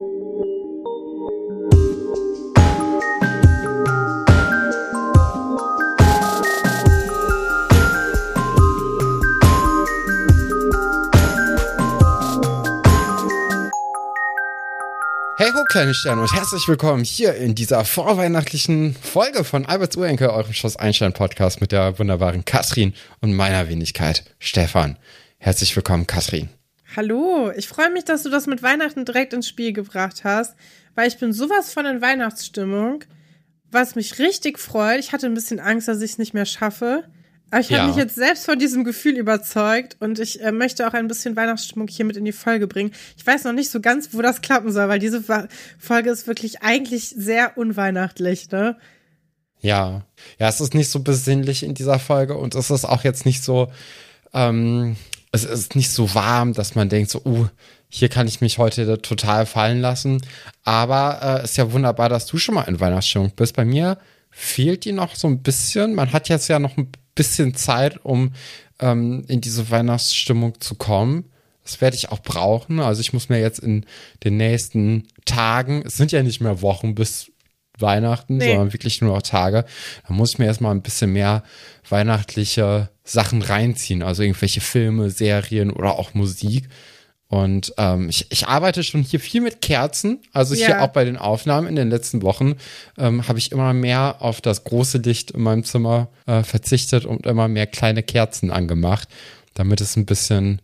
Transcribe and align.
Hey 0.00 0.06
ho, 15.52 15.64
kleine 15.68 15.92
Sterne 15.92 16.22
und 16.22 16.32
herzlich 16.32 16.66
willkommen 16.66 17.04
hier 17.04 17.34
in 17.34 17.54
dieser 17.54 17.84
vorweihnachtlichen 17.84 18.94
Folge 18.94 19.44
von 19.44 19.66
Alberts 19.66 19.98
Urenkel, 19.98 20.30
eurem 20.30 20.54
Schloss 20.54 20.76
Einstein 20.76 21.12
Podcast 21.12 21.60
mit 21.60 21.72
der 21.72 21.98
wunderbaren 21.98 22.46
Katrin 22.46 22.94
und 23.20 23.34
meiner 23.34 23.68
Wenigkeit 23.68 24.24
Stefan. 24.38 24.96
Herzlich 25.36 25.76
willkommen, 25.76 26.06
Katrin. 26.06 26.48
Hallo, 26.96 27.52
ich 27.56 27.68
freue 27.68 27.90
mich, 27.90 28.04
dass 28.04 28.24
du 28.24 28.30
das 28.30 28.48
mit 28.48 28.64
Weihnachten 28.64 29.04
direkt 29.04 29.32
ins 29.32 29.46
Spiel 29.46 29.72
gebracht 29.72 30.24
hast, 30.24 30.56
weil 30.96 31.06
ich 31.06 31.18
bin 31.18 31.32
sowas 31.32 31.72
von 31.72 31.86
in 31.86 32.02
Weihnachtsstimmung, 32.02 33.04
was 33.70 33.94
mich 33.94 34.18
richtig 34.18 34.58
freut. 34.58 34.98
Ich 34.98 35.12
hatte 35.12 35.26
ein 35.26 35.34
bisschen 35.34 35.60
Angst, 35.60 35.86
dass 35.86 36.00
ich 36.00 36.12
es 36.12 36.18
nicht 36.18 36.34
mehr 36.34 36.46
schaffe. 36.46 37.04
Aber 37.52 37.60
ich 37.60 37.68
ja. 37.68 37.78
habe 37.78 37.88
mich 37.88 37.96
jetzt 37.96 38.16
selbst 38.16 38.44
von 38.44 38.58
diesem 38.58 38.82
Gefühl 38.82 39.16
überzeugt 39.16 39.96
und 40.00 40.18
ich 40.18 40.42
äh, 40.42 40.50
möchte 40.50 40.86
auch 40.86 40.92
ein 40.92 41.06
bisschen 41.06 41.36
Weihnachtsstimmung 41.36 41.86
hier 41.86 42.04
mit 42.04 42.16
in 42.16 42.24
die 42.24 42.32
Folge 42.32 42.66
bringen. 42.66 42.92
Ich 43.16 43.24
weiß 43.24 43.44
noch 43.44 43.52
nicht 43.52 43.70
so 43.70 43.80
ganz, 43.80 44.12
wo 44.12 44.20
das 44.20 44.40
klappen 44.40 44.72
soll, 44.72 44.88
weil 44.88 44.98
diese 44.98 45.22
Folge 45.78 46.10
ist 46.10 46.26
wirklich 46.26 46.62
eigentlich 46.62 47.10
sehr 47.10 47.56
unweihnachtlich, 47.56 48.50
ne? 48.50 48.76
Ja, 49.60 50.06
ja, 50.38 50.48
es 50.48 50.60
ist 50.60 50.74
nicht 50.74 50.90
so 50.90 51.00
besinnlich 51.00 51.62
in 51.62 51.74
dieser 51.74 51.98
Folge 51.98 52.36
und 52.36 52.54
es 52.54 52.70
ist 52.70 52.84
auch 52.84 53.04
jetzt 53.04 53.26
nicht 53.26 53.44
so, 53.44 53.70
ähm, 54.32 54.96
es 55.32 55.44
ist 55.44 55.76
nicht 55.76 55.90
so 55.90 56.14
warm, 56.14 56.54
dass 56.54 56.74
man 56.74 56.88
denkt 56.88 57.10
so, 57.10 57.22
uh, 57.24 57.46
hier 57.88 58.08
kann 58.08 58.28
ich 58.28 58.40
mich 58.40 58.58
heute 58.58 59.00
total 59.02 59.46
fallen 59.46 59.80
lassen. 59.80 60.20
Aber 60.64 61.40
äh, 61.40 61.44
ist 61.44 61.56
ja 61.56 61.72
wunderbar, 61.72 62.08
dass 62.08 62.26
du 62.26 62.38
schon 62.38 62.54
mal 62.54 62.62
in 62.62 62.80
Weihnachtsstimmung 62.80 63.32
bist. 63.34 63.56
Bei 63.56 63.64
mir 63.64 63.98
fehlt 64.30 64.84
die 64.84 64.92
noch 64.92 65.16
so 65.16 65.28
ein 65.28 65.42
bisschen. 65.42 65.94
Man 65.94 66.12
hat 66.12 66.28
jetzt 66.28 66.48
ja 66.48 66.58
noch 66.58 66.76
ein 66.76 66.90
bisschen 67.14 67.54
Zeit, 67.54 68.04
um 68.04 68.32
ähm, 68.78 69.24
in 69.28 69.40
diese 69.40 69.70
Weihnachtsstimmung 69.70 70.60
zu 70.60 70.76
kommen. 70.76 71.30
Das 71.64 71.80
werde 71.80 71.96
ich 71.96 72.10
auch 72.10 72.20
brauchen. 72.20 72.80
Also 72.80 73.00
ich 73.00 73.12
muss 73.12 73.28
mir 73.28 73.40
jetzt 73.40 73.58
in 73.58 73.84
den 74.24 74.36
nächsten 74.36 75.08
Tagen, 75.24 75.82
es 75.84 75.96
sind 75.96 76.12
ja 76.12 76.22
nicht 76.22 76.40
mehr 76.40 76.62
Wochen 76.62 76.94
bis 76.94 77.30
Weihnachten, 77.78 78.36
nee. 78.36 78.48
sondern 78.48 78.72
wirklich 78.72 79.00
nur 79.00 79.14
noch 79.14 79.22
Tage. 79.22 79.64
Da 80.06 80.14
muss 80.14 80.32
ich 80.32 80.38
mir 80.38 80.46
erstmal 80.46 80.74
ein 80.74 80.82
bisschen 80.82 81.12
mehr 81.12 81.42
weihnachtliche 81.88 82.90
Sachen 83.10 83.42
reinziehen. 83.42 84.02
Also 84.02 84.22
irgendwelche 84.22 84.60
Filme, 84.60 85.10
Serien 85.10 85.70
oder 85.70 85.98
auch 85.98 86.14
Musik. 86.14 86.68
Und 87.28 87.72
ähm, 87.78 88.08
ich, 88.08 88.26
ich 88.30 88.48
arbeite 88.48 88.82
schon 88.82 89.02
hier 89.02 89.20
viel 89.20 89.40
mit 89.40 89.60
Kerzen. 89.62 90.20
Also 90.32 90.54
ja. 90.54 90.66
hier 90.66 90.82
auch 90.82 90.88
bei 90.88 91.04
den 91.04 91.16
Aufnahmen 91.16 91.68
in 91.68 91.76
den 91.76 91.90
letzten 91.90 92.22
Wochen 92.22 92.56
ähm, 92.98 93.28
habe 93.28 93.38
ich 93.38 93.52
immer 93.52 93.72
mehr 93.72 94.16
auf 94.18 94.40
das 94.40 94.64
große 94.64 94.98
Licht 94.98 95.30
in 95.30 95.42
meinem 95.42 95.64
Zimmer 95.64 96.08
äh, 96.26 96.42
verzichtet 96.42 97.04
und 97.04 97.26
immer 97.26 97.46
mehr 97.46 97.66
kleine 97.66 98.02
Kerzen 98.02 98.50
angemacht, 98.50 99.08
damit 99.54 99.80
es 99.80 99.96
ein 99.96 100.06
bisschen 100.06 100.60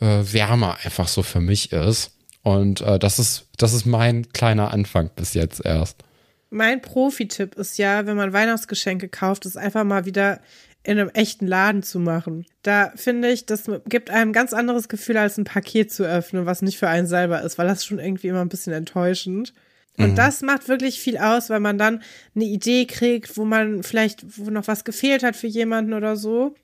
äh, 0.00 0.22
wärmer 0.22 0.78
einfach 0.84 1.08
so 1.08 1.22
für 1.22 1.40
mich 1.40 1.72
ist. 1.72 2.12
Und 2.42 2.80
äh, 2.80 2.98
das 2.98 3.18
ist 3.18 3.46
das 3.56 3.72
ist 3.72 3.86
mein 3.86 4.32
kleiner 4.32 4.70
Anfang 4.70 5.10
bis 5.16 5.34
jetzt 5.34 5.64
erst. 5.64 6.02
Mein 6.50 6.80
Profi-Tipp 6.80 7.56
ist 7.56 7.76
ja, 7.76 8.06
wenn 8.06 8.16
man 8.16 8.32
Weihnachtsgeschenke 8.32 9.08
kauft, 9.08 9.46
ist 9.46 9.58
einfach 9.58 9.84
mal 9.84 10.04
wieder 10.04 10.40
in 10.86 11.00
einem 11.00 11.10
echten 11.14 11.48
Laden 11.48 11.82
zu 11.82 11.98
machen. 11.98 12.46
Da 12.62 12.92
finde 12.94 13.28
ich, 13.28 13.44
das 13.44 13.64
gibt 13.88 14.08
einem 14.08 14.32
ganz 14.32 14.52
anderes 14.52 14.88
Gefühl, 14.88 15.16
als 15.16 15.36
ein 15.36 15.42
Paket 15.42 15.92
zu 15.92 16.04
öffnen, 16.04 16.46
was 16.46 16.62
nicht 16.62 16.78
für 16.78 16.88
einen 16.88 17.08
selber 17.08 17.42
ist, 17.42 17.58
weil 17.58 17.66
das 17.66 17.84
schon 17.84 17.98
irgendwie 17.98 18.28
immer 18.28 18.40
ein 18.40 18.48
bisschen 18.48 18.72
enttäuschend. 18.72 19.52
Und 19.98 20.12
mhm. 20.12 20.14
das 20.14 20.42
macht 20.42 20.68
wirklich 20.68 21.00
viel 21.00 21.18
aus, 21.18 21.50
weil 21.50 21.58
man 21.58 21.76
dann 21.76 22.02
eine 22.36 22.44
Idee 22.44 22.84
kriegt, 22.86 23.36
wo 23.36 23.44
man 23.44 23.82
vielleicht, 23.82 24.38
wo 24.38 24.48
noch 24.50 24.68
was 24.68 24.84
gefehlt 24.84 25.24
hat 25.24 25.34
für 25.34 25.48
jemanden 25.48 25.92
oder 25.92 26.14
so. 26.14 26.54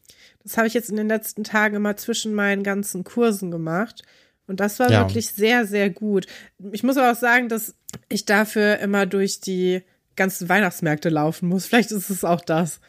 Das 0.44 0.56
habe 0.56 0.68
ich 0.68 0.74
jetzt 0.74 0.90
in 0.90 0.96
den 0.96 1.08
letzten 1.08 1.42
Tagen 1.42 1.74
immer 1.74 1.96
zwischen 1.96 2.32
meinen 2.32 2.62
ganzen 2.62 3.02
Kursen 3.02 3.50
gemacht. 3.50 4.02
Und 4.46 4.60
das 4.60 4.78
war 4.78 4.88
ja. 4.88 5.00
wirklich 5.00 5.30
sehr, 5.30 5.66
sehr 5.66 5.90
gut. 5.90 6.26
Ich 6.70 6.84
muss 6.84 6.96
aber 6.96 7.10
auch 7.10 7.20
sagen, 7.20 7.48
dass 7.48 7.74
ich 8.08 8.24
dafür 8.24 8.78
immer 8.78 9.04
durch 9.06 9.40
die 9.40 9.82
ganzen 10.14 10.48
Weihnachtsmärkte 10.48 11.08
laufen 11.08 11.48
muss. 11.48 11.66
Vielleicht 11.66 11.90
ist 11.90 12.10
es 12.10 12.24
auch 12.24 12.40
das. 12.40 12.80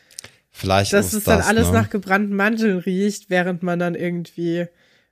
Vielleicht 0.54 0.94
dass 0.94 1.14
es 1.14 1.24
dann 1.24 1.40
das, 1.40 1.48
alles 1.48 1.68
ne? 1.68 1.74
nach 1.74 1.90
gebrannten 1.90 2.36
Mandeln 2.36 2.78
riecht, 2.78 3.30
während 3.30 3.64
man 3.64 3.80
dann 3.80 3.96
irgendwie, 3.96 4.68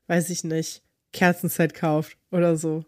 weiß 0.07 0.29
ich 0.29 0.43
nicht, 0.43 0.83
Kerzenset 1.11 1.73
kauft 1.73 2.15
oder 2.31 2.55
so. 2.55 2.85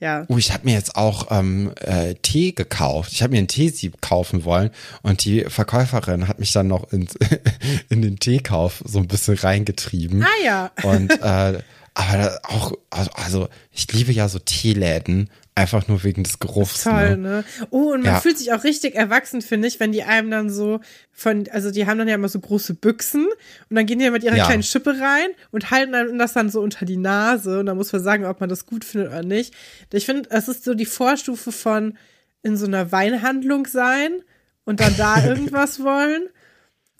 Ja. 0.00 0.26
Oh, 0.28 0.36
ich 0.36 0.52
habe 0.52 0.64
mir 0.64 0.74
jetzt 0.74 0.96
auch 0.96 1.28
ähm, 1.30 1.72
äh, 1.80 2.16
Tee 2.16 2.50
gekauft. 2.50 3.12
Ich 3.12 3.22
habe 3.22 3.30
mir 3.30 3.38
einen 3.38 3.46
Teesieb 3.46 4.02
kaufen 4.02 4.44
wollen 4.44 4.70
und 5.02 5.24
die 5.24 5.44
Verkäuferin 5.44 6.26
hat 6.26 6.40
mich 6.40 6.52
dann 6.52 6.66
noch 6.66 6.92
in, 6.92 7.06
in 7.88 8.02
den 8.02 8.18
Teekauf 8.18 8.82
so 8.84 8.98
ein 8.98 9.06
bisschen 9.06 9.36
reingetrieben. 9.36 10.24
Ah 10.24 10.44
ja. 10.44 10.72
Und 10.82 11.12
äh, 11.22 11.62
aber 11.94 12.40
auch, 12.42 12.72
also, 12.90 13.10
also 13.12 13.48
ich 13.70 13.92
liebe 13.92 14.12
ja 14.12 14.28
so 14.28 14.40
Teeläden, 14.40 15.30
Einfach 15.54 15.86
nur 15.86 16.02
wegen 16.02 16.22
des 16.24 16.38
Geruchs. 16.38 16.84
Toll, 16.84 17.18
ne? 17.18 17.28
ne? 17.28 17.44
Oh, 17.68 17.92
und 17.92 18.02
man 18.02 18.14
ja. 18.14 18.20
fühlt 18.20 18.38
sich 18.38 18.54
auch 18.54 18.64
richtig 18.64 18.94
erwachsen, 18.94 19.42
finde 19.42 19.68
ich, 19.68 19.80
wenn 19.80 19.92
die 19.92 20.02
einem 20.02 20.30
dann 20.30 20.48
so 20.48 20.80
von, 21.10 21.46
also 21.50 21.70
die 21.70 21.86
haben 21.86 21.98
dann 21.98 22.08
ja 22.08 22.14
immer 22.14 22.30
so 22.30 22.40
große 22.40 22.72
Büchsen 22.72 23.26
und 23.68 23.76
dann 23.76 23.84
gehen 23.84 23.98
die 23.98 24.06
ja 24.06 24.10
mit 24.10 24.24
ihrer 24.24 24.36
ja. 24.36 24.46
kleinen 24.46 24.62
Schippe 24.62 24.98
rein 24.98 25.28
und 25.50 25.70
halten 25.70 25.92
dann 25.92 26.18
das 26.18 26.32
dann 26.32 26.48
so 26.48 26.62
unter 26.62 26.86
die 26.86 26.96
Nase 26.96 27.60
und 27.60 27.66
dann 27.66 27.76
muss 27.76 27.92
man 27.92 28.02
sagen, 28.02 28.24
ob 28.24 28.40
man 28.40 28.48
das 28.48 28.64
gut 28.64 28.82
findet 28.82 29.10
oder 29.10 29.22
nicht. 29.22 29.52
Ich 29.92 30.06
finde, 30.06 30.30
es 30.30 30.48
ist 30.48 30.64
so 30.64 30.72
die 30.72 30.86
Vorstufe 30.86 31.52
von 31.52 31.98
in 32.42 32.56
so 32.56 32.64
einer 32.64 32.90
Weinhandlung 32.90 33.66
sein 33.66 34.22
und 34.64 34.80
dann 34.80 34.96
da 34.96 35.22
irgendwas 35.26 35.80
wollen. 35.84 36.28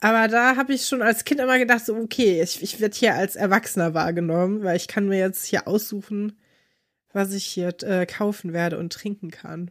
Aber 0.01 0.29
da 0.29 0.57
habe 0.57 0.75
ich 0.75 0.87
schon 0.87 1.01
als 1.01 1.25
Kind 1.25 1.41
immer 1.41 1.59
gedacht, 1.59 1.87
so, 1.87 1.95
okay, 1.95 2.43
ich, 2.43 2.63
ich 2.63 2.81
werde 2.81 2.97
hier 2.99 3.15
als 3.15 3.35
Erwachsener 3.37 3.95
wahrgenommen, 3.95 4.63
weil 4.63 4.77
ich 4.77 4.89
kann 4.89 5.09
mir 5.09 5.19
jetzt 5.19 5.47
hier 5.47 5.67
aussuchen, 5.67 6.37
was 7.13 7.33
ich 7.33 7.45
hier 7.45 7.75
äh, 7.83 8.07
kaufen 8.07 8.53
werde 8.53 8.79
und 8.79 8.93
trinken 8.93 9.31
kann. 9.31 9.71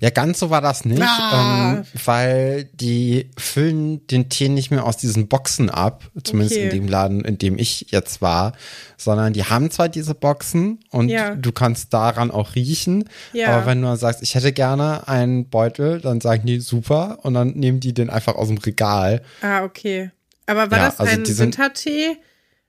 Ja, 0.00 0.10
ganz 0.10 0.38
so 0.38 0.50
war 0.50 0.60
das 0.60 0.84
nicht, 0.84 1.02
ah. 1.02 1.78
ähm, 1.78 1.84
weil 2.04 2.64
die 2.74 3.30
füllen 3.36 4.06
den 4.06 4.28
Tee 4.28 4.48
nicht 4.48 4.70
mehr 4.70 4.84
aus 4.84 4.96
diesen 4.98 5.26
Boxen 5.26 5.68
ab, 5.68 6.04
zumindest 6.22 6.56
okay. 6.56 6.64
in 6.66 6.70
dem 6.70 6.88
Laden, 6.88 7.24
in 7.24 7.38
dem 7.38 7.58
ich 7.58 7.90
jetzt 7.90 8.22
war, 8.22 8.52
sondern 8.96 9.32
die 9.32 9.44
haben 9.44 9.72
zwar 9.72 9.88
diese 9.88 10.14
Boxen 10.14 10.78
und 10.90 11.08
ja. 11.08 11.34
du 11.34 11.50
kannst 11.50 11.92
daran 11.92 12.30
auch 12.30 12.54
riechen, 12.54 13.08
ja. 13.32 13.48
aber 13.48 13.66
wenn 13.66 13.82
du 13.82 13.96
sagst, 13.96 14.22
ich 14.22 14.36
hätte 14.36 14.52
gerne 14.52 15.08
einen 15.08 15.48
Beutel, 15.48 16.00
dann 16.00 16.20
sagen 16.20 16.46
die 16.46 16.60
super 16.60 17.18
und 17.22 17.34
dann 17.34 17.48
nehmen 17.50 17.80
die 17.80 17.92
den 17.92 18.10
einfach 18.10 18.36
aus 18.36 18.48
dem 18.48 18.58
Regal. 18.58 19.22
Ah, 19.40 19.64
okay. 19.64 20.12
Aber 20.46 20.70
war 20.70 20.78
ja, 20.78 20.84
das 20.86 21.00
also 21.00 21.12
ein 21.12 21.38
Wintertee? 21.38 22.16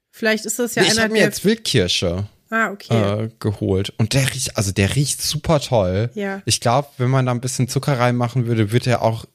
Vielleicht 0.10 0.46
ist 0.46 0.58
das 0.58 0.74
ja 0.74 0.82
nee, 0.82 0.88
einer 0.88 0.98
Ich 0.98 1.04
habe 1.04 1.14
mir 1.14 1.20
jetzt 1.20 1.46
Wildkirsche 1.46 2.26
ah, 2.56 2.72
okay. 2.72 3.24
äh, 3.24 3.30
geholt. 3.40 3.94
Und 3.98 4.14
der 4.14 4.34
riecht, 4.34 4.58
also 4.58 4.72
der 4.72 4.96
riecht 4.96 5.22
super 5.22 5.60
toll. 5.60 6.10
Ja. 6.14 6.42
Ich 6.46 6.62
glaube, 6.62 6.88
wenn 6.98 7.10
man 7.10 7.26
da 7.26 7.32
ein 7.32 7.42
bisschen 7.42 7.68
Zucker 7.68 8.00
reinmachen 8.00 8.48
würde, 8.48 8.72
würde 8.72 8.92
er 8.92 9.02
auch 9.02 9.26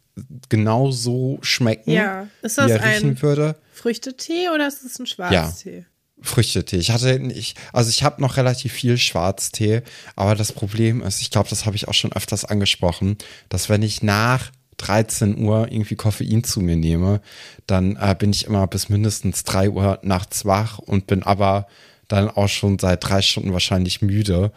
genau 0.49 0.91
so 0.91 1.39
schmecken. 1.43 1.93
Ja. 1.93 2.29
Ist 2.43 2.59
das 2.59 2.69
wie 2.69 2.73
er 2.73 2.85
riechen 2.85 3.11
ein 3.11 3.23
würde. 3.23 3.57
Früchtetee 3.73 4.49
oder 4.55 4.67
ist 4.67 4.85
es 4.85 4.99
ein 4.99 5.07
Schwarztee? 5.07 5.79
Ja. 5.79 5.85
Früchtetee. 6.23 6.77
Ich 6.77 6.91
hatte 6.91 7.19
nicht, 7.19 7.59
also 7.73 7.89
ich 7.89 8.03
habe 8.03 8.21
noch 8.21 8.37
relativ 8.37 8.73
viel 8.73 8.99
Schwarztee, 8.99 9.83
aber 10.17 10.35
das 10.35 10.53
Problem 10.53 11.03
ist, 11.03 11.23
ich 11.23 11.31
glaube, 11.31 11.49
das 11.49 11.65
habe 11.65 11.77
ich 11.77 11.89
auch 11.89 11.95
schon 11.95 12.13
öfters 12.13 12.45
angesprochen, 12.45 13.17
dass 13.49 13.71
wenn 13.71 13.83
ich 13.83 14.03
nach 14.03 14.51
13 14.77 15.39
Uhr 15.39 15.69
irgendwie 15.71 15.95
Koffein 15.95 16.45
zu 16.45 16.61
mir 16.61 16.77
nehme, 16.77 17.21
dann 17.67 17.97
äh, 17.97 18.15
bin 18.19 18.33
ich 18.33 18.47
immer 18.47 18.67
bis 18.67 18.89
mindestens 18.89 19.45
3 19.45 19.71
Uhr 19.71 19.99
nachts 20.03 20.45
wach 20.45 20.79
und 20.79 21.07
bin 21.07 21.23
aber 21.23 21.67
dann 22.13 22.29
auch 22.29 22.49
schon 22.49 22.79
seit 22.79 23.05
drei 23.05 23.23
Stunden 23.23 23.53
wahrscheinlich 23.53 24.03
müde 24.03 24.53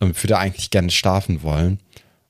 und 0.00 0.22
würde 0.22 0.38
eigentlich 0.38 0.70
gerne 0.70 0.90
schlafen 0.90 1.42
wollen. 1.42 1.80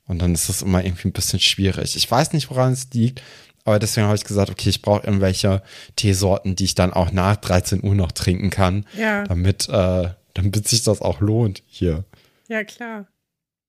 Und 0.06 0.20
dann 0.20 0.34
ist 0.34 0.48
das 0.48 0.62
immer 0.62 0.84
irgendwie 0.84 1.08
ein 1.08 1.12
bisschen 1.12 1.40
schwierig. 1.40 1.96
Ich 1.96 2.10
weiß 2.10 2.32
nicht, 2.32 2.50
woran 2.50 2.72
es 2.72 2.88
liegt, 2.92 3.22
aber 3.64 3.80
deswegen 3.80 4.06
habe 4.06 4.16
ich 4.16 4.24
gesagt, 4.24 4.50
okay, 4.50 4.68
ich 4.68 4.82
brauche 4.82 5.04
irgendwelche 5.04 5.62
Teesorten, 5.96 6.54
die 6.54 6.64
ich 6.64 6.76
dann 6.76 6.92
auch 6.92 7.10
nach 7.10 7.36
13 7.36 7.82
Uhr 7.82 7.96
noch 7.96 8.12
trinken 8.12 8.50
kann, 8.50 8.86
ja. 8.96 9.24
damit, 9.24 9.68
äh, 9.68 10.10
damit 10.34 10.68
sich 10.68 10.84
das 10.84 11.02
auch 11.02 11.20
lohnt 11.20 11.64
hier. 11.66 12.04
Ja, 12.48 12.62
klar. 12.62 13.08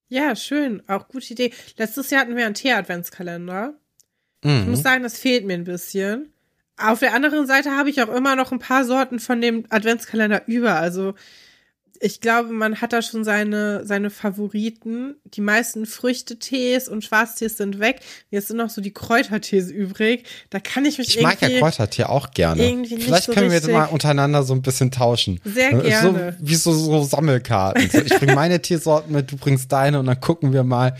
Ja, 0.10 0.36
schön. 0.36 0.88
Auch 0.88 1.08
gute 1.08 1.34
Idee. 1.34 1.52
Letztes 1.78 2.12
Jahr 2.12 2.22
hatten 2.22 2.36
wir 2.36 2.46
einen 2.46 2.54
Tee-Adventskalender. 2.54 3.74
Mhm. 4.44 4.60
Ich 4.62 4.68
muss 4.68 4.84
sagen, 4.84 5.04
das 5.04 5.18
fehlt 5.18 5.46
mir 5.46 5.56
ein 5.56 5.64
bisschen. 5.64 6.32
Auf 6.78 7.00
der 7.00 7.14
anderen 7.14 7.48
Seite 7.48 7.72
habe 7.72 7.90
ich 7.90 8.02
auch 8.02 8.14
immer 8.14 8.36
noch 8.36 8.52
ein 8.52 8.60
paar 8.60 8.86
Sorten 8.86 9.20
von 9.20 9.42
dem 9.42 9.66
Adventskalender 9.70 10.48
über. 10.48 10.76
Also 10.76 11.16
ich 12.00 12.22
glaube, 12.22 12.50
man 12.50 12.82
hat 12.82 12.94
da 12.94 13.02
schon 13.02 13.24
seine, 13.24 13.86
seine 13.86 14.10
Favoriten. 14.10 15.16
Die 15.26 15.42
meisten 15.42 15.86
Früchtetees 15.86 16.88
und 16.88 17.04
Schwarztees 17.04 17.58
sind 17.58 17.80
weg. 17.80 18.02
Jetzt 18.30 18.50
sind 18.50 18.58
noch 18.58 18.70
so 18.70 18.82
die 18.82 18.94
Kräutertees 18.94 19.72
übrig. 19.72 20.26
Da 20.50 20.60
kann 20.60 20.86
ich 20.86 20.98
mich 20.98 21.16
Ich 21.18 21.24
mag 21.24 21.42
ja 21.42 21.60
Kräutertee 21.60 22.04
auch 22.06 22.32
gerne. 22.32 22.86
Vielleicht 22.88 23.26
so 23.26 23.34
können 23.34 23.50
wir 23.50 23.58
jetzt 23.58 23.70
mal 23.70 23.86
untereinander 23.86 24.44
so 24.44 24.54
ein 24.54 24.62
bisschen 24.62 24.92
tauschen. 24.92 25.40
Sehr 25.44 25.74
gerne. 25.74 26.36
So, 26.40 26.48
wie 26.48 26.56
so, 26.56 26.74
so 26.74 27.04
Sammelkarten. 27.04 27.90
So, 27.90 28.00
ich 28.00 28.14
bringe 28.16 28.36
meine 28.36 28.62
Teesorten 28.62 29.14
mit, 29.14 29.32
du 29.32 29.38
bringst 29.38 29.72
deine 29.72 30.00
und 30.00 30.06
dann 30.06 30.20
gucken 30.20 30.54
wir 30.54 30.64
mal, 30.64 30.96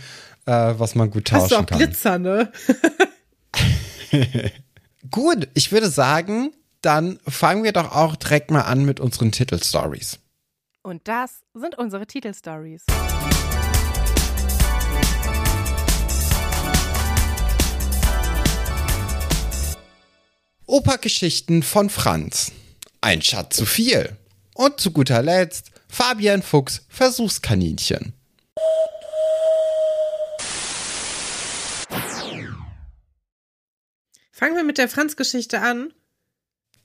äh, 0.46 0.50
was 0.50 0.94
man 0.94 1.10
gut 1.10 1.26
tauschen 1.26 1.42
Hast 1.42 1.52
du 1.52 1.56
auch 1.56 1.66
kann. 1.66 1.78
Glitzer, 1.78 2.18
ne? 2.18 2.52
gut, 5.10 5.48
ich 5.54 5.72
würde 5.72 5.90
sagen, 5.90 6.52
dann 6.80 7.18
fangen 7.26 7.64
wir 7.64 7.72
doch 7.72 7.92
auch 7.92 8.16
direkt 8.16 8.50
mal 8.50 8.62
an 8.62 8.84
mit 8.84 9.00
unseren 9.00 9.32
Titelstories. 9.32 10.18
Und 10.82 11.06
das 11.08 11.42
sind 11.54 11.76
unsere 11.76 12.06
Titelstories. 12.06 12.84
Opergeschichten 20.66 21.62
von 21.62 21.90
Franz. 21.90 22.52
Ein 23.00 23.22
Schatz 23.22 23.56
zu 23.56 23.66
viel. 23.66 24.16
Und 24.54 24.80
zu 24.80 24.90
guter 24.92 25.22
Letzt 25.22 25.70
Fabian 25.88 26.42
Fuchs 26.42 26.82
Versuchskaninchen. 26.88 28.12
Fangen 34.38 34.54
wir 34.54 34.62
mit 34.62 34.78
der 34.78 34.88
Franz-Geschichte 34.88 35.62
an. 35.62 35.92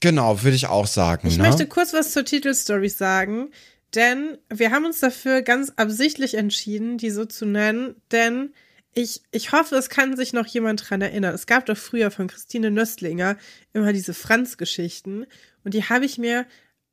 Genau, 0.00 0.42
würde 0.42 0.56
ich 0.56 0.66
auch 0.66 0.88
sagen. 0.88 1.28
Ich 1.28 1.36
ne? 1.36 1.44
möchte 1.44 1.68
kurz 1.68 1.92
was 1.92 2.10
zur 2.10 2.24
Titelstory 2.24 2.88
sagen, 2.88 3.52
denn 3.94 4.38
wir 4.52 4.72
haben 4.72 4.84
uns 4.84 4.98
dafür 4.98 5.40
ganz 5.42 5.72
absichtlich 5.76 6.34
entschieden, 6.34 6.98
die 6.98 7.10
so 7.10 7.24
zu 7.24 7.46
nennen, 7.46 7.94
denn 8.10 8.52
ich, 8.92 9.22
ich 9.30 9.52
hoffe, 9.52 9.76
es 9.76 9.88
kann 9.88 10.16
sich 10.16 10.32
noch 10.32 10.46
jemand 10.46 10.90
dran 10.90 11.00
erinnern. 11.00 11.32
Es 11.32 11.46
gab 11.46 11.66
doch 11.66 11.76
früher 11.76 12.10
von 12.10 12.26
Christine 12.26 12.72
Nöstlinger 12.72 13.36
immer 13.72 13.92
diese 13.92 14.14
Franz-Geschichten 14.14 15.24
und 15.62 15.74
die 15.74 15.84
habe 15.84 16.06
ich 16.06 16.18
mir, 16.18 16.46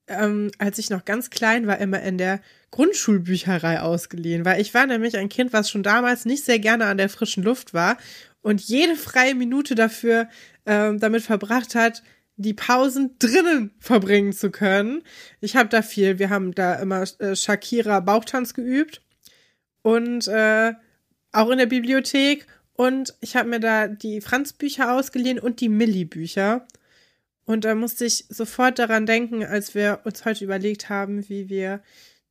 ähm, 0.05 0.51
als 0.59 0.77
ich 0.77 0.91
noch 0.91 1.05
ganz 1.05 1.31
klein 1.31 1.65
war, 1.65 1.79
immer 1.79 2.03
in 2.03 2.19
der 2.19 2.39
Grundschulbücherei 2.69 3.81
ausgeliehen, 3.81 4.45
weil 4.45 4.61
ich 4.61 4.75
war 4.75 4.85
nämlich 4.85 5.17
ein 5.17 5.27
Kind, 5.27 5.53
was 5.53 5.71
schon 5.71 5.81
damals 5.81 6.25
nicht 6.25 6.45
sehr 6.45 6.59
gerne 6.59 6.85
an 6.85 6.97
der 6.97 7.09
frischen 7.09 7.41
Luft 7.41 7.73
war 7.73 7.97
und 8.41 8.61
jede 8.61 8.95
freie 8.95 9.35
Minute 9.35 9.75
dafür 9.75 10.27
ähm, 10.65 10.99
damit 10.99 11.23
verbracht 11.23 11.75
hat, 11.75 12.03
die 12.37 12.53
Pausen 12.53 13.15
drinnen 13.19 13.71
verbringen 13.79 14.33
zu 14.33 14.51
können. 14.51 15.03
Ich 15.41 15.55
habe 15.55 15.69
da 15.69 15.81
viel, 15.81 16.19
wir 16.19 16.29
haben 16.29 16.53
da 16.53 16.75
immer 16.75 17.03
äh, 17.19 17.35
Shakira 17.35 17.99
Bauchtanz 17.99 18.53
geübt 18.53 19.01
und 19.83 20.27
äh, 20.27 20.73
auch 21.31 21.49
in 21.49 21.57
der 21.59 21.67
Bibliothek 21.67 22.47
und 22.73 23.13
ich 23.21 23.35
habe 23.35 23.49
mir 23.49 23.59
da 23.59 23.87
die 23.87 24.21
Franz 24.21 24.53
Bücher 24.53 24.93
ausgeliehen 24.93 25.39
und 25.39 25.61
die 25.61 25.69
Milli 25.69 26.05
Bücher. 26.05 26.65
Und 27.45 27.65
da 27.65 27.75
musste 27.75 28.05
ich 28.05 28.25
sofort 28.29 28.79
daran 28.79 29.05
denken, 29.05 29.43
als 29.43 29.75
wir 29.75 29.99
uns 30.03 30.25
heute 30.25 30.43
überlegt 30.43 30.89
haben, 30.89 31.27
wie 31.29 31.49
wir 31.49 31.81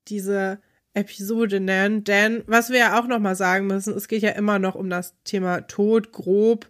diese 0.08 0.60
Episode 0.94 1.60
nennen. 1.60 2.04
Denn 2.04 2.42
was 2.46 2.70
wir 2.70 2.78
ja 2.78 3.00
auch 3.00 3.06
noch 3.06 3.18
mal 3.20 3.36
sagen 3.36 3.66
müssen, 3.66 3.94
es 3.96 4.08
geht 4.08 4.22
ja 4.22 4.30
immer 4.30 4.58
noch 4.58 4.74
um 4.74 4.90
das 4.90 5.14
Thema 5.24 5.62
Tod, 5.62 6.12
grob. 6.12 6.68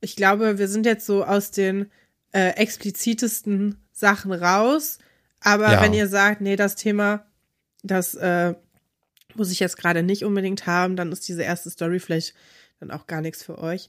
Ich 0.00 0.16
glaube, 0.16 0.58
wir 0.58 0.68
sind 0.68 0.86
jetzt 0.86 1.06
so 1.06 1.24
aus 1.24 1.50
den 1.50 1.90
äh, 2.32 2.50
explizitesten 2.50 3.76
Sachen 3.92 4.32
raus. 4.32 4.98
Aber 5.40 5.72
Ja. 5.72 5.82
wenn 5.82 5.92
ihr 5.94 6.08
sagt, 6.08 6.40
nee, 6.40 6.56
das 6.56 6.76
Thema, 6.76 7.26
das 7.82 8.14
äh, 8.14 8.54
muss 9.34 9.50
ich 9.52 9.60
jetzt 9.60 9.76
gerade 9.76 10.02
nicht 10.02 10.24
unbedingt 10.24 10.66
haben, 10.66 10.96
dann 10.96 11.12
ist 11.12 11.28
diese 11.28 11.42
erste 11.42 11.70
Story 11.70 12.00
vielleicht 12.00 12.34
dann 12.80 12.90
auch 12.90 13.06
gar 13.06 13.20
nichts 13.20 13.42
für 13.42 13.58
euch. 13.58 13.88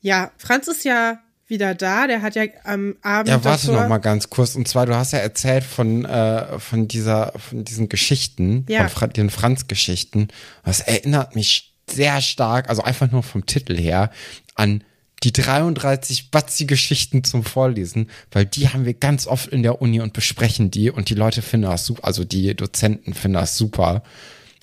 Ja, 0.00 0.30
Franz 0.36 0.68
ist 0.68 0.84
ja 0.84 1.22
wieder 1.48 1.74
da. 1.74 2.06
Der 2.06 2.22
hat 2.22 2.34
ja 2.34 2.44
am 2.64 2.96
Abend 3.02 3.28
Ja, 3.28 3.44
warte 3.44 3.66
davor, 3.68 3.82
noch 3.82 3.88
mal 3.88 3.98
ganz 3.98 4.30
kurz. 4.30 4.54
Und 4.54 4.66
zwar, 4.68 4.86
du 4.86 4.94
hast 4.96 5.12
ja 5.12 5.18
erzählt 5.20 5.64
von, 5.64 6.04
äh, 6.04 6.58
von 6.58 6.88
dieser, 6.88 7.32
von 7.36 7.64
diesen 7.64 7.88
Geschichten, 7.88 8.64
Ja. 8.68 8.80
von 8.80 8.88
Fra 8.88 9.06
den 9.06 9.30
Franz-Geschichten. 9.30 10.28
Das 10.64 10.80
erinnert 10.80 11.34
mich 11.34 11.72
sehr 11.88 12.20
stark, 12.20 12.68
also 12.68 12.82
einfach 12.82 13.10
nur 13.10 13.22
vom 13.22 13.46
Titel 13.46 13.76
her, 13.76 14.10
an 14.54 14.82
die 15.22 15.32
33 15.32 16.30
Batzi-Geschichten 16.30 17.24
zum 17.24 17.42
Vorlesen, 17.42 18.10
weil 18.32 18.44
die 18.44 18.68
haben 18.68 18.84
wir 18.84 18.94
ganz 18.94 19.26
oft 19.26 19.48
in 19.48 19.62
der 19.62 19.80
Uni 19.80 20.00
und 20.00 20.12
besprechen 20.12 20.70
die 20.70 20.90
und 20.90 21.08
die 21.08 21.14
Leute 21.14 21.42
finden 21.42 21.70
das 21.70 21.86
super, 21.86 22.04
also 22.04 22.24
die 22.24 22.54
Dozenten 22.54 23.14
finden 23.14 23.38
das 23.38 23.56
super. 23.56 24.02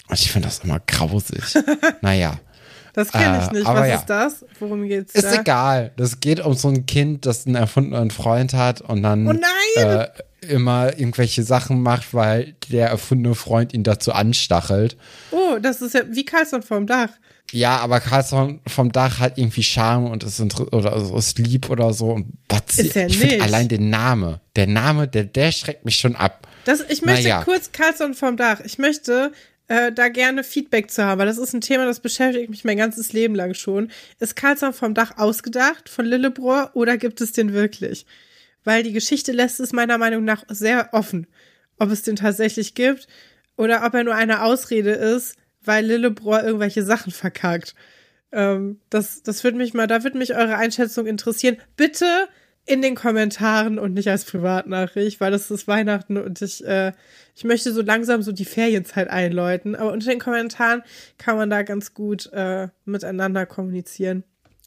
Und 0.10 0.20
ich 0.20 0.32
finde 0.32 0.48
das 0.50 0.60
immer 0.60 0.80
grausig. 0.82 1.42
naja. 2.02 2.40
Das 2.94 3.12
kenne 3.12 3.40
ich 3.44 3.50
Äh, 3.50 3.54
nicht. 3.54 3.66
aber 3.68 3.82
Was 3.82 3.88
ja. 3.88 3.96
ist 3.96 4.06
das? 4.06 4.46
Worum 4.60 4.88
geht's 4.88 5.14
Ist 5.16 5.26
da? 5.26 5.42
egal. 5.42 5.92
Das 5.98 6.20
geht 6.20 6.40
um 6.40 6.54
so 6.54 6.70
ein 6.70 6.86
Kind, 6.86 7.26
das 7.26 7.46
einen 7.46 7.56
erfundenen 7.56 8.12
Freund 8.12 8.54
hat 8.54 8.82
und 8.82 9.04
dann 9.04 9.28
Oh 9.28 9.80
äh, 9.80 10.08
immer 10.42 10.98
irgendwelche 10.98 11.44
Sachen 11.44 11.82
macht, 11.82 12.14
weil 12.14 12.56
der 12.70 12.90
erfundene 12.90 13.34
Freund 13.36 13.74
ihn 13.74 13.84
dazu 13.84 14.12
anstachelt. 14.14 14.98
Oh, 15.32 15.58
das 15.62 15.82
ist 15.82 15.94
ja 15.96 16.02
wie 16.10 16.26
Karlsson 16.26 16.62
vom 16.62 16.86
Dach. 16.86 17.10
Ja, 17.52 17.78
aber 17.78 18.00
Carlson 18.00 18.62
vom 18.68 18.92
Dach 18.92 19.20
hat 19.20 19.38
irgendwie 19.38 19.64
Charme 19.64 20.10
und 20.10 20.24
ist, 20.24 20.40
oder 20.74 21.00
so 21.00 21.16
ist 21.18 21.38
lieb 21.38 21.70
oder 21.70 21.94
so. 21.94 22.08
Und 22.12 22.48
Batzi, 22.48 22.88
Ist 22.88 22.96
er 22.96 23.06
nicht. 23.08 23.42
allein 23.42 23.68
den 23.68 23.90
Name, 23.90 24.40
der 24.56 24.66
Name, 24.68 25.08
der, 25.08 25.26
der 25.26 25.52
schreckt 25.52 25.86
mich 25.86 25.98
schon 25.98 26.16
ab. 26.16 26.48
Das, 26.66 26.80
ich 26.90 27.02
möchte 27.04 27.24
Naja. 27.24 27.44
kurz 27.44 27.72
Karlsson 27.72 28.14
vom 28.16 28.38
Dach. 28.38 28.60
Ich 28.64 28.80
möchte 28.80 29.32
äh, 29.68 29.92
da 29.92 30.10
gerne 30.10 30.44
Feedback 30.44 30.92
zu 30.92 31.04
haben, 31.04 31.20
weil 31.20 31.28
das 31.28 31.38
ist 31.38 31.54
ein 31.54 31.62
Thema, 31.62 31.86
das 31.86 32.00
beschäftigt 32.00 32.50
mich 32.50 32.64
mein 32.64 32.78
ganzes 32.78 33.14
Leben 33.14 33.36
lang 33.36 33.54
schon. 33.54 33.92
Ist 34.20 34.36
Karlsson 34.36 34.74
vom 34.74 34.94
Dach 34.94 35.18
ausgedacht 35.18 35.90
von 35.90 36.06
Lillebrohr 36.06 36.72
oder 36.74 36.98
gibt 36.98 37.22
es 37.22 37.32
den 37.32 37.54
wirklich? 37.54 38.06
Weil 38.64 38.84
die 38.84 38.94
Geschichte 38.94 39.32
lässt 39.32 39.60
es 39.60 39.74
meiner 39.74 39.98
Meinung 39.98 40.24
nach 40.24 40.44
sehr 40.50 40.90
offen, 40.94 41.28
ob 41.78 41.92
es 41.92 42.02
den 42.02 42.16
tatsächlich 42.16 42.76
gibt 42.76 43.08
oder 43.58 43.86
ob 43.86 43.94
er 43.94 44.04
nur 44.04 44.16
eine 44.16 44.44
Ausrede 44.44 44.92
ist, 44.92 45.36
weil 45.64 45.86
Lillebrohr 45.86 46.44
irgendwelche 46.44 46.84
Sachen 46.84 47.12
verkackt. 47.12 47.76
Ähm, 48.32 48.80
das, 48.90 49.24
das 49.24 49.44
würde 49.44 49.58
mich 49.58 49.74
mal, 49.74 49.88
da 49.88 50.04
würde 50.04 50.18
mich 50.18 50.36
eure 50.36 50.58
Einschätzung 50.58 51.06
interessieren. 51.06 51.58
Bitte 51.78 52.28
in 52.66 52.82
den 52.82 52.96
Kommentaren 52.96 53.78
und 53.78 53.94
nicht 53.94 54.10
als 54.10 54.24
Privatnachricht, 54.26 55.20
weil 55.20 55.32
das 55.32 55.52
ist 55.52 55.68
Weihnachten 55.68 56.18
und 56.18 56.42
ich, 56.42 56.64
äh, 56.66 56.94
ich 57.36 57.44
möchte 57.44 57.74
so 57.74 57.82
langsam 57.82 58.22
so 58.22 58.32
die 58.32 58.46
Ferienzeit 58.46 59.10
einläuten. 59.10 59.76
Aber 59.76 59.92
unter 59.92 60.10
den 60.10 60.20
Kommentaren 60.20 60.82
kann 61.18 61.36
man 61.36 61.50
da 61.50 61.64
ganz 61.64 61.94
gut 61.94 62.32
äh, 62.32 62.70
miteinander 62.86 63.46
kommunizieren. 63.46 64.24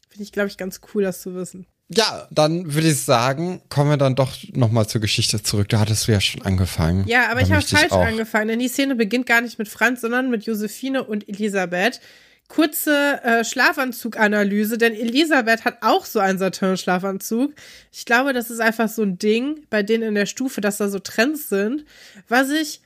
Finde 0.09 0.23
ich, 0.23 0.31
glaube 0.31 0.49
ich, 0.49 0.57
ganz 0.57 0.79
cool, 0.93 1.03
das 1.03 1.21
zu 1.21 1.33
wissen. 1.35 1.65
Ja, 1.89 2.27
dann 2.31 2.73
würde 2.73 2.89
ich 2.89 3.01
sagen, 3.01 3.61
kommen 3.69 3.89
wir 3.89 3.97
dann 3.97 4.15
doch 4.15 4.33
nochmal 4.53 4.87
zur 4.87 4.99
Geschichte 4.99 5.41
zurück. 5.41 5.69
Da 5.69 5.79
hattest 5.79 6.07
du 6.07 6.11
ja 6.11 6.19
schon 6.19 6.41
angefangen. 6.41 7.07
Ja, 7.07 7.27
aber 7.31 7.39
Da 7.39 7.45
ich 7.47 7.51
habe 7.53 7.61
falsch 7.65 7.91
auch- 7.93 8.05
angefangen, 8.05 8.49
denn 8.49 8.59
die 8.59 8.67
Szene 8.67 8.95
beginnt 8.95 9.25
gar 9.25 9.39
nicht 9.41 9.57
mit 9.57 9.69
Franz, 9.69 10.01
sondern 10.01 10.29
mit 10.29 10.45
Josephine 10.45 11.03
und 11.05 11.27
Elisabeth. 11.29 12.01
Kurze 12.47 13.21
äh, 13.23 13.43
Schlafanzuganalyse, 13.43 14.77
denn 14.77 14.93
Elisabeth 14.93 15.65
hat 15.65 15.79
auch 15.81 16.05
so 16.05 16.19
einen 16.19 16.39
Satin-Schlafanzug. 16.39 17.53
Ich 17.91 18.05
glaube, 18.05 18.31
das 18.31 18.49
ist 18.49 18.61
einfach 18.61 18.87
so 18.87 19.03
ein 19.03 19.19
Ding 19.19 19.65
bei 19.69 19.83
denen 19.83 20.03
in 20.03 20.15
der 20.15 20.25
Stufe, 20.25 20.61
dass 20.61 20.77
da 20.77 20.87
so 20.87 20.99
Trends 20.99 21.49
sind, 21.49 21.83
was 22.29 22.49
ich 22.49 22.81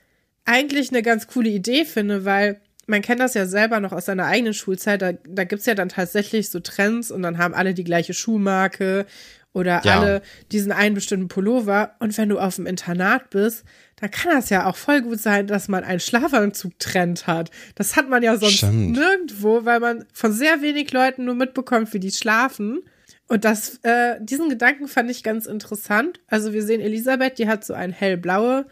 eigentlich 0.45 0.89
eine 0.89 1.03
ganz 1.03 1.27
coole 1.27 1.49
Idee 1.49 1.85
finde, 1.85 2.25
weil 2.25 2.59
man 2.87 3.01
kennt 3.01 3.19
das 3.19 3.35
ja 3.35 3.45
selber 3.45 3.79
noch 3.79 3.91
aus 3.91 4.05
seiner 4.05 4.25
eigenen 4.25 4.53
Schulzeit. 4.53 5.01
Da, 5.01 5.13
da 5.13 5.43
gibt's 5.43 5.65
ja 5.65 5.75
dann 5.75 5.89
tatsächlich 5.89 6.49
so 6.49 6.59
Trends 6.59 7.11
und 7.11 7.21
dann 7.21 7.37
haben 7.37 7.53
alle 7.53 7.73
die 7.73 7.83
gleiche 7.83 8.13
Schuhmarke 8.13 9.05
oder 9.53 9.81
Ja. 9.83 9.99
alle 9.99 10.21
diesen 10.51 10.71
einen 10.71 10.95
bestimmten 10.95 11.27
Pullover. 11.27 11.95
Und 11.99 12.17
wenn 12.17 12.29
du 12.29 12.39
auf 12.39 12.55
dem 12.55 12.65
Internat 12.65 13.29
bist, 13.31 13.63
dann 13.97 14.09
kann 14.11 14.31
das 14.33 14.49
ja 14.49 14.65
auch 14.65 14.77
voll 14.77 15.01
gut 15.01 15.19
sein, 15.19 15.47
dass 15.47 15.67
man 15.67 15.83
einen 15.83 15.99
Schlafanzug-Trend 15.99 17.27
hat. 17.27 17.51
Das 17.75 17.95
hat 17.95 18.09
man 18.09 18.23
ja 18.23 18.37
sonst 18.37 18.57
Stimmt. 18.59 18.93
nirgendwo, 18.97 19.65
weil 19.65 19.79
man 19.79 20.05
von 20.13 20.31
sehr 20.33 20.61
wenig 20.61 20.91
Leuten 20.93 21.25
nur 21.25 21.35
mitbekommt, 21.35 21.93
wie 21.93 21.99
die 21.99 22.11
schlafen. 22.11 22.79
Und 23.27 23.45
das, 23.45 23.79
äh, 23.83 24.17
diesen 24.21 24.49
Gedanken 24.49 24.87
fand 24.87 25.09
ich 25.09 25.23
ganz 25.23 25.45
interessant. 25.45 26.19
Also 26.27 26.51
wir 26.53 26.63
sehen 26.63 26.81
Elisabeth, 26.81 27.37
die 27.37 27.47
hat 27.47 27.63
so 27.63 27.73
eine 27.73 27.93
hellblaue 27.93 28.65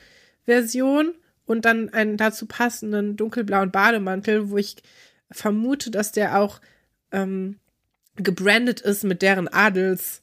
Version 0.45 1.13
und 1.45 1.65
dann 1.65 1.89
einen 1.93 2.17
dazu 2.17 2.45
passenden 2.45 3.15
dunkelblauen 3.15 3.71
Bademantel, 3.71 4.49
wo 4.49 4.57
ich 4.57 4.75
vermute, 5.31 5.91
dass 5.91 6.11
der 6.11 6.39
auch 6.39 6.59
ähm, 7.11 7.57
gebrandet 8.15 8.81
ist 8.81 9.03
mit 9.03 9.21
deren 9.21 9.47
Adels, 9.47 10.21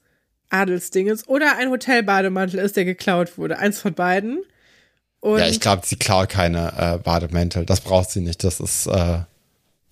Adelsdinges 0.50 1.28
oder 1.28 1.56
ein 1.58 1.70
Hotelbademantel 1.70 2.58
ist, 2.60 2.76
der 2.76 2.84
geklaut 2.84 3.38
wurde. 3.38 3.58
Eins 3.58 3.78
von 3.78 3.94
beiden. 3.94 4.42
Und 5.20 5.38
Ja, 5.38 5.48
ich 5.48 5.60
glaube, 5.60 5.84
sie 5.84 5.96
klaut 5.96 6.28
keine 6.28 6.72
äh, 6.76 6.98
Bademäntel. 6.98 7.66
Das 7.66 7.80
braucht 7.80 8.10
sie 8.10 8.20
nicht. 8.20 8.44
Das 8.44 8.60
ist, 8.60 8.86
äh, 8.86 8.92
der, 8.92 9.26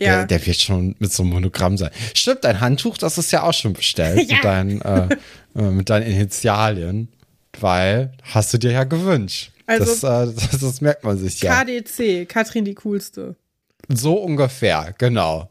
ja. 0.01 0.25
der 0.27 0.45
wird 0.47 0.61
schon 0.61 0.95
mit 0.99 1.13
so 1.13 1.23
einem 1.23 1.33
Monogramm 1.33 1.77
sein. 1.77 1.91
Stimmt, 2.15 2.45
dein 2.45 2.61
Handtuch, 2.61 2.99
das 2.99 3.19
ist 3.19 3.33
ja 3.33 3.43
auch 3.43 3.55
schon 3.55 3.73
bestellt 3.73 4.29
Ja. 4.31 4.37
mit, 4.37 4.45
deinen, 4.45 4.81
äh, 4.83 5.09
äh, 5.57 5.63
mit 5.71 5.91
deinen 5.91 6.07
Initialien. 6.07 7.09
Weil 7.61 8.13
hast 8.23 8.53
du 8.53 8.59
dir 8.59 8.73
ja 8.73 8.85
gewünscht. 8.85 9.53
Also 9.67 9.85
das, 9.85 10.03
äh, 10.03 10.35
das, 10.51 10.61
das 10.61 10.81
merkt 10.81 11.05
man 11.05 11.17
sich 11.19 11.41
ja. 11.41 11.65
KDC, 11.65 12.29
Katrin 12.29 12.65
die 12.65 12.75
coolste. 12.75 13.37
So 13.89 14.15
ungefähr, 14.15 14.95
genau. 14.99 15.49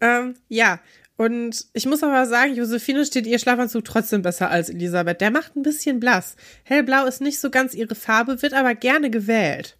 Ähm, 0.00 0.34
ja, 0.48 0.80
und 1.16 1.66
ich 1.72 1.86
muss 1.86 2.02
aber 2.02 2.26
sagen, 2.26 2.54
Josephine 2.54 3.06
steht 3.06 3.26
ihr 3.26 3.38
Schlafanzug 3.38 3.84
trotzdem 3.84 4.22
besser 4.22 4.50
als 4.50 4.68
Elisabeth. 4.68 5.20
Der 5.20 5.30
macht 5.30 5.54
ein 5.54 5.62
bisschen 5.62 6.00
blass. 6.00 6.34
Hellblau 6.64 7.06
ist 7.06 7.20
nicht 7.20 7.38
so 7.38 7.50
ganz 7.50 7.74
ihre 7.74 7.94
Farbe, 7.94 8.42
wird 8.42 8.52
aber 8.52 8.74
gerne 8.74 9.10
gewählt. 9.10 9.76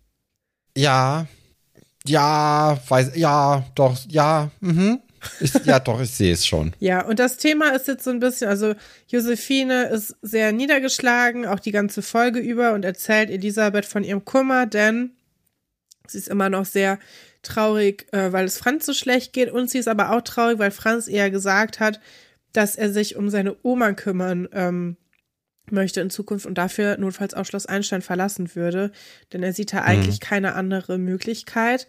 Ja, 0.77 1.27
ja, 2.07 2.79
weiß, 2.89 3.13
ja, 3.17 3.65
doch, 3.75 3.99
ja, 4.09 4.51
mhm. 4.61 5.01
Ich, 5.41 5.55
ja, 5.65 5.81
doch, 5.81 6.01
ich 6.01 6.11
sehe 6.11 6.35
es 6.35 6.47
schon. 6.47 6.75
Ja, 6.81 7.05
und 7.05 7.19
das 7.19 7.39
Thema 7.39 7.71
ist 7.71 7.89
jetzt 7.89 8.05
so 8.05 8.11
ein 8.11 8.21
bisschen, 8.21 8.49
also 8.49 8.75
Josephine 9.09 9.85
ist 9.85 10.15
sehr 10.21 10.53
niedergeschlagen, 10.53 11.47
auch 11.47 11.61
die 11.61 11.73
ganze 11.73 12.03
Folge 12.03 12.41
über 12.41 12.75
und 12.75 12.85
erzählt 12.85 13.31
Elisabeth 13.31 13.87
von 13.87 14.05
ihrem 14.05 14.25
Kummer, 14.25 14.67
denn 14.67 15.13
sie 16.07 16.19
ist 16.19 16.29
immer 16.29 16.51
noch 16.51 16.67
sehr 16.67 16.99
traurig, 17.45 18.07
äh, 18.13 18.33
weil 18.33 18.45
es 18.45 18.59
Franz 18.59 18.87
so 18.87 18.95
schlecht 18.95 19.33
geht. 19.33 19.51
Und 19.51 19.71
sie 19.71 19.79
ist 19.79 19.89
aber 19.89 20.13
auch 20.13 20.23
traurig, 20.23 20.59
weil 20.59 20.71
Franz 20.71 21.09
eher 21.09 21.31
gesagt 21.31 21.81
hat, 21.81 22.01
dass 22.53 22.77
er 22.77 22.93
sich 22.93 23.17
um 23.17 23.31
seine 23.31 23.57
Oma 23.63 23.93
kümmern 23.93 24.49
ähm, 24.53 24.97
möchte 25.71 26.01
in 26.01 26.11
Zukunft 26.11 26.47
und 26.47 26.59
dafür 26.59 26.97
notfalls 26.99 27.35
auch 27.35 27.47
Schloss 27.47 27.67
Einstein 27.67 28.03
verlassen 28.03 28.55
würde, 28.55 28.93
denn 29.33 29.43
er 29.43 29.53
sieht 29.53 29.73
da 29.73 29.83
eigentlich 29.83 30.21
keine 30.21 30.55
andere 30.55 30.99
Möglichkeit. 30.99 31.89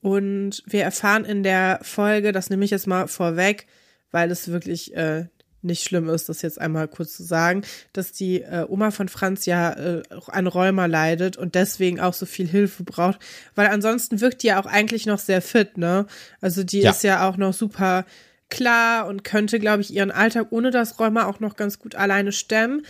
Und 0.00 0.62
wir 0.66 0.82
erfahren 0.82 1.24
in 1.24 1.42
der 1.42 1.78
Folge, 1.82 2.32
das 2.32 2.50
nehme 2.50 2.64
ich 2.64 2.70
jetzt 2.70 2.86
mal 2.86 3.08
vorweg, 3.08 3.66
weil 4.10 4.30
es 4.30 4.48
wirklich 4.48 4.94
äh, 4.94 5.26
nicht 5.64 5.84
schlimm 5.84 6.08
ist, 6.08 6.28
das 6.28 6.42
jetzt 6.42 6.60
einmal 6.60 6.88
kurz 6.88 7.16
zu 7.16 7.22
sagen, 7.22 7.62
dass 7.92 8.12
die 8.12 8.42
äh, 8.42 8.64
Oma 8.68 8.90
von 8.90 9.08
Franz 9.08 9.46
ja 9.46 9.72
äh, 9.72 10.02
an 10.28 10.46
Rheuma 10.46 10.86
leidet 10.86 11.36
und 11.36 11.54
deswegen 11.54 12.00
auch 12.00 12.14
so 12.14 12.26
viel 12.26 12.46
Hilfe 12.46 12.84
braucht, 12.84 13.18
weil 13.54 13.66
ansonsten 13.68 14.20
wirkt 14.20 14.42
die 14.42 14.48
ja 14.48 14.60
auch 14.60 14.66
eigentlich 14.66 15.06
noch 15.06 15.18
sehr 15.18 15.42
fit, 15.42 15.78
ne? 15.78 16.06
Also 16.40 16.62
die 16.64 16.80
Ja. 16.80 16.90
ist 16.90 17.02
ja 17.02 17.28
auch 17.28 17.36
noch 17.36 17.54
super 17.54 18.04
klar 18.50 19.06
und 19.06 19.24
könnte, 19.24 19.58
glaube 19.58 19.80
ich, 19.82 19.92
ihren 19.92 20.10
Alltag 20.10 20.48
ohne 20.50 20.70
das 20.70 21.00
Rheuma 21.00 21.24
auch 21.24 21.40
noch 21.40 21.56
ganz 21.56 21.78
gut 21.78 21.94
alleine 21.94 22.30
stemmen. 22.30 22.82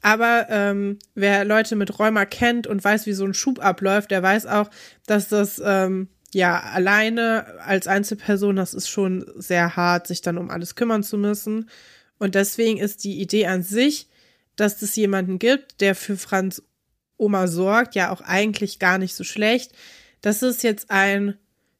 Aber 0.00 0.46
ähm, 0.48 0.98
wer 1.14 1.44
Leute 1.44 1.74
mit 1.74 1.98
Rheuma 1.98 2.24
kennt 2.24 2.66
und 2.68 2.84
weiß, 2.84 3.06
wie 3.06 3.12
so 3.14 3.24
ein 3.24 3.34
Schub 3.34 3.58
abläuft, 3.64 4.10
der 4.12 4.22
weiß 4.22 4.46
auch, 4.46 4.70
dass 5.06 5.28
das 5.28 5.60
ähm, 5.64 6.08
ja 6.32 6.60
alleine 6.60 7.46
als 7.64 7.88
Einzelperson, 7.88 8.54
das 8.54 8.74
ist 8.74 8.88
schon 8.88 9.24
sehr 9.36 9.74
hart, 9.74 10.06
sich 10.06 10.20
dann 10.22 10.38
um 10.38 10.50
alles 10.50 10.76
kümmern 10.76 11.02
zu 11.02 11.18
müssen. 11.18 11.68
Und 12.18 12.34
deswegen 12.34 12.78
ist 12.78 13.04
die 13.04 13.20
Idee 13.20 13.46
an 13.46 13.62
sich, 13.62 14.08
dass 14.56 14.82
es 14.82 14.96
jemanden 14.96 15.38
gibt, 15.38 15.80
der 15.80 15.94
für 15.94 16.16
Franz 16.16 16.62
Oma 17.16 17.46
sorgt, 17.46 17.94
ja 17.94 18.10
auch 18.10 18.20
eigentlich 18.20 18.78
gar 18.78 18.98
nicht 18.98 19.14
so 19.14 19.24
schlecht. 19.24 19.72
Das 20.20 20.42
ist 20.42 20.62
jetzt 20.62 20.90
ein, 20.90 21.36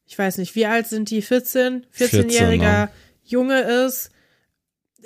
ich 0.06 0.18
weiß 0.18 0.38
nicht, 0.38 0.54
wie 0.54 0.66
alt 0.66 0.86
sind 0.86 1.10
die? 1.10 1.22
14? 1.22 1.86
14-jähriger 1.96 2.88
14, 2.88 2.88
Junge 3.24 3.60
ist. 3.60 4.10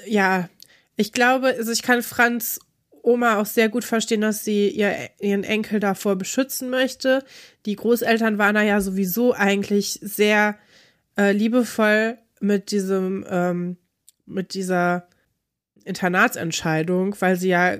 Ja, 0.06 0.48
ich 0.96 1.12
glaube, 1.12 1.48
also 1.48 1.72
ich 1.72 1.82
kann 1.82 2.02
Franz 2.02 2.60
Oma 3.02 3.40
auch 3.40 3.46
sehr 3.46 3.68
gut 3.68 3.84
verstehen, 3.84 4.20
dass 4.20 4.44
sie 4.44 4.68
ihr, 4.68 4.94
ihren 5.20 5.44
Enkel 5.44 5.80
davor 5.80 6.16
beschützen 6.16 6.70
möchte. 6.70 7.24
Die 7.66 7.76
Großeltern 7.76 8.38
waren 8.38 8.54
da 8.54 8.62
ja 8.62 8.80
sowieso 8.80 9.34
eigentlich 9.34 9.98
sehr 10.00 10.56
äh, 11.18 11.32
liebevoll 11.32 12.18
mit 12.40 12.70
diesem, 12.70 13.26
ähm, 13.28 13.76
mit 14.24 14.54
dieser 14.54 15.08
Internatsentscheidung, 15.84 17.16
weil 17.20 17.36
sie 17.36 17.48
ja 17.48 17.76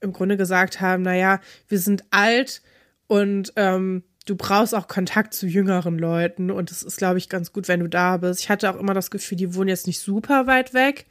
im 0.00 0.12
Grunde 0.12 0.36
gesagt 0.36 0.80
haben, 0.80 1.02
naja, 1.02 1.40
wir 1.68 1.78
sind 1.78 2.04
alt 2.10 2.62
und 3.06 3.52
ähm, 3.56 4.02
du 4.26 4.36
brauchst 4.36 4.74
auch 4.74 4.88
Kontakt 4.88 5.34
zu 5.34 5.46
jüngeren 5.46 5.98
Leuten 5.98 6.50
und 6.50 6.70
es 6.70 6.82
ist, 6.82 6.96
glaube 6.96 7.18
ich, 7.18 7.28
ganz 7.28 7.52
gut, 7.52 7.68
wenn 7.68 7.80
du 7.80 7.88
da 7.88 8.16
bist. 8.16 8.40
Ich 8.40 8.48
hatte 8.48 8.70
auch 8.70 8.78
immer 8.78 8.94
das 8.94 9.10
Gefühl, 9.10 9.36
die 9.36 9.54
wohnen 9.54 9.68
jetzt 9.68 9.86
nicht 9.86 10.00
super 10.00 10.46
weit 10.46 10.74
weg. 10.74 11.06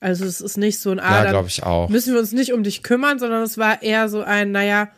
Also 0.00 0.24
es 0.24 0.40
ist 0.40 0.56
nicht 0.56 0.78
so 0.80 0.90
ein 0.90 0.98
ah, 0.98 1.24
Ja, 1.24 1.30
glaube 1.30 1.48
ich 1.48 1.62
auch. 1.62 1.88
müssen 1.88 2.12
wir 2.12 2.20
uns 2.20 2.32
nicht 2.32 2.52
um 2.52 2.62
dich 2.62 2.82
kümmern, 2.82 3.18
sondern 3.18 3.42
es 3.42 3.56
war 3.56 3.82
eher 3.82 4.08
so 4.08 4.22
ein, 4.22 4.50
naja, 4.50 4.88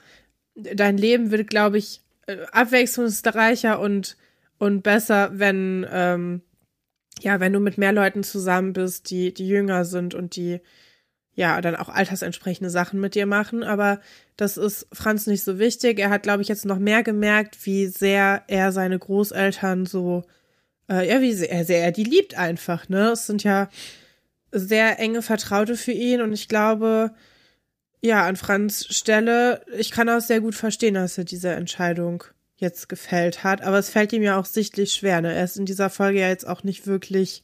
dein 0.55 0.97
Leben 0.97 1.31
wird, 1.31 1.49
glaube 1.49 1.79
ich, 1.79 2.01
äh, 2.27 2.39
abwechslungsreicher 2.53 3.81
und, 3.81 4.17
und 4.59 4.83
besser, 4.83 5.31
wenn, 5.35 5.87
ähm, 5.91 6.43
ja, 7.25 7.41
wenn 7.41 7.55
du 7.55 7.61
mit 7.61 7.79
mehr 7.79 7.93
Leuten 7.93 8.23
zusammen 8.23 8.75
bist, 8.75 9.09
die, 9.11 9.33
die 9.33 9.49
jünger 9.49 9.87
sind 9.87 10.15
und 10.15 10.37
die, 10.37 10.61
ja, 11.33 11.61
dann 11.63 11.75
auch 11.75 11.89
altersentsprechende 11.89 12.69
Sachen 12.69 13.01
mit 13.01 13.15
dir 13.15 13.25
machen. 13.25 13.63
Aber 13.63 14.01
das 14.37 14.59
ist 14.59 14.87
Franz 14.93 15.27
nicht 15.27 15.43
so 15.43 15.59
wichtig. 15.59 15.99
Er 15.99 16.11
hat, 16.11 16.23
glaube 16.23 16.43
ich, 16.43 16.49
jetzt 16.49 16.67
noch 16.67 16.79
mehr 16.79 17.03
gemerkt, 17.03 17.65
wie 17.65 17.87
sehr 17.87 18.43
er 18.47 18.73
seine 18.73 18.99
Großeltern 18.99 19.87
so, 19.87 20.25
äh, 20.91 21.09
ja, 21.09 21.23
wie 21.23 21.33
sehr, 21.33 21.65
sehr 21.65 21.83
er 21.83 21.93
die 21.93 22.05
liebt 22.05 22.37
einfach, 22.37 22.91
ne? 22.91 23.13
Es 23.13 23.27
sind 23.27 23.43
ja 23.43 23.71
sehr 24.53 25.01
enge 25.01 25.23
Vertraute 25.23 25.77
für 25.77 25.93
ihn 25.93 26.21
und 26.21 26.33
ich 26.33 26.47
glaube, 26.49 27.13
ja, 28.03 28.27
an 28.27 28.37
Franz 28.37 28.87
Stelle, 28.91 29.65
ich 29.79 29.91
kann 29.91 30.11
auch 30.11 30.21
sehr 30.21 30.43
gut 30.43 30.55
verstehen, 30.55 30.95
dass 30.95 31.17
er 31.17 31.25
diese 31.25 31.53
Entscheidung 31.53 32.25
jetzt 32.57 32.89
gefällt 32.89 33.43
hat, 33.45 33.63
aber 33.63 33.79
es 33.79 33.91
fällt 33.91 34.13
ihm 34.13 34.23
ja 34.23 34.39
auch 34.39 34.45
sichtlich 34.45 34.93
schwer, 34.93 35.21
ne? 35.21 35.33
Er 35.35 35.45
ist 35.45 35.57
in 35.57 35.67
dieser 35.67 35.91
Folge 35.91 36.21
ja 36.21 36.29
jetzt 36.29 36.47
auch 36.47 36.63
nicht 36.63 36.87
wirklich, 36.87 37.43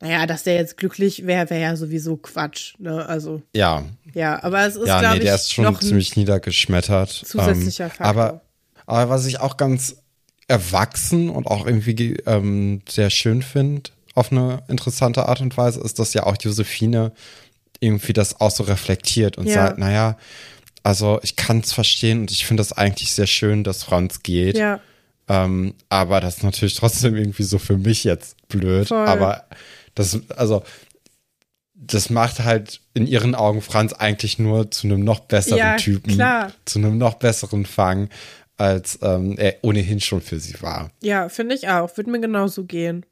naja, 0.00 0.26
dass 0.26 0.44
der 0.44 0.54
jetzt 0.54 0.76
glücklich 0.78 1.26
wäre, 1.26 1.50
wäre 1.50 1.60
ja 1.60 1.76
sowieso 1.76 2.16
Quatsch, 2.16 2.74
ne? 2.78 3.04
Also, 3.06 3.42
Ja, 3.54 3.84
ja, 4.14 4.42
aber 4.42 4.66
es 4.66 4.76
ist, 4.76 4.86
ja, 4.88 5.00
glaube 5.00 5.18
nee, 5.18 5.24
der 5.24 5.34
ich, 5.34 5.40
ist 5.42 5.52
schon 5.52 5.78
ziemlich 5.80 6.16
niedergeschmettert. 6.16 7.10
zusätzlicher 7.10 7.84
ähm, 7.84 7.90
Faktor. 7.90 8.06
Aber, 8.06 8.40
aber 8.86 9.10
was 9.10 9.26
ich 9.26 9.40
auch 9.40 9.56
ganz 9.56 9.96
erwachsen 10.48 11.30
und 11.30 11.46
auch 11.46 11.66
irgendwie 11.66 12.16
ähm, 12.26 12.82
sehr 12.88 13.10
schön 13.10 13.42
finde, 13.42 13.90
auf 14.14 14.32
eine 14.32 14.62
interessante 14.68 15.28
Art 15.28 15.40
und 15.40 15.56
Weise, 15.56 15.80
ist, 15.80 15.98
dass 15.98 16.12
ja 16.14 16.24
auch 16.24 16.36
Josephine 16.40 17.12
irgendwie 17.78 18.12
das 18.12 18.40
auch 18.40 18.50
so 18.50 18.64
reflektiert 18.64 19.38
und 19.38 19.46
Ja. 19.46 19.66
sagt, 19.66 19.78
naja, 19.78 20.16
also 20.82 21.20
ich 21.22 21.36
kann 21.36 21.60
es 21.60 21.72
verstehen 21.72 22.20
und 22.20 22.30
ich 22.30 22.46
finde 22.46 22.60
das 22.62 22.72
eigentlich 22.72 23.12
sehr 23.12 23.26
schön, 23.26 23.64
dass 23.64 23.82
Franz 23.84 24.22
geht. 24.22 24.56
ja, 24.56 24.80
Ähm, 25.28 25.74
aber 25.88 26.20
das 26.20 26.38
ist 26.38 26.42
natürlich 26.44 26.74
trotzdem 26.74 27.16
irgendwie 27.16 27.42
so 27.44 27.58
für 27.58 27.76
mich 27.78 28.04
jetzt 28.04 28.36
blöd. 28.48 28.88
Voll. 28.88 29.06
Aber 29.06 29.44
das, 29.94 30.18
also, 30.36 30.62
das 31.74 32.10
macht 32.10 32.40
halt 32.40 32.80
in 32.94 33.06
ihren 33.06 33.34
Augen 33.34 33.62
Franz 33.62 33.92
eigentlich 33.92 34.38
nur 34.38 34.70
zu 34.70 34.86
einem 34.86 35.02
noch 35.04 35.20
besseren 35.20 35.58
Ja, 35.58 35.76
Typen, 35.76 36.14
klar. 36.14 36.52
zu 36.64 36.78
einem 36.78 36.98
noch 36.98 37.14
besseren 37.14 37.64
Fang, 37.66 38.08
als 38.56 38.98
ähm, 39.02 39.36
er 39.38 39.56
ohnehin 39.62 40.00
schon 40.00 40.20
für 40.20 40.38
sie 40.38 40.60
war. 40.62 40.90
ja, 41.02 41.28
finde 41.28 41.54
ich 41.54 41.68
auch. 41.68 41.96
Würde 41.96 42.10
mir 42.10 42.20
genauso 42.20 42.64
gehen. 42.64 43.06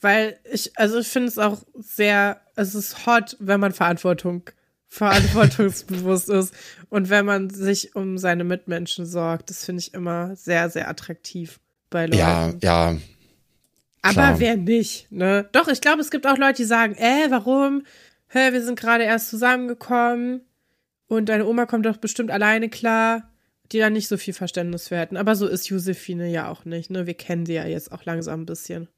Weil 0.00 0.38
ich, 0.52 0.70
also 0.78 0.98
ich 0.98 1.08
finde 1.08 1.28
es 1.28 1.38
auch 1.38 1.62
sehr, 1.78 2.40
es 2.56 2.74
ist 2.74 3.06
hot, 3.06 3.36
wenn 3.40 3.58
man 3.58 3.72
Verantwortung, 3.72 4.42
verantwortungsbewusst 4.94 6.28
ist 6.28 6.54
und 6.88 7.10
wenn 7.10 7.26
man 7.26 7.50
sich 7.50 7.96
um 7.96 8.16
seine 8.16 8.44
Mitmenschen 8.44 9.06
sorgt. 9.06 9.50
Das 9.50 9.64
finde 9.64 9.80
ich 9.80 9.92
immer 9.92 10.36
sehr, 10.36 10.70
sehr 10.70 10.88
attraktiv 10.88 11.58
bei 11.90 12.06
Leuten. 12.06 12.18
Ja, 12.18 12.52
ja, 12.62 12.96
Aber 14.02 14.12
klar. 14.12 14.40
wer 14.40 14.56
nicht, 14.56 15.10
ne? 15.10 15.48
Doch, 15.52 15.66
ich 15.66 15.80
glaube, 15.80 16.00
es 16.00 16.10
gibt 16.12 16.26
auch 16.26 16.38
Leute, 16.38 16.58
die 16.58 16.64
sagen, 16.64 16.94
äh, 16.94 17.26
warum? 17.30 17.84
Hä, 18.28 18.52
wir 18.52 18.62
sind 18.62 18.78
gerade 18.78 19.04
erst 19.04 19.30
zusammengekommen 19.30 20.42
und 21.08 21.28
deine 21.28 21.46
Oma 21.46 21.66
kommt 21.66 21.86
doch 21.86 21.96
bestimmt 21.96 22.30
alleine 22.30 22.68
klar, 22.68 23.30
die 23.72 23.78
da 23.78 23.90
nicht 23.90 24.06
so 24.06 24.16
viel 24.16 24.34
Verständnis 24.34 24.88
für 24.88 24.96
hätten. 24.96 25.16
Aber 25.16 25.34
so 25.34 25.48
ist 25.48 25.68
Josephine 25.68 26.30
ja 26.30 26.48
auch 26.48 26.64
nicht, 26.64 26.90
ne? 26.90 27.06
Wir 27.06 27.14
kennen 27.14 27.46
sie 27.46 27.54
ja 27.54 27.66
jetzt 27.66 27.90
auch 27.90 28.04
langsam 28.04 28.42
ein 28.42 28.46
bisschen. 28.46 28.88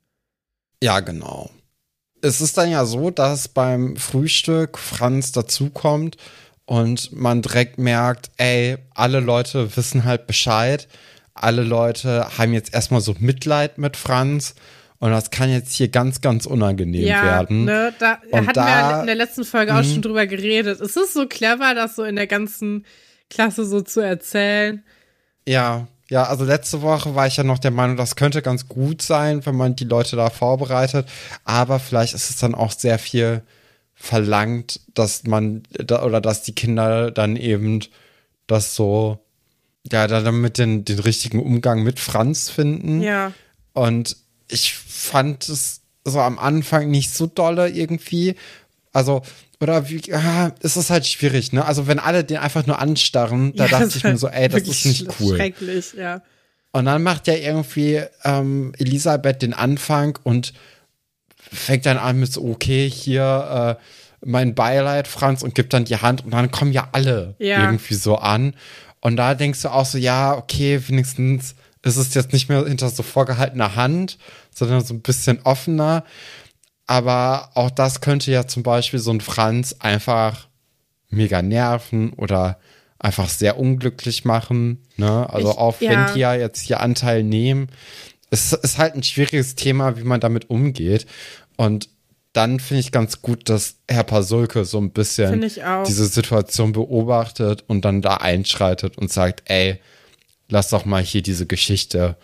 Ja, 0.83 1.01
genau. 1.01 1.51
Es 2.23 2.41
ist 2.41 2.57
dann 2.59 2.71
ja 2.71 2.85
so, 2.85 3.11
dass 3.11 3.49
beim 3.49 3.97
Frühstück 3.97 4.79
Franz 4.79 5.33
dazukommt 5.33 6.17
und 6.65 7.13
man 7.13 7.43
direkt 7.43 7.79
merkt, 7.79 8.31
ey, 8.39 8.79
alle 8.95 9.21
Leute 9.21 9.77
wissen 9.77 10.05
halt 10.05 10.27
Bescheid. 10.27 10.89
Alle 11.35 11.63
Leute 11.63 12.27
haben 12.39 12.53
jetzt 12.55 12.73
erstmal 12.75 13.01
so 13.03 13.15
Mitleid 13.19 13.79
mit 13.79 13.97
Franz. 13.97 14.55
Und 14.99 15.11
das 15.11 15.31
kann 15.31 15.51
jetzt 15.51 15.75
hier 15.75 15.89
ganz, 15.89 16.23
ganz 16.23 16.47
unangenehm 16.47 17.07
ja, 17.07 17.23
werden. 17.23 17.67
ne? 17.67 17.93
Da 17.99 18.19
Und 18.31 18.47
hatten 18.49 18.55
da- 18.55 18.65
Mhm. 18.65 18.95
wir 18.95 19.01
in 19.03 19.07
der 19.07 19.15
letzten 19.15 19.45
Folge 19.45 19.75
auch 19.75 19.85
schon 19.85 20.01
drüber 20.01 20.27
geredet. 20.27 20.81
Es 20.81 20.97
ist 20.97 21.13
so 21.13 21.27
clever, 21.27 21.75
das 21.75 21.97
so 21.97 22.05
in 22.05 22.17
der 22.17 22.27
ganzen 22.27 22.87
Klasse 23.29 23.67
so 23.67 23.83
zu 23.83 24.01
erzählen. 24.01 24.83
Ja, 25.47 25.87
ja, 26.09 26.25
also 26.25 26.45
letzte 26.45 26.83
Woche 26.83 27.15
war 27.15 27.27
ich 27.27 27.37
ja 27.37 27.43
noch 27.45 27.59
der 27.59 27.73
Meinung, 27.73 27.97
das 27.97 28.17
könnte 28.17 28.43
ganz 28.43 28.69
gut 28.69 29.03
sein, 29.03 29.45
wenn 29.45 29.57
man 29.57 29.75
die 29.75 29.85
Leute 29.85 30.15
da 30.17 30.31
vorbereitet. 30.31 31.09
Aber 31.45 31.81
vielleicht 31.81 32.15
ist 32.15 32.31
es 32.31 32.37
dann 32.39 32.55
auch 32.55 32.71
sehr 32.71 32.99
viel 32.99 33.43
verlangt, 33.95 34.81
dass 34.95 35.25
man 35.25 35.63
oder 35.81 36.21
dass 36.21 36.43
die 36.43 36.55
Kinder 36.55 37.11
dann 37.11 37.37
eben 37.37 37.81
das 38.47 38.77
so, 38.77 39.19
ja, 39.91 40.07
da 40.07 40.21
damit 40.21 40.59
den, 40.59 40.85
den 40.85 40.99
richtigen 41.01 41.41
Umgang 41.41 41.83
mit 41.83 41.99
Franz 41.99 42.51
finden. 42.51 43.03
Ja. 43.03 43.33
Und 43.73 44.17
ich 44.49 44.75
fand 44.75 45.49
es 45.49 45.81
so 46.05 46.21
am 46.21 46.39
Anfang 46.39 46.89
nicht 46.89 47.13
so 47.13 47.27
dolle 47.27 47.69
irgendwie. 47.69 48.37
Also 48.93 49.23
oder 49.61 49.89
wie, 49.89 50.01
ja, 50.07 50.53
es 50.61 50.77
ist 50.77 50.91
halt 50.91 51.07
schwierig, 51.07 51.53
ne? 51.53 51.65
Also 51.65 51.87
wenn 51.87 51.99
alle 51.99 52.25
den 52.25 52.37
einfach 52.39 52.67
nur 52.67 52.79
anstarren, 52.79 53.55
da 53.55 53.65
Ja, 53.65 53.71
dachte 53.81 53.97
ich 53.97 54.05
mir 54.05 54.17
so, 54.19 54.29
ey, 54.29 54.49
das 54.49 54.63
ist 54.63 54.85
nicht 54.85 55.09
cool. 55.21 55.37
Schrecklich, 55.37 55.95
ja. 55.95 56.23
Und 56.73 56.85
dann 56.85 57.03
macht 57.03 57.27
ja 57.27 57.35
irgendwie 57.35 58.03
ähm, 58.25 58.73
Elisabeth 58.79 59.41
den 59.41 59.55
Anfang 59.55 60.19
und 60.25 60.53
fängt 61.53 61.87
dann 61.87 61.97
an 61.97 62.19
mit 62.21 62.33
so, 62.33 62.45
okay, 62.45 62.89
hier 62.91 63.79
äh, 63.81 63.83
mein 64.25 64.55
Beileid, 64.55 65.09
Franz, 65.09 65.43
und 65.43 65.55
gibt 65.55 65.73
dann 65.73 65.85
die 65.85 65.97
Hand 65.97 66.25
und 66.25 66.33
dann 66.33 66.51
kommen 66.51 66.73
ja 66.73 66.89
alle 66.93 67.35
Ja. 67.39 67.63
irgendwie 67.63 67.95
so 67.95 68.17
an. 68.17 68.55
Und 69.01 69.17
da 69.17 69.35
denkst 69.35 69.63
du 69.63 69.69
auch 69.69 69.87
so, 69.87 69.99
ja, 69.99 70.37
okay, 70.37 70.81
wenigstens 70.89 71.55
ist 71.83 71.97
es 71.97 72.15
jetzt 72.15 72.33
nicht 72.33 72.49
mehr 72.49 72.67
hinter 72.67 72.91
so 72.91 73.03
vorgehaltener 73.05 73.77
Hand, 73.77 74.19
sondern 74.53 74.85
so 74.85 74.93
ein 74.95 75.03
bisschen 75.03 75.39
offener. 75.45 76.05
Aber 76.87 77.51
auch 77.55 77.71
das 77.71 78.01
könnte 78.01 78.31
ja 78.31 78.47
zum 78.47 78.63
Beispiel 78.63 79.01
so 79.01 79.11
ein 79.11 79.21
Franz 79.21 79.77
einfach 79.81 80.49
mega 81.11 81.43
nerven 81.43 82.13
oder 82.13 82.59
einfach 82.99 83.29
sehr 83.29 83.59
unglücklich 83.59 84.25
machen. 84.25 84.83
Ne? 84.97 85.29
Also 85.29 85.51
Ich- 85.51 85.59
auch 85.59 85.81
ja. 85.81 85.91
wenn 85.91 86.15
die 86.15 86.21
ja 86.21 86.35
jetzt 86.35 86.61
hier 86.61 86.81
Anteil 86.81 87.23
nehmen, 87.23 87.69
es 88.31 88.53
ist 88.53 88.79
halt 88.79 88.95
ein 88.95 89.03
schwieriges 89.03 89.55
Thema, 89.55 89.97
wie 89.97 90.03
man 90.05 90.21
damit 90.21 90.51
umgeht. 90.51 91.07
Und 91.57 91.89
dann 92.33 92.61
finde 92.61 92.81
ich 92.81 92.93
ganz 92.93 93.23
gut, 93.23 93.49
dass 93.49 93.77
Herr 93.89 94.03
Pasulke 94.05 94.65
so 94.65 94.79
ein 94.79 94.91
bisschen 94.91 95.41
diese 95.87 96.07
Situation 96.07 96.73
beobachtet 96.73 97.65
und 97.67 97.85
dann 97.85 98.03
da 98.03 98.17
einschreitet 98.19 98.99
und 98.99 99.11
sagt, 99.13 99.43
ey, 99.47 99.81
lass 100.49 100.69
doch 100.69 100.85
mal 100.85 101.03
hier 101.03 101.23
diese 101.23 101.47
Geschichte 101.47 102.17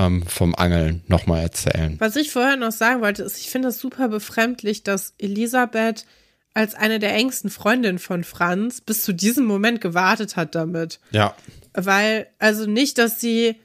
ähm, 0.00 0.22
vom 0.26 0.54
Angeln 0.54 1.02
nochmal 1.08 1.42
erzählen. 1.42 1.96
Was 1.98 2.16
ich 2.16 2.30
vorher 2.30 2.56
noch 2.56 2.72
sagen 2.72 3.00
wollte, 3.00 3.22
ist, 3.22 3.38
ich 3.38 3.50
finde 3.50 3.68
es 3.68 3.78
super 3.78 4.08
befremdlich, 4.08 4.82
dass 4.82 5.14
Elisabeth 5.18 6.06
als 6.54 6.74
eine 6.74 6.98
der 6.98 7.14
engsten 7.14 7.50
Freundinnen 7.50 7.98
von 7.98 8.24
Franz 8.24 8.80
bis 8.80 9.04
zu 9.04 9.12
diesem 9.12 9.44
Moment 9.44 9.80
gewartet 9.80 10.36
hat 10.36 10.54
damit. 10.54 11.00
Ja. 11.10 11.34
Weil, 11.74 12.26
also 12.38 12.66
nicht, 12.66 12.98
dass 12.98 13.20
sie, 13.20 13.56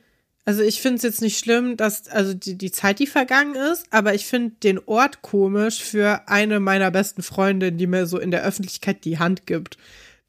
also 0.46 0.62
ich 0.62 0.82
finde 0.82 0.98
es 0.98 1.04
jetzt 1.04 1.22
nicht 1.22 1.40
schlimm, 1.40 1.78
dass, 1.78 2.08
also 2.08 2.34
die, 2.34 2.56
die 2.58 2.72
Zeit, 2.72 3.00
die 3.00 3.08
vergangen 3.08 3.56
ist, 3.56 3.86
aber 3.90 4.14
ich 4.14 4.28
finde 4.28 4.56
den 4.62 4.80
Ort 4.86 5.22
komisch 5.24 5.82
für 5.82 6.28
eine 6.28 6.60
meiner 6.60 6.92
besten 6.92 7.24
Freundinnen, 7.24 7.78
die 7.78 7.88
mir 7.88 8.06
so 8.06 8.20
in 8.20 8.32
der 8.32 8.44
Öffentlichkeit 8.44 9.04
die 9.04 9.18
Hand 9.18 9.48
gibt. 9.48 9.78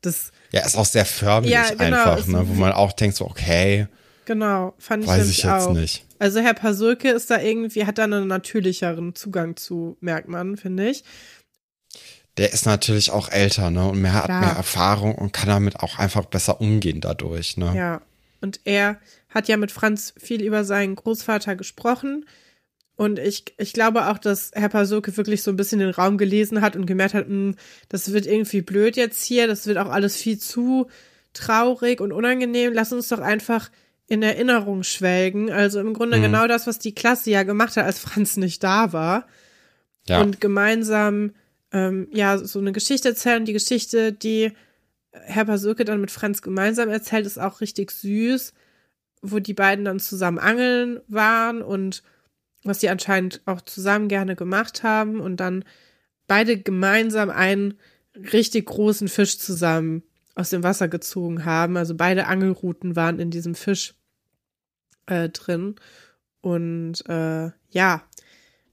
Das, 0.01 0.31
Ja, 0.53 0.65
ist 0.65 0.77
auch 0.77 0.87
sehr 0.87 1.05
förmlich 1.05 1.53
Ja, 1.53 1.69
genau, 1.71 1.85
einfach, 1.85 2.27
ne? 2.27 2.49
wo 2.49 2.55
man 2.55 2.73
auch 2.73 2.93
denkt, 2.93 3.17
so, 3.17 3.27
okay, 3.27 3.89
genau, 4.27 4.75
fand 4.79 5.05
ich 5.05 5.09
weiß 5.09 5.29
ich 5.31 5.39
jetzt 5.39 5.47
auch. 5.47 5.73
nicht. 5.73 6.05
Also 6.19 6.41
Herr 6.41 6.55
Pasulke 6.55 7.11
ist 7.11 7.31
da 7.31 7.41
irgendwie, 7.41 7.87
hat 7.87 7.99
da 7.99 8.05
einen 8.05 8.27
natürlicheren 8.27 9.15
Zugang 9.15 9.57
zu, 9.57 9.97
merkt 10.01 10.29
man, 10.29 10.57
finde 10.57 10.91
ich. 10.91 11.05
Der 12.37 12.53
ist 12.53 12.67
natürlich 12.67 13.11
auch 13.11 13.31
älter, 13.31 13.71
ne? 13.71 13.89
Und 13.89 14.03
mehr 14.03 14.13
hat 14.13 14.27
Klar. 14.27 14.41
mehr 14.41 14.51
Erfahrung 14.51 15.15
und 15.15 15.33
kann 15.33 15.49
damit 15.49 15.81
auch 15.81 15.99
einfach 15.99 16.27
besser 16.27 16.61
umgehen 16.61 17.01
dadurch, 17.01 17.57
ne? 17.57 17.73
Ja. 17.75 18.03
Und 18.43 18.61
er 18.65 18.99
hat 19.31 19.49
ja 19.49 19.57
mit 19.57 19.73
Franz 19.73 20.13
viel 20.19 20.43
über 20.43 20.65
seinen 20.65 20.97
Großvater 20.97 21.57
gesprochen. 21.57 22.27
Und 22.95 23.19
ich, 23.19 23.45
ich 23.59 23.73
glaube 23.73 24.09
auch, 24.09 24.19
dass 24.19 24.51
Herr 24.55 24.69
Pasulke 24.69 25.17
wirklich 25.17 25.43
so 25.43 25.51
ein 25.51 25.57
bisschen 25.57 25.81
den 25.81 25.91
Raum 25.91 26.19
gelesen 26.19 26.61
hat 26.61 26.77
und 26.77 26.87
gemerkt 26.87 27.15
hat, 27.15 27.27
"Hm, 27.27 27.55
das 27.89 28.13
wird 28.13 28.27
irgendwie 28.27 28.63
blöd 28.63 28.97
jetzt 28.97 29.23
hier, 29.25 29.47
das 29.47 29.67
wird 29.67 29.79
auch 29.79 29.91
alles 29.91 30.17
viel 30.17 30.39
zu 30.39 30.89
traurig 31.35 32.01
und 32.01 32.13
unangenehm. 32.13 32.73
Lass 32.73 32.93
uns 32.93 33.09
doch 33.09 33.19
einfach 33.21 33.71
in 34.09 34.23
Erinnerung 34.23 34.83
schwelgen. 34.83 35.51
Also 35.51 35.81
im 35.81 35.95
Grunde 35.95 36.19
Mhm. 36.19 36.23
genau 36.23 36.47
das, 36.47 36.67
was 36.67 36.79
die 36.79 36.95
Klasse 36.95 37.31
ja 37.31 37.43
gemacht 37.43 37.77
hat, 37.77 37.85
als 37.85 37.99
Franz 38.07 38.37
nicht 38.37 38.63
da 38.63 38.93
war. 38.93 39.27
Ja. 40.09 40.21
Und 40.21 40.41
gemeinsam 40.41 41.33
ähm, 41.73 42.09
ja 42.13 42.39
so 42.39 42.61
eine 42.61 42.73
Geschichte 42.73 43.09
erzählen. 43.09 43.45
Die 43.45 43.53
Geschichte, 43.53 44.13
die 44.13 44.53
Herr 45.11 45.45
Pasulke 45.47 45.85
dann 45.85 46.01
mit 46.01 46.11
Franz 46.11 46.43
gemeinsam 46.43 46.89
erzählt, 46.89 47.27
ist 47.27 47.39
auch 47.39 47.61
richtig 47.61 47.91
süß, 47.91 48.53
wo 49.23 49.39
die 49.41 49.55
beiden 49.55 49.85
dann 49.85 49.99
zusammen 49.99 50.39
angeln 50.39 51.01
waren 51.09 51.63
und 51.63 52.03
was 52.63 52.81
sie 52.81 52.89
anscheinend 52.89 53.41
auch 53.47 53.61
zusammen 53.63 54.09
gerne 54.09 54.37
gemacht 54.37 54.83
haben 54.83 55.21
und 55.21 55.39
dann 55.39 55.65
beide 56.27 56.59
gemeinsam 56.59 57.31
einen 57.31 57.75
richtig 58.33 58.67
großen 58.67 59.09
Fisch 59.09 59.39
zusammen 59.39 60.03
aus 60.37 60.51
dem 60.51 60.63
Wasser 60.63 60.87
gezogen 60.87 61.45
haben. 61.45 61.77
Also 61.77 61.97
beide 61.97 62.27
Angelruten 62.27 62.95
waren 62.95 63.19
in 63.19 63.31
diesem 63.31 63.57
Fisch 63.57 63.95
äh, 65.07 65.29
drin. 65.31 65.75
Und 66.43 67.03
äh, 67.09 67.51
ja, 67.71 68.03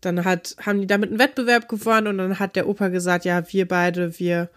dann 0.01 0.25
hat, 0.25 0.55
haben 0.61 0.81
die 0.81 0.87
damit 0.87 1.09
einen 1.09 1.19
Wettbewerb 1.19 1.67
gewonnen 1.69 2.07
und 2.07 2.17
dann 2.17 2.39
hat 2.39 2.55
der 2.55 2.67
Opa 2.67 2.89
gesagt, 2.89 3.25
ja, 3.25 3.41
wir 3.51 3.67
beide, 3.67 4.19
wir, 4.19 4.49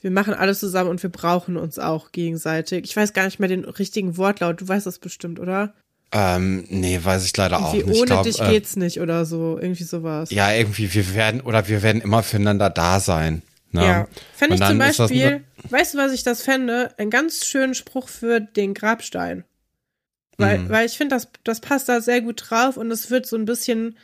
wir 0.00 0.10
machen 0.10 0.34
alles 0.34 0.60
zusammen 0.60 0.88
und 0.88 1.02
wir 1.02 1.10
brauchen 1.10 1.56
uns 1.56 1.78
auch 1.78 2.12
gegenseitig. 2.12 2.84
Ich 2.84 2.96
weiß 2.96 3.12
gar 3.12 3.24
nicht 3.24 3.40
mehr 3.40 3.48
den 3.48 3.64
richtigen 3.64 4.16
Wortlaut, 4.16 4.60
du 4.60 4.68
weißt 4.68 4.86
das 4.86 5.00
bestimmt, 5.00 5.40
oder? 5.40 5.74
Ähm, 6.12 6.64
nee, 6.68 7.00
weiß 7.02 7.24
ich 7.24 7.36
leider 7.36 7.58
auch 7.58 7.74
Irgendwie 7.74 7.90
nicht. 7.90 7.96
Ich 7.96 8.00
ohne 8.02 8.06
glaub, 8.06 8.22
dich 8.24 8.40
äh, 8.40 8.50
geht's 8.50 8.76
nicht 8.76 9.00
oder 9.00 9.24
so, 9.24 9.58
irgendwie 9.60 9.84
sowas. 9.84 10.30
Ja, 10.30 10.52
irgendwie, 10.52 10.92
wir 10.94 11.14
werden, 11.14 11.40
oder 11.40 11.66
wir 11.68 11.82
werden 11.82 12.02
immer 12.02 12.22
füreinander 12.22 12.70
da 12.70 13.00
sein. 13.00 13.42
Ne? 13.72 13.84
Ja. 13.84 14.08
Fände 14.34 14.54
ich 14.56 14.60
zum 14.62 14.78
das 14.78 14.96
Beispiel, 14.98 15.44
weißt 15.70 15.94
du, 15.94 15.98
was 15.98 16.12
ich 16.12 16.22
das 16.22 16.42
fände? 16.42 16.94
Ein 16.98 17.10
ganz 17.10 17.46
schönen 17.46 17.74
Spruch 17.74 18.08
für 18.08 18.40
den 18.40 18.74
Grabstein. 18.74 19.44
Weil, 20.38 20.58
Mhm. 20.58 20.68
weil 20.70 20.86
ich 20.86 20.96
finde, 20.96 21.16
das, 21.16 21.28
das 21.44 21.60
passt 21.60 21.88
da 21.88 22.00
sehr 22.00 22.20
gut 22.20 22.44
drauf 22.48 22.76
und 22.76 22.90
es 22.90 23.10
wird 23.10 23.26
so 23.26 23.36
ein 23.36 23.44
bisschen 23.44 23.96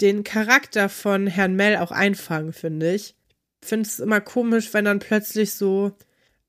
den 0.00 0.24
Charakter 0.24 0.88
von 0.88 1.26
Herrn 1.26 1.56
Mell 1.56 1.76
auch 1.76 1.90
einfangen, 1.90 2.52
finde 2.52 2.94
ich. 2.94 3.14
Ich 3.62 3.68
finde 3.68 3.86
es 3.88 3.98
immer 3.98 4.20
komisch, 4.20 4.72
wenn 4.72 4.84
dann 4.86 4.98
plötzlich 4.98 5.52
so 5.54 5.92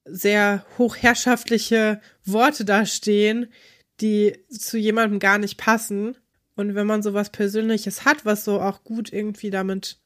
sehr 0.06 0.66
hochherrschaftliche 0.78 2.02
Worte 2.26 2.66
da 2.66 2.86
stehen, 2.86 3.48
die 4.00 4.38
zu 4.50 4.78
jemandem 4.78 5.20
gar 5.20 5.38
nicht 5.38 5.58
passen. 5.58 6.18
Und 6.56 6.76
wenn 6.76 6.88
man 6.88 7.02
sowas 7.04 7.30
Persönliches 7.30 8.06
hat, 8.06 8.26
was 8.26 8.44
so 8.46 8.62
auch 8.62 8.84
gut 8.84 9.12
irgendwie 9.14 9.50
damit 9.50 9.98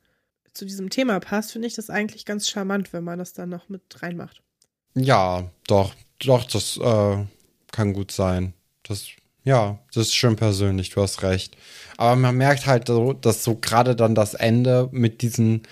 zu 0.56 0.66
diesem 0.66 0.90
Thema 0.90 1.20
passt, 1.20 1.52
finde 1.52 1.68
ich 1.68 1.76
das 1.76 1.90
eigentlich 1.90 2.26
ganz 2.26 2.50
charmant, 2.50 2.94
wenn 2.94 3.04
man 3.04 3.20
das 3.20 3.34
dann 3.34 3.50
noch 3.50 3.70
mit 3.70 3.82
reinmacht. 4.02 4.42
Ja, 4.96 5.52
doch, 5.68 5.94
doch, 6.20 6.46
das 6.46 6.78
äh, 6.78 7.18
kann 7.72 7.94
gut 7.94 8.12
sein. 8.12 8.54
Das, 8.84 9.08
ja, 9.44 9.78
das 9.94 10.08
ist 10.08 10.16
schön 10.16 10.38
persönlich, 10.38 10.90
du 10.90 11.02
hast 11.02 11.22
recht. 11.22 11.58
Aber 11.98 12.16
man 12.16 12.36
merkt 12.36 12.66
halt 12.66 12.88
so, 12.88 13.14
dass 13.14 13.44
so 13.44 13.56
gerade 13.56 13.96
dann 13.96 14.16
das 14.16 14.34
Ende 14.34 14.88
mit 14.92 15.22
diesen, 15.22 15.64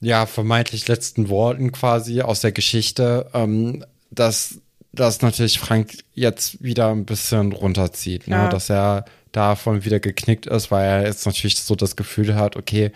ja, 0.00 0.26
vermeintlich 0.26 0.86
letzten 0.88 1.30
Worten 1.30 1.72
quasi 1.72 2.20
aus 2.20 2.42
der 2.42 2.52
Geschichte, 2.52 3.30
ähm, 3.32 3.84
dass, 4.10 4.58
dass 4.92 5.22
natürlich 5.22 5.58
Frank 5.58 6.04
jetzt 6.12 6.62
wieder 6.62 6.90
ein 6.90 7.06
bisschen 7.06 7.52
runterzieht, 7.52 8.28
ne? 8.28 8.50
Dass 8.50 8.68
er 8.68 9.06
davon 9.32 9.84
wieder 9.84 9.98
geknickt 9.98 10.46
ist, 10.46 10.70
weil 10.70 10.84
er 10.84 11.06
jetzt 11.06 11.24
natürlich 11.26 11.58
so 11.58 11.74
das 11.74 11.96
Gefühl 11.96 12.34
hat, 12.34 12.56
okay, 12.56 12.92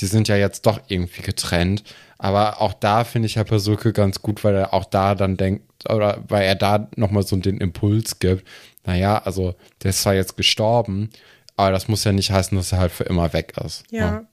die 0.00 0.06
sind 0.06 0.28
ja 0.28 0.36
jetzt 0.36 0.66
doch 0.66 0.80
irgendwie 0.88 1.22
getrennt. 1.22 1.84
Aber 2.18 2.60
auch 2.60 2.74
da 2.74 3.04
finde 3.04 3.26
ich 3.26 3.36
Herr 3.36 3.44
Pasulke 3.44 3.92
ganz 3.92 4.20
gut, 4.20 4.44
weil 4.44 4.54
er 4.54 4.74
auch 4.74 4.84
da 4.84 5.14
dann 5.14 5.36
denkt, 5.36 5.64
oder 5.88 6.22
weil 6.28 6.44
er 6.44 6.54
da 6.54 6.90
nochmal 6.96 7.22
so 7.22 7.36
den 7.36 7.58
Impuls 7.58 8.18
gibt. 8.18 8.46
Naja, 8.84 9.22
also 9.24 9.54
der 9.82 9.90
ist 9.90 10.02
zwar 10.02 10.14
jetzt 10.14 10.36
gestorben, 10.36 11.10
aber 11.56 11.72
das 11.72 11.88
muss 11.88 12.04
ja 12.04 12.12
nicht 12.12 12.30
heißen, 12.30 12.56
dass 12.56 12.72
er 12.72 12.78
halt 12.78 12.92
für 12.92 13.04
immer 13.04 13.32
weg 13.32 13.54
ist. 13.64 13.84
Ja. 13.90 14.10
ne? 14.10 14.26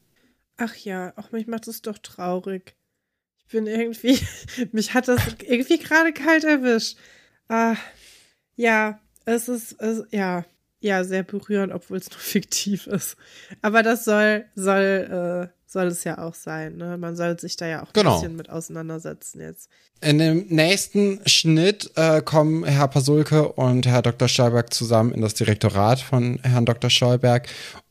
Ach 0.58 0.75
ja, 0.75 1.13
auch 1.17 1.32
mich 1.32 1.47
macht 1.47 1.67
es 1.67 1.82
doch 1.82 1.97
traurig. 1.97 2.75
Ich 3.39 3.47
bin 3.47 3.67
irgendwie, 3.67 4.19
mich 4.71 4.93
hat 4.93 5.08
das 5.08 5.21
irgendwie 5.43 5.77
gerade 5.77 6.12
kalt 6.13 6.43
erwischt. 6.43 6.97
Ah, 7.47 7.75
ja, 8.56 8.99
es 9.25 9.47
ist, 9.47 9.80
es, 9.82 10.03
ja, 10.12 10.45
ja, 10.80 11.03
sehr 11.03 11.23
berührend, 11.23 11.73
obwohl 11.73 11.97
es 11.97 12.10
nur 12.10 12.19
fiktiv 12.19 12.88
ist. 12.88 13.17
Aber 13.62 13.84
das 13.84 14.06
soll, 14.06 14.45
soll, 14.56 15.51
äh, 15.51 15.57
soll 15.67 15.88
es 15.88 16.03
ja 16.06 16.17
auch 16.17 16.34
sein, 16.34 16.77
ne? 16.77 16.97
Man 16.97 17.15
soll 17.15 17.39
sich 17.39 17.58
da 17.58 17.67
ja 17.67 17.80
auch 17.84 17.88
ein 17.88 17.93
Genau. 17.93 18.15
bisschen 18.15 18.36
mit 18.36 18.49
auseinandersetzen 18.49 19.41
jetzt. 19.41 19.69
In 20.01 20.17
dem 20.17 20.45
nächsten 20.47 21.19
Schnitt 21.27 21.91
äh, 21.95 22.21
kommen 22.21 22.63
Herr 22.63 22.88
Pasulke 22.88 23.49
und 23.51 23.86
Herr 23.86 24.01
Dr. 24.01 24.27
Stolberg 24.27 24.73
zusammen 24.73 25.12
in 25.12 25.21
das 25.21 25.34
Direktorat 25.34 25.99
von 25.99 26.39
Herrn 26.43 26.65
Dr. 26.65 26.89
Stolberg 26.89 27.47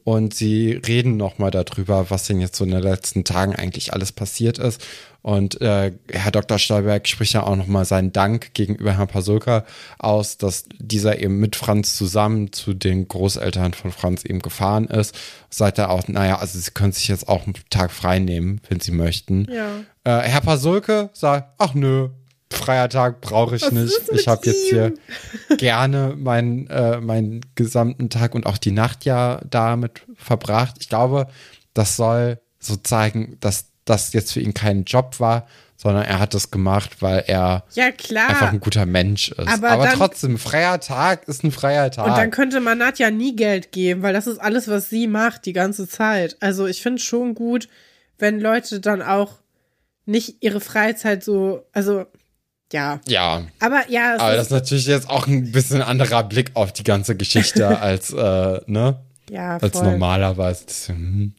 und 0.07 0.35
sie 0.35 0.81
reden 0.87 1.17
nochmal 1.17 1.51
darüber, 1.51 2.11
was 2.11 2.29
denn 2.29 2.41
jetzt 2.41 2.55
so 2.55 2.65
in 2.65 2.71
den 2.71 2.81
letzten 2.81 3.25
Tagen 3.25 3.57
eigentlich 3.57 3.93
alles 3.93 4.13
passiert 4.13 4.57
ist. 4.57 4.81
Und 5.21 5.61
äh, 5.61 5.91
Herr 6.09 6.31
Dr. 6.31 6.61
Stolberg 6.61 7.09
spricht 7.09 7.33
ja 7.33 7.43
auch 7.43 7.57
nochmal 7.57 7.85
seinen 7.85 8.13
Dank 8.13 8.55
gegenüber 8.55 8.97
Herrn 8.97 9.09
Pasulka 9.09 9.65
aus, 9.99 10.39
dass 10.39 10.67
dieser 10.79 11.19
eben 11.19 11.41
mit 11.41 11.57
Franz 11.57 11.97
zusammen 11.97 12.53
zu 12.53 12.73
den 12.73 13.09
Großeltern 13.09 13.75
von 13.75 13.91
Franz 13.91 14.25
eben 14.25 14.39
gefahren 14.39 14.85
ist. 14.87 15.19
Sagt 15.51 15.79
er 15.79 15.91
auch, 15.91 16.07
naja, 16.07 16.39
also 16.39 16.57
sie 16.57 16.71
können 16.71 16.93
sich 16.93 17.09
jetzt 17.09 17.29
auch 17.29 17.43
einen 17.43 17.57
Tag 17.71 17.91
frei 17.91 18.21
nehmen, 18.21 18.61
wenn 18.69 18.79
sie 18.79 18.93
möchten. 18.93 19.49
Ja. 19.51 19.81
Äh, 20.05 20.23
Herr 20.29 20.41
Pasulke 20.41 21.11
sagt, 21.15 21.53
ach 21.59 21.75
nö, 21.75 22.11
freier 22.53 22.89
Tag 22.89 23.21
brauche 23.21 23.57
ich 23.57 23.63
Was 23.63 23.73
nicht. 23.73 24.01
Ich 24.13 24.29
habe 24.29 24.47
jetzt 24.47 24.69
hier 24.69 24.95
gerne 25.59 26.15
meinen, 26.17 26.69
äh, 26.69 27.01
meinen 27.01 27.41
gesamten 27.55 28.09
Tag 28.11 28.35
und 28.35 28.47
auch 28.47 28.59
die 28.59 28.71
Nacht 28.73 29.05
ja 29.05 29.41
damit 29.51 30.03
verbracht. 30.17 30.77
Ich 30.81 30.89
glaube, 30.89 31.27
das 31.75 31.97
soll 31.97 32.39
so 32.59 32.77
zeigen, 32.77 33.37
dass 33.41 33.67
das 33.85 34.13
jetzt 34.13 34.33
für 34.33 34.41
ihn 34.41 34.55
kein 34.55 34.85
Job 34.85 35.21
war, 35.21 35.47
sondern 35.77 36.05
er 36.05 36.19
hat 36.19 36.35
das 36.35 36.51
gemacht, 36.51 37.03
weil 37.03 37.25
er 37.27 37.65
Ja, 37.75 37.91
klar. 37.93 38.31
einfach 38.31 38.51
ein 38.53 38.61
guter 38.61 38.87
Mensch 38.87 39.29
ist. 39.31 39.47
Aber 39.47 39.71
Aber, 39.71 39.85
dann- 39.85 39.97
trotzdem, 39.99 40.39
freier 40.39 40.81
Tag 40.81 41.29
ist 41.29 41.45
ein 41.45 41.53
freier 41.53 41.91
Tag. 41.91 42.07
Und 42.07 42.17
dann 42.17 42.31
könnte 42.31 42.61
man 42.61 42.79
Nadja 42.79 43.11
nie 43.11 43.37
Geld 43.37 43.73
geben, 43.73 44.03
weil 44.03 44.15
das 44.15 44.27
ist 44.27 44.39
alles, 44.39 44.69
was 44.69 44.89
sie 44.89 45.07
macht 45.07 45.45
die 45.47 45.53
ganze 45.53 45.87
Zeit. 45.87 46.37
Also 46.41 46.67
ich 46.67 46.81
finde 46.83 47.01
schon 47.03 47.35
gut, 47.35 47.69
wenn 48.19 48.41
Leute 48.41 48.81
dann 48.81 49.03
auch 49.03 49.35
nicht 50.07 50.37
ihre 50.41 50.61
Freizeit 50.61 51.23
so, 51.23 51.65
also 51.73 52.07
ja. 52.73 53.01
ja, 53.07 53.43
Aber 53.61 53.83
ja, 53.89 54.17
aber 54.19 54.37
das 54.37 54.47
ist 54.47 54.53
natürlich 54.53 54.87
jetzt 54.87 55.09
auch 55.09 55.27
ein 55.27 55.53
bisschen 55.53 55.83
anderer 55.83 56.25
Blick 56.25 56.51
auf 56.55 56.73
die 56.73 56.85
ganze 56.85 57.17
Geschichte 57.17 57.79
als, 57.81 58.13
äh, 58.13 58.61
ne? 58.67 58.99
ja, 59.31 59.57
als 59.59 59.79
voll. 59.79 59.91
normalerweise. 59.91 60.65
Das, 60.67 60.89
hm. 60.89 61.35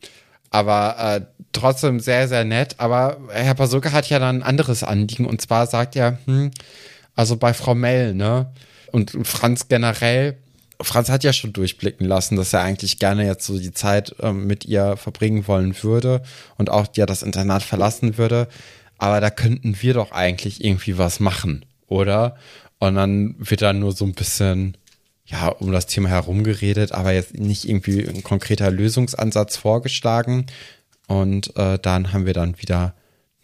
Aber 0.50 0.96
äh, 0.98 1.22
trotzdem 1.52 2.00
sehr, 2.00 2.28
sehr 2.28 2.46
nett. 2.46 2.76
Aber 2.78 3.18
Herr 3.30 3.56
Basoka 3.56 3.92
hat 3.92 4.10
ja 4.10 4.20
dann 4.20 4.38
ein 4.38 4.44
anderes 4.44 4.84
Anliegen. 4.84 5.26
Und 5.26 5.42
zwar 5.42 5.68
sagt 5.68 5.96
er, 5.96 6.20
hm, 6.26 6.52
also 7.16 7.36
bei 7.36 7.54
Frau 7.54 7.76
Mell, 7.76 8.13
ne? 8.13 8.52
Und 8.92 9.18
Franz 9.24 9.68
generell, 9.68 10.38
Franz 10.82 11.10
hat 11.10 11.24
ja 11.24 11.34
schon 11.34 11.54
durchblicken 11.54 12.08
lassen, 12.08 12.36
dass 12.38 12.54
er 12.54 12.62
eigentlich 12.62 13.00
gerne 13.00 13.26
jetzt 13.26 13.46
so 13.46 13.58
die 13.60 13.74
Zeit 13.74 14.16
ähm, 14.22 14.48
mit 14.48 14.66
ihr 14.66 14.96
verbringen 14.96 15.48
wollen 15.48 15.76
würde 15.84 16.22
und 16.58 16.70
auch 16.70 16.88
ja 16.96 17.06
das 17.06 17.24
Internat 17.24 17.63
verlassen 17.63 18.18
würde. 18.18 18.48
Aber 18.97 19.21
da 19.21 19.29
könnten 19.29 19.77
wir 19.81 19.93
doch 19.93 20.12
eigentlich 20.12 20.63
irgendwie 20.63 20.97
was 20.97 21.19
machen, 21.19 21.65
oder? 21.88 22.36
Und 22.79 22.95
dann 22.95 23.36
wird 23.38 23.62
da 23.62 23.73
nur 23.73 23.91
so 23.91 24.05
ein 24.05 24.13
bisschen 24.13 24.77
ja, 25.25 25.49
um 25.49 25.71
das 25.73 25.88
Thema 25.88 26.07
herumgeredet, 26.10 26.93
aber 26.93 27.12
jetzt 27.12 27.33
nicht 27.38 27.67
irgendwie 27.67 28.07
ein 28.07 28.23
konkreter 28.23 28.71
Lösungsansatz 28.71 29.57
vorgeschlagen. 29.57 30.45
Und 31.07 31.55
äh, 31.57 31.77
dann 31.79 32.13
haben 32.13 32.25
wir 32.25 32.33
dann 32.33 32.62
wieder 32.62 32.93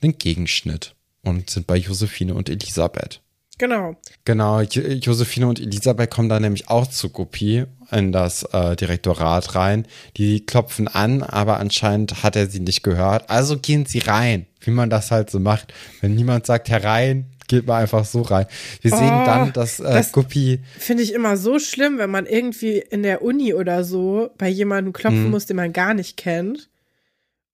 einen 0.02 0.18
Gegenschnitt 0.18 0.96
und 1.24 1.50
sind 1.50 1.68
bei 1.68 1.76
Josephine 1.76 2.36
und 2.36 2.48
Elisabeth. 2.50 3.22
Genau. 3.58 3.96
Genau, 4.26 4.62
Jo- 4.62 4.82
Josephine 4.94 5.48
und 5.48 5.60
Elisabeth 5.60 6.10
kommen 6.10 6.30
dann 6.30 6.42
nämlich 6.42 6.70
auch 6.70 6.88
zu 6.88 7.10
Guppy 7.10 7.66
in 7.94 8.12
das 8.12 8.44
äh, 8.52 8.76
Direktorat 8.76 9.56
rein. 9.56 9.86
Die 10.18 10.46
klopfen 10.46 10.88
an, 10.88 11.24
aber 11.24 11.60
anscheinend 11.60 12.24
hat 12.24 12.36
er 12.36 12.48
sie 12.48 12.60
nicht 12.60 12.84
gehört. 12.84 13.30
Also 13.30 13.58
gehen 13.58 13.86
sie 13.86 14.00
rein, 14.00 14.46
wie 14.62 14.72
man 14.72 14.90
das 14.90 15.12
halt 15.12 15.30
so 15.30 15.40
macht. 15.40 15.74
Wenn 16.02 16.16
niemand 16.16 16.46
sagt 16.46 16.70
herein, 16.70 17.26
geht 17.48 17.68
man 17.68 17.82
einfach 17.82 18.06
so 18.06 18.22
rein. 18.22 18.46
Wir 18.82 18.92
sehen 18.92 19.12
Oh, 19.22 19.26
dann, 19.26 19.54
dass, 19.54 19.80
äh, 19.80 19.84
das- 19.84 20.12
Guppy 20.12 20.60
Finde 20.78 21.04
ich 21.04 21.14
immer 21.14 21.38
so 21.38 21.60
schlimm, 21.60 21.98
wenn 21.98 22.10
man 22.10 22.26
irgendwie 22.26 22.78
in 22.80 23.04
der 23.04 23.22
Uni 23.22 23.54
oder 23.54 23.84
so 23.84 24.30
bei 24.38 24.48
jemandem 24.50 24.90
Mhm. 24.90 24.94
klopfen 24.94 25.30
muss, 25.30 25.46
den 25.46 25.58
man 25.58 25.74
gar 25.74 25.94
nicht 25.94 26.18
kennt. 26.18 26.70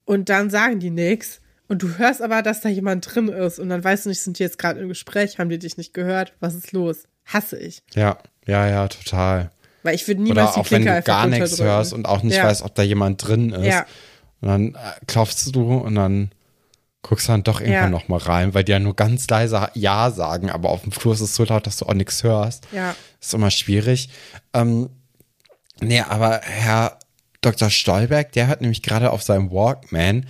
Und 0.06 0.30
dann 0.30 0.50
sagen 0.50 0.80
die 0.80 0.90
nichts. 0.90 1.42
Und 1.68 1.84
du 1.84 1.98
hörst 2.00 2.22
aber, 2.22 2.42
dass 2.42 2.62
da 2.62 2.70
jemand 2.70 3.14
drin 3.14 3.28
ist. 3.28 3.60
Und 3.60 3.70
dann 3.70 3.84
weißt 3.84 4.06
du 4.06 4.10
nicht, 4.10 4.22
sind 4.22 4.40
die 4.40 4.44
jetzt 4.44 4.58
gerade 4.58 4.80
im 4.80 4.88
Gespräch, 4.90 5.38
haben 5.38 5.50
die 5.50 5.60
dich 5.60 5.78
nicht 5.78 5.94
gehört? 5.94 6.34
Was 6.40 6.56
ist 6.56 6.72
los? 6.72 7.04
Hasse 7.26 7.60
ich. 7.60 7.84
Ja, 7.94 8.18
ja, 8.48 8.68
ja, 8.68 8.88
total. 8.88 9.52
Weil 9.84 9.96
ich 9.96 10.08
würde 10.08 10.22
niemals 10.22 10.54
Oder 10.54 10.54
die 10.64 10.68
auch 10.68 10.72
wenn 10.72 10.86
du 10.86 11.02
gar 11.04 11.28
nichts 11.28 11.60
hörst 11.62 11.94
und 11.94 12.06
auch 12.08 12.24
nicht 12.24 12.36
Ja. 12.38 12.44
weißt, 12.46 12.64
ob 12.64 12.76
da 12.76 12.84
jemand 12.84 13.26
drin 13.26 13.52
ist. 13.52 13.66
Ja. 13.66 13.86
Und 14.42 14.48
dann 14.48 14.76
äh, 14.76 14.78
klopfst 15.08 15.52
du 15.54 15.74
und 15.78 15.96
dann 15.96 16.32
guckst 17.02 17.28
du 17.28 17.32
dann 17.32 17.44
doch 17.44 17.62
irgendwann 17.62 17.84
Ja. 17.84 17.90
noch 17.90 18.08
mal 18.10 18.18
rein, 18.20 18.54
weil 18.54 18.64
die 18.66 18.74
ja 18.74 18.80
nur 18.80 18.96
ganz 18.96 19.28
leise 19.30 19.70
Ja 19.74 20.12
sagen, 20.12 20.50
aber 20.50 20.70
auf 20.70 20.82
dem 20.84 20.92
Flur 20.92 21.14
ist 21.14 21.22
es 21.22 21.36
so 21.36 21.44
laut, 21.46 21.66
dass 21.66 21.78
du 21.78 21.86
auch 21.86 21.94
nichts 21.94 22.24
hörst. 22.24 22.68
Ja. 22.74 22.96
Ist 23.22 23.34
immer 23.34 23.52
schwierig. 23.52 24.10
Ähm, 24.54 24.90
nee, 25.82 26.02
aber 26.02 26.42
Herr 26.44 27.00
Dr. 27.42 27.70
Stolberg, 27.70 28.34
der 28.34 28.48
hat 28.50 28.60
nämlich 28.60 28.82
gerade 28.84 29.12
auf 29.12 29.24
seinem 29.24 29.50
Walkman, 29.52 30.26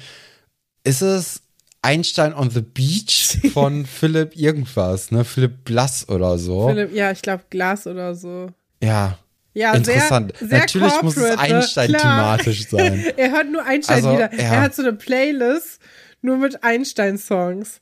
ist 0.84 1.02
es 1.02 1.42
Einstein 1.82 2.34
on 2.36 2.52
the 2.52 2.62
Beach 2.62 3.40
von 3.54 3.86
Philipp 3.88 4.36
irgendwas, 4.36 5.10
ne? 5.12 5.24
Philipp 5.26 5.64
Blass 5.66 6.08
oder 6.10 6.38
so. 6.38 6.68
Philipp, 6.68 6.94
ja, 6.94 7.10
ich 7.12 7.22
glaube 7.24 7.46
Glas 7.50 7.88
oder 7.88 8.14
so. 8.16 8.48
Ja, 8.84 9.18
Ja, 9.60 9.74
Interessant. 9.74 10.34
Sehr, 10.40 10.48
sehr 10.48 10.60
Natürlich 10.60 11.02
muss 11.02 11.18
es 11.18 11.24
ne? 11.36 11.38
Einstein-thematisch 11.38 12.70
sein. 12.70 13.04
er 13.18 13.32
hört 13.32 13.52
nur 13.52 13.66
Einstein 13.66 13.96
Also, 13.98 14.14
wieder. 14.14 14.32
ja. 14.34 14.40
Er 14.40 14.62
hat 14.62 14.74
so 14.74 14.82
eine 14.84 14.94
Playlist 14.94 15.80
nur 16.22 16.38
mit 16.38 16.64
Einstein-Songs. 16.64 17.80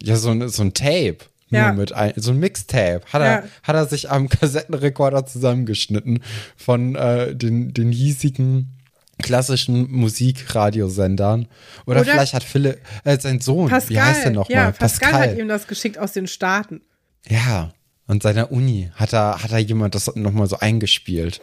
Ja, 0.00 0.14
so 0.14 0.30
ein, 0.30 0.48
so 0.48 0.62
ein 0.62 0.74
Tape. 0.74 1.18
Ja. 1.50 1.68
Nur 1.72 1.80
mit 1.80 1.92
ein, 1.92 2.12
so 2.16 2.30
ein 2.30 2.38
Mixtape. 2.38 3.00
Hat 3.12 3.20
er, 3.20 3.26
Ja. 3.26 3.44
hat 3.64 3.74
er 3.74 3.86
sich 3.86 4.10
am 4.12 4.28
Kassettenrekorder 4.28 5.26
zusammengeschnitten 5.26 6.22
von 6.56 6.94
äh, 6.94 7.34
den, 7.34 7.74
den 7.74 7.90
hiesigen 7.90 8.78
klassischen 9.20 9.90
Musikradiosendern. 9.90 11.48
Oder, 11.86 12.02
Oder- 12.02 12.12
vielleicht 12.12 12.34
hat 12.34 12.44
Philipp, 12.44 12.78
äh, 13.04 13.18
sein 13.18 13.40
Sohn, 13.40 13.68
Pascal. 13.68 13.90
wie 13.90 14.00
heißt 14.00 14.24
der 14.24 14.30
nochmal? 14.30 14.56
Ja, 14.56 14.70
Pascal, 14.70 15.12
hat 15.14 15.36
ihm 15.36 15.48
das 15.48 15.66
geschickt 15.66 15.98
aus 15.98 16.12
den 16.12 16.28
Staaten. 16.28 16.80
Ja, 17.28 17.72
an 18.12 18.20
seiner 18.20 18.52
Uni 18.52 18.90
hat 18.94 19.12
er, 19.12 19.42
hat 19.42 19.50
er 19.52 19.58
jemand 19.58 19.94
das 19.94 20.14
nochmal 20.14 20.46
so 20.46 20.58
eingespielt. 20.58 21.40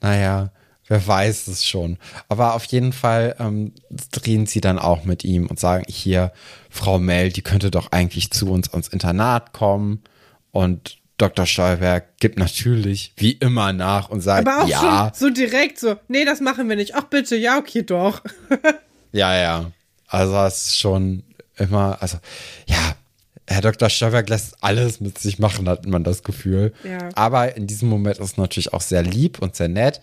Naja, 0.00 0.50
wer 0.86 1.06
weiß 1.06 1.48
es 1.48 1.66
schon. 1.66 1.98
Aber 2.28 2.54
auf 2.54 2.64
jeden 2.66 2.92
Fall 2.92 3.34
ähm, 3.40 3.72
drehen 4.12 4.46
sie 4.46 4.60
dann 4.60 4.78
auch 4.78 5.04
mit 5.04 5.24
ihm 5.24 5.48
und 5.48 5.58
sagen, 5.58 5.84
hier, 5.88 6.32
Frau 6.70 7.00
Mell, 7.00 7.30
die 7.30 7.42
könnte 7.42 7.72
doch 7.72 7.90
eigentlich 7.90 8.30
zu 8.30 8.50
uns 8.50 8.70
ans 8.70 8.88
Internat 8.88 9.52
kommen. 9.52 10.04
Und 10.52 10.98
Dr. 11.18 11.46
Stolberg 11.46 12.16
gibt 12.18 12.38
natürlich 12.38 13.12
wie 13.16 13.32
immer 13.32 13.72
nach 13.72 14.08
und 14.08 14.20
sagt, 14.20 14.46
Aber 14.46 14.62
auch 14.62 14.68
ja, 14.68 15.12
schon 15.16 15.28
so 15.28 15.34
direkt 15.34 15.80
so, 15.80 15.96
nee, 16.06 16.24
das 16.24 16.40
machen 16.40 16.68
wir 16.68 16.76
nicht. 16.76 16.94
Ach 16.94 17.04
bitte, 17.04 17.34
ja, 17.34 17.58
okay, 17.58 17.82
doch. 17.82 18.22
ja, 19.12 19.36
ja. 19.36 19.72
Also 20.06 20.36
es 20.44 20.66
ist 20.66 20.78
schon 20.78 21.24
immer, 21.56 21.98
also 22.00 22.18
ja, 22.66 22.94
Herr 23.48 23.62
Dr. 23.62 23.88
Stolberg 23.88 24.28
lässt 24.28 24.62
alles 24.62 25.00
mit 25.00 25.18
sich 25.18 25.38
machen, 25.38 25.68
hat 25.68 25.86
man 25.86 26.04
das 26.04 26.22
Gefühl. 26.22 26.72
Ja. 26.84 27.08
Aber 27.14 27.56
in 27.56 27.66
diesem 27.66 27.88
Moment 27.88 28.18
ist 28.18 28.36
natürlich 28.36 28.74
auch 28.74 28.82
sehr 28.82 29.02
lieb 29.02 29.40
und 29.40 29.56
sehr 29.56 29.68
nett. 29.68 30.00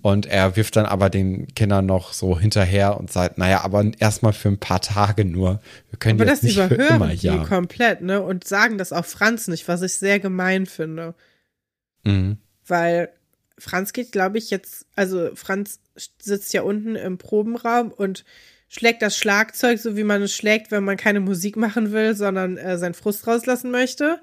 Und 0.00 0.26
er 0.26 0.56
wirft 0.56 0.76
dann 0.76 0.86
aber 0.86 1.10
den 1.10 1.48
Kindern 1.54 1.84
noch 1.84 2.12
so 2.12 2.38
hinterher 2.38 2.98
und 2.98 3.10
sagt, 3.10 3.38
naja, 3.38 3.62
aber 3.64 3.84
erstmal 3.98 4.32
für 4.32 4.48
ein 4.48 4.58
paar 4.58 4.80
Tage 4.80 5.24
nur. 5.24 5.60
Wir 5.90 5.98
können 5.98 6.20
Aber 6.20 6.30
jetzt 6.30 6.42
das 6.42 6.44
nicht 6.44 6.56
für 6.56 6.74
immer 6.74 6.96
überhören 6.96 7.18
die 7.18 7.26
ja. 7.26 7.44
komplett, 7.44 8.02
ne? 8.02 8.22
Und 8.22 8.46
sagen 8.46 8.78
das 8.78 8.92
auch 8.92 9.04
Franz 9.04 9.48
nicht, 9.48 9.66
was 9.68 9.82
ich 9.82 9.94
sehr 9.94 10.20
gemein 10.20 10.66
finde. 10.66 11.14
Mhm. 12.04 12.38
Weil 12.66 13.10
Franz 13.58 13.92
geht, 13.92 14.12
glaube 14.12 14.38
ich, 14.38 14.50
jetzt, 14.50 14.86
also 14.94 15.30
Franz 15.34 15.80
sitzt 16.18 16.52
ja 16.52 16.62
unten 16.62 16.94
im 16.94 17.18
Probenraum 17.18 17.90
und 17.90 18.24
schlägt 18.68 19.02
das 19.02 19.16
Schlagzeug, 19.16 19.78
so 19.78 19.96
wie 19.96 20.04
man 20.04 20.22
es 20.22 20.34
schlägt, 20.34 20.70
wenn 20.70 20.84
man 20.84 20.96
keine 20.96 21.20
Musik 21.20 21.56
machen 21.56 21.92
will, 21.92 22.14
sondern 22.14 22.56
äh, 22.56 22.78
seinen 22.78 22.94
Frust 22.94 23.26
rauslassen 23.26 23.70
möchte. 23.70 24.20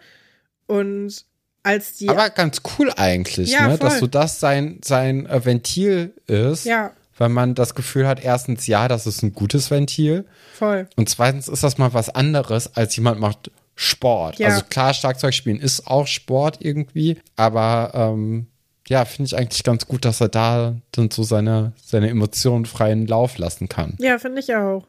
Und 0.68 1.26
als 1.64 1.98
die. 1.98 2.10
Aber 2.10 2.30
ganz 2.30 2.62
cool 2.78 2.92
eigentlich, 2.98 3.52
Ja, 3.52 3.68
ne? 3.68 3.78
dass 3.78 4.00
so 4.00 4.08
das 4.08 4.40
sein, 4.40 4.80
sein 4.84 5.26
äh, 5.26 5.46
Ventil 5.46 6.14
ist. 6.28 6.66
ja, 6.66 6.92
Weil 7.18 7.30
man 7.30 7.56
das 7.56 7.74
Gefühl 7.76 8.06
hat, 8.08 8.24
erstens, 8.24 8.68
ja, 8.68 8.88
das 8.88 9.08
ist 9.08 9.24
ein 9.24 9.34
gutes 9.34 9.72
Ventil. 9.72 10.26
voll. 10.54 10.88
Und 10.96 11.10
zweitens 11.10 11.48
ist 11.48 11.64
das 11.64 11.78
mal 11.78 11.94
was 11.94 12.10
anderes, 12.10 12.76
als 12.76 12.96
jemand 12.96 13.20
macht 13.20 13.50
Sport. 13.76 14.40
Ja. 14.40 14.50
Also 14.50 14.64
klar, 14.70 14.94
Schlagzeug 14.94 15.34
spielen 15.34 15.60
ist 15.60 15.88
auch 15.88 16.06
Sport 16.06 16.58
irgendwie, 16.60 17.18
aber 17.36 17.92
ähm, 17.96 18.48
ja, 18.88 19.06
finde 19.06 19.28
ich 19.28 19.38
eigentlich 19.38 19.64
ganz 19.64 19.88
gut, 19.88 20.06
dass 20.06 20.22
er 20.22 20.30
da 20.30 20.76
dann 20.92 21.10
so 21.12 21.24
seine, 21.24 21.74
seine 21.84 22.10
Emotionen 22.10 22.66
freien 22.66 23.08
Lauf 23.08 23.38
lassen 23.38 23.70
kann. 23.70 23.96
Ja, 24.00 24.20
finde 24.20 24.40
ich 24.42 24.54
auch. 24.56 24.88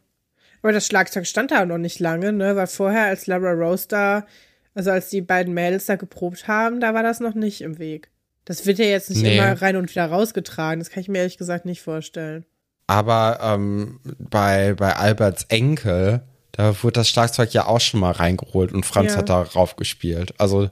Aber 0.63 0.73
das 0.73 0.87
Schlagzeug 0.87 1.27
stand 1.27 1.51
da 1.51 1.65
noch 1.67 1.79
nicht 1.79 2.01
lange, 2.01 2.33
ne? 2.33 2.57
Weil 2.57 2.67
vorher, 2.67 3.05
als 3.05 3.27
Lara 3.27 3.53
Rose 3.53 3.87
da, 3.89 4.27
also 4.75 4.91
als 4.91 5.11
die 5.11 5.21
beiden 5.21 5.53
Mädels 5.55 5.87
da 5.87 5.97
geprobt 5.97 6.49
haben, 6.49 6.81
da 6.81 6.95
war 6.95 7.03
das 7.03 7.21
noch 7.21 7.35
nicht 7.35 7.61
im 7.61 7.79
Weg. 7.79 8.11
Das 8.47 8.67
wird 8.67 8.79
ja 8.79 8.87
jetzt 8.87 9.11
nicht 9.11 9.23
Nee. 9.23 9.37
immer 9.39 9.61
rein 9.63 9.77
und 9.77 9.91
wieder 9.91 10.07
rausgetragen. 10.07 10.81
Das 10.81 10.91
kann 10.91 11.01
ich 11.03 11.09
mir 11.09 11.19
ehrlich 11.19 11.39
gesagt 11.39 11.65
nicht 11.65 11.83
vorstellen. 11.83 12.45
Aber 12.87 13.39
ähm, 13.43 14.01
bei, 14.19 14.75
bei 14.75 14.97
Alberts 14.97 15.45
Enkel, 15.49 16.23
da 16.53 16.83
wurde 16.83 16.93
das 17.01 17.09
Schlagzeug 17.09 17.53
ja 17.55 17.67
auch 17.67 17.81
schon 17.81 18.01
mal 18.01 18.11
reingeholt 18.13 18.73
und 18.73 18.85
Franz 18.85 19.13
Ja. 19.13 19.19
hat 19.19 19.29
darauf 19.31 19.77
gespielt. 19.77 20.35
Also 20.39 20.69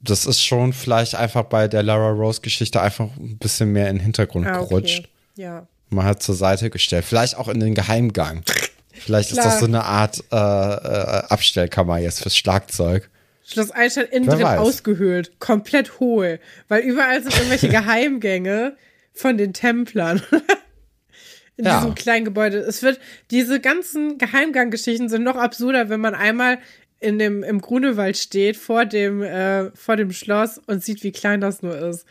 das 0.00 0.26
ist 0.26 0.42
schon 0.42 0.72
vielleicht 0.72 1.14
einfach 1.14 1.44
bei 1.44 1.68
der 1.68 1.82
Lara 1.82 2.10
Rose 2.10 2.40
Geschichte 2.40 2.80
einfach 2.80 3.08
ein 3.18 3.38
bisschen 3.38 3.72
mehr 3.72 3.88
in 3.88 3.96
den 3.96 4.02
Hintergrund 4.02 4.46
Ah, 4.46 4.60
okay. 4.60 4.68
gerutscht. 4.68 5.08
Ja. 5.36 5.66
Man 5.90 6.04
hat 6.04 6.22
zur 6.22 6.34
Seite 6.34 6.70
gestellt. 6.70 7.04
Vielleicht 7.04 7.36
auch 7.36 7.48
in 7.48 7.60
den 7.60 7.74
Geheimgang. 7.74 8.42
Vielleicht 8.92 9.30
ist 9.30 9.38
das 9.38 9.60
so 9.60 9.66
eine 9.66 9.84
Art 9.84 10.22
äh, 10.30 10.36
äh, 10.36 11.22
Abstellkammer 11.28 11.98
jetzt 11.98 12.22
fürs 12.22 12.36
Schlagzeug. 12.36 13.08
Schloss 13.46 13.70
Einstein 13.72 14.06
innen 14.06 14.26
Wer 14.28 14.34
drin 14.36 14.44
weiß. 14.44 14.58
ausgehöhlt. 14.60 15.38
Komplett 15.40 15.98
hohl. 15.98 16.38
Weil 16.68 16.82
überall 16.82 17.20
sind 17.22 17.34
irgendwelche 17.34 17.68
Geheimgänge 17.70 18.76
von 19.12 19.36
den 19.36 19.52
Templern. 19.52 20.22
In 21.56 21.66
Ja. 21.66 21.80
diesem 21.80 21.94
kleinen 21.94 22.24
Gebäude. 22.24 22.58
Es 22.58 22.82
wird, 22.82 23.00
diese 23.30 23.60
ganzen 23.60 24.16
Geheimganggeschichten 24.18 25.08
sind 25.10 25.24
noch 25.24 25.36
absurder, 25.36 25.88
wenn 25.90 26.00
man 26.00 26.14
einmal 26.14 26.58
in 27.00 27.18
dem, 27.18 27.42
im 27.42 27.60
Grunewald 27.60 28.16
steht, 28.16 28.56
vor 28.56 28.84
dem, 28.84 29.22
äh, 29.22 29.70
vor 29.74 29.96
dem 29.96 30.12
Schloss 30.12 30.58
und 30.66 30.84
sieht, 30.84 31.02
wie 31.02 31.12
klein 31.12 31.40
das 31.40 31.62
nur 31.62 31.76
ist. 31.76 32.06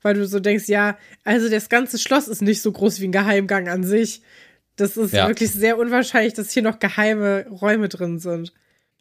Weil 0.00 0.14
du 0.14 0.26
so 0.26 0.40
denkst, 0.40 0.68
ja, 0.68 0.98
also 1.22 1.48
das 1.48 1.68
ganze 1.68 1.98
Schloss 1.98 2.26
ist 2.28 2.42
nicht 2.42 2.62
so 2.62 2.72
groß 2.72 3.00
wie 3.00 3.08
ein 3.08 3.12
Geheimgang 3.12 3.68
an 3.68 3.84
sich. 3.84 4.22
Das 4.76 4.96
ist 4.96 5.12
Ja. 5.12 5.28
wirklich 5.28 5.50
sehr 5.52 5.78
unwahrscheinlich, 5.78 6.32
dass 6.34 6.50
hier 6.50 6.62
noch 6.62 6.78
geheime 6.78 7.46
Räume 7.48 7.88
drin 7.88 8.18
sind. 8.18 8.52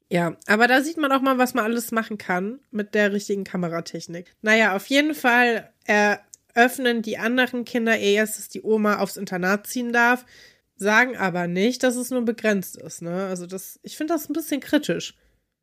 Ja, 0.09 0.35
aber 0.45 0.67
da 0.67 0.81
sieht 0.81 0.97
man 0.97 1.11
auch 1.13 1.21
mal, 1.21 1.37
was 1.37 1.53
man 1.53 1.63
alles 1.63 1.91
machen 1.91 2.17
kann 2.17 2.59
mit 2.69 2.93
der 2.93 3.13
richtigen 3.13 3.45
Kameratechnik. 3.45 4.35
Naja, 4.41 4.75
auf 4.75 4.87
jeden 4.87 5.15
Fall 5.15 5.71
eröffnen 5.85 7.01
die 7.01 7.17
anderen 7.17 7.63
Kinder 7.63 7.97
erst, 7.97 8.37
dass 8.37 8.49
die 8.49 8.61
Oma 8.61 8.97
aufs 8.99 9.15
Internat 9.15 9.67
ziehen 9.67 9.93
darf, 9.93 10.25
sagen 10.81 11.15
aber 11.15 11.47
nicht, 11.47 11.83
dass 11.83 11.95
es 11.95 12.09
nur 12.09 12.25
begrenzt 12.25 12.75
ist. 12.75 13.01
Ne? 13.01 13.27
Also 13.27 13.45
das, 13.45 13.79
ich 13.83 13.95
finde 13.95 14.13
das 14.13 14.29
ein 14.29 14.33
bisschen 14.33 14.59
kritisch. 14.59 15.13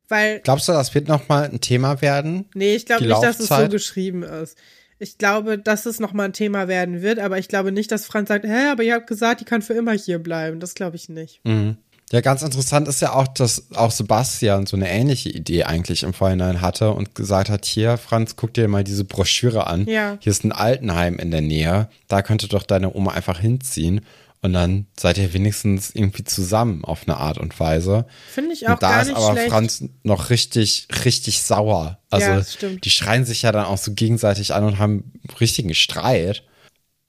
Weil, 0.07 0.39
Glaubst 0.39 0.67
du, 0.67 0.71
das 0.71 0.95
wird 0.95 1.07
nochmal 1.07 1.43
ein 1.45 1.61
Thema 1.61 2.01
werden? 2.01 2.45
nee, 2.55 2.75
ich 2.75 2.87
glaube 2.87 3.05
nicht, 3.05 3.21
dass 3.21 3.39
es 3.39 3.47
so 3.47 3.53
Laufzeit? 3.53 3.71
geschrieben 3.71 4.23
ist. 4.23 4.57
Ich 4.97 5.17
glaube, 5.17 5.57
dass 5.57 5.85
es 5.85 5.99
nochmal 5.99 6.25
ein 6.25 6.33
Thema 6.33 6.67
werden 6.67 7.01
wird, 7.01 7.19
aber 7.19 7.37
ich 7.37 7.47
glaube 7.47 7.71
nicht, 7.71 7.91
dass 7.91 8.05
Franz 8.05 8.27
sagt, 8.27 8.45
hä, 8.45 8.69
aber 8.71 8.83
ihr 8.83 8.95
habt 8.95 9.07
gesagt, 9.07 9.39
die 9.39 9.45
kann 9.45 9.61
für 9.61 9.73
immer 9.73 9.93
hier 9.93 10.19
bleiben. 10.19 10.59
Das 10.59 10.73
glaube 10.73 10.95
ich 10.95 11.09
nicht. 11.09 11.41
Mhm. 11.45 11.77
Ja, 12.11 12.21
ganz 12.21 12.41
interessant 12.41 12.87
ist 12.87 13.01
ja 13.01 13.13
auch, 13.13 13.27
dass 13.27 13.71
auch 13.75 13.91
Sebastian 13.91 14.65
so 14.65 14.75
eine 14.75 14.89
ähnliche 14.89 15.29
Idee 15.29 15.65
eigentlich 15.65 16.01
im 16.01 16.13
Vorhinein 16.13 16.59
hatte 16.59 16.91
und 16.91 17.13
gesagt 17.13 17.49
hat, 17.49 17.65
hier, 17.65 17.97
Franz, 17.97 18.35
guck 18.35 18.53
dir 18.55 18.67
mal 18.67 18.83
diese 18.83 19.03
Broschüre 19.03 19.67
an. 19.67 19.85
Ja. 19.85 20.17
Hier 20.19 20.31
ist 20.31 20.43
ein 20.43 20.51
Altenheim 20.51 21.19
in 21.19 21.29
der 21.29 21.41
Nähe. 21.41 21.87
Da 22.07 22.23
könnte 22.23 22.47
doch 22.47 22.63
deine 22.63 22.93
Oma 22.95 23.11
einfach 23.11 23.39
hinziehen. 23.39 24.01
Und 24.41 24.53
dann 24.53 24.87
seid 24.97 25.17
ihr 25.17 25.33
wenigstens 25.33 25.93
irgendwie 25.93 26.23
zusammen 26.23 26.85
auf 26.85 27.07
eine 27.07 27.17
Art 27.17 27.37
und 27.37 27.59
Weise. 27.59 28.05
Finde 28.29 28.53
ich 28.53 28.65
auch 28.67 28.73
Und 28.73 28.83
da 28.83 28.89
gar 28.91 29.01
ist 29.01 29.07
nicht 29.09 29.17
aber 29.17 29.31
schlecht. 29.33 29.49
Franz 29.49 29.83
noch 30.03 30.29
richtig, 30.29 30.87
richtig 31.03 31.41
sauer. 31.41 31.99
Also 32.09 32.27
Ja, 32.27 32.35
das 32.37 32.53
stimmt. 32.53 32.85
die 32.85 32.89
schreien 32.89 33.25
sich 33.25 33.41
ja 33.41 33.51
dann 33.51 33.65
auch 33.65 33.77
so 33.77 33.93
gegenseitig 33.93 34.53
an 34.53 34.63
und 34.63 34.79
haben 34.79 35.11
richtigen 35.41 35.73
Streit. 35.75 36.43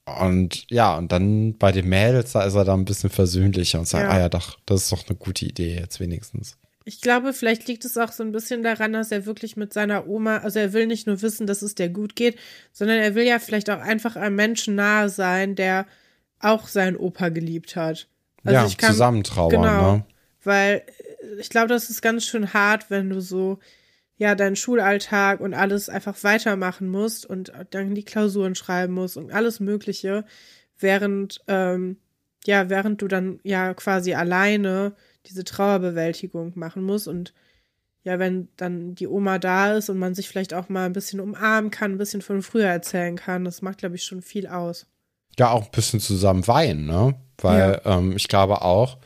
Und 0.05 0.65
ja, 0.69 0.97
und 0.97 1.11
dann 1.11 1.57
bei 1.57 1.71
den 1.71 1.87
Mädels, 1.87 2.33
da 2.33 2.43
ist 2.43 2.55
er 2.55 2.65
dann 2.65 2.81
ein 2.81 2.85
bisschen 2.85 3.09
versöhnlicher 3.09 3.79
und 3.79 3.87
sagt, 3.87 4.03
Ja. 4.03 4.09
ah 4.09 4.19
ja, 4.19 4.29
doch, 4.29 4.57
das 4.65 4.83
ist 4.83 4.91
doch 4.91 5.07
eine 5.07 5.15
gute 5.17 5.45
Idee 5.45 5.75
jetzt 5.79 5.99
wenigstens. 5.99 6.57
Ich 6.83 6.99
glaube, 6.99 7.31
vielleicht 7.31 7.67
liegt 7.67 7.85
es 7.85 7.95
auch 7.97 8.11
so 8.11 8.23
ein 8.23 8.31
bisschen 8.31 8.63
daran, 8.63 8.91
dass 8.93 9.11
er 9.11 9.25
wirklich 9.27 9.55
mit 9.55 9.71
seiner 9.71 10.07
Oma, 10.07 10.39
also 10.39 10.57
er 10.59 10.73
will 10.73 10.87
nicht 10.87 11.05
nur 11.05 11.21
wissen, 11.21 11.45
dass 11.45 11.61
es 11.61 11.75
der 11.75 11.89
gut 11.89 12.15
geht, 12.15 12.37
sondern 12.73 12.97
er 12.97 13.13
will 13.13 13.23
ja 13.25 13.37
vielleicht 13.39 13.69
auch 13.69 13.79
einfach 13.79 14.15
einem 14.15 14.35
Menschen 14.35 14.75
nahe 14.75 15.07
sein, 15.07 15.55
der 15.55 15.85
auch 16.43 16.67
seinen 16.67 16.97
Opa 16.97 17.29
geliebt 17.29 17.75
hat. 17.75 18.07
Also 18.43 18.55
ja, 18.55 18.65
ich 18.65 18.77
kann, 18.77 18.91
zusammen 18.91 19.23
trauern, 19.23 19.49
genau, 19.49 19.95
ne? 19.97 20.05
weil 20.43 20.83
äh, 21.21 21.39
ich 21.39 21.49
glaube, 21.49 21.67
das 21.67 21.89
ist 21.89 22.01
ganz 22.01 22.25
schön 22.25 22.53
hart, 22.53 22.89
wenn 22.89 23.09
du 23.09 23.21
so 23.21 23.59
ja 24.17 24.35
deinen 24.35 24.55
Schulalltag 24.55 25.39
und 25.39 25.53
alles 25.53 25.89
einfach 25.89 26.23
weitermachen 26.23 26.89
musst 26.89 27.25
und 27.25 27.51
dann 27.71 27.95
die 27.95 28.05
Klausuren 28.05 28.55
schreiben 28.55 28.93
musst 28.93 29.17
und 29.17 29.31
alles 29.31 29.59
Mögliche, 29.59 30.25
während 30.79 31.41
ähm, 31.47 31.97
ja 32.45 32.69
während 32.69 33.01
du 33.01 33.07
dann 33.07 33.39
ja 33.43 33.73
quasi 33.73 34.13
alleine 34.13 34.95
diese 35.27 35.43
Trauerbewältigung 35.43 36.53
machen 36.55 36.83
musst 36.83 37.07
und 37.07 37.33
ja, 38.03 38.17
wenn 38.17 38.49
dann 38.57 38.95
die 38.95 39.07
Oma 39.07 39.37
da 39.37 39.73
ist 39.73 39.89
und 39.89 39.99
man 39.99 40.15
sich 40.15 40.27
vielleicht 40.27 40.53
auch 40.53 40.69
mal 40.69 40.85
ein 40.85 40.93
bisschen 40.93 41.19
umarmen 41.19 41.69
kann, 41.69 41.91
ein 41.91 41.97
bisschen 41.97 42.21
von 42.21 42.41
früher 42.41 42.67
erzählen 42.67 43.15
kann, 43.15 43.45
das 43.45 43.61
macht, 43.61 43.77
glaube 43.79 43.95
ich, 43.95 44.03
schon 44.03 44.21
viel 44.21 44.47
aus. 44.47 44.87
Ja, 45.39 45.51
auch 45.51 45.65
ein 45.65 45.71
bisschen 45.71 45.99
zusammen 45.99 46.47
weinen, 46.47 46.85
ne? 46.85 47.15
Weil 47.37 47.81
ähm, 47.85 48.15
ich 48.15 48.27
glaube 48.27 48.61
auch, 48.61 48.97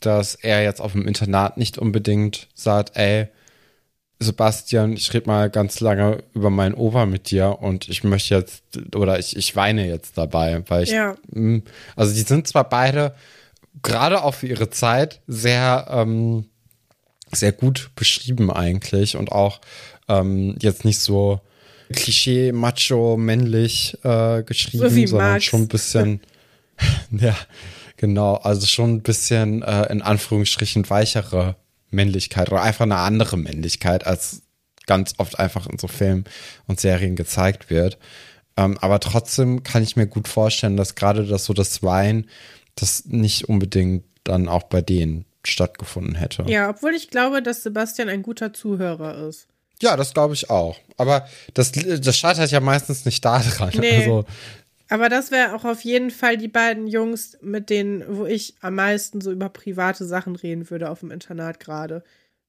dass 0.00 0.34
er 0.34 0.62
jetzt 0.62 0.80
auf 0.80 0.92
dem 0.92 1.08
Internat 1.08 1.56
nicht 1.56 1.78
unbedingt 1.78 2.48
sagt, 2.54 2.96
ey, 2.96 3.28
Sebastian, 4.20 4.92
ich 4.92 5.12
rede 5.12 5.26
mal 5.26 5.50
ganz 5.50 5.80
lange 5.80 6.22
über 6.34 6.50
meinen 6.50 6.74
Opa 6.74 7.04
mit 7.06 7.30
dir 7.30 7.58
und 7.60 7.88
ich 7.88 8.04
möchte 8.04 8.34
jetzt, 8.34 8.62
oder 8.94 9.18
ich, 9.18 9.36
ich 9.36 9.56
weine 9.56 9.86
jetzt 9.88 10.16
dabei, 10.16 10.62
weil 10.68 10.84
ich, 10.84 10.90
Ja. 10.90 11.16
mh, 11.30 11.62
also 11.96 12.14
die 12.14 12.20
sind 12.20 12.46
zwar 12.46 12.68
beide 12.68 13.14
gerade 13.82 14.22
auch 14.22 14.34
für 14.34 14.46
ihre 14.46 14.70
Zeit 14.70 15.20
sehr, 15.26 15.86
ähm, 15.90 16.46
sehr 17.32 17.52
gut 17.52 17.90
beschrieben 17.96 18.50
eigentlich 18.52 19.16
und 19.16 19.32
auch 19.32 19.60
ähm, 20.08 20.56
jetzt 20.60 20.84
nicht 20.84 21.00
so 21.00 21.40
Klischee, 21.92 22.52
macho, 22.52 23.16
männlich 23.16 23.98
äh, 24.02 24.42
geschrieben, 24.42 24.88
So 24.88 24.94
wie 24.94 25.06
sondern 25.06 25.32
Max. 25.32 25.44
schon 25.44 25.62
ein 25.62 25.68
bisschen, 25.68 26.20
ja, 27.10 27.36
genau, 27.96 28.34
also 28.34 28.66
schon 28.66 28.94
ein 28.94 29.02
bisschen 29.02 29.62
äh, 29.62 29.90
in 29.92 30.02
Anführungsstrichen 30.02 30.88
weichere 30.88 31.56
Männlichkeit 31.90 32.50
oder 32.50 32.62
einfach 32.62 32.84
eine 32.84 32.96
andere 32.96 33.36
Männlichkeit, 33.36 34.06
als 34.06 34.42
ganz 34.86 35.14
oft 35.18 35.38
einfach 35.38 35.66
in 35.66 35.78
so 35.78 35.88
Filmen 35.88 36.24
und 36.66 36.80
Serien 36.80 37.16
gezeigt 37.16 37.70
wird. 37.70 37.98
Ähm, 38.56 38.78
aber 38.78 39.00
trotzdem 39.00 39.62
kann 39.62 39.82
ich 39.82 39.96
mir 39.96 40.06
gut 40.06 40.28
vorstellen, 40.28 40.76
dass 40.76 40.94
gerade 40.94 41.26
das 41.26 41.44
so 41.44 41.54
das 41.54 41.82
Wein, 41.82 42.28
das 42.74 43.06
nicht 43.06 43.48
unbedingt 43.48 44.04
dann 44.24 44.48
auch 44.48 44.64
bei 44.64 44.80
denen 44.80 45.24
stattgefunden 45.44 46.14
hätte. 46.14 46.44
Ja, 46.46 46.70
obwohl 46.70 46.94
ich 46.94 47.10
glaube, 47.10 47.42
dass 47.42 47.62
Sebastian 47.62 48.08
ein 48.08 48.22
guter 48.22 48.52
Zuhörer 48.52 49.28
ist. 49.28 49.48
Ja, 49.84 49.96
das 49.96 50.14
glaube 50.14 50.34
ich 50.34 50.50
auch. 50.50 50.76
Aber 50.96 51.28
das, 51.52 51.72
das 51.72 52.16
scheitert 52.16 52.50
ja 52.50 52.60
meistens 52.60 53.04
nicht 53.04 53.24
daran. 53.24 53.70
Nee. 53.78 53.98
Also, 53.98 54.24
Aber 54.88 55.08
das 55.08 55.30
wäre 55.30 55.54
auch 55.54 55.64
auf 55.64 55.82
jeden 55.82 56.10
Fall 56.10 56.36
die 56.36 56.48
beiden 56.48 56.86
Jungs, 56.86 57.36
mit 57.42 57.70
denen, 57.70 58.04
wo 58.08 58.26
ich 58.26 58.54
am 58.60 58.76
meisten 58.76 59.20
so 59.20 59.30
über 59.30 59.48
private 59.48 60.04
Sachen 60.04 60.36
reden 60.36 60.70
würde 60.70 60.90
auf 60.90 61.00
dem 61.00 61.10
Internat 61.10 61.60
gerade. 61.60 62.02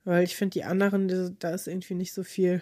Weil 0.04 0.24
ich 0.24 0.36
finde, 0.36 0.54
die 0.54 0.64
anderen, 0.64 1.36
da 1.40 1.50
ist 1.50 1.68
irgendwie 1.68 1.96
nicht 1.96 2.14
so 2.14 2.24
viel. 2.24 2.62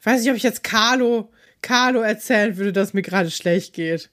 Ich 0.00 0.06
weiß 0.06 0.20
nicht, 0.20 0.30
ob 0.30 0.36
ich 0.36 0.42
jetzt 0.42 0.64
Carlo, 0.64 1.30
Carlo 1.62 2.00
erzählen 2.00 2.56
würde, 2.56 2.72
dass 2.72 2.94
mir 2.94 3.02
gerade 3.02 3.30
schlecht 3.30 3.74
geht. 3.74 4.10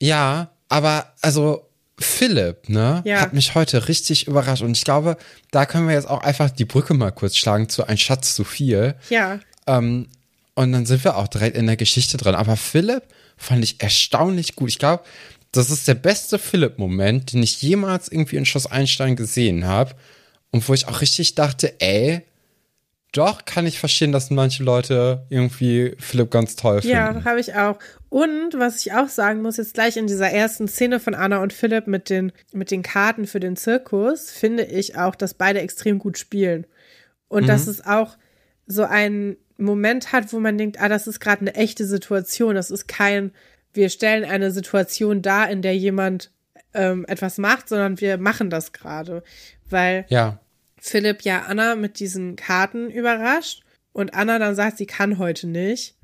ja, 0.00 0.50
aber 0.68 1.12
also 1.20 1.69
Philipp, 2.00 2.68
ne, 2.68 3.02
Ja. 3.04 3.20
hat 3.20 3.34
mich 3.34 3.54
heute 3.54 3.86
richtig 3.88 4.26
überrascht. 4.26 4.62
Und 4.62 4.76
ich 4.76 4.84
glaube, 4.84 5.16
da 5.50 5.66
können 5.66 5.86
wir 5.86 5.94
jetzt 5.94 6.08
auch 6.08 6.22
einfach 6.22 6.50
die 6.50 6.64
Brücke 6.64 6.94
mal 6.94 7.10
kurz 7.10 7.36
schlagen 7.36 7.68
zu 7.68 7.86
Ein 7.86 7.98
Schatz 7.98 8.34
zu 8.34 8.44
viel. 8.44 8.94
Ja, 9.10 9.38
Ähm, 9.66 10.08
und 10.54 10.72
dann 10.72 10.84
sind 10.86 11.04
wir 11.04 11.16
auch 11.16 11.28
direkt 11.28 11.56
in 11.56 11.66
der 11.66 11.76
Geschichte 11.76 12.16
drin. 12.16 12.34
Aber 12.34 12.56
Philipp 12.56 13.02
fand 13.36 13.62
ich 13.62 13.80
erstaunlich 13.80 14.56
gut. 14.56 14.68
Ich 14.70 14.78
glaube, 14.78 15.04
das 15.52 15.70
ist 15.70 15.86
der 15.88 15.94
beste 15.94 16.38
Philipp-Moment, 16.38 17.32
den 17.32 17.42
ich 17.42 17.60
jemals 17.62 18.08
irgendwie 18.08 18.36
in 18.36 18.46
Schloss 18.46 18.66
Einstein 18.66 19.16
gesehen 19.16 19.66
habe. 19.66 19.94
Und 20.50 20.68
wo 20.68 20.74
ich 20.74 20.88
auch 20.88 21.00
richtig 21.00 21.34
dachte, 21.36 21.80
ey, 21.80 22.22
doch 23.12 23.44
kann 23.44 23.66
ich 23.66 23.80
verstehen, 23.80 24.12
dass 24.12 24.30
manche 24.30 24.62
Leute 24.62 25.26
irgendwie 25.30 25.94
Philipp 25.98 26.30
ganz 26.30 26.54
toll 26.56 26.80
finden. 26.80 26.96
ja, 26.96 27.24
habe 27.24 27.40
ich 27.40 27.54
auch. 27.54 27.78
Und 28.08 28.54
was 28.56 28.84
ich 28.84 28.92
auch 28.92 29.08
sagen 29.08 29.42
muss, 29.42 29.56
jetzt 29.56 29.74
gleich 29.74 29.96
in 29.96 30.06
dieser 30.06 30.30
ersten 30.30 30.68
Szene 30.68 31.00
von 31.00 31.14
Anna 31.14 31.42
und 31.42 31.52
Philipp 31.52 31.86
mit 31.86 32.08
den, 32.08 32.32
mit 32.52 32.70
den 32.70 32.82
Karten 32.82 33.26
für 33.26 33.40
den 33.40 33.56
Zirkus, 33.56 34.30
finde 34.30 34.64
ich 34.64 34.96
auch, 34.96 35.14
dass 35.14 35.34
beide 35.34 35.60
extrem 35.60 35.98
gut 35.98 36.18
spielen. 36.18 36.66
Und 37.28 37.48
dass 37.48 37.68
es 37.68 37.86
auch 37.86 38.16
so 38.66 38.84
einen 38.84 39.36
Moment 39.56 40.12
hat, 40.12 40.32
wo 40.32 40.40
man 40.40 40.58
denkt, 40.58 40.80
ah, 40.80 40.88
das 40.88 41.06
ist 41.06 41.20
gerade 41.20 41.42
eine 41.42 41.54
echte 41.54 41.86
Situation. 41.86 42.54
Das 42.54 42.70
ist 42.70 42.88
kein, 42.88 43.32
wir 43.72 43.88
stellen 43.88 44.24
eine 44.24 44.50
Situation 44.50 45.22
dar, 45.22 45.48
in 45.50 45.62
der 45.62 45.76
jemand 45.76 46.32
ähm, 46.74 47.04
etwas 47.06 47.38
macht, 47.38 47.68
sondern 47.68 48.00
wir 48.00 48.18
machen 48.18 48.50
das 48.50 48.72
gerade. 48.72 49.22
Weil 49.68 50.06
Ja, 50.08 50.40
Philipp 50.80 51.22
ja 51.22 51.42
Anna 51.42 51.76
mit 51.76 51.98
diesen 52.00 52.36
Karten 52.36 52.90
überrascht 52.90 53.62
und 53.92 54.14
Anna 54.14 54.38
dann 54.38 54.54
sagt, 54.54 54.78
sie 54.78 54.86
kann 54.86 55.18
heute 55.18 55.46
nicht. 55.46 55.96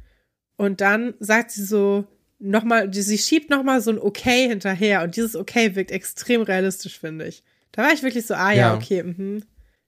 Und 0.57 0.81
dann 0.81 1.15
sagt 1.21 1.51
sie 1.51 1.65
so 1.65 2.07
nochmal, 2.39 2.93
sie 2.93 3.19
schiebt 3.19 3.51
nochmal 3.51 3.81
so 3.81 3.91
ein 3.91 3.99
Okay 3.99 4.49
hinterher 4.49 5.03
und 5.03 5.17
dieses 5.17 5.37
Okay 5.37 5.75
wirkt 5.75 5.91
extrem 5.91 6.43
realistisch, 6.43 6.99
finde 6.99 7.27
ich. 7.27 7.43
Da 7.73 7.83
war 7.83 7.93
ich 7.93 8.03
wirklich 8.03 8.27
so, 8.27 8.35
ah 8.35 8.53
ja, 8.53 8.69
Ja. 8.69 8.75
okay, 8.75 9.03
mhm. 9.03 9.43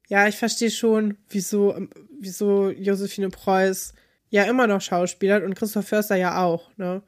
Ja, 0.08 0.26
ich 0.26 0.36
verstehe 0.36 0.70
schon, 0.70 1.18
wieso, 1.28 1.74
wieso 2.18 2.70
Josephine 2.70 3.28
Preuß 3.28 3.92
ja 4.30 4.44
immer 4.44 4.66
noch 4.66 4.80
schauspielert 4.80 5.44
und 5.44 5.54
Christoph 5.54 5.86
Förster 5.88 6.16
ja 6.16 6.42
auch, 6.42 6.70
ne? 6.76 7.02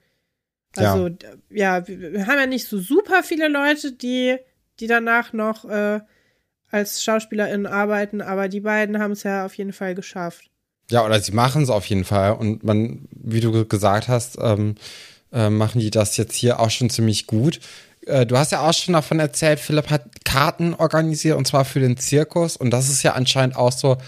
Ja. 0.77 0.93
Also, 0.93 1.11
ja, 1.49 1.87
wir 1.89 2.13
wir 2.13 2.27
haben 2.27 2.39
ja 2.39 2.47
nicht 2.47 2.67
so 2.67 2.79
super 2.79 3.23
viele 3.23 3.49
Leute, 3.49 3.93
die, 3.93 4.37
die 4.79 4.87
danach 4.87 5.33
noch 5.33 5.65
äh, 5.65 6.01
als 6.71 7.03
SchauspielerInnen 7.03 7.67
arbeiten, 7.67 8.21
aber 8.21 8.49
die 8.49 8.61
beiden 8.61 8.99
haben 8.99 9.13
es 9.13 9.23
ja 9.23 9.45
auf 9.45 9.55
jeden 9.55 9.73
Fall 9.73 9.95
geschafft. 9.95 10.51
Ja, 10.91 11.05
oder 11.05 11.21
sie 11.21 11.33
machen 11.33 11.63
es 11.63 11.71
auf 11.71 11.87
jeden 11.87 12.05
Fall. 12.05 12.33
Und 12.33 12.65
man, 12.65 13.09
wie 13.13 13.41
du 13.41 13.67
gesagt 13.67 14.09
hast, 14.09 14.39
ähm, 14.41 14.75
äh, 15.33 15.49
machen 15.49 15.81
die 15.81 15.91
das 15.91 16.17
jetzt 16.17 16.35
hier 16.35 16.59
auch 16.59 16.71
schon 16.71 16.91
ziemlich 16.91 17.27
gut. 17.27 17.61
Äh, 18.07 18.27
du 18.27 18.37
hast 18.37 18.53
ja 18.53 18.61
auch 18.61 18.75
schon 18.75 18.95
davon 18.95 19.21
erzählt, 19.21 19.61
Philipp 19.61 19.91
hat 19.91 20.25
Karten 20.25 20.75
organisiert 20.75 21.37
und 21.37 21.47
zwar 21.47 21.65
für 21.65 21.81
den 21.81 21.97
Zirkus. 21.97 22.57
Und 22.57 22.71
das 22.71 22.89
ist 22.89 23.03
ja 23.03 23.13
anscheinend 23.13 23.57
auch 23.57 23.73
so 23.73 23.99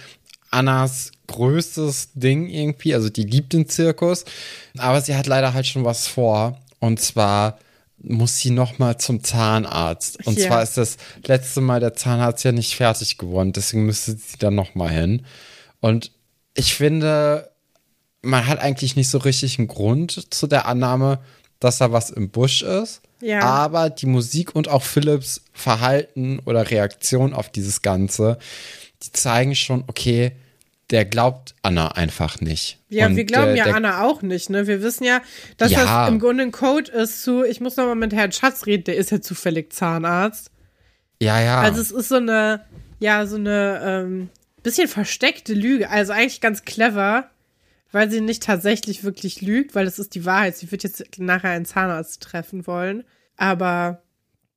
Annas 0.51 1.13
größtes 1.29 2.11
Ding 2.15 2.49
irgendwie. 2.49 2.95
Also 2.95 3.09
die 3.11 3.25
liebt 3.25 3.53
den 3.53 3.69
Zirkus. 3.69 4.25
Aber 4.77 5.01
sie 5.01 5.17
hat 5.17 5.27
leider 5.27 5.55
halt 5.55 5.67
schon 5.67 5.85
was 5.85 6.07
vor. 6.09 6.59
Und 6.81 7.01
zwar 7.01 7.59
muss 8.03 8.39
sie 8.39 8.51
noch 8.51 8.79
mal 8.79 8.99
zum 8.99 9.23
Zahnarzt. 9.23 10.27
Und 10.27 10.39
Ja. 10.39 10.49
zwar 10.49 10.63
ist 10.63 10.77
das 10.77 10.97
letzte 11.27 11.61
Mal 11.61 11.81
der 11.81 11.95
Zahnarzt 11.95 12.45
ja 12.45 12.53
nicht 12.53 12.75
fertig 12.77 13.19
geworden. 13.19 13.53
Deswegen 13.53 13.87
müsste 13.87 14.13
sie 14.13 14.39
dann 14.39 14.55
noch 14.55 14.75
mal 14.75 14.91
hin. 14.91 15.25
Und 15.81 16.13
ich 16.55 16.75
finde, 16.75 17.51
man 18.23 18.47
hat 18.47 18.59
eigentlich 18.61 18.97
nicht 18.97 19.09
so 19.09 19.19
richtig 19.19 19.59
einen 19.59 19.69
Grund 19.69 20.33
zu 20.35 20.47
der 20.47 20.67
Annahme, 20.67 21.21
dass 21.61 21.79
da 21.79 21.93
was 21.93 22.11
im 22.11 22.31
Busch 22.31 22.63
ist. 22.63 23.01
Ja. 23.25 23.39
aber 23.43 23.89
die 23.89 24.07
Musik 24.07 24.57
und 24.57 24.67
auch 24.67 24.83
Philips 24.83 25.43
Verhalten 25.53 26.41
oder 26.41 26.69
Reaktion 26.73 27.33
auf 27.33 27.51
dieses 27.51 27.81
Ganze, 27.81 28.37
die 29.05 29.13
zeigen 29.13 29.55
schon, 29.55 29.85
okay, 29.87 30.33
der 30.93 31.05
glaubt 31.07 31.55
Anna 31.63 31.89
einfach 31.89 32.41
nicht. 32.41 32.79
Ja, 32.89 33.07
und 33.07 33.17
wir 33.17 33.25
glauben 33.25 33.55
der, 33.55 33.67
ja 33.69 33.75
Anna 33.75 34.03
auch 34.03 34.23
nicht, 34.23 34.51
ne? 34.51 34.67
Wir 34.67 34.83
wissen 34.83 35.05
ja, 35.05 35.23
dass 35.57 35.73
Ja. 35.73 35.85
das 36.05 36.09
im 36.11 36.19
Grunde 36.21 36.45
ein 36.45 36.53
Code 36.53 36.93
ist 36.93 37.25
zu, 37.25 37.43
ich 37.45 37.61
muss 37.61 37.77
nochmal 37.77 37.97
mit 37.97 38.13
Herrn 38.13 38.31
Schatz 38.31 38.67
reden, 38.67 38.85
der 38.85 38.97
ist 38.97 39.11
ja 39.11 39.21
zufällig 39.21 39.73
Zahnarzt. 39.73 40.51
Ja, 41.21 41.41
ja. 41.41 41.61
Also 41.61 41.81
es 41.81 41.91
ist 41.91 42.09
so 42.09 42.17
eine, 42.17 42.65
ja, 43.01 43.27
so 43.27 43.37
eine 43.37 43.81
ähm, 43.83 44.29
bisschen 44.63 44.87
versteckte 44.89 45.55
Lüge. 45.55 45.89
Also 45.89 46.13
eigentlich 46.13 46.41
ganz 46.41 46.65
clever, 46.65 47.31
weil 47.91 48.11
sie 48.11 48.21
nicht 48.21 48.43
tatsächlich 48.43 49.03
wirklich 49.03 49.41
lügt, 49.41 49.75
weil 49.75 49.87
es 49.87 49.99
ist 49.99 50.15
die 50.15 50.25
Wahrheit. 50.25 50.57
Sie 50.57 50.71
wird 50.71 50.83
jetzt 50.83 51.19
nachher 51.19 51.51
einen 51.51 51.65
Zahnarzt 51.65 52.23
treffen 52.23 52.67
wollen. 52.67 53.05
Aber 53.37 54.03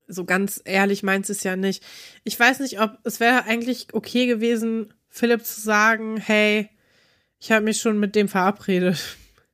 so 0.07 0.25
ganz 0.25 0.61
ehrlich 0.65 1.01
meint 1.01 1.25
sie 1.25 1.31
es 1.31 1.43
ja 1.43 1.55
nicht. 1.55 1.83
Ich 2.23 2.39
weiß 2.39 2.59
nicht, 2.59 2.79
ob 2.81 2.97
es 3.03 3.19
wäre 3.19 3.45
eigentlich 3.45 3.87
okay 3.93 4.27
gewesen, 4.27 4.93
Philipp 5.15 5.45
zu 5.45 5.61
sagen, 5.61 6.17
hey, 6.17 6.69
ich 7.39 7.51
habe 7.51 7.63
mich 7.63 7.79
schon 7.79 7.99
mit 7.99 8.15
dem 8.15 8.27
verabredet. 8.27 8.97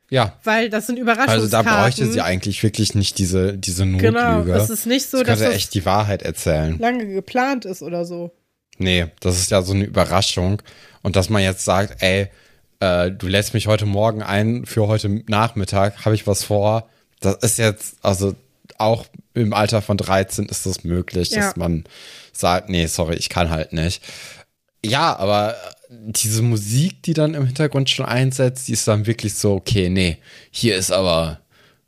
ja. 0.10 0.38
Weil 0.44 0.70
das 0.72 0.88
sind 0.88 0.96
Also 0.98 1.04
Überraschungskarten. 1.04 1.66
da 1.72 1.82
bräuchte 1.84 2.12
sie 2.12 2.22
eigentlich 2.22 2.64
wirklich 2.64 2.96
nicht 2.96 3.18
diese, 3.20 3.58
diese 3.58 3.86
Notlüge. 3.86 4.12
Genau, 4.12 4.42
es 4.56 4.70
ist 4.72 4.86
nicht 4.88 5.10
so, 5.10 5.20
sie 5.20 5.24
dass 5.24 5.40
könnte 5.40 5.46
das 5.54 5.56
echt 5.56 5.74
die 5.76 5.86
Wahrheit 5.86 6.24
erzählen. 6.24 6.80
lange 6.80 7.06
geplant 7.06 7.66
ist 7.66 7.82
oder 7.84 8.06
so. 8.06 8.32
Nee, 8.78 9.08
das 9.20 9.38
ist 9.40 9.52
ja 9.52 9.62
so 9.62 9.74
eine 9.74 9.84
Überraschung. 9.86 10.62
Und 11.04 11.16
dass 11.16 11.30
man 11.30 11.44
jetzt 11.44 11.64
sagt, 11.64 12.02
ey, 12.02 12.30
äh, 12.80 13.12
du 13.12 13.28
lässt 13.28 13.54
mich 13.54 13.68
heute 13.68 13.86
Morgen 13.86 14.24
ein 14.24 14.66
für 14.66 14.88
heute 14.88 15.10
Nachmittag, 15.28 16.06
habe 16.06 16.16
ich 16.16 16.26
was 16.26 16.44
vor. 16.44 16.90
Das 17.20 17.36
ist 17.36 17.60
jetzt, 17.60 17.98
also 18.02 18.34
auch 18.80 19.06
im 19.36 19.54
Alter 19.54 19.84
von 19.84 19.98
13 19.98 20.46
ist 20.48 20.66
das 20.66 20.84
möglich, 20.84 21.30
Ja. 21.30 21.42
dass 21.42 21.56
man 21.56 21.84
sagt, 22.34 22.70
nee, 22.70 22.88
sorry, 22.88 23.16
ich 23.16 23.30
kann 23.30 23.52
halt 23.52 23.74
nicht. 23.74 24.02
Ja, 24.84 25.16
aber 25.18 25.56
diese 25.90 26.42
Musik, 26.42 27.04
die 27.04 27.14
dann 27.14 27.34
im 27.34 27.46
Hintergrund 27.46 27.90
schon 27.90 28.06
einsetzt, 28.06 28.68
die 28.68 28.74
ist 28.74 28.88
dann 28.88 29.06
wirklich 29.06 29.34
so, 29.34 29.54
okay, 29.54 29.90
nee, 29.90 30.18
hier 30.50 30.76
ist 30.76 30.92
aber 30.92 31.40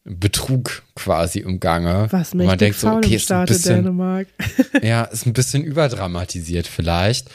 Betrug 0.03 0.83
quasi 0.95 1.39
im 1.39 1.59
Gange. 1.59 2.07
Was 2.11 2.33
mich 2.33 2.45
man 2.45 2.57
denkt 2.57 2.77
so, 2.77 2.89
okay, 2.89 3.15
ist 3.15 3.31
ein 3.31 3.45
bisschen, 3.45 3.77
Dänemark. 3.77 4.27
ja, 4.81 5.03
ist 5.05 5.25
ein 5.25 5.33
bisschen 5.33 5.63
überdramatisiert 5.63 6.67
vielleicht. 6.67 7.29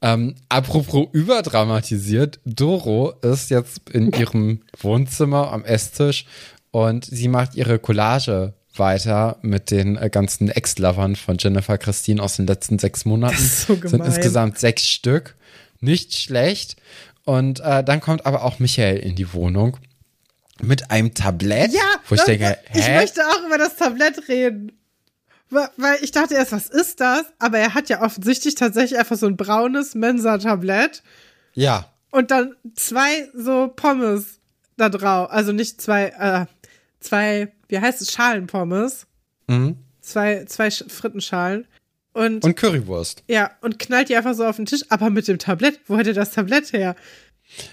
Ähm, 0.00 0.34
apropos 0.48 1.08
überdramatisiert, 1.12 2.40
Doro 2.44 3.12
ist 3.22 3.50
jetzt 3.50 3.88
in 3.90 4.10
ihrem 4.12 4.62
Wohnzimmer 4.78 5.52
am 5.52 5.64
Esstisch 5.64 6.26
und 6.70 7.04
sie 7.04 7.28
macht 7.28 7.54
ihre 7.54 7.78
Collage 7.78 8.54
weiter 8.78 9.38
mit 9.42 9.70
den 9.70 9.96
äh, 9.96 10.10
ganzen 10.10 10.48
Ex-Lovern 10.48 11.16
von 11.16 11.36
Jennifer 11.38 11.78
Christine 11.78 12.22
aus 12.22 12.36
den 12.36 12.46
letzten 12.46 12.78
sechs 12.78 13.04
Monaten. 13.04 13.34
Das 13.34 13.42
ist 13.44 13.60
so 13.66 13.74
Sind 13.74 13.90
gemein. 13.92 14.06
insgesamt 14.06 14.58
sechs 14.58 14.88
Stück. 14.88 15.36
Nicht 15.80 16.14
schlecht. 16.14 16.76
Und 17.24 17.60
äh, 17.60 17.82
dann 17.84 18.00
kommt 18.00 18.26
aber 18.26 18.42
auch 18.42 18.58
Michael 18.58 18.98
in 18.98 19.16
die 19.16 19.32
Wohnung 19.32 19.76
mit 20.60 20.90
einem 20.90 21.14
Tablett, 21.14 21.72
Ja, 21.72 21.80
wo 22.08 22.14
ich 22.14 22.20
das- 22.20 22.26
denke, 22.26 22.58
ich 22.74 22.86
hä? 22.86 22.96
möchte 22.96 23.22
auch 23.26 23.46
über 23.46 23.58
das 23.58 23.76
Tablett 23.76 24.28
reden. 24.28 24.72
Weil 25.50 25.98
ich 26.02 26.10
dachte 26.10 26.34
erst, 26.34 26.52
was 26.52 26.68
ist 26.68 27.00
das? 27.00 27.24
Aber 27.38 27.58
er 27.58 27.74
hat 27.74 27.88
ja 27.88 28.02
offensichtlich 28.02 28.54
tatsächlich 28.56 28.98
einfach 28.98 29.16
so 29.16 29.26
ein 29.26 29.36
braunes 29.36 29.94
Mensa-Tablett 29.94 31.02
ja, 31.54 31.92
und 32.10 32.30
dann 32.32 32.56
zwei 32.74 33.28
so 33.34 33.68
Pommes 33.68 34.40
da 34.76 34.88
drauf. 34.88 35.30
Also 35.30 35.52
nicht 35.52 35.80
zwei, 35.80 36.06
äh, 36.18 36.46
zwei, 36.98 37.52
wie 37.74 37.80
heißt 37.80 38.00
es, 38.00 38.12
Schalenpommes. 38.12 39.06
Mhm. 39.48 39.76
Zwei, 40.00 40.44
zwei 40.44 40.68
Sch- 40.68 40.88
Frittenschalen. 40.88 41.66
Und, 42.12 42.44
und 42.44 42.54
Currywurst. 42.56 43.24
ja, 43.26 43.50
und 43.60 43.80
knallt 43.80 44.08
die 44.08 44.16
einfach 44.16 44.34
so 44.34 44.46
auf 44.46 44.54
den 44.54 44.66
Tisch, 44.66 44.82
aber 44.88 45.10
mit 45.10 45.26
dem 45.26 45.38
Tablett. 45.40 45.80
Wo 45.88 45.96
hätte 45.98 46.12
das 46.12 46.30
Tablett 46.30 46.72
her? 46.72 46.94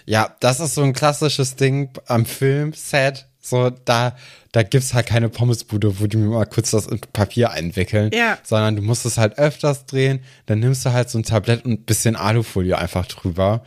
Ja, 0.07 0.35
das 0.39 0.59
ist 0.59 0.73
so 0.73 0.81
ein 0.81 0.93
klassisches 0.93 1.55
Ding 1.55 1.91
am 2.07 2.25
Filmset. 2.25 3.27
So, 3.39 3.69
da, 3.69 4.15
da 4.51 4.63
gibt's 4.63 4.93
halt 4.95 5.05
keine 5.05 5.29
Pommesbude, 5.29 5.99
wo 5.99 6.07
die 6.07 6.17
mir 6.17 6.27
mal 6.29 6.45
kurz 6.45 6.71
das 6.71 6.87
in 6.87 6.99
Papier 7.13 7.51
einwickeln. 7.51 8.09
Ja. 8.13 8.39
Sondern 8.43 8.75
du 8.75 8.81
musst 8.81 9.05
es 9.05 9.17
halt 9.19 9.37
öfters 9.37 9.85
drehen. 9.85 10.23
Dann 10.47 10.59
nimmst 10.59 10.85
du 10.85 10.91
halt 10.91 11.09
so 11.11 11.19
ein 11.19 11.23
Tablett 11.23 11.63
und 11.63 11.71
ein 11.71 11.83
bisschen 11.83 12.15
Alufolie 12.15 12.77
einfach 12.77 13.05
drüber. 13.05 13.63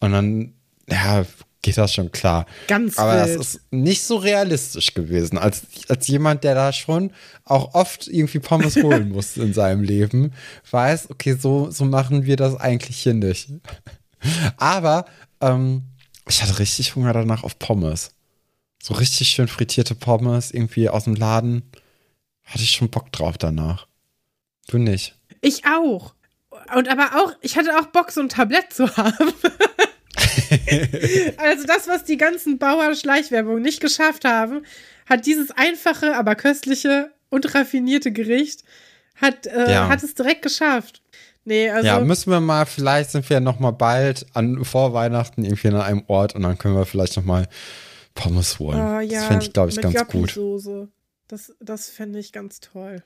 Und 0.00 0.12
dann, 0.12 0.52
ja, 0.90 1.24
geht 1.62 1.76
das 1.76 1.92
schon 1.92 2.12
klar. 2.12 2.46
Ganz 2.68 2.98
Aber 2.98 3.26
wild. 3.26 3.38
das 3.38 3.54
ist 3.54 3.60
nicht 3.70 4.02
so 4.02 4.16
realistisch 4.16 4.94
gewesen. 4.94 5.38
Als, 5.38 5.62
als 5.88 6.06
jemand, 6.06 6.44
der 6.44 6.54
da 6.54 6.72
schon 6.72 7.12
auch 7.44 7.74
oft 7.74 8.06
irgendwie 8.08 8.38
Pommes 8.38 8.76
holen 8.82 9.10
musste 9.10 9.42
in 9.42 9.52
seinem 9.52 9.82
Leben, 9.82 10.32
weiß, 10.70 11.10
okay, 11.10 11.36
so, 11.38 11.70
so 11.70 11.84
machen 11.84 12.24
wir 12.24 12.36
das 12.36 12.56
eigentlich 12.56 12.98
hier 12.98 13.14
nicht. 13.14 13.48
Aber 14.56 15.06
ähm, 15.40 15.82
ich 16.28 16.42
hatte 16.42 16.58
richtig 16.58 16.94
Hunger 16.94 17.12
danach 17.12 17.42
auf 17.42 17.58
Pommes. 17.58 18.12
So 18.82 18.94
richtig 18.94 19.28
schön 19.28 19.48
frittierte 19.48 19.94
Pommes, 19.94 20.52
irgendwie 20.52 20.88
aus 20.88 21.04
dem 21.04 21.14
Laden. 21.14 21.62
Hatte 22.44 22.62
ich 22.62 22.70
schon 22.70 22.90
Bock 22.90 23.12
drauf 23.12 23.36
danach. 23.36 23.86
Du 24.68 24.78
nicht. 24.78 25.16
Ich 25.40 25.64
auch. 25.66 26.14
Und 26.74 26.88
aber 26.88 27.10
auch, 27.16 27.32
ich 27.40 27.56
hatte 27.56 27.78
auch 27.78 27.86
Bock, 27.86 28.10
so 28.10 28.20
ein 28.20 28.28
Tablett 28.28 28.72
zu 28.72 28.96
haben. 28.96 29.32
also 31.36 31.64
das, 31.66 31.88
was 31.88 32.04
die 32.04 32.16
ganzen 32.16 32.58
Bauer-Schleichwerbung 32.58 33.60
nicht 33.60 33.80
geschafft 33.80 34.24
haben, 34.24 34.64
hat 35.08 35.26
dieses 35.26 35.50
einfache, 35.52 36.16
aber 36.16 36.34
köstliche 36.34 37.10
und 37.30 37.54
raffinierte 37.54 38.12
Gericht, 38.12 38.64
hat, 39.16 39.46
äh, 39.46 39.70
Ja. 39.72 39.88
hat 39.88 40.02
es 40.02 40.14
direkt 40.14 40.42
geschafft. 40.42 41.02
Nee, 41.44 41.70
also. 41.70 41.86
ja, 41.86 42.00
müssen 42.00 42.30
wir 42.30 42.40
mal, 42.40 42.66
vielleicht 42.66 43.10
sind 43.10 43.28
wir 43.28 43.34
ja 43.36 43.40
noch 43.40 43.58
mal 43.58 43.70
bald 43.70 44.26
an, 44.34 44.64
vor 44.64 44.92
Weihnachten 44.92 45.44
irgendwie 45.44 45.68
an 45.68 45.76
einem 45.80 46.02
Ort 46.06 46.34
und 46.34 46.42
dann 46.42 46.58
können 46.58 46.74
wir 46.74 46.84
vielleicht 46.84 47.16
noch 47.16 47.24
mal 47.24 47.48
Pommes 48.14 48.58
holen. 48.58 48.78
oh, 48.78 49.00
ja, 49.00 49.20
das 49.20 49.24
fände 49.24 49.44
ich, 49.46 49.52
glaube 49.52 49.70
ich, 49.70 49.76
mit 49.76 49.82
ganz 49.94 50.08
gut. 50.10 50.38
Das, 51.28 51.54
das 51.60 51.88
fände 51.88 52.18
ich 52.18 52.32
ganz 52.32 52.60
toll. 52.60 53.02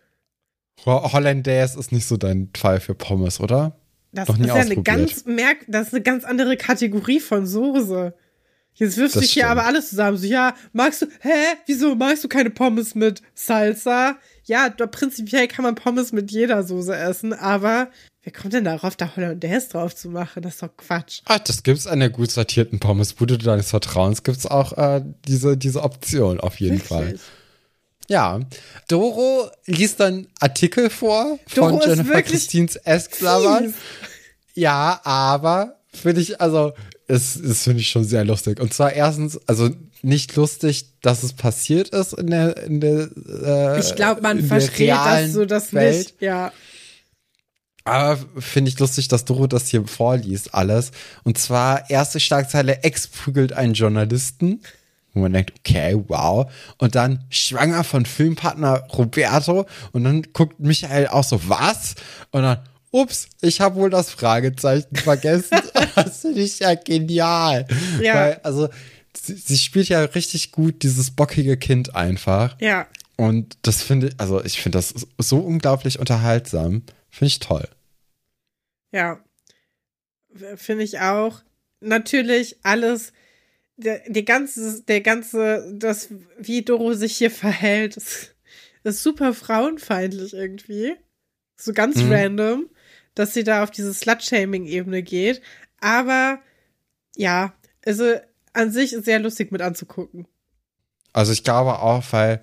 Ho- 0.86 1.12
Hollandaise 1.12 1.78
ist 1.78 1.92
nicht 1.92 2.06
so 2.06 2.16
dein 2.16 2.50
Fall 2.56 2.80
für 2.80 2.94
Pommes, 2.94 3.38
oder? 3.40 3.76
Das 4.12 4.28
ist 4.28 4.44
ja 4.44 4.54
eine 4.54 4.82
ganz 4.82 5.24
merk, 5.24 5.58
das 5.68 5.88
ist 5.88 5.94
eine 5.94 6.02
ganz 6.02 6.24
andere 6.24 6.56
Kategorie 6.56 7.20
von 7.20 7.46
Soße. 7.46 8.14
Jetzt 8.74 8.96
wirfst 8.96 9.16
du 9.16 9.20
Das 9.20 9.28
hier 9.30 9.48
aber 9.48 9.66
alles 9.66 9.90
zusammen. 9.90 10.16
So, 10.16 10.26
ja, 10.26 10.54
magst 10.72 11.02
du, 11.02 11.06
hä? 11.20 11.56
Wieso 11.66 11.94
magst 11.94 12.24
du 12.24 12.28
keine 12.28 12.50
Pommes 12.50 12.94
mit 12.94 13.20
Salsa? 13.34 14.16
Ja, 14.44 14.70
da, 14.70 14.86
prinzipiell 14.86 15.46
kann 15.46 15.62
man 15.62 15.74
Pommes 15.74 16.12
mit 16.12 16.30
jeder 16.30 16.62
Soße 16.62 16.94
essen, 16.96 17.32
aber 17.32 17.90
wer 18.22 18.32
kommt 18.32 18.54
denn 18.54 18.64
darauf, 18.64 18.96
da 18.96 19.14
Hollandaise 19.14 19.68
drauf 19.68 19.94
zu 19.94 20.08
machen? 20.08 20.42
Das 20.42 20.54
ist 20.54 20.62
doch 20.62 20.76
Quatsch. 20.76 21.20
Ah, 21.26 21.38
das 21.38 21.62
gibt's 21.62 21.86
an 21.86 22.00
der 22.00 22.10
gut 22.10 22.30
sortierten 22.30 22.80
Pommesbude 22.80 23.36
deines 23.38 23.70
Vertrauens. 23.70 24.22
Gibt's 24.22 24.46
auch 24.46 24.72
äh, 24.76 25.02
diese, 25.28 25.56
diese 25.56 25.82
Option 25.82 26.40
auf 26.40 26.58
jeden 26.58 26.80
Fall. 26.80 27.18
Ja. 28.12 28.40
Doro 28.88 29.50
liest 29.64 29.98
dann 30.00 30.26
Artikel 30.38 30.90
vor 30.90 31.38
Doro 31.54 31.80
von 31.80 31.88
Jennifer 31.88 32.84
Esklavern. 32.84 33.64
Fies. 33.68 33.74
Ja, 34.54 35.00
aber 35.02 35.78
finde 35.94 36.20
ich, 36.20 36.38
also, 36.38 36.74
es, 37.08 37.36
es 37.36 37.64
finde 37.64 37.80
ich 37.80 37.88
schon 37.88 38.04
sehr 38.04 38.26
lustig. 38.26 38.60
Und 38.60 38.74
zwar 38.74 38.92
erstens, 38.92 39.40
also 39.48 39.70
nicht 40.02 40.36
lustig, 40.36 41.00
dass 41.00 41.22
es 41.22 41.32
passiert 41.32 41.88
ist 41.88 42.12
in 42.12 42.26
der, 42.26 42.58
in 42.58 42.80
der 42.80 43.08
äh, 43.44 43.80
Ich 43.80 43.94
glaube, 43.94 44.20
man 44.20 44.44
versteht 44.44 44.90
das 44.90 45.32
so, 45.32 45.46
das 45.46 45.72
Welt. 45.72 45.96
nicht. 45.96 46.20
Ja. 46.20 46.52
Aber 47.84 48.18
finde 48.38 48.68
ich 48.68 48.78
lustig, 48.78 49.08
dass 49.08 49.24
Doro 49.24 49.46
das 49.46 49.68
hier 49.68 49.86
vorliest, 49.86 50.54
alles. 50.54 50.90
Und 51.24 51.38
zwar, 51.38 51.88
erste 51.88 52.20
Schlagzeile, 52.20 52.82
Ex 52.82 53.06
prügelt 53.06 53.54
einen 53.54 53.72
Journalisten. 53.72 54.60
Wo 55.14 55.20
man 55.20 55.32
denkt, 55.32 55.52
okay, 55.58 56.02
wow. 56.08 56.50
Und 56.78 56.94
dann 56.94 57.24
schwanger 57.28 57.84
von 57.84 58.06
Filmpartner 58.06 58.84
Roberto. 58.92 59.66
Und 59.92 60.04
dann 60.04 60.22
guckt 60.32 60.58
Michael 60.60 61.08
auch 61.08 61.24
so, 61.24 61.48
was? 61.48 61.94
Und 62.30 62.42
dann, 62.42 62.58
ups, 62.90 63.28
ich 63.40 63.60
habe 63.60 63.76
wohl 63.76 63.90
das 63.90 64.10
Fragezeichen 64.10 64.96
vergessen. 64.96 65.58
das 65.94 66.20
finde 66.20 66.40
ich 66.40 66.60
ja 66.60 66.74
genial. 66.74 67.66
Ja. 68.00 68.14
Weil, 68.14 68.40
also, 68.42 68.68
sie, 69.16 69.34
sie 69.34 69.58
spielt 69.58 69.88
ja 69.88 70.02
richtig 70.02 70.52
gut 70.52 70.82
dieses 70.82 71.10
bockige 71.10 71.56
Kind 71.56 71.94
einfach. 71.94 72.56
Ja. 72.60 72.86
Und 73.16 73.58
das 73.62 73.82
finde 73.82 74.08
ich, 74.08 74.14
also 74.18 74.42
ich 74.42 74.60
finde 74.60 74.78
das 74.78 74.94
so 75.18 75.38
unglaublich 75.38 75.98
unterhaltsam. 75.98 76.82
Finde 77.10 77.26
ich 77.26 77.38
toll. 77.40 77.68
Ja, 78.90 79.20
finde 80.56 80.84
ich 80.84 81.00
auch. 81.00 81.42
Natürlich 81.80 82.56
alles, 82.62 83.12
der, 83.76 84.02
der 84.08 84.22
ganze, 84.22 84.82
der 84.82 85.00
ganze, 85.00 85.72
das, 85.76 86.08
wie 86.38 86.62
Doro 86.62 86.94
sich 86.94 87.16
hier 87.16 87.30
verhält, 87.30 87.96
ist, 87.96 88.34
ist 88.84 89.02
super 89.02 89.34
frauenfeindlich 89.34 90.34
irgendwie. 90.34 90.94
So 91.56 91.72
ganz 91.72 92.02
Mhm. 92.02 92.12
random, 92.12 92.70
dass 93.14 93.34
sie 93.34 93.44
da 93.44 93.62
auf 93.62 93.70
diese 93.70 93.94
Slut-Shaming-Ebene 93.94 95.02
geht. 95.02 95.40
Aber 95.80 96.40
ja, 97.16 97.54
also 97.84 98.14
an 98.52 98.70
sich 98.70 98.92
ist 98.92 99.04
sehr 99.04 99.18
lustig 99.20 99.52
mit 99.52 99.62
anzugucken. 99.62 100.26
Also 101.12 101.32
ich 101.32 101.44
glaube 101.44 101.78
auch, 101.80 102.04
weil 102.10 102.42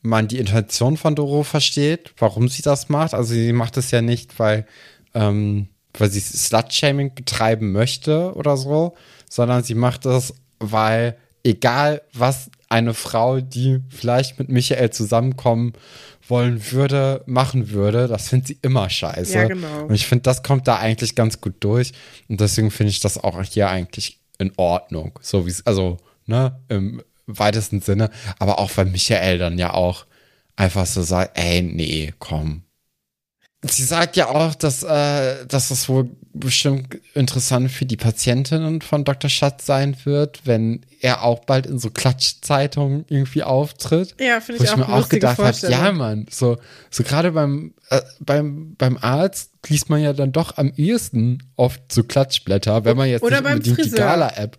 man 0.00 0.26
die 0.26 0.38
Intention 0.38 0.96
von 0.96 1.14
Doro 1.14 1.44
versteht, 1.44 2.12
warum 2.18 2.48
sie 2.48 2.62
das 2.62 2.88
macht. 2.88 3.14
Also 3.14 3.34
sie 3.34 3.52
macht 3.52 3.76
es 3.76 3.90
ja 3.92 4.02
nicht, 4.02 4.38
weil, 4.38 4.66
ähm, 5.14 5.68
weil 5.96 6.10
sie 6.10 6.20
Slut-Shaming 6.20 7.14
betreiben 7.14 7.70
möchte 7.72 8.34
oder 8.34 8.56
so, 8.56 8.96
sondern 9.30 9.62
sie 9.62 9.74
macht 9.76 10.04
es, 10.06 10.34
weil 10.62 11.16
egal 11.44 12.02
was 12.12 12.50
eine 12.68 12.94
Frau, 12.94 13.40
die 13.40 13.80
vielleicht 13.90 14.38
mit 14.38 14.48
Michael 14.48 14.90
zusammenkommen 14.90 15.74
wollen 16.28 16.72
würde, 16.72 17.22
machen 17.26 17.70
würde, 17.70 18.08
das 18.08 18.28
findet 18.28 18.48
sie 18.48 18.58
immer 18.62 18.88
scheiße. 18.88 19.34
Ja, 19.34 19.48
genau. 19.48 19.84
Und 19.84 19.94
ich 19.94 20.06
finde, 20.06 20.22
das 20.22 20.42
kommt 20.42 20.68
da 20.68 20.78
eigentlich 20.78 21.14
ganz 21.14 21.40
gut 21.40 21.56
durch. 21.60 21.92
Und 22.28 22.40
deswegen 22.40 22.70
finde 22.70 22.90
ich 22.90 23.00
das 23.00 23.18
auch 23.18 23.42
hier 23.42 23.68
eigentlich 23.68 24.20
in 24.38 24.52
Ordnung. 24.56 25.18
So 25.20 25.46
wie 25.46 25.50
es, 25.50 25.66
also, 25.66 25.98
ne, 26.26 26.58
im 26.68 27.02
weitesten 27.26 27.80
Sinne. 27.80 28.10
Aber 28.38 28.58
auch 28.58 28.70
weil 28.76 28.86
Michael 28.86 29.38
dann 29.38 29.58
ja 29.58 29.74
auch 29.74 30.06
einfach 30.56 30.86
so 30.86 31.02
sagt, 31.02 31.38
ey, 31.38 31.62
nee, 31.62 32.14
komm. 32.18 32.62
Sie 33.62 33.84
sagt 33.84 34.16
ja 34.16 34.28
auch, 34.28 34.54
dass, 34.54 34.82
äh, 34.82 35.46
dass 35.46 35.68
das 35.68 35.88
wohl 35.88 36.10
bestimmt 36.34 36.98
interessant 37.14 37.70
für 37.70 37.84
die 37.84 37.96
Patientinnen 37.96 38.80
von 38.80 39.04
Dr. 39.04 39.28
Schatz 39.28 39.66
sein 39.66 39.96
wird, 40.04 40.40
wenn 40.44 40.80
er 41.00 41.22
auch 41.22 41.40
bald 41.40 41.66
in 41.66 41.78
so 41.78 41.90
Klatschzeitungen 41.90 43.04
irgendwie 43.08 43.42
auftritt. 43.42 44.14
Ja, 44.18 44.40
finde 44.40 44.60
Wo 44.60 44.64
ich 44.64 44.70
ich 44.70 44.74
auch 44.74 44.78
mir 44.78 44.84
eine 44.86 44.94
auch 44.94 44.98
lustige 44.98 45.20
gedacht 45.20 45.38
habe, 45.38 45.70
ja, 45.70 45.92
Mann, 45.92 46.26
so, 46.30 46.58
so 46.90 47.02
gerade 47.02 47.32
beim, 47.32 47.74
äh, 47.90 48.00
beim, 48.20 48.74
beim 48.76 48.96
Arzt 48.96 49.50
liest 49.68 49.90
man 49.90 50.00
ja 50.00 50.12
dann 50.12 50.32
doch 50.32 50.56
am 50.56 50.72
ehesten 50.76 51.42
oft 51.56 51.92
so 51.92 52.02
Klatschblätter, 52.02 52.84
wenn 52.84 52.96
man 52.96 53.08
jetzt 53.08 53.22
Oder 53.22 53.40
nicht 53.40 53.50
unbedingt 53.50 53.78
die 53.78 53.82
Friseur. 53.82 53.98
Gala-App. 53.98 54.58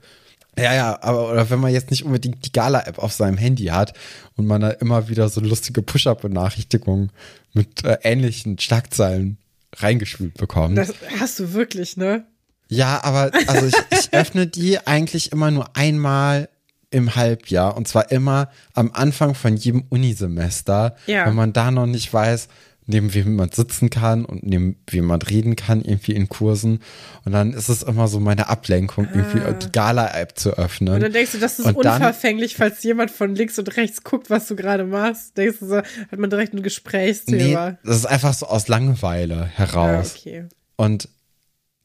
Ja, 0.57 0.75
ja, 0.75 0.99
aber 1.01 1.31
oder 1.31 1.49
wenn 1.49 1.59
man 1.59 1.73
jetzt 1.73 1.89
nicht 1.89 2.05
unbedingt 2.05 2.45
die 2.45 2.51
Gala-App 2.51 2.99
auf 2.99 3.13
seinem 3.13 3.37
Handy 3.37 3.65
hat 3.65 3.93
und 4.35 4.45
man 4.45 4.61
da 4.61 4.69
immer 4.69 5.09
wieder 5.09 5.27
so 5.29 5.41
lustige 5.41 5.81
Push-Up-Benachrichtigungen 5.81 7.11
mit 7.53 7.83
äh, 7.83 7.97
ähnlichen 8.03 8.59
Schlagzeilen 8.59 9.37
reingespielt 9.77 10.35
bekommt. 10.35 10.77
Das 10.77 10.93
hast 11.19 11.39
du 11.39 11.53
wirklich, 11.53 11.97
ne? 11.97 12.25
Ja, 12.69 13.03
aber 13.03 13.31
also 13.47 13.67
ich, 13.67 13.75
ich 13.99 14.13
öffne 14.13 14.47
die 14.47 14.85
eigentlich 14.85 15.31
immer 15.31 15.51
nur 15.51 15.75
einmal 15.75 16.49
im 16.89 17.15
Halbjahr 17.15 17.75
und 17.75 17.87
zwar 17.87 18.11
immer 18.11 18.49
am 18.73 18.91
Anfang 18.93 19.33
von 19.35 19.55
jedem 19.57 19.83
Unisemester, 19.89 20.95
Ja. 21.07 21.25
wenn 21.25 21.35
man 21.35 21.53
da 21.53 21.71
noch 21.71 21.87
nicht 21.87 22.13
weiß, 22.13 22.47
neben 22.85 23.13
wem 23.13 23.35
man 23.35 23.49
sitzen 23.51 23.89
kann 23.89 24.25
und 24.25 24.43
neben 24.43 24.77
wem 24.89 25.05
man 25.05 25.21
reden 25.21 25.55
kann, 25.55 25.81
irgendwie 25.81 26.13
in 26.13 26.29
Kursen. 26.29 26.79
Und 27.25 27.31
dann 27.31 27.53
ist 27.53 27.69
es 27.69 27.83
immer 27.83 28.07
so 28.07 28.19
meine 28.19 28.49
Ablenkung, 28.49 29.07
irgendwie 29.13 29.41
die 29.65 29.71
Gala-App 29.71 30.37
zu 30.37 30.57
öffnen. 30.57 30.89
Ah. 30.89 30.95
Und 30.95 31.03
dann 31.03 31.13
denkst 31.13 31.33
du, 31.33 31.39
das 31.39 31.59
ist 31.59 31.65
Und 31.65 31.83
dann- 31.85 31.95
unverfänglich, 31.95 32.55
falls 32.55 32.83
jemand 32.83 33.11
von 33.11 33.35
links 33.35 33.57
und 33.59 33.75
rechts 33.77 34.03
guckt, 34.03 34.29
was 34.29 34.47
du 34.47 34.55
gerade 34.55 34.85
machst. 34.85 35.37
Denkst 35.37 35.59
du 35.59 35.67
so, 35.67 35.77
hat 35.77 36.19
man 36.19 36.29
direkt 36.29 36.53
ein 36.53 36.57
nee, 36.57 36.63
Gesprächsthema. 36.63 37.77
das 37.83 37.97
ist 37.97 38.05
einfach 38.05 38.33
so 38.33 38.47
aus 38.47 38.67
Langeweile 38.67 39.43
ah, 39.43 39.57
heraus. 39.57 40.15
okay. 40.17 40.45
Und 40.75 41.07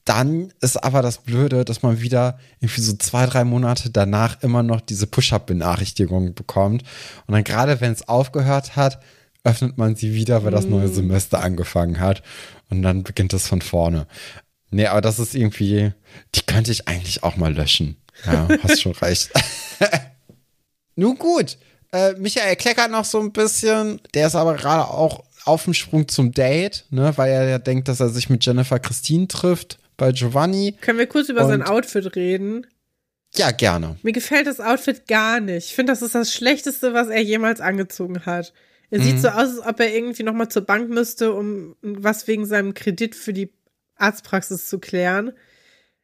dann 0.08 0.54
ist 0.62 0.82
aber 0.82 1.02
das 1.02 1.18
Blöde, 1.18 1.66
dass 1.66 1.82
man 1.82 2.00
wieder 2.00 2.38
irgendwie 2.60 2.80
so 2.80 2.94
zwei, 2.94 3.26
drei 3.26 3.44
Monate 3.44 3.90
danach 3.90 4.42
immer 4.42 4.62
noch 4.62 4.80
diese 4.80 5.06
Push-Up-Benachrichtigung 5.06 6.34
bekommt. 6.34 6.82
Und 7.26 7.34
dann 7.34 7.44
gerade 7.44 7.80
wenn 7.82 7.92
es 7.92 8.08
aufgehört 8.08 8.74
hat, 8.74 9.00
öffnet 9.48 9.78
man 9.78 9.96
sie 9.96 10.14
wieder, 10.14 10.44
weil 10.44 10.50
das 10.50 10.66
neue 10.66 10.88
Semester 10.88 11.40
angefangen 11.42 12.00
hat. 12.00 12.22
Und 12.70 12.82
dann 12.82 13.02
beginnt 13.02 13.32
es 13.32 13.46
von 13.46 13.62
vorne. 13.62 14.06
Nee, 14.70 14.86
aber 14.86 15.00
das 15.00 15.18
ist 15.18 15.34
irgendwie, 15.34 15.92
die 16.34 16.42
könnte 16.42 16.70
ich 16.70 16.88
eigentlich 16.88 17.22
auch 17.22 17.36
mal 17.36 17.54
löschen. 17.54 17.96
Ja, 18.26 18.48
hast 18.62 18.82
schon 18.82 18.92
recht. 18.92 19.30
Nun 20.96 21.16
gut, 21.16 21.56
äh, 21.92 22.12
Michael 22.14 22.56
kleckert 22.56 22.90
noch 22.90 23.04
so 23.04 23.20
ein 23.20 23.32
bisschen. 23.32 24.00
Der 24.14 24.26
ist 24.26 24.34
aber 24.34 24.54
gerade 24.56 24.88
auch 24.88 25.24
auf 25.44 25.64
dem 25.64 25.74
Sprung 25.74 26.08
zum 26.08 26.32
Date, 26.32 26.84
ne, 26.90 27.12
weil 27.16 27.30
er 27.30 27.48
ja 27.48 27.58
denkt, 27.58 27.88
dass 27.88 28.00
er 28.00 28.10
sich 28.10 28.28
mit 28.28 28.44
Jennifer 28.44 28.78
Christine 28.78 29.28
trifft 29.28 29.78
bei 29.96 30.12
Giovanni. 30.12 30.74
Können 30.80 30.98
wir 30.98 31.06
kurz 31.06 31.28
über 31.28 31.46
sein 31.46 31.62
Und- 31.62 31.68
Outfit 31.68 32.14
reden? 32.16 32.66
Ja, 33.34 33.50
gerne. 33.50 33.96
Mir 34.02 34.12
gefällt 34.12 34.46
das 34.46 34.58
Outfit 34.58 35.06
gar 35.06 35.38
nicht. 35.40 35.66
Ich 35.66 35.74
finde, 35.74 35.92
das 35.92 36.00
ist 36.02 36.14
das 36.14 36.32
Schlechteste, 36.32 36.94
was 36.94 37.08
er 37.08 37.20
jemals 37.22 37.60
angezogen 37.60 38.24
hat. 38.24 38.54
Er 38.90 38.98
Mhm. 39.00 39.02
sieht 39.04 39.18
so 39.20 39.28
aus, 39.28 39.58
als 39.58 39.66
ob 39.66 39.80
er 39.80 39.94
irgendwie 39.94 40.22
noch 40.22 40.32
mal 40.34 40.48
zur 40.48 40.62
Bank 40.62 40.88
müsste, 40.88 41.32
um 41.32 41.76
was 41.82 42.26
wegen 42.26 42.46
seinem 42.46 42.74
Kredit 42.74 43.14
für 43.14 43.32
die 43.32 43.52
Arztpraxis 43.96 44.68
zu 44.68 44.78
klären. 44.78 45.32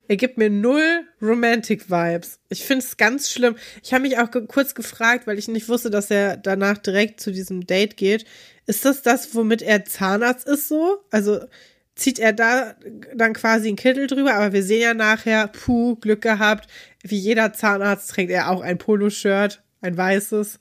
Er 0.06 0.16
gibt 0.16 0.36
mir 0.36 0.50
null 0.50 1.06
Romantic-Vibes. 1.22 2.38
Ich 2.50 2.64
finde 2.64 2.84
es 2.84 2.98
ganz 2.98 3.30
schlimm. 3.30 3.56
Ich 3.82 3.94
habe 3.94 4.02
mich 4.02 4.18
auch 4.18 4.30
ge 4.30 4.44
kurz 4.46 4.74
gefragt, 4.74 5.26
weil 5.26 5.38
ich 5.38 5.48
nicht 5.48 5.68
wusste, 5.68 5.88
dass 5.88 6.10
er 6.10 6.36
danach 6.36 6.76
direkt 6.76 7.20
zu 7.20 7.30
diesem 7.32 7.66
Date 7.66 7.96
geht. 7.96 8.26
Ist 8.66 8.84
das 8.84 9.00
das, 9.00 9.34
womit 9.34 9.62
er 9.62 9.84
Zahnarzt 9.86 10.46
ist 10.46 10.68
so? 10.68 10.98
Also 11.10 11.40
zieht 11.94 12.18
er 12.18 12.34
da 12.34 12.74
dann 13.14 13.32
quasi 13.32 13.68
einen 13.68 13.76
Kittel 13.76 14.06
drüber, 14.06 14.34
aber 14.34 14.52
wir 14.52 14.62
sehen 14.62 14.82
ja 14.82 14.94
nachher, 14.94 15.48
puh, 15.48 15.96
Glück 15.96 16.20
gehabt. 16.20 16.68
Wie 17.02 17.16
jeder 17.18 17.54
Zahnarzt 17.54 18.10
trägt 18.10 18.30
er 18.30 18.50
auch 18.50 18.60
ein 18.60 18.76
Poloshirt, 18.76 19.62
ein 19.80 19.96
weißes. 19.96 20.58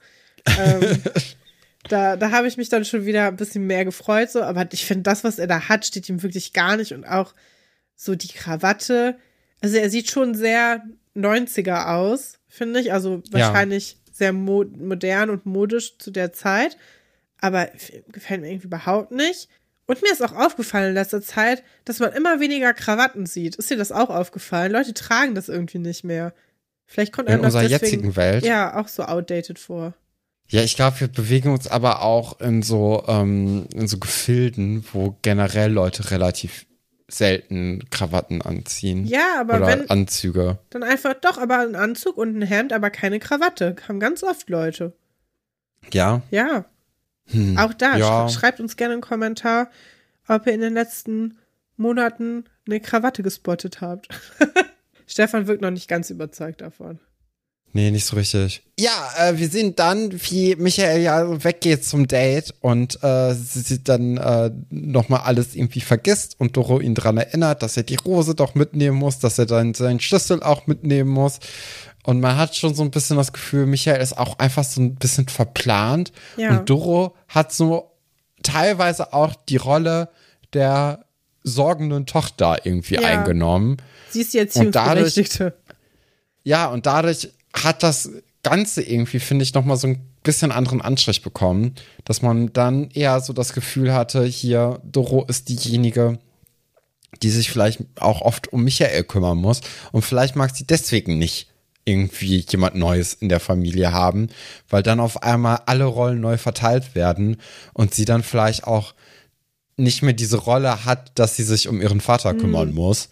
Ähm, 0.57 1.01
da 1.89 2.15
da 2.17 2.31
habe 2.31 2.47
ich 2.47 2.57
mich 2.57 2.69
dann 2.69 2.86
schon 2.86 3.05
wieder 3.05 3.27
ein 3.27 3.36
bisschen 3.36 3.65
mehr 3.67 3.86
gefreut, 3.86 4.31
so, 4.31 4.41
aber 4.41 4.67
ich 4.71 4.86
finde, 4.86 5.03
das, 5.03 5.23
was 5.23 5.39
er 5.39 5.47
da 5.47 5.67
hat, 5.69 5.86
steht 5.86 6.07
ihm 6.09 6.23
wirklich 6.23 6.53
gar 6.53 6.77
nicht 6.77 6.93
und 6.93 7.05
auch 7.05 7.34
so 7.95 8.15
die 8.15 8.27
Krawatte. 8.29 9.17
Also 9.61 9.77
er 9.77 9.89
sieht 9.89 10.09
schon 10.09 10.34
sehr 10.36 10.84
90er 11.15 11.93
aus, 11.95 12.39
finde 12.47 12.79
ich. 12.79 12.91
Also 12.93 13.21
Ja. 13.31 13.39
wahrscheinlich 13.47 13.97
sehr 14.11 14.34
mo 14.34 14.63
modern 14.65 15.29
und 15.29 15.45
modisch 15.45 15.97
zu 15.97 16.11
der 16.11 16.34
Zeit. 16.34 16.77
Aber 17.39 17.69
gefällt 18.11 18.41
mir 18.41 18.49
irgendwie 18.49 18.67
überhaupt 18.67 19.11
nicht. 19.11 19.49
Und 19.86 20.01
mir 20.01 20.11
ist 20.13 20.23
auch 20.23 20.34
aufgefallen 20.34 20.89
in 20.89 20.93
letzter 20.93 21.21
Zeit, 21.21 21.61
dass 21.84 21.99
man 21.99 22.13
immer 22.13 22.39
weniger 22.39 22.73
Krawatten 22.73 23.25
sieht. 23.25 23.57
Ist 23.57 23.69
dir 23.69 23.75
das 23.77 23.91
auch 23.91 24.09
aufgefallen? 24.09 24.71
Leute 24.71 24.93
tragen 24.93 25.36
das 25.36 25.49
irgendwie 25.49 25.79
nicht 25.79 26.05
mehr. 26.05 26.34
Vielleicht 26.86 27.11
kommt 27.11 27.29
In 27.29 27.41
unserer 27.41 27.63
deswegen, 27.63 27.84
jetzigen 27.84 28.15
Welt. 28.15 28.45
Ja, 28.45 28.75
auch 28.79 28.88
so 28.88 29.03
outdated 29.03 29.59
vor. 29.59 29.93
Ja, 30.50 30.62
ich 30.62 30.76
glaube, 30.76 31.00
wir 31.00 31.08
bewegen 31.08 31.52
uns 31.52 31.68
aber 31.68 32.02
auch 32.02 32.39
in 32.39 32.62
so, 32.62 33.04
ähm, 33.08 33.66
in 33.74 33.88
so 33.88 33.98
Gefilden, 33.98 34.86
wo 34.94 35.18
generell 35.22 35.72
Leute 35.72 36.12
relativ 36.12 36.66
selten 37.08 37.84
Krawatten 37.89 38.41
anziehen. 38.41 39.06
Ja, 39.06 39.39
aber 39.39 39.58
Oder 39.58 39.68
wenn, 39.68 39.89
Anzüge. 39.89 40.60
dann 40.70 40.84
einfach 40.84 41.14
doch, 41.16 41.38
aber 41.38 41.60
ein 41.60 41.76
Anzug 41.76 42.18
und 42.18 42.38
ein 42.38 42.41
Hemd, 42.41 42.74
aber 42.74 42.89
keine 42.89 43.20
Krawatte. 43.20 43.76
Haben 43.88 44.00
ganz 44.00 44.24
oft 44.24 44.50
Leute. 44.50 44.94
Ja. 45.91 46.22
Ja, 46.32 46.66
Hm. 47.28 47.58
auch 47.58 47.74
da. 47.74 47.98
Ja. 47.98 48.28
Sch 48.30 48.34
schreibt 48.34 48.60
uns 48.60 48.76
gerne 48.76 48.94
einen 48.94 49.02
Kommentar, 49.02 49.70
ob 50.28 50.46
ihr 50.48 50.54
in 50.54 50.62
den 50.62 50.74
letzten 50.74 51.38
Monaten 51.78 52.46
eine 52.68 52.80
Krawatte 52.80 53.24
gespottet 53.24 53.82
habt. 53.82 54.08
Stefan 55.08 55.48
wirkt 55.48 55.62
noch 55.62 55.72
nicht 55.72 55.88
ganz 55.88 56.10
überzeugt 56.10 56.62
davon. 56.62 57.00
Nee, 57.76 57.89
nicht 57.89 58.05
so 58.05 58.15
richtig. 58.15 58.61
Ja, 58.80 59.09
äh, 59.17 59.38
wir 59.39 59.49
sehen 59.49 59.76
dann, 59.76 60.11
wie 60.30 60.55
Michael 60.55 61.01
ja 61.01 61.43
weggeht 61.43 61.84
zum 61.84 62.07
Date 62.07 62.53
und 62.61 63.03
äh, 63.03 63.34
sie, 63.34 63.61
sie 63.61 63.84
dann 63.84 64.17
äh, 64.17 64.51
nochmal 64.69 65.21
alles 65.21 65.55
irgendwie 65.55 65.82
vergisst 65.82 66.36
und 66.39 66.55
Doro 66.55 66.80
ihn 66.80 66.93
dran 66.93 67.17
erinnert, 67.17 67.63
dass 67.63 67.76
er 67.76 67.82
die 67.84 67.95
Rose 67.95 68.36
doch 68.36 68.53
mitnehmen 68.53 68.97
muss, 68.97 69.17
dass 69.17 69.39
er 69.39 69.47
dann 69.47 69.74
seinen 69.74 69.99
Schlüssel 69.99 70.43
auch 70.43 70.67
mitnehmen 70.67 71.09
muss. 71.09 71.39
Und 72.03 72.19
man 72.19 72.38
hat 72.38 72.55
schon 72.55 72.76
so 72.76 72.84
ein 72.84 72.91
bisschen 72.91 73.17
das 73.17 73.34
Gefühl, 73.34 73.65
Michael 73.65 74.01
ist 74.01 74.17
auch 74.19 74.38
einfach 74.38 74.63
so 74.65 74.80
ein 74.82 74.95
bisschen 74.95 75.28
verplant. 75.28 76.11
Ja. 76.38 76.59
Und 76.59 76.69
Doro 76.69 77.15
hat 77.28 77.53
so 77.53 77.91
teilweise 78.43 79.13
auch 79.13 79.34
die 79.49 79.57
Rolle 79.57 80.09
der 80.53 81.05
sorgenden 81.43 82.05
Tochter 82.05 82.65
irgendwie 82.65 82.95
Ja. 82.95 83.01
eingenommen. 83.01 83.78
Sie 84.11 84.21
ist 84.21 84.34
die 84.34 84.39
Und 84.39 84.76
dadurch- 84.76 85.17
Erziehungsberechtigte. 85.17 85.55
Ja, 86.43 86.67
und 86.67 86.86
dadurch 86.86 87.32
hat 87.54 87.84
das 87.84 88.10
Ganze 88.43 88.82
irgendwie, 88.82 89.20
finde 89.20 89.43
ich, 89.43 89.54
nochmal 89.54 89.78
so 89.78 89.88
ein 89.88 90.01
bisschen 90.24 90.51
anderen 90.51 90.82
Anstrich 90.82 91.22
bekommen, 91.22 91.76
dass 92.06 92.22
man 92.22 92.51
dann 92.54 92.89
eher 92.91 93.20
so 93.22 93.34
das 93.34 93.54
Gefühl 93.54 93.93
hatte, 93.93 94.26
hier, 94.26 94.82
Doro 94.84 95.26
ist 95.26 95.49
diejenige, 95.49 96.20
die 97.22 97.30
sich 97.30 97.49
vielleicht 97.49 97.82
auch 97.99 98.22
oft 98.22 98.51
um 98.51 98.64
Michael 98.64 99.04
kümmern 99.04 99.38
muss. 99.38 99.62
Und 99.91 100.04
vielleicht 100.04 100.36
mag 100.36 100.56
sie 100.56 100.66
deswegen 100.66 101.18
nicht 101.18 101.49
irgendwie 101.86 102.45
jemand 102.49 102.76
Neues 102.76 103.14
in 103.14 103.30
der 103.30 103.39
Familie 103.39 103.91
haben, 103.91 104.30
weil 104.70 104.84
dann 104.84 104.99
auf 104.99 105.22
einmal 105.22 105.62
alle 105.66 105.86
Rollen 105.86 106.22
neu 106.22 106.38
verteilt 106.38 106.95
werden 106.95 107.38
und 107.74 107.93
sie 107.93 108.06
dann 108.06 108.24
vielleicht 108.24 108.66
auch 108.66 108.93
nicht 109.76 110.01
mehr 110.01 110.14
diese 110.14 110.38
Rolle 110.38 110.86
hat, 110.86 111.12
dass 111.16 111.36
sie 111.36 111.43
sich 111.43 111.68
um 111.68 111.82
ihren 111.82 111.99
Vater 111.99 112.34
kümmern 112.34 112.74
muss. 112.74 113.10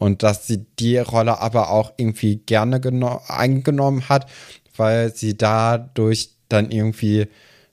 Und 0.00 0.22
dass 0.24 0.46
sie 0.48 0.64
die 0.78 0.96
Rolle 0.98 1.38
aber 1.40 1.70
auch 1.70 1.92
irgendwie 1.98 2.36
gerne 2.36 2.78
geno- 2.78 3.20
eingenommen 3.28 4.08
hat, 4.08 4.28
weil 4.76 5.14
sie 5.14 5.36
dadurch 5.36 6.30
dann 6.48 6.70
irgendwie 6.70 7.28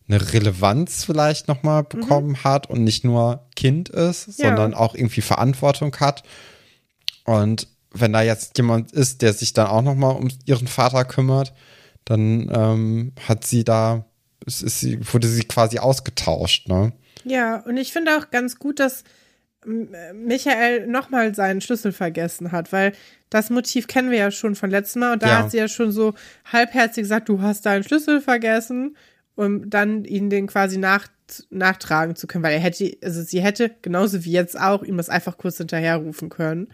eine 0.10 0.34
Relevanz 0.34 1.06
vielleicht 1.06 1.48
nochmal 1.48 1.84
bekommen 1.84 2.44
hat 2.44 2.70
und 2.70 2.84
nicht 2.84 3.04
nur 3.06 3.48
Kind 3.56 3.90
ist, 3.90 4.38
Ja. 4.38 4.50
sondern 4.50 4.74
auch 4.74 4.94
irgendwie 4.94 5.22
Verantwortung 5.22 5.96
hat. 6.02 6.24
Und 7.24 7.68
wenn 7.92 8.14
da 8.14 8.22
jetzt 8.22 8.58
jemand 8.58 8.92
ist, 8.92 9.22
der 9.22 9.34
sich 9.34 9.54
dann 9.54 9.68
auch 9.68 9.82
nochmal 9.82 10.16
um 10.16 10.28
ihren 10.46 10.68
Vater 10.68 11.06
kümmert, 11.06 11.54
dann 12.06 12.52
ähm, 12.54 13.14
hat 13.28 13.46
sie 13.46 13.64
da 13.64 14.06
es 14.46 14.62
ist, 14.62 14.80
sie, 14.82 15.00
wurde 15.14 15.28
sie 15.28 15.44
quasi 15.44 15.80
ausgetauscht, 15.80 16.68
ne? 16.70 16.94
Ja, 17.26 17.58
und 17.66 17.76
ich 17.76 17.92
finde 17.92 18.18
auch 18.18 18.30
ganz 18.32 18.60
gut, 18.60 18.80
dass 18.80 19.04
Michael 19.68 20.88
nochmal 20.88 21.36
seinen 21.36 21.62
Schlüssel 21.62 21.92
vergessen 21.92 22.52
hat, 22.52 22.72
weil 22.72 22.94
das 23.30 23.50
Motiv 23.50 23.88
kennen 23.88 24.10
wir 24.10 24.18
ja 24.18 24.32
schon 24.32 24.56
von 24.56 24.70
letztem 24.70 25.02
Mal 25.02 25.14
und 25.14 25.24
da 25.24 25.28
ja. 25.28 25.38
hat 25.40 25.52
sie 25.52 25.58
ja 25.58 25.68
schon 25.68 25.92
so 25.92 26.14
halbherzig 26.46 27.04
gesagt, 27.04 27.30
du 27.30 27.42
hast 27.42 27.66
deinen 27.66 27.84
Schlüssel 27.84 28.22
vergessen, 28.22 28.96
um 29.36 29.70
dann 29.70 30.06
ihn 30.06 30.30
den 30.30 30.48
quasi 30.48 30.78
nach, 30.78 31.08
nachtragen 31.50 32.16
zu 32.16 32.28
können, 32.28 32.44
weil 32.44 32.54
er 32.54 32.60
hätte, 32.60 32.98
also 33.04 33.22
sie 33.22 33.42
hätte 33.42 33.76
genauso 33.82 34.24
wie 34.24 34.32
jetzt 34.32 34.60
auch 34.60 34.84
ihm 34.84 34.98
das 34.98 35.10
einfach 35.10 35.38
kurz 35.38 35.58
hinterherrufen 35.58 36.30
können. 36.30 36.70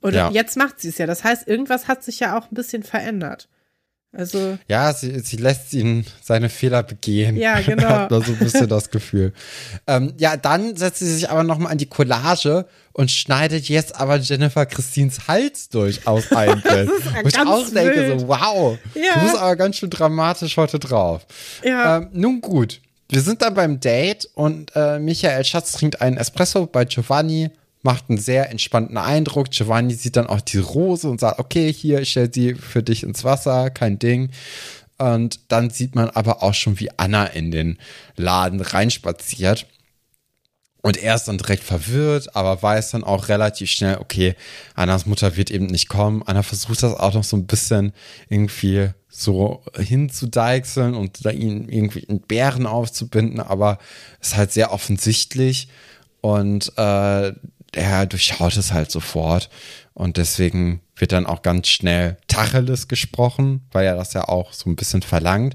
Und 0.00 0.14
ja. 0.14 0.30
jetzt 0.30 0.56
macht 0.56 0.80
sie 0.80 0.88
es 0.88 0.98
ja. 0.98 1.06
Das 1.06 1.24
heißt, 1.24 1.46
irgendwas 1.46 1.88
hat 1.88 2.02
sich 2.02 2.20
ja 2.20 2.38
auch 2.38 2.50
ein 2.50 2.54
bisschen 2.54 2.82
verändert. 2.82 3.48
Also. 4.16 4.58
Ja, 4.68 4.92
sie, 4.92 5.20
sie 5.20 5.36
lässt 5.36 5.72
ihn 5.72 6.06
seine 6.22 6.48
Fehler 6.48 6.82
begehen. 6.82 7.36
Ja, 7.36 7.60
genau. 7.66 7.88
Hat 7.88 8.10
man 8.10 8.22
so 8.22 8.32
ein 8.32 8.38
bisschen 8.38 8.68
das 8.68 8.90
Gefühl. 8.90 9.32
Ähm, 9.86 10.14
ja, 10.18 10.36
dann 10.36 10.76
setzt 10.76 11.00
sie 11.00 11.12
sich 11.12 11.30
aber 11.30 11.42
nochmal 11.42 11.72
an 11.72 11.78
die 11.78 11.86
Collage 11.86 12.66
und 12.92 13.10
schneidet 13.10 13.68
jetzt 13.68 13.94
aber 14.00 14.16
Jennifer 14.16 14.64
Christins 14.66 15.28
Hals 15.28 15.68
durchaus 15.68 16.32
ein. 16.32 16.62
Wo 16.64 17.28
ich 17.28 17.38
auch 17.38 17.72
wild. 17.72 17.74
denke, 17.74 18.18
so, 18.18 18.28
wow, 18.28 18.78
ja. 18.94 19.14
du 19.14 19.20
bist 19.20 19.36
aber 19.36 19.56
ganz 19.56 19.76
schön 19.76 19.90
dramatisch 19.90 20.56
heute 20.56 20.78
drauf. 20.78 21.26
Ja. 21.62 21.98
Ähm, 21.98 22.08
nun 22.12 22.40
gut. 22.40 22.80
Wir 23.08 23.20
sind 23.20 23.42
dann 23.42 23.54
beim 23.54 23.78
Date 23.78 24.28
und 24.34 24.72
äh, 24.74 24.98
Michael 24.98 25.44
Schatz 25.44 25.72
trinkt 25.72 26.00
einen 26.00 26.16
Espresso 26.16 26.66
bei 26.66 26.84
Giovanni 26.84 27.50
macht 27.86 28.10
einen 28.10 28.18
sehr 28.18 28.50
entspannten 28.50 28.98
Eindruck. 28.98 29.50
Giovanni 29.50 29.94
sieht 29.94 30.16
dann 30.16 30.26
auch 30.26 30.42
die 30.42 30.58
Rose 30.58 31.08
und 31.08 31.20
sagt, 31.20 31.38
okay, 31.38 31.72
hier, 31.72 32.00
ich 32.00 32.10
stelle 32.10 32.30
sie 32.30 32.54
für 32.54 32.82
dich 32.82 33.02
ins 33.02 33.24
Wasser, 33.24 33.70
kein 33.70 33.98
Ding. 33.98 34.30
Und 34.98 35.40
dann 35.48 35.70
sieht 35.70 35.94
man 35.94 36.10
aber 36.10 36.42
auch 36.42 36.52
schon, 36.52 36.80
wie 36.80 36.90
Anna 36.98 37.26
in 37.26 37.50
den 37.50 37.78
Laden 38.16 38.60
reinspaziert. 38.60 39.66
Und 40.82 40.96
er 40.96 41.14
ist 41.14 41.24
dann 41.24 41.38
direkt 41.38 41.62
verwirrt, 41.62 42.34
aber 42.36 42.62
weiß 42.62 42.90
dann 42.90 43.04
auch 43.04 43.28
relativ 43.28 43.70
schnell, 43.70 43.98
okay, 43.98 44.34
Annas 44.74 45.06
Mutter 45.06 45.36
wird 45.36 45.50
eben 45.50 45.66
nicht 45.66 45.88
kommen. 45.88 46.22
Anna 46.26 46.42
versucht 46.42 46.82
das 46.82 46.94
auch 46.94 47.14
noch 47.14 47.24
so 47.24 47.36
ein 47.36 47.46
bisschen 47.46 47.92
irgendwie 48.28 48.90
so 49.08 49.62
hinzudeichseln 49.76 50.94
und 50.94 51.24
da 51.24 51.30
ihn 51.30 51.68
irgendwie 51.68 52.00
in 52.00 52.20
Bären 52.20 52.66
aufzubinden, 52.66 53.40
aber 53.40 53.78
ist 54.20 54.36
halt 54.36 54.52
sehr 54.52 54.72
offensichtlich. 54.72 55.68
Und 56.20 56.72
äh, 56.76 57.32
er 57.76 58.06
durchschaut 58.06 58.56
es 58.56 58.72
halt 58.72 58.90
sofort. 58.90 59.50
Und 59.94 60.16
deswegen 60.16 60.80
wird 60.96 61.12
dann 61.12 61.26
auch 61.26 61.42
ganz 61.42 61.68
schnell 61.68 62.16
Tacheles 62.26 62.88
gesprochen, 62.88 63.66
weil 63.72 63.86
er 63.86 63.96
das 63.96 64.12
ja 64.12 64.28
auch 64.28 64.52
so 64.52 64.68
ein 64.68 64.76
bisschen 64.76 65.02
verlangt. 65.02 65.54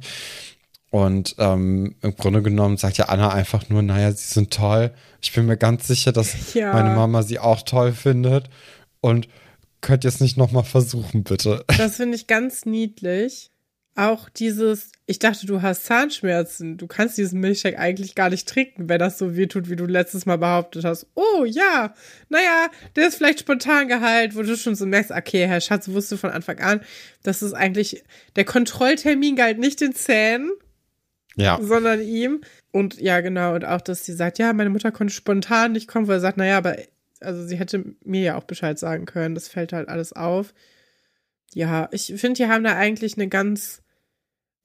Und 0.89 1.35
ähm, 1.37 1.95
im 2.01 2.15
Grunde 2.15 2.41
genommen 2.41 2.77
sagt 2.77 2.97
ja 2.97 3.05
Anna 3.05 3.31
einfach 3.31 3.69
nur, 3.69 3.81
naja, 3.81 4.11
sie 4.11 4.33
sind 4.33 4.51
toll. 4.51 4.91
Ich 5.21 5.31
bin 5.31 5.45
mir 5.45 5.57
ganz 5.57 5.87
sicher, 5.87 6.11
dass 6.11 6.53
ja. 6.53 6.73
meine 6.73 6.95
Mama 6.95 7.23
sie 7.23 7.39
auch 7.39 7.61
toll 7.61 7.93
findet. 7.93 8.49
Und 8.99 9.27
könnt 9.81 10.03
ihr 10.03 10.09
es 10.09 10.19
nicht 10.19 10.37
nochmal 10.37 10.63
versuchen, 10.63 11.23
bitte? 11.23 11.65
Das 11.77 11.95
finde 11.95 12.15
ich 12.15 12.27
ganz 12.27 12.65
niedlich 12.65 13.51
auch 13.95 14.29
dieses, 14.29 14.91
ich 15.05 15.19
dachte, 15.19 15.45
du 15.45 15.61
hast 15.61 15.85
Zahnschmerzen. 15.85 16.77
Du 16.77 16.87
kannst 16.87 17.17
diesen 17.17 17.41
Milchshake 17.41 17.77
eigentlich 17.77 18.15
gar 18.15 18.29
nicht 18.29 18.47
trinken, 18.47 18.87
wenn 18.87 18.99
das 18.99 19.17
so 19.17 19.35
weh 19.35 19.47
tut, 19.47 19.69
wie 19.69 19.75
du 19.75 19.85
letztes 19.85 20.25
Mal 20.25 20.37
behauptet 20.37 20.85
hast. 20.85 21.07
Oh 21.15 21.43
ja, 21.43 21.93
naja, 22.29 22.69
der 22.95 23.07
ist 23.07 23.15
vielleicht 23.15 23.41
spontan 23.41 23.89
geheilt, 23.89 24.35
wo 24.35 24.43
du 24.43 24.55
schon 24.55 24.75
so 24.75 24.85
merkst, 24.85 25.11
okay, 25.11 25.45
Herr 25.45 25.59
Schatz 25.59 25.89
wusste 25.89 26.17
von 26.17 26.31
Anfang 26.31 26.59
an, 26.59 26.81
dass 27.23 27.41
es 27.41 27.53
eigentlich, 27.53 28.03
der 28.37 28.45
Kontrolltermin 28.45 29.35
galt 29.35 29.59
nicht 29.59 29.81
den 29.81 29.93
Zähnen, 29.93 30.51
ja. 31.35 31.59
sondern 31.61 32.01
ihm. 32.01 32.41
Und 32.71 33.01
ja, 33.01 33.19
genau, 33.19 33.55
und 33.55 33.65
auch, 33.65 33.81
dass 33.81 34.05
sie 34.05 34.13
sagt, 34.13 34.39
ja, 34.39 34.53
meine 34.53 34.69
Mutter 34.69 34.91
konnte 34.91 35.13
spontan 35.13 35.73
nicht 35.73 35.89
kommen, 35.89 36.07
weil 36.07 36.17
er 36.17 36.21
sagt, 36.21 36.37
naja, 36.37 36.57
aber, 36.57 36.77
also 37.19 37.45
sie 37.45 37.57
hätte 37.57 37.83
mir 38.05 38.21
ja 38.21 38.37
auch 38.37 38.45
Bescheid 38.45 38.79
sagen 38.79 39.05
können. 39.05 39.35
Das 39.35 39.49
fällt 39.49 39.73
halt 39.73 39.89
alles 39.89 40.13
auf 40.13 40.53
ja, 41.53 41.89
ich 41.91 42.13
finde, 42.17 42.37
die 42.37 42.47
haben 42.47 42.63
da 42.63 42.75
eigentlich 42.75 43.15
eine 43.15 43.27
ganz, 43.27 43.81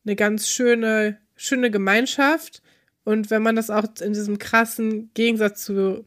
eine 0.04 0.16
ganz 0.16 0.48
schöne, 0.48 1.18
schöne 1.34 1.70
Gemeinschaft. 1.70 2.62
Und 3.04 3.30
wenn 3.30 3.42
man 3.42 3.56
das 3.56 3.70
auch 3.70 3.84
in 4.00 4.12
diesem 4.12 4.38
krassen 4.38 5.10
Gegensatz 5.14 5.64
zu, 5.64 6.04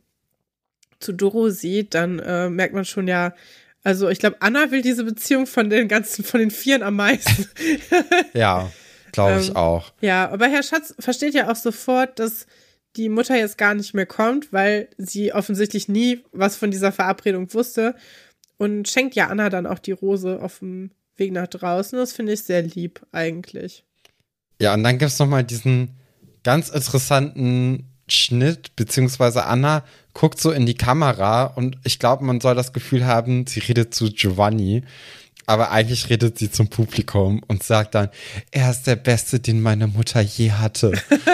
zu 0.99 1.13
Doro 1.13 1.49
sieht, 1.49 1.93
dann 1.93 2.19
äh, 2.19 2.49
merkt 2.49 2.73
man 2.73 2.85
schon 2.85 3.07
ja, 3.07 3.33
also 3.83 4.09
ich 4.09 4.19
glaube, 4.19 4.37
Anna 4.41 4.71
will 4.71 4.81
diese 4.81 5.05
Beziehung 5.05 5.47
von 5.47 5.69
den 5.69 5.87
ganzen, 5.87 6.23
von 6.23 6.39
den 6.39 6.51
Vieren 6.51 6.83
am 6.83 6.97
meisten. 6.97 7.47
ja, 8.33 8.69
glaube 9.11 9.39
ich 9.39 9.49
ähm, 9.49 9.55
auch. 9.55 9.93
Ja, 10.01 10.29
aber 10.29 10.47
Herr 10.47 10.63
Schatz 10.63 10.93
versteht 10.99 11.33
ja 11.33 11.49
auch 11.49 11.55
sofort, 11.55 12.19
dass 12.19 12.45
die 12.95 13.07
Mutter 13.07 13.37
jetzt 13.37 13.57
gar 13.57 13.75
nicht 13.75 13.93
mehr 13.93 14.05
kommt, 14.05 14.51
weil 14.51 14.89
sie 14.97 15.31
offensichtlich 15.33 15.87
nie 15.87 16.23
was 16.31 16.57
von 16.57 16.71
dieser 16.71 16.91
Verabredung 16.91 17.53
wusste 17.53 17.95
und 18.59 18.87
schenkt 18.87 19.15
ja 19.15 19.27
Anna 19.27 19.49
dann 19.49 19.65
auch 19.65 19.79
die 19.79 19.93
Rose 19.93 20.39
auf 20.41 20.59
dem 20.59 20.91
Weg 21.17 21.31
nach 21.31 21.47
draußen. 21.47 21.97
Das 21.97 22.11
finde 22.13 22.33
ich 22.33 22.43
sehr 22.43 22.61
lieb 22.61 23.01
eigentlich. 23.11 23.83
Ja, 24.61 24.73
und 24.73 24.83
dann 24.83 24.99
gibt 24.99 25.11
es 25.11 25.17
nochmal 25.17 25.43
diesen 25.43 25.95
ganz 26.43 26.69
interessanten 26.69 27.85
Schnitt, 28.07 28.75
beziehungsweise 28.75 29.45
Anna 29.45 29.83
guckt 30.13 30.41
so 30.41 30.51
in 30.51 30.65
die 30.65 30.75
Kamera 30.75 31.45
und 31.45 31.77
ich 31.83 31.99
glaube, 31.99 32.25
man 32.25 32.41
soll 32.41 32.55
das 32.55 32.73
Gefühl 32.73 33.05
haben, 33.05 33.47
sie 33.47 33.59
redet 33.59 33.93
zu 33.93 34.11
Giovanni, 34.11 34.83
aber 35.45 35.71
eigentlich 35.71 36.09
redet 36.09 36.37
sie 36.37 36.51
zum 36.51 36.67
Publikum 36.67 37.41
und 37.47 37.63
sagt 37.63 37.95
dann, 37.95 38.09
er 38.51 38.71
ist 38.71 38.87
der 38.87 38.95
Beste, 38.97 39.39
den 39.39 39.61
meine 39.61 39.87
Mutter 39.87 40.21
je 40.21 40.51
hatte. 40.51 40.91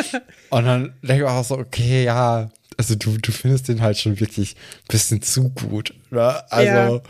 und 0.49 0.65
dann 0.65 0.93
denke 1.01 1.23
ich 1.23 1.29
auch 1.29 1.43
so, 1.43 1.57
okay, 1.57 2.03
ja, 2.03 2.49
also 2.77 2.95
du, 2.95 3.17
du 3.17 3.31
findest 3.31 3.67
den 3.67 3.81
halt 3.81 3.97
schon 3.97 4.19
wirklich 4.19 4.55
ein 4.55 4.87
bisschen 4.89 5.21
zu 5.21 5.49
gut. 5.49 5.93
Ne? 6.11 6.51
Also. 6.51 6.95
Ja. 6.95 7.01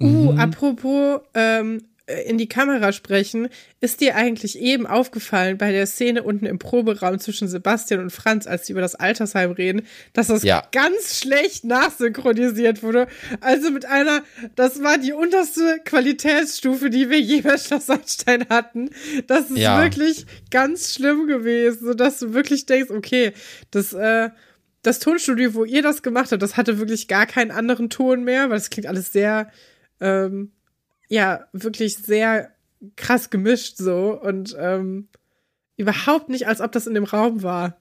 Uh, 0.00 0.32
mhm. 0.32 0.40
apropos 0.40 1.20
ähm, 1.34 1.82
in 2.26 2.38
die 2.38 2.48
Kamera 2.48 2.92
sprechen, 2.92 3.48
ist 3.80 4.00
dir 4.00 4.16
eigentlich 4.16 4.58
eben 4.58 4.86
aufgefallen 4.86 5.58
bei 5.58 5.70
der 5.70 5.86
Szene 5.86 6.22
unten 6.22 6.46
im 6.46 6.58
Proberaum 6.58 7.18
zwischen 7.18 7.48
Sebastian 7.48 8.00
und 8.00 8.10
Franz, 8.10 8.46
als 8.46 8.66
sie 8.66 8.72
über 8.72 8.80
das 8.80 8.94
Altersheim 8.94 9.52
reden, 9.52 9.82
dass 10.12 10.26
das 10.26 10.42
ja. 10.42 10.62
ganz 10.72 11.20
schlecht 11.20 11.64
nachsynchronisiert 11.64 12.82
wurde. 12.82 13.06
Also 13.40 13.70
mit 13.70 13.84
einer, 13.84 14.22
das 14.56 14.82
war 14.82 14.98
die 14.98 15.12
unterste 15.12 15.80
Qualitätsstufe, 15.84 16.90
die 16.90 17.08
wir 17.08 17.20
je 17.20 17.42
bei 17.42 17.56
Schloss 17.56 17.86
Sandstein 17.86 18.46
hatten. 18.48 18.90
Das 19.26 19.50
ist 19.50 19.58
ja. 19.58 19.80
wirklich 19.80 20.26
ganz 20.50 20.94
schlimm 20.94 21.26
gewesen, 21.26 21.86
sodass 21.86 22.18
du 22.18 22.34
wirklich 22.34 22.66
denkst, 22.66 22.90
okay, 22.90 23.32
das, 23.70 23.92
äh, 23.92 24.30
das 24.82 24.98
Tonstudio, 24.98 25.54
wo 25.54 25.64
ihr 25.64 25.82
das 25.82 26.02
gemacht 26.02 26.32
habt, 26.32 26.42
das 26.42 26.56
hatte 26.56 26.78
wirklich 26.78 27.08
gar 27.08 27.26
keinen 27.26 27.50
anderen 27.50 27.88
Ton 27.88 28.24
mehr, 28.24 28.50
weil 28.50 28.56
es 28.56 28.70
klingt 28.70 28.86
alles 28.86 29.12
sehr, 29.12 29.50
ähm, 30.00 30.52
ja, 31.08 31.46
wirklich 31.52 31.96
sehr 31.96 32.50
krass 32.96 33.30
gemischt 33.30 33.76
so 33.76 34.20
und 34.20 34.56
ähm, 34.58 35.08
überhaupt 35.76 36.28
nicht, 36.28 36.46
als 36.46 36.60
ob 36.60 36.72
das 36.72 36.86
in 36.86 36.94
dem 36.94 37.04
Raum 37.04 37.42
war. 37.42 37.76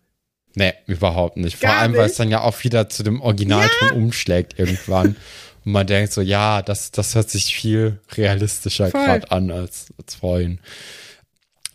Nee, 0.53 0.73
überhaupt 0.85 1.37
nicht. 1.37 1.57
Vor 1.57 1.69
allem, 1.69 1.95
weil 1.95 2.07
es 2.07 2.15
dann 2.15 2.29
ja 2.29 2.41
auch 2.41 2.63
wieder 2.63 2.89
zu 2.89 3.03
dem 3.03 3.21
Originalton 3.21 3.87
ja. 3.89 3.93
umschlägt 3.93 4.59
irgendwann. 4.59 5.15
Und 5.63 5.73
man 5.73 5.85
denkt 5.85 6.11
so, 6.11 6.21
ja, 6.21 6.61
das, 6.61 6.91
das 6.91 7.13
hört 7.15 7.29
sich 7.29 7.55
viel 7.55 7.99
realistischer 8.13 8.89
gerade 8.89 9.29
an 9.31 9.51
als, 9.51 9.93
als 9.97 10.15
vorhin. 10.15 10.59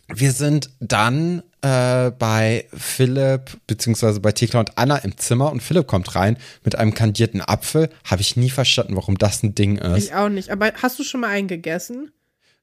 Wir 0.07 0.31
sind 0.31 0.69
dann 0.79 1.43
äh, 1.61 2.11
bei 2.11 2.65
Philipp 2.73 3.57
beziehungsweise 3.67 4.19
bei 4.19 4.31
Thekla 4.31 4.61
und 4.61 4.77
Anna 4.77 4.97
im 4.97 5.17
Zimmer 5.17 5.51
und 5.51 5.61
Philipp 5.61 5.87
kommt 5.87 6.15
rein 6.15 6.37
mit 6.63 6.75
einem 6.75 6.93
kandierten 6.93 7.41
Apfel. 7.41 7.89
Habe 8.05 8.21
ich 8.21 8.37
nie 8.37 8.49
verstanden, 8.49 8.95
warum 8.95 9.17
das 9.17 9.43
ein 9.43 9.53
Ding 9.53 9.77
ist. 9.77 10.05
Ich 10.05 10.13
auch 10.13 10.29
nicht. 10.29 10.49
Aber 10.49 10.71
hast 10.81 10.97
du 10.99 11.03
schon 11.03 11.21
mal 11.21 11.29
einen 11.29 11.47
gegessen? 11.47 12.11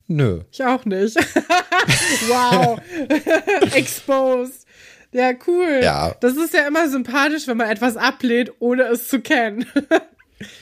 Nö. 0.07 0.42
Ich 0.53 0.64
auch 0.64 0.84
nicht. 0.84 1.16
wow. 2.28 2.80
Exposed. 3.74 4.66
Ja, 5.12 5.32
cool. 5.47 5.80
Ja. 5.82 6.14
Das 6.20 6.36
ist 6.36 6.55
ja 6.55 6.66
immer 6.66 6.88
sympathisch, 6.88 7.47
wenn 7.47 7.57
man 7.57 7.70
etwas 7.70 7.97
ablehnt, 7.97 8.53
ohne 8.59 8.84
es 8.84 9.09
zu 9.09 9.20
kennen. 9.20 9.66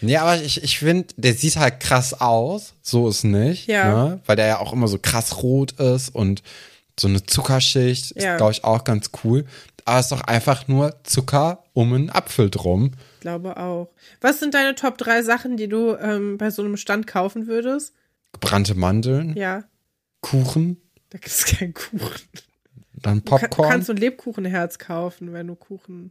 Nee, 0.01 0.17
aber 0.19 0.37
ich, 0.37 0.63
ich 0.63 0.79
finde, 0.79 1.09
der 1.17 1.33
sieht 1.33 1.57
halt 1.57 1.81
krass 1.81 2.21
aus. 2.21 2.75
So 2.83 3.09
ist 3.09 3.25
nicht. 3.25 3.67
Ja. 3.67 4.09
Ne? 4.09 4.21
Weil 4.27 4.37
der 4.37 4.47
ja 4.47 4.59
auch 4.59 4.73
immer 4.73 4.87
so 4.87 4.99
krass 4.99 5.43
rot 5.43 5.73
ist 5.73 6.15
und 6.15 6.43
so 6.99 7.09
eine 7.09 7.25
Zuckerschicht 7.25 8.15
ja. 8.17 8.33
ist, 8.33 8.37
glaube 8.39 8.53
ich, 8.53 8.65
auch 8.65 8.85
ganz 8.85 9.11
cool. 9.25 9.45
Aber 9.85 9.99
es 9.99 10.07
ist 10.07 10.13
doch 10.13 10.23
einfach 10.23 10.69
nur 10.69 10.95
Zucker 11.03 11.65
um 11.73 11.93
einen 11.93 12.11
Apfel 12.11 12.51
drum. 12.51 12.93
Ich 13.15 13.21
glaube 13.21 13.57
auch. 13.57 13.91
Was 14.21 14.39
sind 14.39 14.55
deine 14.55 14.75
Top 14.75 14.99
3 14.99 15.23
Sachen, 15.23 15.57
die 15.57 15.69
du 15.69 15.97
ähm, 15.97 16.39
bei 16.39 16.51
so 16.51 16.63
einem 16.63 16.77
Stand 16.77 17.07
kaufen 17.07 17.47
würdest? 17.47 17.95
Gebrannte 18.33 18.75
Mandeln. 18.75 19.37
Ja. 19.37 19.65
Kuchen. 20.21 20.81
Da 21.11 21.19
gibt 21.19 21.29
es 21.29 21.45
keinen 21.45 21.75
Kuchen. 21.75 22.29
Dann 22.95 23.23
Popcorn. 23.23 23.51
Du 23.51 23.63
kannst 23.63 23.89
du 23.89 23.93
ein 23.95 23.99
Lebkuchenherz 23.99 24.79
kaufen, 24.79 25.33
wenn 25.33 25.49
du 25.49 25.57
Kuchen. 25.57 26.11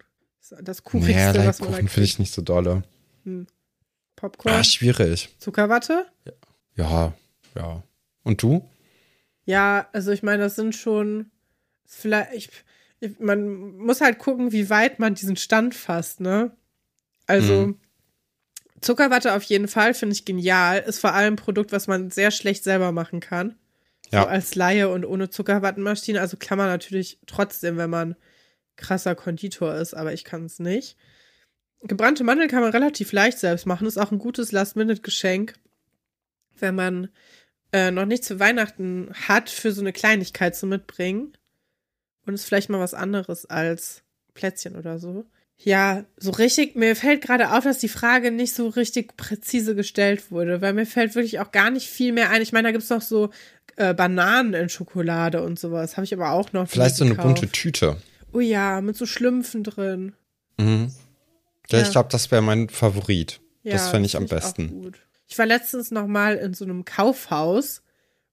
Das 0.61 0.83
Kuchigste, 0.83 1.13
naja, 1.13 1.47
was 1.47 1.59
man 1.59 1.69
Kuchen 1.69 1.87
finde 1.87 2.05
ich 2.05 2.19
nicht 2.19 2.33
so 2.33 2.41
dolle. 2.41 2.83
Hm. 3.23 3.47
Popcorn. 4.15 4.55
Ah, 4.55 4.63
schwierig. 4.63 5.29
Zuckerwatte? 5.39 6.05
Ja, 6.75 7.13
ja. 7.55 7.83
Und 8.23 8.43
du? 8.43 8.67
Ja, 9.45 9.89
also 9.93 10.11
ich 10.11 10.23
meine, 10.23 10.43
das 10.43 10.55
sind 10.55 10.75
schon, 10.75 11.31
Vielleicht, 11.93 12.63
ich, 13.01 13.19
man 13.19 13.75
muss 13.75 13.99
halt 13.99 14.17
gucken, 14.17 14.53
wie 14.53 14.69
weit 14.69 14.99
man 14.99 15.13
diesen 15.13 15.35
Stand 15.35 15.75
fasst, 15.75 16.21
ne? 16.21 16.55
Also, 17.27 17.53
Mhm. 17.53 17.79
Zuckerwatte 18.79 19.33
auf 19.33 19.43
jeden 19.43 19.67
Fall 19.67 19.93
finde 19.93 20.13
ich 20.13 20.25
genial. 20.25 20.79
Ist 20.79 20.99
vor 20.99 21.13
allem 21.13 21.33
ein 21.33 21.37
Produkt, 21.37 21.71
was 21.71 21.87
man 21.87 22.09
sehr 22.09 22.31
schlecht 22.31 22.63
selber 22.63 22.91
machen 22.91 23.19
kann. 23.19 23.55
Ja. 24.09 24.23
So 24.23 24.27
als 24.27 24.55
Laie 24.55 24.89
und 24.89 25.05
ohne 25.05 25.29
Zuckerwattenmaschine. 25.29 26.19
Also 26.19 26.37
kann 26.37 26.57
man 26.57 26.67
natürlich 26.67 27.19
trotzdem, 27.27 27.77
wenn 27.77 27.89
man 27.91 28.15
krasser 28.77 29.13
Konditor 29.13 29.75
ist, 29.75 29.93
aber 29.93 30.13
ich 30.13 30.23
kann 30.23 30.45
es 30.45 30.57
nicht. 30.59 30.97
Gebrannte 31.83 32.23
Mandeln 32.23 32.49
kann 32.49 32.61
man 32.61 32.71
relativ 32.71 33.11
leicht 33.11 33.37
selbst 33.37 33.67
machen. 33.67 33.85
Ist 33.85 33.99
auch 33.99 34.11
ein 34.11 34.19
gutes 34.19 34.51
Last-Minute-Geschenk, 34.51 35.53
wenn 36.57 36.73
man 36.73 37.09
äh, 37.73 37.91
noch 37.91 38.05
nichts 38.05 38.27
für 38.27 38.39
Weihnachten 38.39 39.09
hat, 39.27 39.49
für 39.49 39.71
so 39.71 39.81
eine 39.81 39.93
Kleinigkeit 39.93 40.55
zu 40.55 40.67
mitbringen. 40.67 41.33
Und 42.25 42.33
ist 42.35 42.45
vielleicht 42.45 42.69
mal 42.69 42.79
was 42.79 42.93
anderes 42.93 43.45
als 43.47 44.03
Plätzchen 44.33 44.75
oder 44.75 44.99
so. 44.99 45.25
Ja, 45.57 46.05
so 46.17 46.31
richtig, 46.31 46.75
mir 46.75 46.95
fällt 46.95 47.21
gerade 47.21 47.51
auf, 47.53 47.63
dass 47.63 47.77
die 47.79 47.87
Frage 47.89 48.31
nicht 48.31 48.53
so 48.53 48.67
richtig 48.67 49.15
präzise 49.17 49.75
gestellt 49.75 50.31
wurde, 50.31 50.61
weil 50.61 50.73
mir 50.73 50.85
fällt 50.85 51.13
wirklich 51.15 51.39
auch 51.39 51.51
gar 51.51 51.69
nicht 51.69 51.87
viel 51.87 52.13
mehr 52.13 52.29
ein. 52.31 52.41
Ich 52.41 52.51
meine, 52.51 52.67
da 52.67 52.71
gibt's 52.71 52.89
noch 52.89 53.01
so 53.01 53.29
äh, 53.75 53.93
Bananen 53.93 54.53
in 54.53 54.69
Schokolade 54.69 55.43
und 55.43 55.59
sowas. 55.59 55.97
Habe 55.97 56.05
ich 56.05 56.13
aber 56.13 56.31
auch 56.31 56.51
noch. 56.53 56.67
Vielleicht 56.67 56.95
so 56.95 57.05
eine 57.05 57.15
bunte 57.15 57.47
Tüte. 57.49 57.97
Oh 58.33 58.39
ja, 58.39 58.81
mit 58.81 58.95
so 58.97 59.05
Schlümpfen 59.05 59.63
drin. 59.63 60.13
Mhm. 60.57 60.91
Ja, 61.69 61.79
Ja. 61.79 61.83
ich 61.85 61.91
glaube, 61.91 62.09
das 62.11 62.31
wäre 62.31 62.41
mein 62.41 62.69
Favorit. 62.69 63.39
Ja, 63.63 63.73
das 63.73 63.89
fände 63.89 64.05
ich 64.07 64.15
am 64.15 64.27
find 64.27 64.31
auch 64.31 64.35
besten. 64.45 64.81
gut. 64.83 64.99
Ich 65.31 65.39
war 65.39 65.45
letztens 65.45 65.91
noch 65.91 66.07
mal 66.07 66.35
in 66.35 66.53
so 66.53 66.65
einem 66.65 66.83
Kaufhaus, 66.83 67.83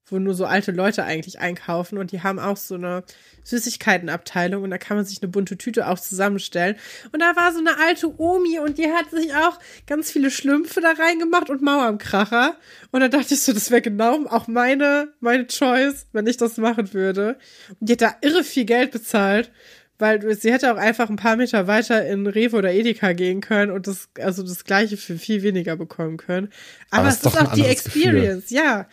wo 0.06 0.18
nur 0.18 0.34
so 0.34 0.46
alte 0.46 0.72
Leute 0.72 1.04
eigentlich 1.04 1.38
einkaufen 1.38 1.96
und 1.96 2.10
die 2.10 2.24
haben 2.24 2.40
auch 2.40 2.56
so 2.56 2.74
eine 2.74 3.04
Süßigkeitenabteilung 3.44 4.64
und 4.64 4.70
da 4.70 4.78
kann 4.78 4.96
man 4.96 5.06
sich 5.06 5.22
eine 5.22 5.30
bunte 5.30 5.56
Tüte 5.56 5.86
auch 5.86 6.00
zusammenstellen. 6.00 6.74
Und 7.12 7.20
da 7.20 7.36
war 7.36 7.52
so 7.52 7.60
eine 7.60 7.78
alte 7.78 8.20
Omi 8.20 8.58
und 8.58 8.78
die 8.78 8.90
hat 8.90 9.10
sich 9.12 9.32
auch 9.32 9.60
ganz 9.86 10.10
viele 10.10 10.32
Schlümpfe 10.32 10.80
da 10.80 10.90
reingemacht 10.90 11.50
und 11.50 11.62
Mauerkracher. 11.62 12.56
Und 12.90 12.98
da 12.98 13.06
dachte 13.06 13.34
ich 13.34 13.42
so, 13.42 13.52
das 13.52 13.70
wäre 13.70 13.80
genau 13.80 14.26
auch 14.26 14.48
meine, 14.48 15.12
meine 15.20 15.46
Choice, 15.46 16.08
wenn 16.12 16.26
ich 16.26 16.36
das 16.36 16.56
machen 16.56 16.92
würde. 16.94 17.38
Und 17.78 17.88
die 17.88 17.92
hat 17.92 18.02
da 18.02 18.16
irre 18.22 18.42
viel 18.42 18.64
Geld 18.64 18.90
bezahlt. 18.90 19.52
Weil 19.98 20.34
sie 20.36 20.52
hätte 20.52 20.72
auch 20.72 20.76
einfach 20.78 21.10
ein 21.10 21.16
paar 21.16 21.36
Meter 21.36 21.66
weiter 21.66 22.06
in 22.06 22.26
Rewe 22.26 22.56
oder 22.56 22.72
Edeka 22.72 23.12
gehen 23.14 23.40
können 23.40 23.72
und 23.72 23.86
das, 23.88 24.08
also 24.20 24.42
das 24.44 24.64
Gleiche 24.64 24.96
für 24.96 25.18
viel 25.18 25.42
weniger 25.42 25.74
bekommen 25.76 26.16
können. 26.18 26.50
Aber, 26.90 27.00
Aber 27.00 27.08
es 27.08 27.16
ist 27.16 27.26
doch 27.26 27.34
ist 27.34 27.40
auch 27.40 27.52
die 27.54 27.62
anderes 27.62 27.84
Gefühl. 27.84 28.02
Experience, 28.02 28.50
ja. 28.50 28.86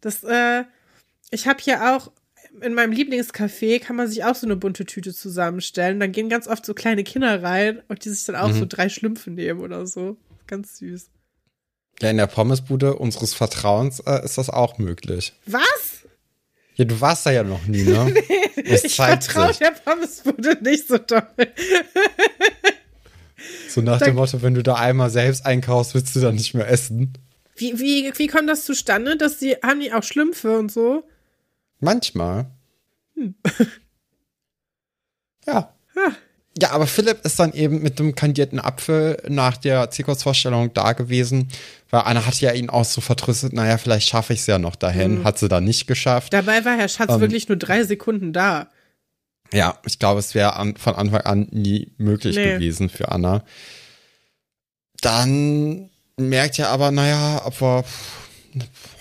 Das, 0.00 0.22
äh, 0.22 0.62
ich 1.30 1.48
habe 1.48 1.60
hier 1.60 1.94
auch 1.96 2.12
in 2.60 2.72
meinem 2.74 2.92
Lieblingscafé 2.92 3.80
kann 3.80 3.96
man 3.96 4.06
sich 4.06 4.22
auch 4.22 4.36
so 4.36 4.46
eine 4.46 4.54
bunte 4.54 4.84
Tüte 4.84 5.12
zusammenstellen. 5.12 5.98
Dann 5.98 6.12
gehen 6.12 6.28
ganz 6.28 6.46
oft 6.46 6.64
so 6.64 6.72
kleine 6.72 7.02
Kinder 7.02 7.42
rein 7.42 7.82
und 7.88 8.04
die 8.04 8.10
sich 8.10 8.24
dann 8.26 8.36
auch 8.36 8.48
Mhm. 8.48 8.58
so 8.60 8.66
drei 8.68 8.88
Schlümpfe 8.88 9.32
nehmen 9.32 9.58
oder 9.58 9.86
so. 9.88 10.16
Ganz 10.46 10.78
süß. 10.78 11.08
Ja, 12.00 12.10
in 12.10 12.16
der 12.16 12.28
Pommesbude 12.28 12.94
unseres 12.94 13.34
Vertrauens 13.34 13.98
äh, 14.06 14.24
ist 14.24 14.38
das 14.38 14.50
auch 14.50 14.78
möglich. 14.78 15.32
Was? 15.46 15.83
Ja, 16.76 16.84
du 16.84 17.00
warst 17.00 17.24
da 17.26 17.30
ja 17.30 17.42
noch 17.44 17.64
nie, 17.66 17.82
ne? 17.84 18.14
Es 18.64 18.84
ich 18.84 18.96
vertraue 18.96 19.52
der 19.54 19.72
Pommesbude 19.72 20.58
nicht 20.62 20.88
so 20.88 20.98
doll. 20.98 21.22
So 23.68 23.80
nach 23.82 23.98
Da- 23.98 24.06
dem 24.06 24.14
Motto, 24.14 24.40
wenn 24.42 24.54
du 24.54 24.62
da 24.62 24.74
einmal 24.76 25.10
selbst 25.10 25.44
einkaufst, 25.44 25.94
willst 25.94 26.14
du 26.16 26.20
dann 26.20 26.36
nicht 26.36 26.54
mehr 26.54 26.68
essen. 26.68 27.12
Wie, 27.56 27.78
wie, 27.78 28.12
wie 28.16 28.26
kommt 28.28 28.48
das 28.48 28.64
zustande, 28.64 29.16
dass 29.16 29.38
die, 29.38 29.54
haben 29.62 29.80
die 29.80 29.92
auch 29.92 30.02
Schlümpfe 30.04 30.58
und 30.58 30.70
so? 30.72 31.06
Manchmal. 31.80 32.46
Hm. 33.14 33.34
Ja. 35.46 35.74
Ah. 35.96 36.12
Ja, 36.60 36.70
aber 36.70 36.86
Philipp 36.86 37.24
ist 37.24 37.40
dann 37.40 37.52
eben 37.52 37.82
mit 37.82 37.98
dem 37.98 38.14
kandierten 38.14 38.60
Apfel 38.60 39.20
nach 39.28 39.56
der 39.56 39.90
Zirkusvorstellung 39.90 40.72
da 40.72 40.92
gewesen, 40.92 41.48
weil 41.90 42.02
Anna 42.02 42.24
hat 42.26 42.40
ja 42.40 42.52
ihn 42.52 42.70
auch 42.70 42.84
so 42.84 43.00
vertröstet, 43.00 43.52
naja, 43.52 43.76
vielleicht 43.76 44.08
schaffe 44.08 44.32
ich 44.34 44.40
es 44.40 44.46
ja 44.46 44.60
noch 44.60 44.76
dahin. 44.76 45.20
Mhm. 45.20 45.24
Hat 45.24 45.38
sie 45.38 45.48
dann 45.48 45.64
nicht 45.64 45.86
geschafft. 45.88 46.32
Dabei 46.32 46.64
war 46.64 46.76
Herr 46.76 46.88
Schatz 46.88 47.10
Ähm. 47.12 47.20
wirklich 47.20 47.48
nur 47.48 47.56
drei 47.58 47.82
Sekunden 47.82 48.32
da. 48.32 48.68
Ja, 49.52 49.78
ich 49.84 49.98
glaube, 49.98 50.20
es 50.20 50.34
wäre 50.34 50.54
an, 50.56 50.76
von 50.76 50.94
Anfang 50.94 51.20
an 51.22 51.48
nie 51.50 51.92
möglich 51.98 52.36
Nee. 52.36 52.54
gewesen 52.54 52.88
für 52.88 53.10
Anna. 53.10 53.44
Dann 55.00 55.90
merkt 56.16 56.56
ja 56.56 56.68
aber, 56.68 56.90
naja, 56.90 57.42
aber 57.44 57.84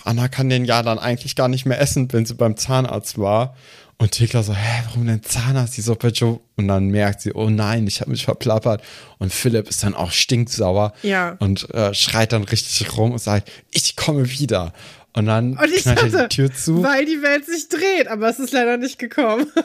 Anna 0.03 0.27
kann 0.27 0.49
den 0.49 0.65
ja 0.65 0.81
dann 0.83 0.99
eigentlich 0.99 1.35
gar 1.35 1.47
nicht 1.47 1.65
mehr 1.65 1.79
essen, 1.79 2.11
wenn 2.11 2.25
sie 2.25 2.33
beim 2.33 2.57
Zahnarzt 2.57 3.17
war. 3.17 3.55
Und 3.97 4.11
Thekla 4.11 4.43
so, 4.43 4.53
hä, 4.53 4.83
warum 4.87 5.07
denn 5.07 5.23
Zahnarzt, 5.23 5.77
die 5.77 5.81
Suppe 5.81 6.09
Joe? 6.09 6.39
Und 6.57 6.67
dann 6.67 6.87
merkt 6.89 7.21
sie, 7.21 7.33
oh 7.33 7.49
nein, 7.49 7.87
ich 7.87 8.01
habe 8.01 8.11
mich 8.11 8.25
verplappert. 8.25 8.83
Und 9.19 9.33
Philipp 9.33 9.69
ist 9.69 9.83
dann 9.83 9.93
auch 9.95 10.11
stinksauer 10.11 10.93
Ja. 11.03 11.37
und 11.39 11.69
äh, 11.73 11.93
schreit 11.93 12.33
dann 12.33 12.43
richtig 12.43 12.97
rum 12.97 13.11
und 13.13 13.19
sagt, 13.19 13.49
ich 13.71 13.95
komme 13.95 14.29
wieder. 14.29 14.73
Und 15.13 15.27
dann 15.27 15.57
Und 15.57 15.69
ich 15.71 15.83
knallt 15.83 15.99
er 16.01 16.09
dachte, 16.09 16.27
die 16.29 16.35
Tür 16.35 16.53
zu. 16.53 16.81
weil 16.83 17.05
die 17.05 17.21
Welt 17.21 17.45
sich 17.45 17.69
dreht, 17.69 18.07
aber 18.07 18.27
es 18.29 18.39
ist 18.39 18.51
leider 18.51 18.77
nicht 18.77 18.99
gekommen. 18.99 19.47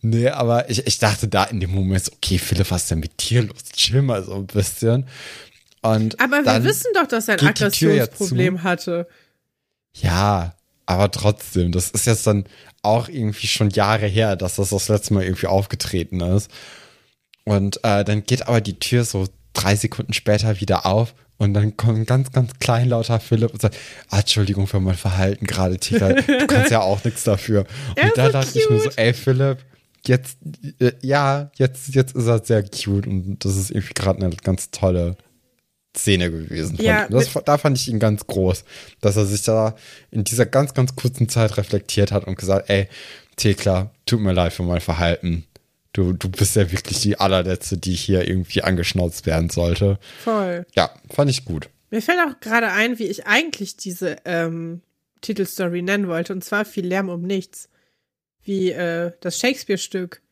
Nee, 0.00 0.28
aber 0.28 0.70
ich, 0.70 0.86
ich 0.86 0.98
dachte 0.98 1.26
da 1.26 1.44
in 1.44 1.58
dem 1.58 1.72
Moment 1.72 2.04
so, 2.04 2.12
okay, 2.12 2.38
Philipp, 2.38 2.70
was 2.70 2.82
ist 2.82 2.90
denn 2.92 3.00
mit 3.00 3.28
dir 3.28 3.42
los? 3.42 3.64
Chill 3.74 4.00
mal 4.02 4.22
so 4.22 4.34
ein 4.34 4.46
bisschen. 4.46 5.06
Und 5.82 6.20
Aber 6.20 6.44
wir 6.44 6.62
wissen 6.64 6.92
doch, 6.94 7.06
dass 7.06 7.26
er 7.26 7.34
ein 7.34 7.40
ja 7.40 7.48
Aggressionsproblem 7.50 8.62
hatte. 8.62 9.08
Ja, 9.94 10.54
aber 10.88 11.10
trotzdem, 11.10 11.70
das 11.70 11.90
ist 11.90 12.06
jetzt 12.06 12.26
dann 12.26 12.44
auch 12.82 13.10
irgendwie 13.10 13.46
schon 13.46 13.68
Jahre 13.68 14.06
her, 14.06 14.36
dass 14.36 14.56
das 14.56 14.70
das 14.70 14.88
letzte 14.88 15.12
Mal 15.12 15.24
irgendwie 15.24 15.46
aufgetreten 15.46 16.20
ist. 16.20 16.50
Und 17.44 17.84
äh, 17.84 18.04
dann 18.04 18.24
geht 18.24 18.48
aber 18.48 18.62
die 18.62 18.78
Tür 18.78 19.04
so 19.04 19.28
drei 19.52 19.76
Sekunden 19.76 20.14
später 20.14 20.60
wieder 20.60 20.86
auf 20.86 21.14
und 21.36 21.52
dann 21.52 21.76
kommt 21.76 21.98
ein 21.98 22.06
ganz, 22.06 22.32
ganz 22.32 22.52
kleinlauter 22.58 23.20
Philipp 23.20 23.52
und 23.52 23.60
sagt, 23.60 23.76
ah, 24.08 24.20
Entschuldigung 24.20 24.66
für 24.66 24.80
mein 24.80 24.94
Verhalten 24.94 25.46
gerade, 25.46 25.76
Tika, 25.76 26.14
du 26.14 26.46
kannst 26.46 26.70
ja 26.70 26.80
auch 26.80 27.04
nichts 27.04 27.22
dafür. 27.22 27.66
Und 28.02 28.12
da 28.16 28.26
so 28.26 28.32
dachte 28.32 28.58
ich 28.58 28.70
mir 28.70 28.78
so, 28.78 28.84
cute. 28.84 28.98
ey 28.98 29.12
Philipp, 29.12 29.58
jetzt, 30.06 30.38
äh, 30.80 30.92
ja, 31.02 31.50
jetzt, 31.56 31.94
jetzt 31.94 32.16
ist 32.16 32.26
er 32.26 32.42
sehr 32.42 32.62
cute 32.62 33.06
und 33.06 33.44
das 33.44 33.56
ist 33.56 33.70
irgendwie 33.70 33.94
gerade 33.94 34.24
eine 34.24 34.34
ganz 34.36 34.70
tolle 34.70 35.16
Szene 35.96 36.30
gewesen. 36.30 36.78
Ja, 36.80 37.08
das, 37.08 37.32
da 37.44 37.58
fand 37.58 37.78
ich 37.78 37.88
ihn 37.88 37.98
ganz 37.98 38.26
groß, 38.26 38.64
dass 39.00 39.16
er 39.16 39.26
sich 39.26 39.42
da 39.42 39.74
in 40.10 40.24
dieser 40.24 40.46
ganz, 40.46 40.74
ganz 40.74 40.94
kurzen 40.96 41.28
Zeit 41.28 41.56
reflektiert 41.56 42.12
hat 42.12 42.24
und 42.24 42.38
gesagt, 42.38 42.70
ey, 42.70 42.88
Thekla, 43.36 43.90
tut 44.06 44.20
mir 44.20 44.32
leid 44.32 44.52
für 44.52 44.62
mein 44.62 44.80
Verhalten. 44.80 45.44
Du, 45.92 46.12
du 46.12 46.28
bist 46.28 46.54
ja 46.56 46.70
wirklich 46.70 47.00
die 47.00 47.18
allerletzte, 47.18 47.78
die 47.78 47.94
hier 47.94 48.28
irgendwie 48.28 48.62
angeschnauzt 48.62 49.26
werden 49.26 49.50
sollte. 49.50 49.98
Voll. 50.22 50.66
Ja, 50.74 50.90
fand 51.10 51.30
ich 51.30 51.44
gut. 51.44 51.70
Mir 51.90 52.02
fällt 52.02 52.18
auch 52.20 52.38
gerade 52.40 52.70
ein, 52.70 52.98
wie 52.98 53.06
ich 53.06 53.26
eigentlich 53.26 53.76
diese 53.76 54.16
ähm, 54.24 54.82
Titelstory 55.22 55.82
nennen 55.82 56.06
wollte, 56.06 56.32
und 56.32 56.44
zwar 56.44 56.64
viel 56.64 56.86
Lärm 56.86 57.08
um 57.08 57.22
nichts. 57.22 57.68
Wie 58.42 58.70
äh, 58.70 59.12
das 59.20 59.38
Shakespeare-Stück. 59.38 60.22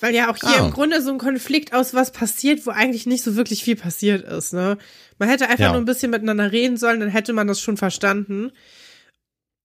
Weil 0.00 0.14
ja 0.14 0.30
auch 0.30 0.36
hier 0.36 0.48
Ah. 0.62 0.66
im 0.66 0.72
Grunde 0.72 1.02
so 1.02 1.10
ein 1.12 1.18
Konflikt 1.18 1.72
aus 1.74 1.92
was 1.94 2.10
passiert, 2.10 2.66
wo 2.66 2.70
eigentlich 2.70 3.06
nicht 3.06 3.22
so 3.22 3.36
wirklich 3.36 3.62
viel 3.64 3.76
passiert 3.76 4.26
ist, 4.26 4.52
ne? 4.52 4.78
Man 5.18 5.28
hätte 5.28 5.48
einfach 5.48 5.64
Ja. 5.66 5.72
nur 5.72 5.80
ein 5.82 5.84
bisschen 5.84 6.10
miteinander 6.10 6.50
reden 6.52 6.76
sollen, 6.78 7.00
dann 7.00 7.10
hätte 7.10 7.32
man 7.34 7.46
das 7.46 7.60
schon 7.60 7.76
verstanden. 7.76 8.50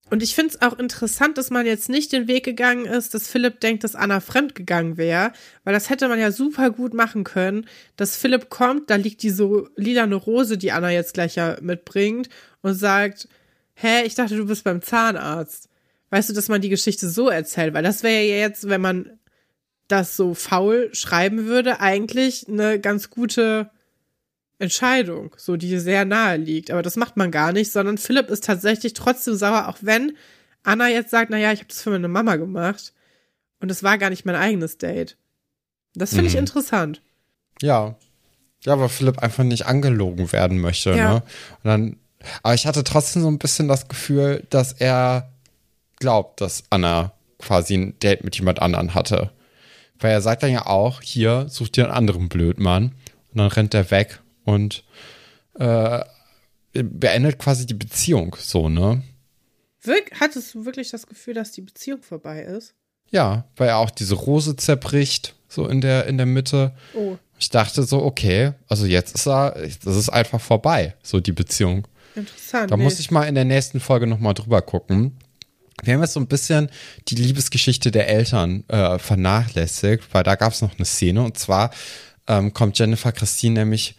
Und 0.08 0.22
ich 0.22 0.36
finde 0.36 0.54
es 0.54 0.62
auch 0.62 0.78
interessant, 0.78 1.36
dass 1.36 1.50
man 1.50 1.66
jetzt 1.66 1.88
nicht 1.88 2.12
den 2.12 2.28
Weg 2.28 2.44
gegangen 2.44 2.84
ist, 2.86 3.12
dass 3.12 3.26
Philipp 3.26 3.58
denkt, 3.58 3.82
dass 3.82 3.96
Anna 3.96 4.20
fremdgegangen 4.20 4.96
wäre, 4.98 5.32
weil 5.64 5.74
das 5.74 5.90
hätte 5.90 6.06
man 6.06 6.20
ja 6.20 6.30
super 6.30 6.70
gut 6.70 6.94
machen 6.94 7.24
können, 7.24 7.66
dass 7.96 8.16
Philipp 8.16 8.48
kommt, 8.48 8.88
da 8.90 8.94
liegt 8.94 9.22
diese 9.24 9.64
lilane 9.74 10.14
Rose, 10.14 10.58
die 10.58 10.70
Anna 10.70 10.90
jetzt 10.92 11.14
gleich 11.14 11.34
ja 11.34 11.56
mitbringt 11.60 12.28
und 12.62 12.74
sagt, 12.74 13.26
hä, 13.74 14.02
ich 14.04 14.14
dachte, 14.14 14.36
du 14.36 14.46
bist 14.46 14.62
beim 14.62 14.80
Zahnarzt. 14.80 15.68
Weißt 16.10 16.28
du, 16.28 16.34
dass 16.34 16.48
man 16.48 16.60
die 16.60 16.68
Geschichte 16.68 17.08
so 17.08 17.28
erzählt, 17.28 17.74
weil 17.74 17.82
das 17.82 18.04
wäre 18.04 18.22
ja 18.22 18.36
jetzt, 18.36 18.68
wenn 18.68 18.80
man 18.80 19.18
das 19.88 20.16
so 20.16 20.34
faul 20.34 20.90
schreiben 20.92 21.46
würde, 21.46 21.80
eigentlich 21.80 22.48
eine 22.48 22.80
ganz 22.80 23.10
gute 23.10 23.70
Entscheidung, 24.58 25.34
so 25.36 25.56
die 25.56 25.78
sehr 25.78 26.04
nahe 26.04 26.36
liegt. 26.38 26.70
Aber 26.70 26.82
das 26.82 26.96
macht 26.96 27.16
man 27.16 27.30
gar 27.30 27.52
nicht, 27.52 27.70
sondern 27.72 27.98
Philipp 27.98 28.30
ist 28.30 28.44
tatsächlich 28.44 28.94
trotzdem 28.94 29.34
sauer, 29.36 29.68
auch 29.68 29.78
wenn 29.82 30.16
Anna 30.62 30.88
jetzt 30.88 31.10
sagt, 31.10 31.30
na 31.30 31.38
ja, 31.38 31.52
ich 31.52 31.60
habe 31.60 31.68
das 31.68 31.82
für 31.82 31.90
meine 31.90 32.08
Mama 32.08 32.36
gemacht 32.36 32.92
und 33.60 33.70
es 33.70 33.82
war 33.82 33.98
gar 33.98 34.10
nicht 34.10 34.24
mein 34.24 34.34
eigenes 34.34 34.78
Date. 34.78 35.16
Das 35.94 36.10
finde 36.10 36.26
ich 36.26 36.32
Mhm. 36.34 36.40
interessant. 36.40 37.02
Ja. 37.62 37.96
Ja, 38.64 38.78
weil 38.80 38.88
Philipp 38.88 39.18
einfach 39.20 39.44
nicht 39.44 39.66
angelogen 39.66 40.32
werden 40.32 40.58
möchte, 40.58 40.90
Ja. 40.90 41.14
ne? 41.14 41.22
Und 41.62 41.64
dann, 41.64 41.96
aber 42.42 42.54
ich 42.54 42.66
hatte 42.66 42.82
trotzdem 42.82 43.22
so 43.22 43.28
ein 43.28 43.38
bisschen 43.38 43.68
das 43.68 43.86
Gefühl, 43.88 44.44
dass 44.50 44.72
er 44.72 45.30
glaubt, 46.00 46.40
dass 46.40 46.64
Anna 46.70 47.12
quasi 47.38 47.74
ein 47.74 47.98
Date 48.00 48.24
mit 48.24 48.36
jemand 48.36 48.60
anderen 48.60 48.94
hatte. 48.94 49.30
Weil 50.00 50.12
er 50.12 50.20
sagt 50.20 50.42
dann 50.42 50.50
ja 50.52 50.66
auch, 50.66 51.00
hier, 51.02 51.46
such 51.48 51.68
dir 51.70 51.84
einen 51.84 51.94
anderen 51.94 52.28
Blödmann. 52.28 52.92
Und 53.32 53.38
dann 53.38 53.46
rennt 53.48 53.74
er 53.74 53.90
weg 53.90 54.20
und 54.44 54.84
äh, 55.58 56.00
beendet 56.72 57.38
quasi 57.38 57.66
die 57.66 57.74
Beziehung 57.74 58.36
so, 58.38 58.68
ne? 58.68 59.02
Wirk 59.82 60.10
hattest 60.20 60.54
du 60.54 60.64
wirklich 60.64 60.90
das 60.90 61.06
Gefühl, 61.06 61.34
dass 61.34 61.52
die 61.52 61.60
Beziehung 61.62 62.02
vorbei 62.02 62.42
ist? 62.42 62.74
Ja, 63.10 63.44
weil 63.56 63.68
er 63.68 63.78
auch 63.78 63.90
diese 63.90 64.14
Rose 64.16 64.56
zerbricht, 64.56 65.34
so 65.48 65.66
in 65.68 65.80
der, 65.80 66.06
in 66.06 66.16
der 66.16 66.26
Mitte. 66.26 66.72
Oh, 66.94 67.16
Ich 67.38 67.50
dachte 67.50 67.82
so, 67.84 68.02
okay, 68.02 68.52
also 68.68 68.84
jetzt 68.84 69.14
ist 69.14 69.26
er, 69.28 69.52
das 69.84 69.96
ist 69.96 70.08
einfach 70.08 70.40
vorbei, 70.40 70.94
so 71.02 71.20
die 71.20 71.32
Beziehung. 71.32 71.86
interessant. 72.16 72.70
Da 72.70 72.76
Nee. 72.76 72.82
muss 72.82 72.98
ich 72.98 73.10
mal 73.10 73.24
in 73.24 73.34
der 73.36 73.44
nächsten 73.44 73.78
Folge 73.80 74.06
nochmal 74.06 74.34
drüber 74.34 74.60
gucken. 74.60 75.16
Wir 75.82 75.94
haben 75.94 76.00
jetzt 76.00 76.14
so 76.14 76.20
ein 76.20 76.26
bisschen 76.26 76.70
die 77.08 77.16
Liebesgeschichte 77.16 77.90
der 77.90 78.08
Eltern 78.08 78.64
äh, 78.68 78.98
vernachlässigt, 78.98 80.04
weil 80.12 80.22
da 80.22 80.34
gab 80.34 80.52
es 80.52 80.62
noch 80.62 80.74
eine 80.76 80.86
Szene 80.86 81.22
und 81.22 81.38
zwar 81.38 81.70
ähm, 82.26 82.52
kommt 82.52 82.78
Jennifer 82.78 83.12
Christine 83.12 83.60
nämlich 83.60 83.96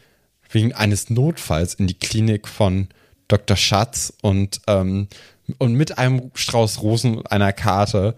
wegen 0.49 0.73
eines 0.73 1.09
Notfalls 1.09 1.75
in 1.75 1.87
die 1.87 1.97
Klinik 1.99 2.47
von 2.47 2.87
Dr. 3.27 3.57
Schatz 3.57 4.13
und, 4.21 4.61
ähm, 4.67 5.07
und 5.57 5.73
mit 5.73 5.97
einem 5.97 6.31
Strauß 6.33 6.81
Rosen 6.81 7.17
und 7.17 7.31
einer 7.31 7.53
Karte. 7.53 8.15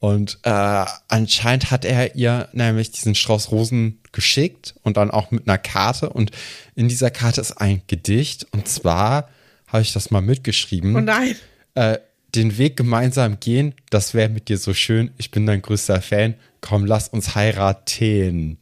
Und 0.00 0.38
äh, 0.42 0.84
anscheinend 1.08 1.70
hat 1.70 1.84
er 1.84 2.14
ihr 2.14 2.48
nämlich 2.52 2.92
diesen 2.92 3.14
Strauß 3.14 3.50
Rosen 3.50 4.00
geschickt 4.12 4.74
und 4.82 4.96
dann 4.96 5.10
auch 5.10 5.30
mit 5.30 5.48
einer 5.48 5.58
Karte. 5.58 6.10
Und 6.10 6.30
in 6.76 6.88
dieser 6.88 7.10
Karte 7.10 7.40
ist 7.40 7.52
ein 7.52 7.82
Gedicht. 7.88 8.46
Und 8.52 8.68
zwar 8.68 9.28
habe 9.66 9.82
ich 9.82 9.92
das 9.92 10.10
mal 10.10 10.20
mitgeschrieben. 10.20 10.94
Oh 10.94 11.00
nein. 11.00 11.36
äh, 11.74 11.98
den 12.34 12.58
Weg 12.58 12.76
gemeinsam 12.76 13.40
gehen, 13.40 13.74
das 13.90 14.14
wäre 14.14 14.28
mit 14.28 14.48
dir 14.48 14.58
so 14.58 14.74
schön. 14.74 15.12
Ich 15.18 15.30
bin 15.30 15.46
dein 15.46 15.62
größter 15.62 16.02
Fan. 16.02 16.34
Komm, 16.60 16.84
lass 16.84 17.08
uns 17.08 17.34
heiraten. 17.34 18.58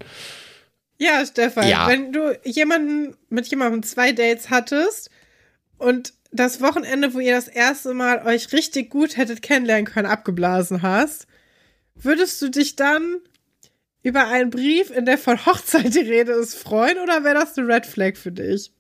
Ja, 0.99 1.25
Stefan, 1.27 1.69
Ja. 1.69 1.89
wenn 1.89 2.13
du 2.13 2.39
jemanden 2.45 3.17
mit 3.29 3.47
jemandem 3.49 3.83
zwei 3.83 4.13
Dates 4.13 4.51
hattest 4.51 5.11
und 5.79 6.13
das 6.33 6.61
Wochenende, 6.61 7.13
wo 7.15 7.19
ihr 7.21 7.35
das 7.35 7.49
erste 7.49 7.93
Mal 7.95 8.25
euch 8.27 8.53
richtig 8.53 8.91
gut 8.91 9.17
hättet 9.17 9.43
kennenlernen 9.43 9.87
können, 9.87 10.07
abgeblasen 10.07 10.83
hast, 10.83 11.27
würdest 11.95 12.41
du 12.43 12.51
dich 12.51 12.77
dann 12.77 13.17
über 14.03 14.29
einen 14.29 14.51
Brief, 14.51 14.91
in 14.91 15.05
der 15.07 15.19
von 15.19 15.45
Hochzeit 15.45 15.95
die 15.95 15.99
Rede 16.01 16.33
ist, 16.33 16.55
freuen 16.55 16.99
oder 16.99 17.25
wäre 17.25 17.35
das 17.35 17.59
eine 17.59 17.67
Red 17.69 17.87
Flag 17.87 18.17
für 18.17 18.33
dich? 18.33 18.71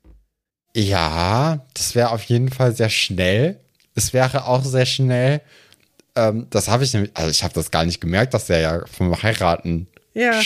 Ja, 0.75 1.67
das 1.75 1.95
wäre 1.95 2.11
auf 2.11 2.23
jeden 2.25 2.51
Fall 2.51 2.75
sehr 2.77 2.91
schnell. 2.91 3.61
Es 3.97 4.13
wäre 4.13 4.47
auch 4.47 4.65
sehr 4.65 4.87
schnell. 4.87 5.41
Ähm, 6.15 6.47
das 6.51 6.69
habe 6.69 6.85
ich 6.85 6.93
nämlich, 6.95 7.11
also 7.15 7.31
ich 7.31 7.43
habe 7.43 7.53
das 7.55 7.71
gar 7.71 7.85
nicht 7.85 8.01
gemerkt, 8.01 8.33
dass 8.35 8.47
der 8.47 8.61
ja 8.61 8.85
vom 8.87 9.21
Heiraten 9.23 9.89
Ja. 10.15 10.41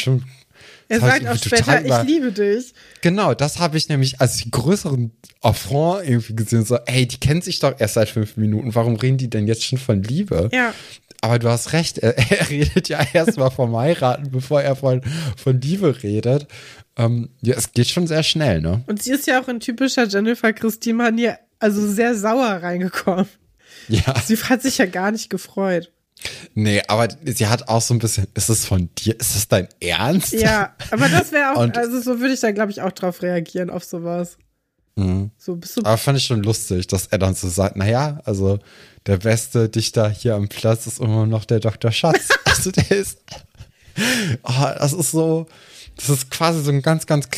Er 0.88 0.98
Das 0.98 1.02
hab 1.02 1.22
sagt 1.22 1.28
auch 1.28 1.36
später, 1.44 1.80
über- 1.84 2.00
ich 2.02 2.08
liebe 2.08 2.32
dich. 2.32 2.74
Genau, 3.00 3.32
das 3.34 3.60
habe 3.60 3.76
ich 3.76 3.88
nämlich 3.88 4.20
als 4.20 4.42
größeren 4.50 5.12
Affront 5.40 6.08
irgendwie 6.08 6.34
gesehen. 6.34 6.64
So, 6.64 6.78
ey, 6.86 7.06
die 7.06 7.18
kennen 7.18 7.42
sich 7.42 7.60
doch 7.60 7.74
erst 7.78 7.94
seit 7.94 8.08
fünf 8.08 8.36
Minuten. 8.36 8.74
Warum 8.74 8.96
reden 8.96 9.16
die 9.16 9.30
denn 9.30 9.46
jetzt 9.46 9.62
schon 9.64 9.78
von 9.78 10.02
Liebe? 10.02 10.48
Ja. 10.52 10.74
Aber 11.20 11.38
du 11.38 11.48
hast 11.48 11.72
recht, 11.74 11.98
er, 11.98 12.18
er 12.30 12.50
redet 12.50 12.88
ja 12.88 13.06
erstmal 13.12 13.52
vom 13.52 13.76
Heiraten, 13.76 14.30
bevor 14.32 14.62
er 14.62 14.74
von, 14.74 15.02
von 15.36 15.60
Liebe 15.60 16.02
redet. 16.02 16.48
Ähm, 16.96 17.28
ja, 17.40 17.54
es 17.54 17.72
geht 17.72 17.86
schon 17.88 18.08
sehr 18.08 18.24
schnell, 18.24 18.60
ne? 18.60 18.82
Und 18.88 19.00
sie 19.00 19.12
ist 19.12 19.28
ja 19.28 19.40
auch 19.40 19.46
in 19.46 19.60
typischer 19.60 20.08
Jennifer 20.08 20.52
Christine-Manier, 20.52 21.38
also 21.60 21.86
sehr 21.90 22.16
sauer 22.16 22.48
reingekommen. 22.62 23.28
Ja. 23.88 24.14
Sie 24.26 24.36
hat 24.36 24.62
sich 24.62 24.78
ja 24.78 24.86
gar 24.86 25.10
nicht 25.12 25.30
gefreut. 25.30 25.92
Nee, 26.54 26.82
aber 26.88 27.08
sie 27.24 27.46
hat 27.46 27.68
auch 27.68 27.80
so 27.80 27.94
ein 27.94 27.98
bisschen, 27.98 28.26
ist 28.34 28.50
es 28.50 28.66
von 28.66 28.90
dir? 28.98 29.18
Ist 29.18 29.34
das 29.36 29.48
dein 29.48 29.68
Ernst? 29.80 30.32
Ja, 30.32 30.74
aber 30.90 31.08
das 31.08 31.32
wäre 31.32 31.52
auch, 31.54 31.60
Und- 31.62 31.78
also 31.78 32.00
so 32.00 32.20
würde 32.20 32.34
ich 32.34 32.40
da, 32.40 32.50
glaube 32.50 32.72
ich, 32.72 32.82
auch 32.82 32.92
drauf 32.92 33.22
reagieren, 33.22 33.70
auf 33.70 33.84
sowas. 33.84 34.36
Mhm. 34.96 35.30
So 35.38 35.56
bist 35.56 35.76
du. 35.76 35.80
Aber 35.82 35.96
fand 35.96 36.18
ich 36.18 36.24
schon 36.24 36.42
lustig, 36.42 36.86
dass 36.88 37.06
er 37.06 37.18
dann 37.18 37.34
so 37.34 37.48
sagt, 37.48 37.76
naja, 37.76 38.20
also 38.24 38.58
der 39.06 39.16
beste 39.16 39.68
Dichter 39.70 40.10
hier 40.10 40.34
am 40.34 40.48
Platz 40.48 40.86
ist 40.86 41.00
immer 41.00 41.26
noch 41.26 41.44
der 41.46 41.60
Dr. 41.60 41.90
Schatz. 41.90 42.28
also 42.44 42.70
der 42.70 42.90
ist, 42.90 43.18
oh, 44.42 44.66
das 44.78 44.92
ist 44.92 45.10
so, 45.12 45.46
das 45.96 46.08
ist 46.10 46.30
quasi 46.30 46.62
so 46.62 46.70
ein 46.70 46.82
ganz, 46.82 47.06
ganz 47.06 47.28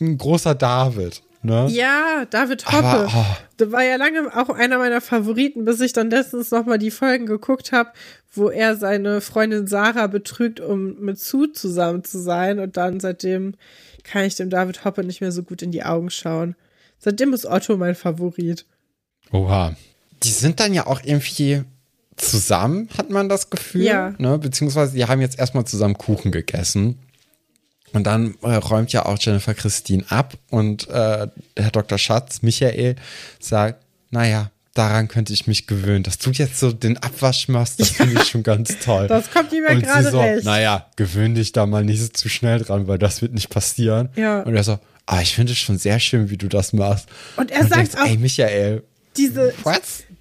ein 0.00 0.16
großer 0.18 0.54
David, 0.54 1.20
ne? 1.44 1.66
Ja, 1.70 2.24
David 2.30 2.66
Hoppe. 2.66 2.84
Aber, 2.84 3.12
oh, 3.14 3.36
Das 3.56 3.70
war 3.70 3.84
ja 3.84 3.96
lange 3.96 4.34
auch 4.34 4.48
einer 4.48 4.78
meiner 4.78 5.00
Favoriten, 5.00 5.64
bis 5.64 5.80
ich 5.80 5.92
dann 5.92 6.10
letztens 6.10 6.50
nochmal 6.50 6.78
die 6.78 6.90
Folgen 6.90 7.26
geguckt 7.26 7.72
habe, 7.72 7.90
wo 8.32 8.48
er 8.48 8.76
seine 8.76 9.20
Freundin 9.20 9.66
Sarah 9.66 10.08
betrügt, 10.08 10.60
um 10.60 10.98
mit 11.00 11.18
Sue 11.18 11.52
zusammen 11.52 12.02
zu 12.04 12.18
sein. 12.18 12.58
Und 12.58 12.76
dann 12.76 13.00
seitdem 13.00 13.54
kann 14.02 14.24
ich 14.24 14.34
dem 14.34 14.50
David 14.50 14.84
Hoppe 14.84 15.04
nicht 15.04 15.20
mehr 15.20 15.32
so 15.32 15.42
gut 15.42 15.62
in 15.62 15.70
die 15.70 15.84
Augen 15.84 16.10
schauen. 16.10 16.56
Seitdem 16.98 17.32
ist 17.32 17.46
Otto 17.46 17.76
mein 17.76 17.94
Favorit. 17.94 18.66
Oha. 19.30 19.76
Die 20.22 20.30
sind 20.30 20.60
dann 20.60 20.72
ja 20.72 20.86
auch 20.86 21.00
irgendwie 21.04 21.64
zusammen, 22.16 22.88
hat 22.96 23.10
man 23.10 23.28
das 23.28 23.50
Gefühl. 23.50 23.82
Ja. 23.82 24.14
Ne? 24.18 24.38
Beziehungsweise 24.38 24.94
die 24.94 25.04
haben 25.04 25.20
jetzt 25.20 25.38
erstmal 25.38 25.64
zusammen 25.64 25.98
Kuchen 25.98 26.32
gegessen. 26.32 26.98
Und 27.94 28.04
dann 28.04 28.34
äh, 28.42 28.54
räumt 28.56 28.92
ja 28.92 29.06
auch 29.06 29.16
Jennifer 29.18 29.54
Christine 29.54 30.04
ab 30.10 30.34
und 30.50 30.88
äh, 30.88 31.28
Herr 31.56 31.70
Dr. 31.72 31.96
Schatz, 31.96 32.42
Michael, 32.42 32.96
sagt, 33.40 33.82
naja, 34.10 34.50
daran 34.74 35.08
könnte 35.08 35.32
ich 35.32 35.46
mich 35.46 35.66
gewöhnen. 35.66 36.02
Dass 36.02 36.18
du 36.18 36.30
jetzt 36.30 36.58
so 36.58 36.72
den 36.72 36.98
Abwasch 36.98 37.48
machst, 37.48 37.80
das 37.80 37.90
finde 37.90 38.20
ich 38.20 38.28
schon 38.28 38.42
ganz 38.42 38.76
toll. 38.80 39.06
Das 39.08 39.30
kommt 39.30 39.52
ihm 39.52 39.64
ja 39.64 39.70
und 39.74 39.82
gerade 39.82 40.10
so, 40.10 40.20
recht. 40.20 40.44
naja, 40.44 40.86
gewöhn 40.96 41.34
dich 41.34 41.52
da 41.52 41.64
mal 41.66 41.84
nicht 41.84 42.02
so 42.02 42.08
zu 42.08 42.28
schnell 42.28 42.58
dran, 42.58 42.88
weil 42.88 42.98
das 42.98 43.22
wird 43.22 43.32
nicht 43.32 43.48
passieren. 43.48 44.08
Ja. 44.16 44.42
Und 44.42 44.54
er 44.56 44.64
so, 44.64 44.78
ah, 45.06 45.20
ich 45.22 45.34
finde 45.34 45.52
es 45.52 45.58
schon 45.58 45.78
sehr 45.78 46.00
schön, 46.00 46.30
wie 46.30 46.36
du 46.36 46.48
das 46.48 46.72
machst. 46.72 47.08
Und 47.36 47.50
er 47.52 47.62
du 47.62 47.68
sagt 47.68 47.76
denkst, 47.80 47.94
auch- 47.96 48.06
ey, 48.06 48.16
Michael, 48.16 48.82
Diese, 49.16 49.54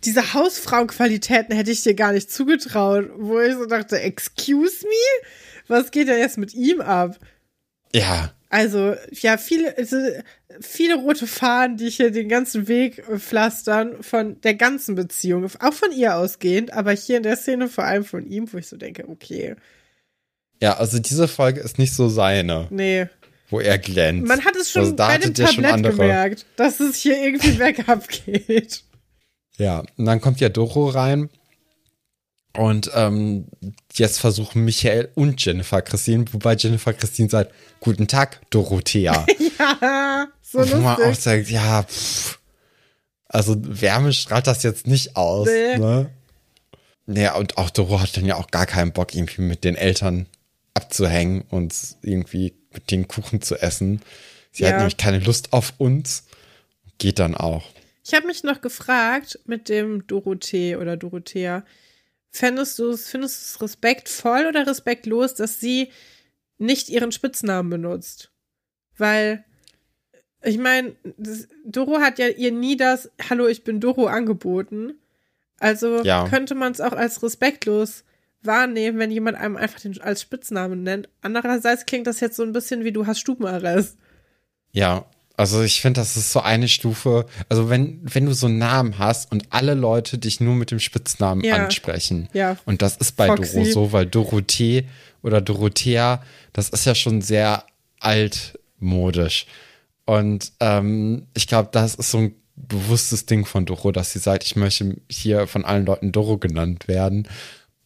diese 0.03 0.33
Hausfrauenqualitäten 0.33 1.55
hätte 1.55 1.71
ich 1.71 1.81
dir 1.81 1.95
gar 1.95 2.11
nicht 2.11 2.31
zugetraut, 2.31 3.09
wo 3.17 3.39
ich 3.39 3.53
so 3.53 3.65
dachte, 3.65 3.99
excuse 3.99 4.85
me? 4.85 5.27
Was 5.67 5.91
geht 5.91 6.07
denn 6.09 6.19
jetzt 6.19 6.37
mit 6.37 6.53
ihm 6.53 6.81
ab? 6.81 7.17
Ja, 7.95 8.33
Also, 8.49 8.95
ja, 9.11 9.37
viele, 9.37 9.75
viele 10.61 10.95
rote 10.95 11.25
Fahnen, 11.25 11.77
die 11.77 11.89
hier 11.89 12.11
den 12.11 12.29
ganzen 12.29 12.67
Weg 12.67 13.03
pflastern 13.17 14.03
von 14.03 14.39
der 14.41 14.53
ganzen 14.53 14.93
Beziehung, 14.93 15.49
auch 15.59 15.73
von 15.73 15.91
ihr 15.91 16.15
ausgehend, 16.15 16.71
aber 16.71 16.91
hier 16.91 17.17
in 17.17 17.23
der 17.23 17.35
Szene 17.35 17.67
vor 17.67 17.83
allem 17.83 18.05
von 18.05 18.27
ihm, 18.27 18.51
wo 18.51 18.57
ich 18.57 18.67
so 18.67 18.77
denke, 18.77 19.07
okay, 19.09 19.55
Ja, 20.61 20.77
also 20.77 20.99
diese 20.99 21.27
Folge 21.27 21.61
ist 21.61 21.79
nicht 21.79 21.93
so 21.93 22.09
seine, 22.09 22.67
nee. 22.69 23.07
wo 23.49 23.59
er 23.59 23.79
glänzt. 23.79 24.27
Man 24.27 24.45
hat 24.45 24.55
es 24.55 24.71
schon 24.71 24.83
Also 24.83 24.95
bei 24.95 25.17
dem 25.17 25.33
Tablett 25.33 25.83
gemerkt, 25.83 26.45
dass 26.55 26.79
es 26.79 26.97
hier 26.97 27.17
irgendwie 27.17 27.53
bergab 27.53 28.07
geht. 28.25 28.83
Ja, 29.57 29.83
und 29.97 30.05
dann 30.05 30.21
kommt 30.21 30.39
ja 30.39 30.49
Doro 30.49 30.89
rein. 30.89 31.29
Und 32.55 32.91
ähm, 32.93 33.45
jetzt 33.93 34.19
versuchen 34.19 34.63
Michael 34.63 35.09
und 35.15 35.43
Jennifer 35.43 35.81
Christine, 35.81 36.25
wobei 36.31 36.55
Jennifer 36.55 36.93
Christine 36.93 37.29
sagt, 37.29 37.51
guten 37.79 38.07
Tag, 38.07 38.41
Dorothea. 38.51 39.25
ja, 39.59 40.27
so 40.41 40.59
Wo 40.59 40.77
man 40.77 40.95
auch 40.95 40.99
lustig. 40.99 41.23
sagt, 41.23 41.49
ja, 41.49 41.83
pff, 41.83 42.39
also 43.27 43.55
Wärme 43.57 44.13
strahlt 44.13 44.45
das 44.45 44.61
jetzt 44.61 44.85
nicht 44.85 45.15
aus. 45.15 45.47
Nee. 45.47 45.77
Ne? 45.79 46.09
Ja, 47.07 47.35
und 47.35 47.57
auch 47.57 47.71
Doro 47.71 47.99
hat 47.99 48.15
dann 48.15 48.25
ja 48.25 48.35
auch 48.35 48.51
gar 48.51 48.67
keinen 48.67 48.91
Bock, 48.93 49.15
irgendwie 49.15 49.41
mit 49.41 49.63
den 49.63 49.75
Eltern 49.75 50.27
abzuhängen 50.75 51.41
und 51.49 51.73
irgendwie 52.03 52.53
mit 52.71 52.91
den 52.91 53.07
Kuchen 53.07 53.41
zu 53.41 53.55
essen. 53.61 54.01
Sie 54.51 54.63
hat 54.65 54.73
Ja. 54.73 54.77
nämlich 54.77 54.97
keine 54.97 55.19
Lust 55.19 55.53
auf 55.53 55.73
uns. 55.79 56.25
Geht 56.99 57.17
dann 57.17 57.35
auch. 57.35 57.63
Ich 58.05 58.13
habe 58.13 58.27
mich 58.27 58.43
noch 58.43 58.61
gefragt 58.61 59.39
mit 59.45 59.69
dem 59.69 60.05
Dorothee 60.07 60.75
oder 60.75 60.95
Dorothea, 60.97 61.63
fändest 62.33 62.79
du 62.79 62.89
es, 62.89 63.09
findest 63.09 63.39
du 63.39 63.45
es 63.45 63.61
respektvoll 63.61 64.47
oder 64.47 64.67
respektlos, 64.67 65.35
dass 65.35 65.59
sie 65.59 65.91
nicht 66.57 66.89
ihren 66.89 67.11
Spitznamen 67.11 67.69
benutzt? 67.69 68.31
Weil, 68.97 69.45
ich 70.41 70.57
meine, 70.57 70.95
Doro 71.63 71.99
hat 71.99 72.19
ja 72.19 72.27
ihr 72.27 72.51
nie 72.51 72.75
das 72.75 73.09
Hallo, 73.29 73.47
ich 73.47 73.63
bin 73.63 73.79
Doro 73.79 74.07
angeboten. 74.07 74.95
Also 75.59 76.03
Ja. 76.03 76.27
könnte 76.27 76.55
man 76.55 76.71
es 76.73 76.81
auch 76.81 76.91
als 76.91 77.23
respektlos 77.23 78.03
wahrnehmen, 78.41 78.99
wenn 78.99 79.11
jemand 79.11 79.37
einem 79.37 79.55
einfach 79.55 79.79
den 79.79 80.01
als 80.01 80.21
Spitznamen 80.21 80.83
nennt. 80.83 81.07
Andererseits 81.21 81.85
klingt 81.85 82.07
das 82.07 82.19
jetzt 82.19 82.35
so 82.35 82.43
ein 82.43 82.51
bisschen 82.51 82.83
wie 82.83 82.91
du 82.91 83.07
hast 83.07 83.19
Stubenarrest. 83.19 83.97
Ja, 84.71 85.05
also 85.35 85.63
ich 85.63 85.81
finde, 85.81 86.01
das 86.01 86.15
ist 86.15 86.31
so 86.31 86.41
eine 86.41 86.67
Stufe. 86.67 87.25
Also 87.49 87.69
wenn, 87.69 87.99
wenn 88.03 88.25
du 88.25 88.33
so 88.33 88.45
einen 88.47 88.59
Namen 88.59 88.99
hast 88.99 89.31
und 89.31 89.47
alle 89.49 89.73
Leute 89.73 90.17
dich 90.19 90.39
nur 90.39 90.53
mit 90.55 90.69
dem 90.71 90.79
Spitznamen 90.79 91.43
Ja. 91.43 91.55
ansprechen. 91.55 92.29
Ja. 92.33 92.57
Und 92.65 92.81
das 92.81 92.97
ist 92.97 93.13
bei 93.13 93.27
Foxy. 93.27 93.53
Doro 93.53 93.65
so, 93.65 93.91
weil 93.93 94.05
Dorothee 94.05 94.85
oder 95.23 95.41
Dorothea, 95.41 96.21
das 96.53 96.69
ist 96.69 96.85
ja 96.85 96.93
schon 96.93 97.21
sehr 97.21 97.63
altmodisch. 97.99 99.45
Und 100.05 100.51
ähm, 100.59 101.27
ich 101.33 101.47
glaube, 101.47 101.69
das 101.71 101.95
ist 101.95 102.11
so 102.11 102.17
ein 102.19 102.35
bewusstes 102.55 103.25
Ding 103.25 103.45
von 103.45 103.65
Doro, 103.65 103.91
dass 103.91 104.11
sie 104.11 104.19
sagt, 104.19 104.43
ich 104.43 104.55
möchte 104.55 104.97
hier 105.09 105.47
von 105.47 105.65
allen 105.65 105.85
Leuten 105.85 106.11
Doro 106.11 106.37
genannt 106.37 106.87
werden. 106.87 107.27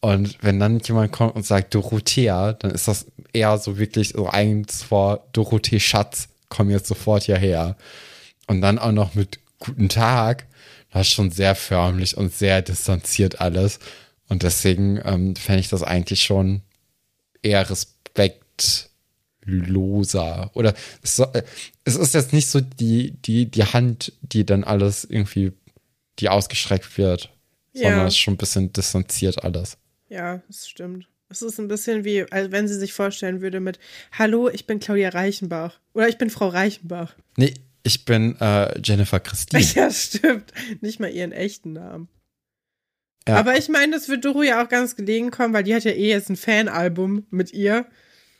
Und 0.00 0.36
wenn 0.42 0.60
dann 0.60 0.80
jemand 0.80 1.12
kommt 1.12 1.34
und 1.34 1.46
sagt 1.46 1.74
Dorothea, 1.74 2.52
dann 2.52 2.70
ist 2.72 2.86
das 2.86 3.06
eher 3.32 3.56
so 3.58 3.78
wirklich 3.78 4.10
so 4.10 4.28
eins 4.28 4.82
vor 4.82 5.26
Dorothee 5.32 5.80
Schatz, 5.80 6.28
komm 6.48 6.70
jetzt 6.70 6.88
sofort 6.88 7.24
hierher. 7.24 7.76
Und 8.46 8.60
dann 8.60 8.78
auch 8.78 8.92
noch 8.92 9.14
mit 9.14 9.38
Guten 9.60 9.88
Tag, 9.88 10.46
das 10.92 11.08
ist 11.08 11.14
schon 11.14 11.30
sehr 11.30 11.54
förmlich 11.56 12.16
und 12.16 12.32
sehr 12.32 12.62
distanziert 12.62 13.40
alles. 13.40 13.80
Und 14.28 14.42
deswegen 14.44 15.00
ähm, 15.04 15.34
fände 15.36 15.60
ich 15.60 15.68
das 15.68 15.82
eigentlich 15.82 16.22
schon 16.22 16.62
eher 17.42 17.68
respektloser. 17.68 20.50
Oder 20.54 20.74
es, 21.02 21.16
so, 21.16 21.26
es 21.84 21.96
ist 21.96 22.14
jetzt 22.14 22.32
nicht 22.32 22.48
so 22.48 22.60
die, 22.60 23.12
die, 23.22 23.50
die 23.50 23.64
Hand, 23.64 24.12
die 24.22 24.46
dann 24.46 24.64
alles 24.64 25.04
irgendwie, 25.04 25.52
die 26.18 26.28
ausgestreckt 26.28 26.98
wird, 26.98 27.30
Ja. 27.72 27.88
sondern 27.90 28.06
es 28.06 28.14
ist 28.14 28.18
schon 28.20 28.34
ein 28.34 28.38
bisschen 28.38 28.72
distanziert 28.72 29.44
alles. 29.44 29.76
Ja, 30.08 30.40
das 30.48 30.68
stimmt. 30.68 31.06
Es 31.30 31.42
ist 31.42 31.58
ein 31.58 31.68
bisschen 31.68 32.04
wie, 32.04 32.30
als 32.32 32.50
wenn 32.52 32.68
sie 32.68 32.78
sich 32.78 32.92
vorstellen 32.94 33.40
würde 33.40 33.60
mit 33.60 33.78
Hallo, 34.12 34.48
ich 34.48 34.66
bin 34.66 34.80
Claudia 34.80 35.10
Reichenbach. 35.10 35.78
Oder 35.92 36.08
ich 36.08 36.16
bin 36.18 36.30
Frau 36.30 36.48
Reichenbach. 36.48 37.14
Nee, 37.36 37.54
ich 37.82 38.04
bin 38.06 38.36
äh, 38.40 38.78
Jennifer 38.82 39.20
Christine. 39.20 39.62
Ja, 39.74 39.90
stimmt. 39.90 40.52
Nicht 40.80 41.00
mal 41.00 41.10
ihren 41.10 41.32
echten 41.32 41.74
Namen. 41.74 42.08
Ja. 43.26 43.36
Aber 43.36 43.58
ich 43.58 43.68
meine, 43.68 43.92
das 43.92 44.08
wird 44.08 44.24
Doro 44.24 44.42
ja 44.42 44.64
auch 44.64 44.70
ganz 44.70 44.96
gelegen 44.96 45.30
kommen, 45.30 45.52
weil 45.52 45.64
die 45.64 45.74
hat 45.74 45.84
ja 45.84 45.90
eh 45.90 46.08
jetzt 46.08 46.30
ein 46.30 46.36
Fanalbum 46.36 47.26
mit 47.30 47.52
ihr. 47.52 47.86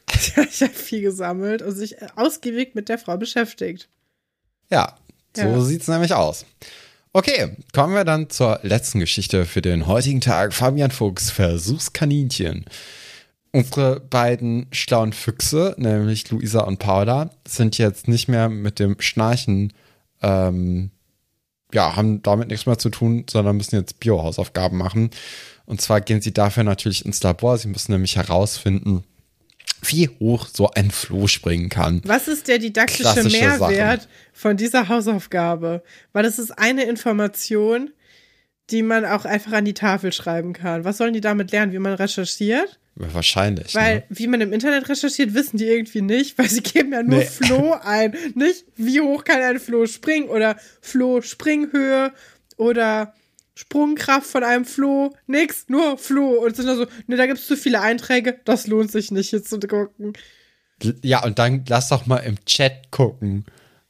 Die 0.11 0.37
hat 0.41 0.59
ja 0.59 0.69
viel 0.69 1.03
gesammelt 1.03 1.61
und 1.61 1.73
sich 1.73 1.97
ausgiebig 2.17 2.75
mit 2.75 2.89
der 2.89 2.97
Frau 2.97 3.19
beschäftigt. 3.19 3.91
Ja, 4.71 4.97
so 5.37 5.43
Ja. 5.43 5.61
sieht's 5.61 5.87
nämlich 5.87 6.15
aus. 6.15 6.47
Okay, 7.15 7.57
kommen 7.73 7.95
wir 7.95 8.05
dann 8.05 8.29
zur 8.29 8.61
letzten 8.63 9.01
Geschichte 9.01 9.47
für 9.47 9.63
den 9.63 9.87
heutigen 9.87 10.21
Tag. 10.21 10.53
Fabian 10.53 10.91
Fuchs, 10.91 11.31
Versuchskaninchen. 11.31 12.67
Unsere 13.51 14.01
beiden 14.01 14.67
schlauen 14.73 15.15
Füchse, 15.15 15.75
nämlich 15.79 16.31
Luisa 16.31 16.61
und 16.61 16.79
Paula, 16.79 17.31
sind 17.47 17.79
jetzt 17.79 18.09
nicht 18.09 18.29
mehr 18.29 18.51
mit 18.51 18.79
dem 18.79 19.01
Schnarchen, 19.01 19.73
ähm, 20.21 20.91
ja, 21.73 21.97
haben 21.97 22.23
damit 22.23 22.49
nichts 22.49 22.67
mehr 22.67 22.79
zu 22.79 22.91
tun, 22.91 23.25
sondern 23.29 23.57
müssen 23.57 23.77
jetzt 23.77 24.01
Biohausaufgaben 24.01 24.77
machen. 24.77 25.11
Und 25.65 25.81
zwar 25.81 26.03
gehen 26.03 26.21
sie 26.21 26.35
dafür 26.35 26.63
natürlich 26.63 27.07
ins 27.07 27.23
Labor. 27.23 27.57
Sie 27.57 27.69
müssen 27.69 27.93
nämlich 27.93 28.17
herausfinden, 28.17 29.05
wie 29.83 30.09
hoch 30.21 30.47
so 30.53 30.71
ein 30.71 30.91
Floh 30.91 31.27
springen 31.27 31.69
kann. 31.69 32.01
Was 32.05 32.29
ist 32.29 32.49
der 32.49 32.59
didaktische 32.59 33.25
Mehrwert 33.25 34.09
von 34.33 34.57
dieser 34.57 34.89
Hausaufgabe? 34.89 35.83
Weil 36.13 36.23
das 36.25 36.39
ist 36.39 36.53
eine 36.53 36.85
Information, 36.85 37.91
die 38.71 38.83
man 38.83 39.05
auch 39.05 39.25
einfach 39.25 39.53
an 39.53 39.65
die 39.65 39.75
Tafel 39.75 40.13
schreiben 40.13 40.53
kann. 40.53 40.85
Was 40.85 40.99
sollen 40.99 41.15
die 41.15 41.21
damit 41.21 41.53
lernen, 41.53 41.73
wie 41.73 41.79
man 41.79 41.95
recherchiert? 41.95 42.79
Wahrscheinlich. 42.95 43.75
Weil, 43.75 43.97
ne? 43.97 44.05
wie 44.09 44.27
man 44.27 44.41
im 44.41 44.53
Internet 44.53 44.89
recherchiert, 44.89 45.33
wissen 45.33 45.57
die 45.57 45.67
irgendwie 45.67 46.03
nicht, 46.03 46.37
weil 46.37 46.49
sie 46.49 46.63
geben 46.63 46.93
ja 46.93 47.03
nur 47.03 47.21
Nee. 47.21 47.25
Floh 47.25 47.73
ein. 47.83 48.15
Nicht, 48.35 48.65
wie 48.77 49.01
hoch 49.01 49.25
kann 49.25 49.41
ein 49.41 49.61
Floh 49.61 49.87
springen 49.87 50.29
oder 50.29 50.57
Floh 50.81 51.23
Springhöhe 51.23 52.13
oder 52.57 53.15
Sprungkraft 53.59 54.27
von 54.31 54.45
einem 54.45 54.65
Floh. 54.65 55.13
Nix, 55.27 55.65
nur 55.67 55.99
Floh. 55.99 56.45
Und 56.45 56.55
sind 56.55 56.67
da 56.67 56.77
so, 56.77 56.87
ne, 57.09 57.17
da 57.17 57.27
gibt's 57.27 57.49
zu 57.49 57.57
viele 57.57 57.81
Einträge, 57.81 58.39
das 58.45 58.69
lohnt 58.69 58.93
sich 58.93 59.11
nicht 59.11 59.31
hier 59.31 59.43
zu 59.43 59.59
gucken. 59.59 60.13
Ja, 61.03 61.25
und 61.25 61.41
dann 61.41 61.65
lass 61.69 61.89
doch 61.89 62.07
mal 62.07 62.19
im 62.19 62.45
Chat 62.45 62.93
gucken. 62.93 63.47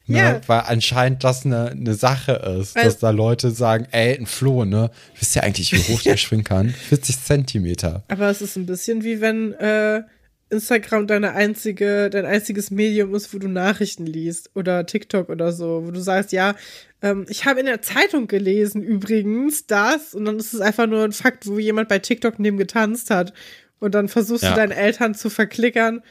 Ne? 0.07 0.17
Ja. 0.17 0.41
Weil 0.47 0.61
anscheinend 0.61 1.23
das 1.23 1.45
eine, 1.45 1.69
eine 1.69 1.93
Sache 1.93 2.31
ist, 2.59 2.75
Weil- 2.75 2.85
dass 2.85 2.97
da 2.97 3.11
Leute 3.11 3.51
sagen, 3.51 3.85
ey, 3.91 4.17
ein 4.17 4.25
Floh, 4.25 4.65
ne? 4.65 4.89
Wisst 5.19 5.35
ihr 5.35 5.43
eigentlich, 5.43 5.71
wie 5.71 5.93
hoch 5.93 6.01
der 6.01 6.17
springen 6.17 6.43
kann? 6.43 6.69
40 6.69 7.23
Zentimeter. 7.23 8.03
Aber 8.07 8.27
es 8.27 8.41
ist 8.41 8.55
ein 8.55 8.65
bisschen 8.65 9.03
wie 9.03 9.21
wenn 9.21 9.53
äh, 9.53 10.01
Instagram 10.49 11.07
deine 11.07 11.33
einzige, 11.33 12.09
dein 12.09 12.25
einziges 12.25 12.71
Medium 12.71 13.13
ist, 13.13 13.33
wo 13.33 13.37
du 13.37 13.47
Nachrichten 13.47 14.05
liest 14.05 14.49
oder 14.55 14.85
TikTok 14.85 15.29
oder 15.29 15.51
so, 15.51 15.83
wo 15.85 15.91
du 15.91 15.99
sagst, 15.99 16.31
ja, 16.31 16.55
ähm, 17.01 17.25
ich 17.29 17.45
habe 17.45 17.59
in 17.59 17.65
der 17.67 17.81
Zeitung 17.81 18.27
gelesen 18.27 18.81
übrigens 18.81 19.67
das 19.67 20.13
und 20.15 20.25
dann 20.25 20.37
ist 20.39 20.53
es 20.53 20.61
einfach 20.61 20.87
nur 20.87 21.03
ein 21.03 21.11
Fakt, 21.11 21.47
wo 21.47 21.59
jemand 21.59 21.87
bei 21.89 21.99
TikTok 21.99 22.39
neben 22.39 22.57
getanzt 22.57 23.09
hat 23.11 23.33
und 23.79 23.93
dann 23.95 24.07
versuchst 24.07 24.43
Ja. 24.43 24.49
du 24.51 24.55
deinen 24.55 24.71
Eltern 24.71 25.13
zu 25.15 25.29
verklickern, 25.29 26.01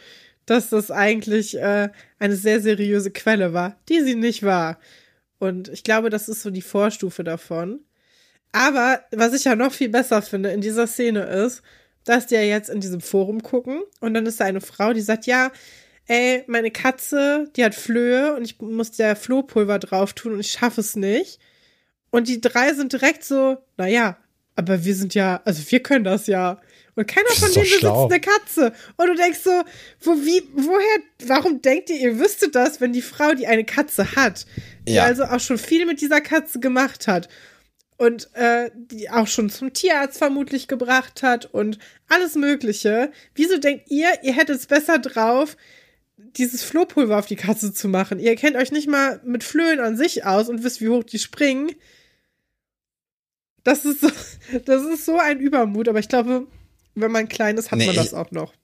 dass 0.46 0.70
das 0.70 0.90
eigentlich 0.90 1.58
äh, 1.58 1.88
eine 2.18 2.36
sehr 2.36 2.60
seriöse 2.60 3.10
Quelle 3.10 3.52
war, 3.52 3.76
die 3.88 4.00
sie 4.00 4.14
nicht 4.14 4.42
war. 4.44 4.78
Und 5.38 5.68
ich 5.68 5.84
glaube, 5.84 6.10
das 6.10 6.28
ist 6.28 6.42
so 6.42 6.50
die 6.50 6.62
Vorstufe 6.62 7.22
davon. 7.22 7.80
Aber 8.52 9.00
was 9.12 9.34
ich 9.34 9.44
ja 9.44 9.54
noch 9.56 9.72
viel 9.72 9.90
besser 9.90 10.22
finde 10.22 10.48
in 10.50 10.62
dieser 10.62 10.86
Szene 10.86 11.24
ist, 11.24 11.62
dass 12.08 12.26
die 12.26 12.34
ja 12.34 12.42
jetzt 12.42 12.70
in 12.70 12.80
diesem 12.80 13.00
Forum 13.00 13.42
gucken 13.42 13.82
und 14.00 14.14
dann 14.14 14.26
ist 14.26 14.40
da 14.40 14.44
eine 14.44 14.60
Frau, 14.60 14.92
die 14.92 15.00
sagt, 15.00 15.26
ja, 15.26 15.50
ey, 16.06 16.44
meine 16.46 16.70
Katze, 16.70 17.50
die 17.56 17.64
hat 17.64 17.74
Flöhe 17.74 18.34
und 18.34 18.44
ich 18.44 18.60
muss 18.60 18.92
der 18.92 19.14
Flohpulver 19.14 19.78
drauf 19.78 20.14
tun 20.14 20.32
und 20.32 20.40
ich 20.40 20.50
schaffe 20.50 20.80
es 20.80 20.96
nicht. 20.96 21.38
Und 22.10 22.28
die 22.28 22.40
drei 22.40 22.72
sind 22.72 22.92
direkt 22.92 23.22
so, 23.24 23.58
naja, 23.76 24.16
aber 24.56 24.84
wir 24.84 24.94
sind 24.94 25.14
ja, 25.14 25.40
also 25.44 25.62
wir 25.70 25.80
können 25.80 26.04
das 26.04 26.26
ja. 26.26 26.60
Und 26.94 27.06
keiner 27.06 27.28
von 27.28 27.52
denen 27.52 27.64
besitzt 27.64 27.84
eine 27.84 28.20
Katze. 28.20 28.72
Und 28.96 29.06
du 29.06 29.14
denkst 29.14 29.38
so, 29.44 29.62
wo, 30.00 30.12
wie, 30.16 30.42
woher, 30.56 31.02
warum 31.26 31.62
denkt 31.62 31.90
ihr, 31.90 31.96
ihr 31.96 32.18
wüsstet 32.18 32.56
das, 32.56 32.80
wenn 32.80 32.92
die 32.92 33.02
Frau, 33.02 33.34
die 33.34 33.46
eine 33.46 33.64
Katze 33.64 34.16
hat, 34.16 34.46
die 34.88 34.94
Ja. 34.94 35.04
also 35.04 35.24
auch 35.24 35.38
schon 35.38 35.58
viel 35.58 35.86
mit 35.86 36.00
dieser 36.00 36.20
Katze 36.20 36.58
gemacht 36.58 37.06
hat 37.06 37.28
und 37.98 38.32
äh, 38.34 38.70
die 38.74 39.10
auch 39.10 39.26
schon 39.26 39.50
zum 39.50 39.72
Tierarzt 39.72 40.18
vermutlich 40.18 40.68
gebracht 40.68 41.22
hat 41.22 41.46
und 41.46 41.78
alles 42.08 42.36
Mögliche. 42.36 43.10
Wieso 43.34 43.58
denkt 43.58 43.90
ihr, 43.90 44.08
ihr 44.22 44.34
hättet 44.34 44.56
es 44.56 44.66
besser 44.66 45.00
drauf, 45.00 45.56
dieses 46.16 46.62
Flohpulver 46.62 47.18
auf 47.18 47.26
die 47.26 47.36
Katze 47.36 47.74
zu 47.74 47.88
machen? 47.88 48.20
Ihr 48.20 48.36
kennt 48.36 48.56
euch 48.56 48.70
nicht 48.70 48.88
mal 48.88 49.20
mit 49.24 49.42
Flöhen 49.42 49.80
an 49.80 49.96
sich 49.96 50.24
aus 50.24 50.48
und 50.48 50.62
wisst, 50.62 50.80
wie 50.80 50.88
hoch 50.88 51.02
die 51.02 51.18
springen. 51.18 51.72
Das 53.64 53.84
ist 53.84 54.00
so, 54.00 54.10
das 54.64 54.84
ist 54.84 55.04
so 55.04 55.18
ein 55.18 55.40
Übermut, 55.40 55.88
aber 55.88 55.98
ich 55.98 56.08
glaube, 56.08 56.46
wenn 56.94 57.10
man 57.10 57.28
klein 57.28 57.56
ist, 57.56 57.72
hat 57.72 57.78
Nee, 57.80 57.86
man 57.86 57.96
das 57.96 58.14
auch 58.14 58.30
noch. 58.30 58.54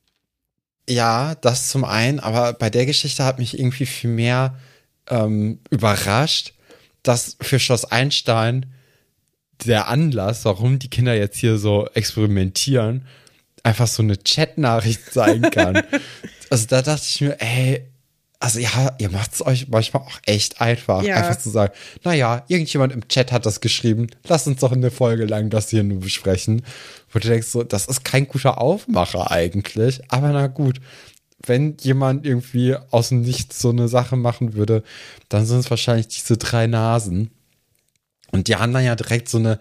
Ja, 0.88 1.34
das 1.34 1.70
zum 1.70 1.84
einen, 1.84 2.20
aber 2.20 2.52
bei 2.52 2.70
der 2.70 2.86
Geschichte 2.86 3.24
hat 3.24 3.40
mich 3.40 3.58
irgendwie 3.58 3.86
viel 3.86 4.10
mehr 4.10 4.60
ähm, 5.08 5.58
überrascht, 5.70 6.54
dass 7.02 7.36
für 7.40 7.58
Schloss 7.58 7.84
Einstein 7.84 8.66
der 9.66 9.88
Anlass, 9.88 10.44
warum 10.44 10.78
die 10.78 10.88
Kinder 10.88 11.14
jetzt 11.14 11.38
hier 11.38 11.58
so 11.58 11.86
experimentieren, 11.94 13.06
einfach 13.62 13.86
so 13.86 14.02
eine 14.02 14.22
Chat-Nachricht 14.22 15.00
sein 15.12 15.42
kann. 15.50 15.82
also 16.50 16.66
da 16.68 16.82
dachte 16.82 17.04
ich 17.08 17.20
mir, 17.20 17.40
ey, 17.40 17.84
also 18.40 18.58
ja, 18.58 18.94
ihr 18.98 19.10
macht 19.10 19.32
es 19.32 19.46
euch 19.46 19.68
manchmal 19.68 20.02
auch 20.02 20.18
echt 20.26 20.60
einfach, 20.60 21.02
Ja. 21.02 21.16
einfach 21.16 21.38
zu 21.38 21.48
sagen, 21.48 21.72
naja, 22.02 22.44
irgendjemand 22.48 22.92
im 22.92 23.08
Chat 23.08 23.32
hat 23.32 23.46
das 23.46 23.60
geschrieben, 23.62 24.08
lass 24.28 24.46
uns 24.46 24.60
doch 24.60 24.72
eine 24.72 24.90
Folge 24.90 25.24
lang 25.24 25.48
das 25.48 25.70
hier 25.70 25.82
nur 25.82 26.00
besprechen. 26.00 26.62
Wo 27.10 27.18
du 27.20 27.28
denkst 27.28 27.46
so, 27.46 27.62
das 27.62 27.86
ist 27.86 28.04
kein 28.04 28.28
guter 28.28 28.60
Aufmacher 28.60 29.30
eigentlich, 29.30 30.02
aber 30.08 30.28
na 30.30 30.46
gut. 30.48 30.80
Wenn 31.46 31.76
jemand 31.82 32.24
irgendwie 32.24 32.74
aus 32.90 33.10
dem 33.10 33.20
Nichts 33.20 33.58
so 33.60 33.68
eine 33.68 33.86
Sache 33.88 34.16
machen 34.16 34.54
würde, 34.54 34.82
dann 35.28 35.44
sind 35.44 35.58
es 35.60 35.68
wahrscheinlich 35.70 36.08
diese 36.08 36.38
drei 36.38 36.66
Nasen. 36.66 37.30
Und 38.34 38.48
die 38.48 38.56
haben 38.56 38.72
dann 38.72 38.84
ja 38.84 38.96
direkt 38.96 39.28
so 39.28 39.38
eine 39.38 39.60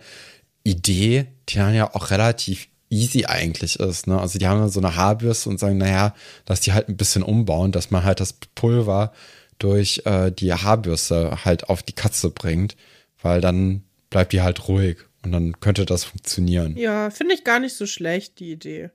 Idee, 0.63 1.27
die 1.47 1.57
dann 1.57 1.75
ja 1.75 1.93
auch 1.93 2.09
relativ 2.09 2.69
easy 2.89 3.25
eigentlich 3.25 3.79
ist. 3.79 4.07
Ne? 4.07 4.19
Also 4.19 4.39
die 4.39 4.47
haben 4.47 4.61
dann 4.61 4.71
so 4.71 4.79
eine 4.79 4.95
Haarbürste 4.95 5.47
und 5.49 5.59
sagen, 5.59 5.77
naja, 5.77 6.15
dass 6.45 6.59
die 6.59 6.73
halt 6.73 6.89
ein 6.89 6.97
bisschen 6.97 7.21
umbauen, 7.21 7.71
dass 7.71 7.91
man 7.91 8.03
halt 8.03 8.19
das 8.19 8.33
Pulver 8.55 9.13
durch 9.59 10.01
äh, 10.05 10.31
die 10.31 10.51
Haarbürste 10.51 11.45
halt 11.45 11.69
auf 11.69 11.83
die 11.83 11.93
Katze 11.93 12.31
bringt, 12.31 12.75
weil 13.21 13.41
dann 13.41 13.83
bleibt 14.09 14.33
die 14.33 14.41
halt 14.41 14.67
ruhig 14.67 14.97
und 15.23 15.33
dann 15.33 15.59
könnte 15.59 15.85
das 15.85 16.03
funktionieren. 16.03 16.75
Ja, 16.75 17.11
finde 17.11 17.35
ich 17.35 17.43
gar 17.43 17.59
nicht 17.59 17.75
so 17.75 17.85
schlecht, 17.85 18.39
die 18.39 18.53
Idee. 18.53 18.89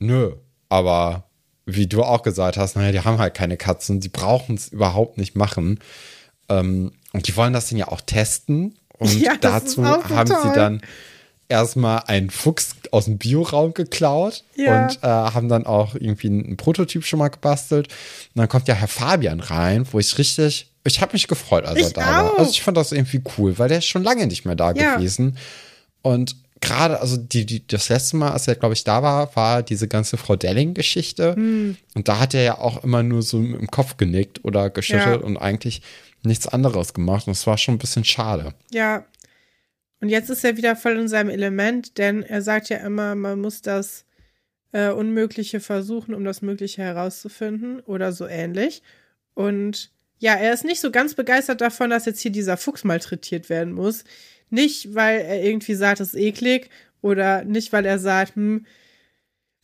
Nö, 0.00 0.34
aber 0.68 1.30
wie 1.66 1.86
du 1.86 2.02
auch 2.02 2.22
gesagt 2.22 2.56
hast, 2.56 2.74
naja, 2.74 2.90
die 2.90 3.04
haben 3.04 3.18
halt 3.18 3.34
keine 3.34 3.56
Katzen, 3.56 4.00
die 4.00 4.08
brauchen 4.08 4.56
es 4.56 4.70
überhaupt 4.70 5.18
nicht 5.18 5.36
machen. 5.36 5.78
Ähm, 6.48 6.90
und 7.12 7.28
die 7.28 7.36
wollen 7.36 7.52
das 7.52 7.68
dann 7.68 7.78
ja 7.78 7.88
auch 7.88 8.00
testen. 8.00 8.76
Und 8.98 9.18
Ja, 9.20 9.32
dazu 9.40 9.84
haben 9.86 10.28
toll. 10.28 10.38
sie 10.44 10.52
dann 10.54 10.82
erstmal 11.48 12.04
einen 12.06 12.30
Fuchs 12.30 12.76
aus 12.92 13.06
dem 13.06 13.18
Bioraum 13.18 13.74
geklaut 13.74 14.44
Ja. 14.56 14.84
und 14.86 14.98
äh, 15.02 15.06
haben 15.06 15.48
dann 15.48 15.66
auch 15.66 15.94
irgendwie 15.94 16.28
einen 16.28 16.56
Prototyp 16.56 17.04
schon 17.04 17.18
mal 17.18 17.28
gebastelt. 17.28 17.88
Und 17.88 18.38
dann 18.38 18.48
kommt 18.48 18.68
ja 18.68 18.74
Herr 18.74 18.88
Fabian 18.88 19.40
rein, 19.40 19.86
wo 19.90 19.98
ich 19.98 20.16
richtig, 20.18 20.70
ich 20.84 21.00
habe 21.00 21.12
mich 21.14 21.26
gefreut, 21.28 21.64
als 21.64 21.78
er 21.80 21.86
Ich 21.88 21.92
da 21.94 22.00
war. 22.02 22.32
auch. 22.34 22.38
Also 22.38 22.50
ich 22.52 22.62
fand 22.62 22.76
das 22.76 22.92
irgendwie 22.92 23.20
cool, 23.38 23.58
weil 23.58 23.68
der 23.68 23.78
ist 23.78 23.86
schon 23.86 24.04
lange 24.04 24.26
nicht 24.26 24.44
mehr 24.44 24.54
da 24.54 24.72
Ja. 24.72 24.96
gewesen. 24.96 25.36
Und 26.02 26.36
gerade, 26.60 27.00
also 27.00 27.16
die, 27.16 27.46
die, 27.46 27.66
das 27.66 27.88
letzte 27.88 28.16
Mal, 28.16 28.30
als 28.30 28.46
er, 28.46 28.54
glaube 28.54 28.74
ich, 28.74 28.84
da 28.84 29.02
war, 29.02 29.34
war 29.34 29.62
diese 29.62 29.88
ganze 29.88 30.18
Frau 30.18 30.36
Delling-Geschichte. 30.36 31.34
Hm. 31.34 31.76
Und 31.94 32.06
da 32.08 32.20
hat 32.20 32.32
er 32.34 32.42
ja 32.42 32.58
auch 32.58 32.84
immer 32.84 33.02
nur 33.02 33.22
so 33.22 33.38
im 33.38 33.66
Kopf 33.70 33.96
genickt 33.96 34.44
oder 34.44 34.70
geschüttelt 34.70 35.20
Ja. 35.22 35.26
und 35.26 35.36
eigentlich 35.36 35.82
nichts 36.22 36.46
anderes 36.48 36.94
gemacht. 36.94 37.26
Und 37.26 37.32
es 37.32 37.46
war 37.46 37.58
schon 37.58 37.74
ein 37.74 37.78
bisschen 37.78 38.04
schade. 38.04 38.54
Ja. 38.70 39.04
Und 40.00 40.08
jetzt 40.08 40.30
ist 40.30 40.44
er 40.44 40.56
wieder 40.56 40.76
voll 40.76 40.96
in 40.98 41.08
seinem 41.08 41.30
Element, 41.30 41.98
denn 41.98 42.22
er 42.22 42.40
sagt 42.42 42.68
ja 42.70 42.78
immer, 42.78 43.14
man 43.14 43.40
muss 43.40 43.60
das 43.60 44.06
äh, 44.72 44.90
Unmögliche 44.90 45.60
versuchen, 45.60 46.14
um 46.14 46.24
das 46.24 46.40
Mögliche 46.42 46.82
herauszufinden 46.82 47.80
oder 47.80 48.12
so 48.12 48.26
ähnlich. 48.26 48.82
Und 49.34 49.90
Ja, 50.18 50.34
er 50.34 50.52
ist 50.52 50.64
nicht 50.64 50.80
so 50.80 50.90
ganz 50.90 51.14
begeistert 51.14 51.60
davon, 51.62 51.90
dass 51.90 52.04
jetzt 52.04 52.20
hier 52.20 52.30
dieser 52.30 52.56
Fuchs 52.56 52.84
malträtiert 52.84 53.48
werden 53.48 53.72
muss. 53.72 54.04
Nicht, 54.50 54.94
weil 54.94 55.20
er 55.20 55.42
irgendwie 55.42 55.74
sagt, 55.74 56.00
es 56.00 56.14
ist 56.14 56.20
eklig 56.20 56.68
oder 57.00 57.44
nicht, 57.44 57.72
weil 57.72 57.86
er 57.86 57.98
sagt, 57.98 58.36
hm, 58.36 58.66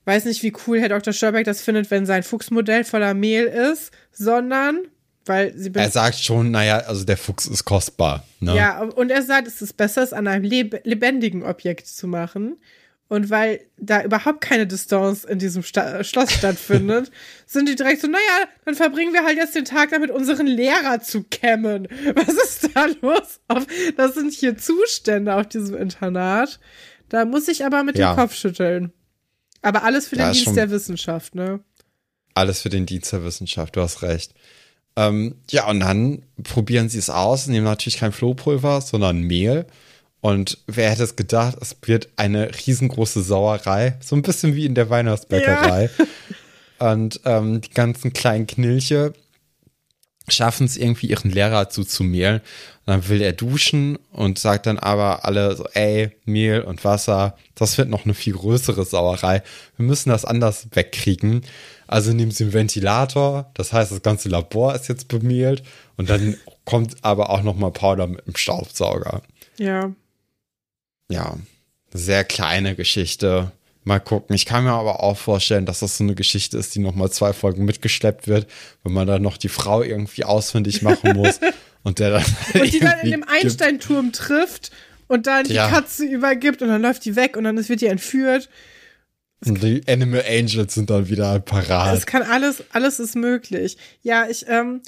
weiß 0.07 0.25
nicht, 0.25 0.43
wie 0.43 0.55
cool 0.67 0.81
Herr 0.81 0.89
Dr. 0.89 1.13
Stolberg 1.13 1.45
das 1.45 1.61
findet, 1.61 1.91
wenn 1.91 2.07
sein 2.07 2.23
Fuchsmodell 2.23 2.85
voller 2.85 3.13
Mehl 3.15 3.45
ist, 3.45 3.91
sondern 4.13 4.89
weil 5.27 5.57
sie 5.57 5.71
Er 5.75 5.91
sagt 5.91 6.19
schon, 6.19 6.51
naja, 6.51 6.79
also 6.79 7.05
der 7.05 7.17
Fuchs 7.17 7.47
ist 7.47 7.65
kostbar. 7.65 8.25
Ne? 8.41 8.57
Ja, 8.57 8.83
und 8.83 9.11
er 9.11 9.23
sagt, 9.23 9.49
es 9.49 9.61
ist 9.61 9.77
besser, 9.77 10.03
es 10.03 10.13
an 10.13 10.27
einem 10.27 10.45
leb 10.45 10.81
lebendigen 10.85 11.43
Objekt 11.43 11.87
zu 11.87 12.07
machen. 12.07 12.57
Und 13.09 13.31
weil 13.31 13.61
da 13.77 14.03
überhaupt 14.03 14.41
keine 14.41 14.67
Distanz 14.67 15.23
in 15.23 15.39
diesem 15.39 15.63
Sta 15.63 16.03
Schloss 16.03 16.33
stattfindet, 16.33 17.13
sind 17.47 17.69
die 17.69 17.77
direkt 17.77 18.01
so, 18.01 18.09
naja, 18.09 18.49
dann 18.65 18.75
verbringen 18.75 19.13
wir 19.13 19.25
halt 19.25 19.37
jetzt 19.37 19.55
den 19.55 19.65
Tag 19.65 19.91
damit, 19.91 20.11
unseren 20.11 20.47
Lehrer 20.47 21.01
zu 21.01 21.23
kämmen. 21.23 21.87
Was 22.15 22.35
ist 22.35 22.71
da 22.75 22.87
los? 23.03 23.41
das 23.97 24.15
sind 24.15 24.33
hier 24.33 24.57
Zustände 24.57 25.37
auf 25.37 25.47
diesem 25.49 25.77
Internat. 25.77 26.59
Da 27.09 27.25
muss 27.25 27.47
ich 27.47 27.65
aber 27.65 27.85
mit 27.85 27.97
ja. 27.97 28.13
dem 28.13 28.17
Kopf 28.17 28.35
schütteln. 28.35 28.93
Aber 29.63 29.85
alles 29.85 30.09
für 30.09 30.17
den 30.17 30.33
Dienst 30.33 30.57
der 30.57 30.71
Wissenschaft, 30.71 31.35
ne? 31.35 31.61
Alles 32.35 32.61
für 32.61 32.69
den 32.69 32.87
Dienst 32.87 33.13
der 33.13 33.25
Wissenschaft, 33.25 33.77
du 33.77 33.81
hast 33.81 34.03
recht. 34.03 34.35
Ähm, 34.97 35.37
ja, 35.51 35.69
und 35.69 35.81
dann 35.81 36.23
probieren 36.43 36.89
sie 36.89 36.99
es 36.99 37.11
aus, 37.11 37.47
nehmen 37.47 37.65
natürlich 37.65 37.99
kein 37.99 38.13
Flohpulver, 38.13 38.81
sondern 38.81 39.21
Mehl 39.21 39.67
und 40.27 40.59
wer 40.67 40.91
hätte 40.91 41.05
es 41.05 41.15
gedacht, 41.15 41.57
es 41.61 41.77
wird 41.83 42.09
eine 42.17 42.51
riesengroße 42.67 43.23
Sauerei, 43.23 43.97
so 44.01 44.17
ein 44.17 44.23
bisschen 44.23 44.57
wie 44.57 44.67
in 44.67 44.75
der 44.75 44.91
Weihnachtsbäckerei. 44.91 45.89
Ja. 45.97 46.05
Und 46.93 47.21
ähm, 47.25 47.61
die 47.61 47.71
ganzen 47.71 48.13
kleinen 48.13 48.49
Knilche 48.49 49.13
schaffen 50.29 50.67
es 50.67 50.77
irgendwie, 50.77 51.07
ihren 51.07 51.31
Lehrer 51.31 51.71
zuzumehlen. 51.71 52.41
Und 52.41 52.87
dann 52.87 53.09
will 53.09 53.23
er 53.23 53.35
duschen 53.35 53.99
und 54.11 54.41
sagt 54.41 54.67
dann 54.67 54.81
aber 54.81 55.25
alle 55.25 55.55
so, 55.55 55.65
ey, 55.75 56.11
Mehl 56.25 56.63
und 56.63 56.85
Wasser, 56.85 57.39
das 57.55 57.79
wird 57.79 57.89
noch 57.89 58.05
eine 58.05 58.15
viel 58.15 58.33
größere 58.33 58.85
Sauerei. 58.85 59.45
Wir 59.77 59.87
müssen 59.87 60.11
das 60.11 60.25
anders 60.25 60.67
wegkriegen. 60.73 61.43
Also 61.87 62.13
nehmen 62.13 62.31
sie 62.31 62.45
einen 62.45 62.53
Ventilator, 62.53 63.51
das 63.55 63.73
heißt, 63.73 63.93
das 63.93 64.03
ganze 64.03 64.29
Labor 64.29 64.75
ist 64.75 64.89
jetzt 64.89 65.09
bemehlt 65.09 65.63
und 65.97 66.11
dann 66.11 66.37
kommt 66.65 66.97
aber 67.03 67.31
auch 67.31 67.43
noch 67.43 67.57
mal 67.57 67.71
Powder 67.71 68.07
mit 68.07 68.27
dem 68.27 68.37
Staubsauger. 68.37 69.23
Ja 69.59 69.93
ja, 71.09 71.37
sehr 71.93 72.25
kleine 72.25 72.75
Geschichte. 72.75 73.53
Mal 73.85 74.01
gucken. 74.01 74.35
Ich 74.35 74.47
kann 74.47 74.65
mir 74.65 74.73
aber 74.73 75.01
auch 75.01 75.17
vorstellen, 75.17 75.65
dass 75.65 75.81
das 75.81 75.99
so 75.99 76.05
eine 76.05 76.17
Geschichte 76.17 76.59
ist, 76.59 76.75
die 76.75 76.81
nochmal 76.81 77.11
zwei 77.11 77.33
Folgen 77.33 77.65
mitgeschleppt 77.65 78.27
wird, 78.27 78.49
wenn 78.83 78.93
man 78.93 79.07
dann 79.07 79.23
noch 79.23 79.37
die 79.37 79.49
Frau 79.49 79.83
irgendwie 79.83 80.25
ausfindig 80.25 80.83
machen 80.83 81.13
muss 81.17 81.39
und 81.85 82.01
der 82.01 82.11
dann. 82.11 82.25
Und 82.55 82.73
die 82.73 82.81
dann 82.81 82.99
in 83.01 83.13
dem 83.13 83.25
Einsteinturm 83.25 84.11
trifft 84.11 84.73
und 85.07 85.29
dann 85.29 85.45
die 85.45 85.55
ja. 85.55 85.69
Katze 85.69 86.05
übergibt 86.05 86.63
und 86.63 86.69
dann 86.69 86.83
läuft 86.83 87.05
die 87.05 87.15
weg 87.15 87.37
und 87.37 87.45
dann 87.45 87.57
wird 87.69 87.81
die 87.81 87.87
entführt. 87.87 88.49
Und 89.45 89.63
die 89.63 89.83
Animal 89.87 90.25
Angels 90.29 90.75
sind 90.75 90.91
dann 90.91 91.09
wieder 91.09 91.39
parat. 91.41 91.97
Es 91.97 92.07
kann 92.07 92.23
alles, 92.23 92.65
alles 92.73 92.99
ist 92.99 93.17
möglich. 93.17 93.77
Ja, 94.03 94.27
ich, 94.29 94.47
ähm, 94.49 94.81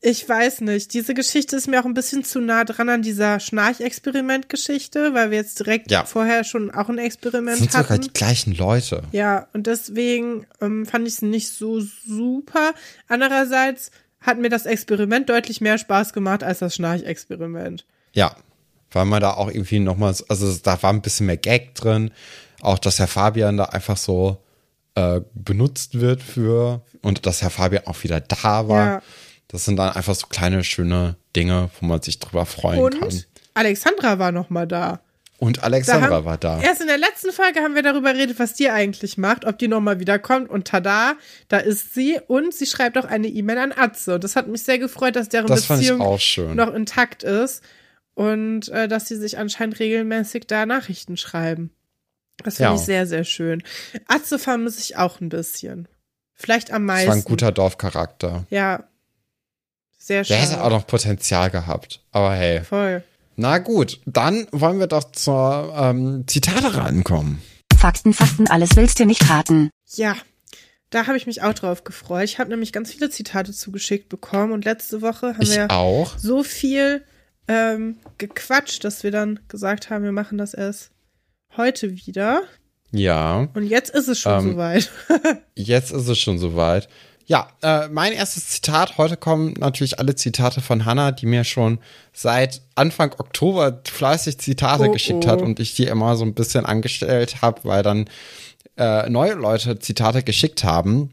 ich 0.00 0.26
weiß 0.26 0.62
nicht. 0.62 0.94
Diese 0.94 1.12
Geschichte 1.12 1.56
ist 1.56 1.68
mir 1.68 1.80
auch 1.80 1.84
ein 1.84 1.92
bisschen 1.92 2.24
zu 2.24 2.40
nah 2.40 2.64
dran 2.64 2.88
an 2.88 3.02
dieser 3.02 3.38
Schnarchexperiment-Geschichte, 3.38 5.12
weil 5.12 5.30
wir 5.30 5.36
jetzt 5.36 5.58
direkt 5.58 5.90
ja. 5.90 6.04
vorher 6.06 6.44
schon 6.44 6.70
auch 6.70 6.88
ein 6.88 6.96
Experiment 6.96 7.58
sind 7.58 7.74
hatten. 7.74 7.82
sogar 7.82 7.98
die 7.98 8.12
gleichen 8.12 8.54
Leute. 8.54 9.02
Ja, 9.12 9.48
und 9.52 9.66
deswegen 9.66 10.46
ähm, 10.62 10.86
fand 10.86 11.06
ich 11.06 11.14
es 11.14 11.22
nicht 11.22 11.48
so 11.48 11.80
super. 11.80 12.72
Andererseits 13.08 13.90
hat 14.22 14.38
mir 14.38 14.48
das 14.48 14.64
Experiment 14.64 15.28
deutlich 15.28 15.60
mehr 15.60 15.76
Spaß 15.76 16.14
gemacht 16.14 16.42
als 16.42 16.60
das 16.60 16.74
Schnarchexperiment. 16.76 17.84
Ja, 18.12 18.34
weil 18.90 19.04
man 19.04 19.20
da 19.20 19.34
auch 19.34 19.48
irgendwie 19.48 19.80
nochmal, 19.80 20.14
also 20.28 20.58
da 20.62 20.82
war 20.82 20.92
ein 20.92 21.02
bisschen 21.02 21.26
mehr 21.26 21.36
Gag 21.36 21.74
drin. 21.74 22.10
Auch, 22.62 22.78
dass 22.78 22.98
Herr 22.98 23.06
Fabian 23.06 23.56
da 23.56 23.64
einfach 23.64 23.96
so 23.96 24.38
äh, 24.94 25.20
benutzt 25.34 26.00
wird 26.00 26.22
für 26.22 26.82
und 27.02 27.26
dass 27.26 27.42
Herr 27.42 27.50
Fabian 27.50 27.86
auch 27.86 28.02
wieder 28.02 28.20
da 28.20 28.68
war. 28.68 28.86
Ja. 28.86 29.02
Das 29.48 29.64
sind 29.64 29.76
dann 29.76 29.90
einfach 29.94 30.14
so 30.14 30.26
kleine, 30.28 30.62
schöne 30.62 31.16
Dinge, 31.34 31.70
wo 31.80 31.86
man 31.86 32.00
sich 32.02 32.18
drüber 32.18 32.46
freuen 32.46 32.80
und 32.80 33.00
kann. 33.00 33.24
Alexandra 33.54 34.18
war 34.18 34.32
noch 34.32 34.50
mal 34.50 34.66
da. 34.66 35.00
Und 35.40 35.64
Alexandra 35.64 36.08
da 36.08 36.14
haben, 36.16 36.24
war 36.26 36.38
da. 36.38 36.60
Erst 36.60 36.82
in 36.82 36.86
der 36.86 36.98
letzten 36.98 37.32
Folge 37.32 37.60
haben 37.60 37.74
wir 37.74 37.82
darüber 37.82 38.12
geredet, 38.12 38.38
was 38.38 38.52
die 38.52 38.68
eigentlich 38.68 39.16
macht, 39.16 39.46
ob 39.46 39.58
die 39.58 39.68
nochmal 39.68 39.98
wiederkommt. 39.98 40.50
Und 40.50 40.68
tada, 40.68 41.14
da 41.48 41.58
ist 41.58 41.94
sie. 41.94 42.20
Und 42.26 42.52
sie 42.52 42.66
schreibt 42.66 42.98
auch 42.98 43.06
eine 43.06 43.26
E-Mail 43.26 43.56
an 43.56 43.72
Atze. 43.72 44.16
Und 44.16 44.24
das 44.24 44.36
hat 44.36 44.48
mich 44.48 44.62
sehr 44.62 44.78
gefreut, 44.78 45.16
dass 45.16 45.30
deren 45.30 45.46
das 45.46 45.66
Beziehung 45.66 45.98
noch 46.54 46.74
intakt 46.74 47.22
ist. 47.22 47.64
Und 48.14 48.68
äh, 48.68 48.86
dass 48.86 49.08
sie 49.08 49.16
sich 49.16 49.38
anscheinend 49.38 49.78
regelmäßig 49.78 50.46
da 50.46 50.66
Nachrichten 50.66 51.16
schreiben. 51.16 51.70
Das 52.44 52.56
finde 52.56 52.70
ja. 52.70 52.74
ich 52.76 52.82
sehr, 52.82 53.06
sehr 53.06 53.24
schön. 53.24 53.62
Atze 54.06 54.38
vermisse 54.38 54.80
ich 54.80 54.96
auch 54.96 55.20
ein 55.20 55.28
bisschen. 55.28 55.88
Vielleicht 56.34 56.72
am 56.72 56.84
meisten. 56.86 57.06
Das 57.06 57.16
war 57.16 57.22
ein 57.22 57.28
guter 57.28 57.52
Dorfcharakter. 57.52 58.46
Ja, 58.50 58.84
sehr 59.98 60.24
schön. 60.24 60.36
Der 60.36 60.46
hätte 60.46 60.64
auch 60.64 60.70
noch 60.70 60.86
Potenzial 60.86 61.50
gehabt. 61.50 62.02
Aber 62.10 62.32
hey. 62.34 62.62
Voll. 62.62 63.04
Na 63.36 63.58
gut, 63.58 64.00
dann 64.06 64.46
wollen 64.50 64.78
wir 64.78 64.86
doch 64.86 65.12
zur 65.12 65.74
ähm, 65.76 66.24
Zitate 66.26 66.74
rankommen. 66.74 67.42
Fakten, 67.76 68.12
Fakten, 68.12 68.48
alles 68.48 68.76
willst 68.76 68.98
du 69.00 69.06
nicht 69.06 69.30
raten. 69.30 69.70
Ja, 69.94 70.14
da 70.90 71.06
habe 71.06 71.16
ich 71.16 71.26
mich 71.26 71.42
auch 71.42 71.54
drauf 71.54 71.84
gefreut. 71.84 72.24
Ich 72.24 72.38
habe 72.38 72.50
nämlich 72.50 72.72
ganz 72.72 72.92
viele 72.92 73.08
Zitate 73.08 73.52
zugeschickt 73.52 74.08
bekommen 74.08 74.52
und 74.52 74.64
letzte 74.64 75.00
Woche 75.00 75.28
haben 75.28 75.42
ich 75.42 75.52
wir 75.52 75.70
auch. 75.70 76.18
so 76.18 76.42
viel 76.42 77.04
ähm, 77.48 77.96
gequatscht, 78.18 78.84
dass 78.84 79.02
wir 79.02 79.10
dann 79.10 79.40
gesagt 79.48 79.88
haben, 79.88 80.04
wir 80.04 80.12
machen 80.12 80.36
das 80.36 80.52
erst 80.52 80.90
heute 81.56 81.90
wieder. 82.06 82.42
Ja. 82.92 83.48
Und 83.54 83.64
jetzt 83.64 83.90
ist 83.90 84.08
es 84.08 84.18
schon 84.18 84.32
ähm, 84.32 84.52
soweit. 84.52 84.90
jetzt 85.54 85.92
ist 85.92 86.08
es 86.08 86.18
schon 86.18 86.38
soweit. 86.38 86.88
Ja, 87.26 87.48
äh, 87.62 87.86
mein 87.88 88.12
erstes 88.12 88.48
Zitat. 88.48 88.98
Heute 88.98 89.16
kommen 89.16 89.54
natürlich 89.58 90.00
alle 90.00 90.16
Zitate 90.16 90.60
von 90.60 90.84
Hannah, 90.84 91.12
die 91.12 91.26
mir 91.26 91.44
schon 91.44 91.78
seit 92.12 92.62
Anfang 92.74 93.12
Oktober 93.18 93.82
fleißig 93.88 94.38
Zitate 94.38 94.88
oh, 94.88 94.92
geschickt 94.92 95.24
oh. 95.26 95.28
hat 95.28 95.40
und 95.40 95.60
ich 95.60 95.74
die 95.76 95.84
immer 95.84 96.16
so 96.16 96.24
ein 96.24 96.34
bisschen 96.34 96.66
angestellt 96.66 97.40
habe, 97.40 97.60
weil 97.62 97.84
dann 97.84 98.10
äh, 98.76 99.08
neue 99.08 99.34
Leute 99.34 99.78
Zitate 99.78 100.24
geschickt 100.24 100.64
haben. 100.64 101.10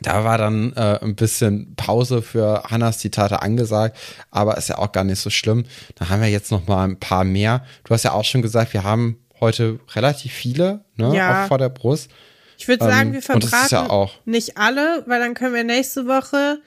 Da 0.00 0.22
war 0.22 0.38
dann 0.38 0.72
äh, 0.74 1.00
ein 1.02 1.16
bisschen 1.16 1.74
Pause 1.74 2.22
für 2.22 2.62
Hannas 2.70 2.98
Zitate 2.98 3.42
angesagt, 3.42 3.98
aber 4.30 4.56
ist 4.56 4.68
ja 4.68 4.78
auch 4.78 4.92
gar 4.92 5.02
nicht 5.02 5.18
so 5.18 5.30
schlimm. 5.30 5.64
Da 5.96 6.08
haben 6.08 6.22
wir 6.22 6.28
jetzt 6.28 6.52
noch 6.52 6.68
mal 6.68 6.84
ein 6.84 7.00
paar 7.00 7.24
mehr. 7.24 7.64
Du 7.82 7.92
hast 7.92 8.04
ja 8.04 8.12
auch 8.12 8.24
schon 8.24 8.42
gesagt, 8.42 8.72
wir 8.72 8.84
haben 8.84 9.18
heute 9.40 9.80
relativ 9.94 10.32
viele, 10.32 10.84
ne, 10.96 11.14
ja. 11.14 11.44
auch 11.44 11.48
vor 11.48 11.58
der 11.58 11.68
Brust. 11.68 12.10
Ich 12.58 12.66
würde 12.66 12.84
sagen, 12.84 13.08
ähm, 13.08 13.14
wir 13.14 13.22
verbraten 13.22 13.88
ja 13.88 14.10
nicht 14.24 14.58
alle, 14.58 15.04
weil 15.06 15.20
dann 15.20 15.34
können 15.34 15.54
wir 15.54 15.64
nächste 15.64 16.06
Woche 16.06 16.60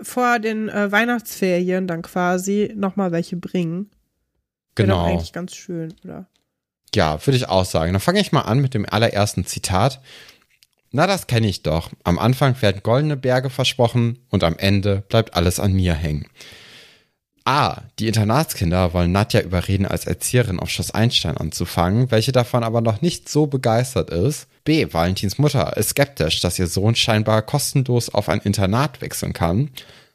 vor 0.00 0.38
den 0.38 0.68
äh, 0.68 0.90
Weihnachtsferien 0.90 1.86
dann 1.86 2.02
quasi 2.02 2.72
nochmal 2.76 3.12
welche 3.12 3.36
bringen. 3.36 3.90
Genau. 4.76 5.04
Wäre 5.04 5.12
eigentlich 5.12 5.32
ganz 5.32 5.54
schön, 5.54 5.94
oder? 6.04 6.26
Ja, 6.94 7.24
würde 7.26 7.36
ich 7.36 7.48
auch 7.48 7.64
sagen. 7.64 7.92
Dann 7.92 8.00
fange 8.00 8.20
ich 8.20 8.32
mal 8.32 8.42
an 8.42 8.60
mit 8.60 8.74
dem 8.74 8.86
allerersten 8.88 9.44
Zitat. 9.44 10.00
Na, 10.92 11.06
das 11.06 11.26
kenne 11.26 11.48
ich 11.48 11.62
doch. 11.62 11.90
Am 12.02 12.18
Anfang 12.18 12.60
werden 12.62 12.82
goldene 12.82 13.16
Berge 13.16 13.50
versprochen 13.50 14.18
und 14.28 14.42
am 14.42 14.56
Ende 14.58 15.02
bleibt 15.08 15.34
alles 15.34 15.60
an 15.60 15.72
mir 15.72 15.94
hängen. 15.94 16.26
A. 17.44 17.82
Die 17.98 18.08
Internatskinder 18.08 18.92
wollen 18.92 19.12
Nadja 19.12 19.40
überreden, 19.40 19.86
als 19.86 20.06
Erzieherin 20.06 20.60
auf 20.60 20.70
Schloss 20.70 20.90
Einstein 20.90 21.36
anzufangen, 21.36 22.10
welche 22.10 22.32
davon 22.32 22.62
aber 22.62 22.80
noch 22.80 23.02
nicht 23.02 23.28
so 23.28 23.46
begeistert 23.46 24.10
ist. 24.10 24.46
B. 24.64 24.86
Valentins 24.92 25.38
Mutter 25.38 25.76
ist 25.76 25.90
skeptisch, 25.90 26.40
dass 26.40 26.58
ihr 26.58 26.66
Sohn 26.66 26.94
scheinbar 26.94 27.42
kostenlos 27.42 28.08
auf 28.10 28.28
ein 28.28 28.40
Internat 28.40 29.00
wechseln 29.00 29.32
kann. 29.32 29.70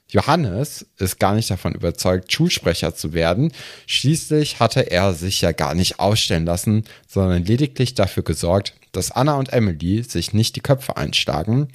Johannes 0.07 0.85
ist 0.97 1.19
gar 1.19 1.33
nicht 1.33 1.49
davon 1.49 1.73
überzeugt, 1.73 2.31
Schulsprecher 2.31 2.93
zu 2.93 3.13
werden. 3.13 3.51
Schließlich 3.87 4.59
hatte 4.59 4.91
er 4.91 5.13
sich 5.13 5.41
ja 5.41 5.51
gar 5.51 5.73
nicht 5.73 5.99
ausstellen 5.99 6.45
lassen, 6.45 6.85
sondern 7.07 7.43
lediglich 7.43 7.95
dafür 7.95 8.23
gesorgt, 8.23 8.73
dass 8.91 9.11
Anna 9.11 9.35
und 9.35 9.51
Emily 9.51 10.03
sich 10.03 10.31
nicht 10.33 10.55
die 10.55 10.61
Köpfe 10.61 10.95
einschlagen. 10.95 11.69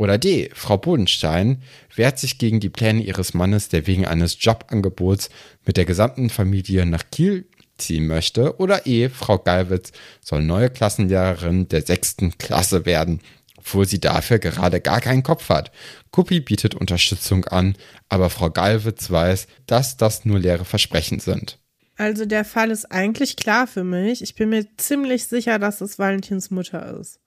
Oder 0.00 0.16
D. 0.16 0.48
Frau 0.54 0.78
Bodenstein 0.78 1.60
wehrt 1.94 2.18
sich 2.18 2.38
gegen 2.38 2.58
die 2.58 2.70
Pläne 2.70 3.02
ihres 3.02 3.34
Mannes, 3.34 3.68
der 3.68 3.86
wegen 3.86 4.06
eines 4.06 4.42
Jobangebots 4.42 5.28
mit 5.66 5.76
der 5.76 5.84
gesamten 5.84 6.30
Familie 6.30 6.86
nach 6.86 7.02
Kiel 7.12 7.44
ziehen 7.76 8.06
möchte. 8.06 8.58
Oder 8.58 8.86
E. 8.86 9.10
Frau 9.10 9.36
Gallwitz 9.36 9.92
soll 10.22 10.40
neue 10.40 10.70
Klassenlehrerin 10.70 11.68
der 11.68 11.82
sechsten 11.82 12.38
Klasse 12.38 12.86
werden, 12.86 13.20
obwohl 13.58 13.86
sie 13.86 14.00
dafür 14.00 14.38
gerade 14.38 14.80
gar 14.80 15.02
keinen 15.02 15.22
Kopf 15.22 15.50
hat. 15.50 15.70
Kuppi 16.12 16.40
bietet 16.40 16.74
Unterstützung 16.74 17.44
an, 17.44 17.76
aber 18.08 18.30
Frau 18.30 18.48
Gallwitz 18.48 19.10
weiß, 19.10 19.48
dass 19.66 19.98
das 19.98 20.24
nur 20.24 20.38
leere 20.38 20.64
Versprechen 20.64 21.20
sind. 21.20 21.58
Also 21.98 22.24
der 22.24 22.46
Fall 22.46 22.70
ist 22.70 22.90
eigentlich 22.90 23.36
klar 23.36 23.66
für 23.66 23.84
mich. 23.84 24.22
Ich 24.22 24.34
bin 24.34 24.48
mir 24.48 24.64
ziemlich 24.78 25.26
sicher, 25.26 25.58
dass 25.58 25.82
es 25.82 25.98
Valentins 25.98 26.50
Mutter 26.50 26.98
ist. 26.98 27.19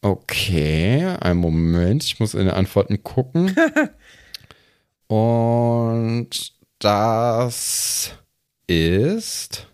Okay, 0.00 1.04
einen 1.20 1.40
Moment, 1.40 2.04
ich 2.04 2.20
muss 2.20 2.34
in 2.34 2.46
den 2.46 2.50
Antworten 2.50 3.02
gucken. 3.02 3.56
Und 5.08 6.28
das 6.78 8.12
ist 8.66 9.66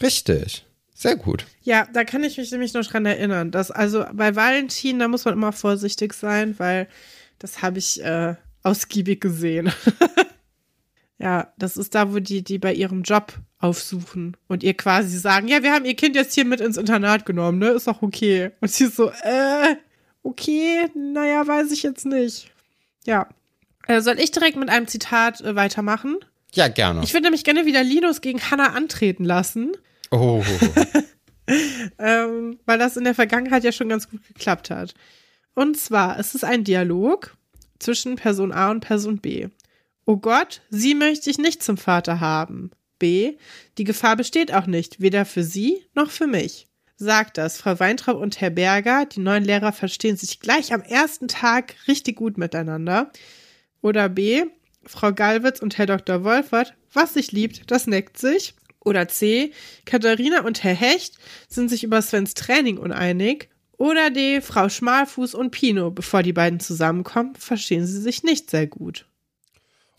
richtig. 0.00 0.64
Sehr 0.94 1.16
gut. 1.16 1.46
Ja, 1.62 1.86
da 1.92 2.04
kann 2.04 2.24
ich 2.24 2.38
mich 2.38 2.50
nämlich 2.50 2.74
noch 2.74 2.84
dran 2.84 3.06
erinnern, 3.06 3.50
dass 3.50 3.70
also 3.70 4.04
bei 4.12 4.34
Valentin, 4.34 4.98
da 4.98 5.08
muss 5.08 5.24
man 5.24 5.34
immer 5.34 5.52
vorsichtig 5.52 6.12
sein, 6.12 6.58
weil 6.58 6.88
das 7.38 7.62
habe 7.62 7.78
ich 7.78 8.02
äh, 8.02 8.34
ausgiebig 8.62 9.20
gesehen. 9.20 9.72
ja, 11.18 11.52
das 11.58 11.76
ist 11.76 11.94
da, 11.94 12.12
wo 12.12 12.20
die, 12.20 12.42
die 12.42 12.58
bei 12.58 12.72
ihrem 12.72 13.02
Job 13.02 13.32
aufsuchen 13.58 14.36
und 14.46 14.62
ihr 14.62 14.74
quasi 14.74 15.18
sagen, 15.18 15.48
ja, 15.48 15.62
wir 15.62 15.72
haben 15.72 15.84
ihr 15.84 15.96
Kind 15.96 16.14
jetzt 16.14 16.34
hier 16.34 16.44
mit 16.44 16.60
ins 16.60 16.76
Internat 16.76 17.26
genommen, 17.26 17.58
ne? 17.58 17.70
Ist 17.70 17.88
doch 17.88 18.02
okay. 18.02 18.52
Und 18.60 18.70
sie 18.70 18.84
ist 18.84 18.96
so, 18.96 19.10
äh, 19.10 19.76
okay, 20.22 20.88
naja, 20.94 21.46
weiß 21.46 21.72
ich 21.72 21.82
jetzt 21.82 22.06
nicht. 22.06 22.52
Ja. 23.04 23.28
Äh, 23.88 24.00
soll 24.00 24.20
ich 24.20 24.30
direkt 24.30 24.56
mit 24.56 24.68
einem 24.68 24.86
Zitat 24.86 25.40
äh, 25.40 25.56
weitermachen? 25.56 26.18
Ja, 26.52 26.68
gerne. 26.68 27.02
Ich 27.02 27.12
würde 27.12 27.24
nämlich 27.24 27.44
gerne 27.44 27.66
wieder 27.66 27.82
Linus 27.82 28.20
gegen 28.20 28.40
Hannah 28.40 28.74
antreten 28.74 29.24
lassen. 29.24 29.72
Oh. 30.10 30.44
ähm, 31.98 32.58
weil 32.64 32.78
das 32.78 32.96
in 32.96 33.04
der 33.04 33.14
Vergangenheit 33.14 33.64
ja 33.64 33.72
schon 33.72 33.88
ganz 33.88 34.08
gut 34.08 34.26
geklappt 34.28 34.70
hat. 34.70 34.94
Und 35.54 35.76
zwar 35.76 36.18
es 36.18 36.34
ist 36.34 36.44
ein 36.44 36.64
Dialog 36.64 37.36
zwischen 37.78 38.16
Person 38.16 38.52
A 38.52 38.70
und 38.70 38.80
Person 38.80 39.18
B. 39.18 39.48
Oh 40.08 40.16
Gott, 40.16 40.62
sie 40.70 40.94
möchte 40.94 41.28
ich 41.28 41.36
nicht 41.36 41.62
zum 41.62 41.76
Vater 41.76 42.18
haben. 42.18 42.70
B. 42.98 43.36
Die 43.76 43.84
Gefahr 43.84 44.16
besteht 44.16 44.54
auch 44.54 44.64
nicht, 44.64 45.02
weder 45.02 45.26
für 45.26 45.42
sie 45.42 45.84
noch 45.94 46.10
für 46.10 46.26
mich. 46.26 46.66
Sagt 46.96 47.36
das 47.36 47.58
Frau 47.58 47.78
Weintraub 47.78 48.16
und 48.16 48.40
Herr 48.40 48.48
Berger, 48.48 49.04
die 49.04 49.20
neuen 49.20 49.44
Lehrer 49.44 49.70
verstehen 49.70 50.16
sich 50.16 50.40
gleich 50.40 50.72
am 50.72 50.80
ersten 50.80 51.28
Tag 51.28 51.74
richtig 51.88 52.16
gut 52.16 52.38
miteinander. 52.38 53.12
Oder 53.82 54.08
B. 54.08 54.44
Frau 54.82 55.12
Galwitz 55.12 55.60
und 55.60 55.76
Herr 55.76 55.84
Dr. 55.84 56.24
Wolfert, 56.24 56.72
was 56.94 57.12
sich 57.12 57.30
liebt, 57.32 57.70
das 57.70 57.86
neckt 57.86 58.16
sich. 58.16 58.54
Oder 58.82 59.08
C. 59.08 59.52
Katharina 59.84 60.40
und 60.40 60.64
Herr 60.64 60.74
Hecht 60.74 61.18
sind 61.50 61.68
sich 61.68 61.84
über 61.84 62.00
Svens 62.00 62.32
Training 62.32 62.78
uneinig. 62.78 63.50
Oder 63.76 64.08
D. 64.08 64.40
Frau 64.40 64.70
Schmalfuß 64.70 65.34
und 65.34 65.50
Pino, 65.50 65.90
bevor 65.90 66.22
die 66.22 66.32
beiden 66.32 66.60
zusammenkommen, 66.60 67.34
verstehen 67.34 67.84
sie 67.84 68.00
sich 68.00 68.22
nicht 68.22 68.48
sehr 68.48 68.66
gut. 68.66 69.04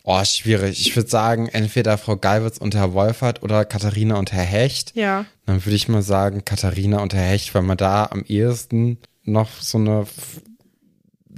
Oh, 0.02 0.24
schwierig. 0.24 0.80
Ich 0.80 0.96
würde 0.96 1.08
sagen, 1.08 1.48
entweder 1.48 1.98
Frau 1.98 2.16
Galwitz 2.16 2.58
und 2.58 2.74
Herr 2.74 2.94
Wolfert 2.94 3.42
oder 3.42 3.64
Katharina 3.64 4.16
und 4.16 4.32
Herr 4.32 4.44
Hecht. 4.44 4.96
Ja. 4.96 5.26
Dann 5.46 5.64
würde 5.64 5.76
ich 5.76 5.88
mal 5.88 6.02
sagen 6.02 6.44
Katharina 6.44 7.00
und 7.00 7.12
Herr 7.14 7.24
Hecht, 7.24 7.54
weil 7.54 7.62
man 7.62 7.76
da 7.76 8.06
am 8.06 8.24
ehesten 8.26 8.98
noch 9.24 9.50
so 9.60 9.78
eine 9.78 10.06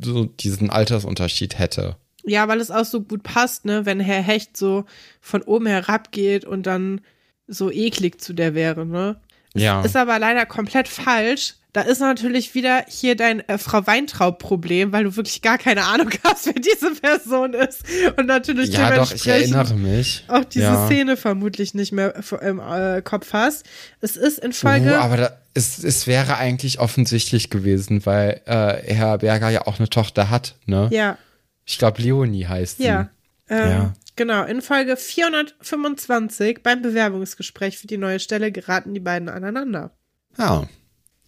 so 0.00 0.24
diesen 0.24 0.70
Altersunterschied 0.70 1.58
hätte. 1.58 1.96
Ja, 2.24 2.46
weil 2.48 2.60
es 2.60 2.70
auch 2.70 2.84
so 2.84 3.02
gut 3.02 3.24
passt, 3.24 3.64
ne, 3.64 3.84
wenn 3.84 4.00
Herr 4.00 4.22
Hecht 4.22 4.56
so 4.56 4.84
von 5.20 5.42
oben 5.42 5.66
herab 5.66 6.12
geht 6.12 6.44
und 6.44 6.66
dann 6.66 7.00
so 7.48 7.70
eklig 7.70 8.20
zu 8.20 8.32
der 8.32 8.54
wäre, 8.54 8.86
ne? 8.86 9.20
Ja. 9.54 9.82
Ist 9.82 9.96
aber 9.96 10.18
leider 10.18 10.46
komplett 10.46 10.88
falsch. 10.88 11.54
Da 11.72 11.80
ist 11.80 12.00
natürlich 12.00 12.54
wieder 12.54 12.84
hier 12.86 13.16
dein 13.16 13.40
äh, 13.48 13.56
Frau 13.56 13.86
Weintraub-Problem, 13.86 14.92
weil 14.92 15.04
du 15.04 15.16
wirklich 15.16 15.40
gar 15.40 15.56
keine 15.56 15.84
Ahnung 15.84 16.10
hast, 16.24 16.44
wer 16.46 16.52
diese 16.52 16.94
Person 16.94 17.54
ist. 17.54 17.82
Und 18.18 18.26
natürlich 18.26 18.70
ja, 18.70 18.94
doch, 18.94 19.10
ich 19.10 19.26
erinnere 19.26 19.74
mich. 19.74 20.24
auch 20.28 20.44
diese 20.44 20.66
ja. 20.66 20.86
Szene 20.86 21.16
vermutlich 21.16 21.72
nicht 21.72 21.92
mehr 21.92 22.14
im 22.42 22.60
äh, 22.60 23.00
Kopf 23.00 23.32
hast. 23.32 23.64
Es 24.02 24.16
ist 24.16 24.38
in 24.38 24.52
Folge. 24.52 24.92
Oh, 24.92 25.00
aber 25.00 25.16
da, 25.16 25.38
es, 25.54 25.82
es 25.82 26.06
wäre 26.06 26.36
eigentlich 26.36 26.78
offensichtlich 26.78 27.48
gewesen, 27.48 28.04
weil 28.04 28.42
äh, 28.44 28.92
Herr 28.94 29.18
Berger 29.18 29.48
ja 29.48 29.66
auch 29.66 29.78
eine 29.78 29.88
Tochter 29.88 30.28
hat, 30.28 30.56
ne? 30.66 30.88
ja, 30.92 31.16
Ich 31.64 31.78
glaube, 31.78 32.02
Leonie 32.02 32.46
heißt 32.46 32.78
sie. 32.78 32.84
ja. 32.84 33.08
Ähm, 33.48 33.70
Ja. 33.70 33.92
Genau, 34.14 34.44
in 34.44 34.60
Folge 34.60 34.98
425 34.98 36.62
beim 36.62 36.82
Bewerbungsgespräch 36.82 37.78
für 37.78 37.86
die 37.86 37.96
neue 37.96 38.20
Stelle 38.20 38.52
geraten 38.52 38.92
die 38.92 39.00
beiden 39.00 39.30
aneinander. 39.30 39.92
Ja. 40.36 40.68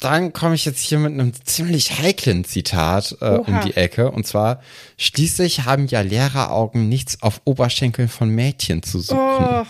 Dann 0.05 0.35
komme 0.35 0.55
ich 0.55 0.67
jetzt 0.67 0.81
hier 0.81 0.99
mit 0.99 1.13
einem 1.13 1.33
ziemlich 1.45 1.99
heiklen 1.99 2.45
Zitat 2.45 3.17
äh, 3.23 3.31
um 3.31 3.61
die 3.63 3.75
Ecke. 3.75 4.11
Und 4.11 4.27
zwar, 4.27 4.63
schließlich 4.99 5.65
haben 5.65 5.87
ja 5.87 6.03
Lehreraugen 6.03 6.91
nichts 6.91 7.23
auf 7.23 7.41
Oberschenkeln 7.45 8.09
von 8.09 8.29
Mädchen 8.29 8.83
zu 8.83 9.01
suchen. 9.01 9.19
Oh. 9.19 9.67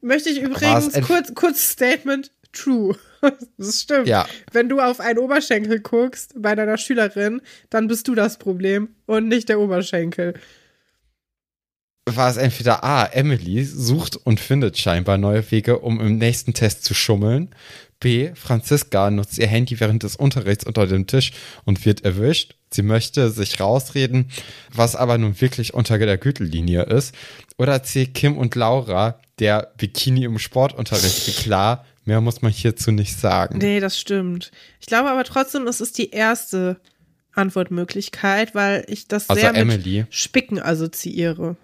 Möchte 0.00 0.30
ich 0.30 0.40
übrigens 0.40 0.92
kurz, 1.06 1.34
kurz 1.34 1.70
Statement 1.70 2.30
true. 2.52 2.96
Das 3.58 3.82
stimmt. 3.82 4.06
Ja. 4.06 4.28
Wenn 4.52 4.68
du 4.68 4.80
auf 4.80 5.00
einen 5.00 5.18
Oberschenkel 5.18 5.80
guckst 5.80 6.34
bei 6.36 6.54
deiner 6.54 6.78
Schülerin, 6.78 7.42
dann 7.68 7.88
bist 7.88 8.06
du 8.06 8.14
das 8.14 8.38
Problem 8.38 8.90
und 9.06 9.26
nicht 9.26 9.48
der 9.48 9.58
Oberschenkel. 9.58 10.34
War 12.06 12.30
es 12.30 12.36
entweder 12.36 12.84
A, 12.84 13.04
Emily 13.06 13.64
sucht 13.64 14.16
und 14.16 14.38
findet 14.38 14.78
scheinbar 14.78 15.18
neue 15.18 15.50
Wege, 15.50 15.80
um 15.80 16.00
im 16.00 16.16
nächsten 16.16 16.54
Test 16.54 16.84
zu 16.84 16.94
schummeln. 16.94 17.50
B, 18.00 18.30
Franziska 18.34 19.10
nutzt 19.10 19.38
ihr 19.38 19.46
Handy 19.48 19.78
während 19.80 20.02
des 20.04 20.14
Unterrichts 20.16 20.64
unter 20.64 20.86
dem 20.86 21.06
Tisch 21.06 21.32
und 21.64 21.84
wird 21.84 22.04
erwischt. 22.04 22.54
Sie 22.72 22.82
möchte 22.82 23.30
sich 23.30 23.58
rausreden, 23.60 24.30
was 24.72 24.94
aber 24.94 25.18
nun 25.18 25.40
wirklich 25.40 25.74
unter 25.74 25.98
der 25.98 26.18
Gürtellinie 26.18 26.82
ist. 26.84 27.14
Oder 27.56 27.82
C, 27.82 28.06
Kim 28.06 28.36
und 28.36 28.54
Laura, 28.54 29.18
der 29.38 29.72
Bikini 29.78 30.24
im 30.24 30.38
Sportunterricht. 30.38 31.38
Klar, 31.38 31.84
mehr 32.04 32.20
muss 32.20 32.42
man 32.42 32.52
hierzu 32.52 32.90
nicht 32.92 33.18
sagen. 33.18 33.58
Nee, 33.58 33.80
das 33.80 33.98
stimmt. 33.98 34.52
Ich 34.80 34.86
glaube 34.86 35.10
aber 35.10 35.24
trotzdem, 35.24 35.66
es 35.66 35.80
ist 35.80 35.98
die 35.98 36.10
erste 36.10 36.78
Antwortmöglichkeit, 37.32 38.54
weil 38.54 38.84
ich 38.88 39.08
das 39.08 39.28
Also 39.30 39.40
sehr 39.40 39.54
Emily. 39.54 40.00
mit 40.00 40.14
Spicken 40.14 40.60
assoziiere. 40.60 41.56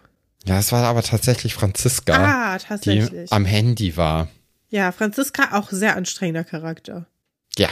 Ja, 0.47 0.59
es 0.59 0.73
war 0.73 0.85
aber 0.85 1.03
tatsächlich 1.03 1.55
Franziska, 1.55 2.15
Ah, 2.15 2.59
die 2.59 2.65
tatsächlich. 2.65 3.33
am 3.33 3.45
Handy 3.45 3.97
war. 3.97 4.29
Ja, 4.75 4.91
Franziska 4.91 5.53
auch 5.53 5.71
sehr 5.71 5.95
anstrengender 5.95 6.43
Charakter. 6.43 7.07
Ja, 7.57 7.69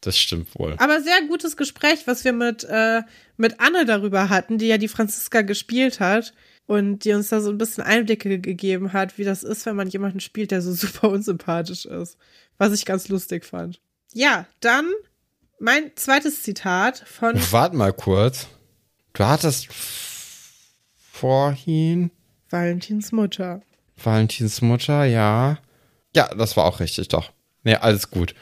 das 0.00 0.16
stimmt 0.16 0.58
wohl. 0.58 0.74
Aber 0.78 1.02
sehr 1.02 1.20
gutes 1.28 1.58
Gespräch, 1.58 2.06
was 2.06 2.24
wir 2.24 2.32
mit, 2.32 2.64
äh, 2.64 3.02
mit 3.36 3.60
Anne 3.60 3.84
darüber 3.84 4.30
hatten, 4.30 4.56
die 4.56 4.68
ja 4.68 4.78
die 4.78 4.88
Franziska 4.88 5.42
gespielt 5.42 6.00
hat 6.00 6.32
und 6.64 7.00
die 7.04 7.12
uns 7.12 7.28
da 7.28 7.42
so 7.42 7.50
ein 7.50 7.58
bisschen 7.58 7.84
Einblicke 7.84 8.38
gegeben 8.38 8.94
hat, 8.94 9.18
wie 9.18 9.24
das 9.24 9.42
ist, 9.42 9.66
wenn 9.66 9.76
man 9.76 9.90
jemanden 9.90 10.20
spielt, 10.20 10.50
der 10.50 10.62
so 10.62 10.72
super 10.86 11.10
unsympathisch 11.10 11.84
ist. 11.84 12.16
Was 12.56 12.72
ich 12.72 12.86
ganz 12.86 13.08
lustig 13.08 13.44
fand. 13.44 13.78
Ja, 14.14 14.46
dann 14.60 14.90
mein 15.60 15.90
zweites 15.94 16.42
Zitat 16.42 17.00
von. 17.00 17.34
Warte 17.50 17.76
mal 17.76 17.92
kurz. 17.92 18.46
Du 19.12 19.26
hattest 19.26 19.68
vorhin 21.12 22.10
Valentins 22.48 23.12
Mutter. 23.12 23.60
Valentins 24.02 24.62
Mutter, 24.62 25.04
ja. 25.04 25.58
Ja, 26.16 26.28
das 26.34 26.56
war 26.56 26.64
auch 26.64 26.80
richtig, 26.80 27.08
doch. 27.08 27.30
Nee, 27.62 27.74
alles 27.76 28.10
gut. 28.10 28.34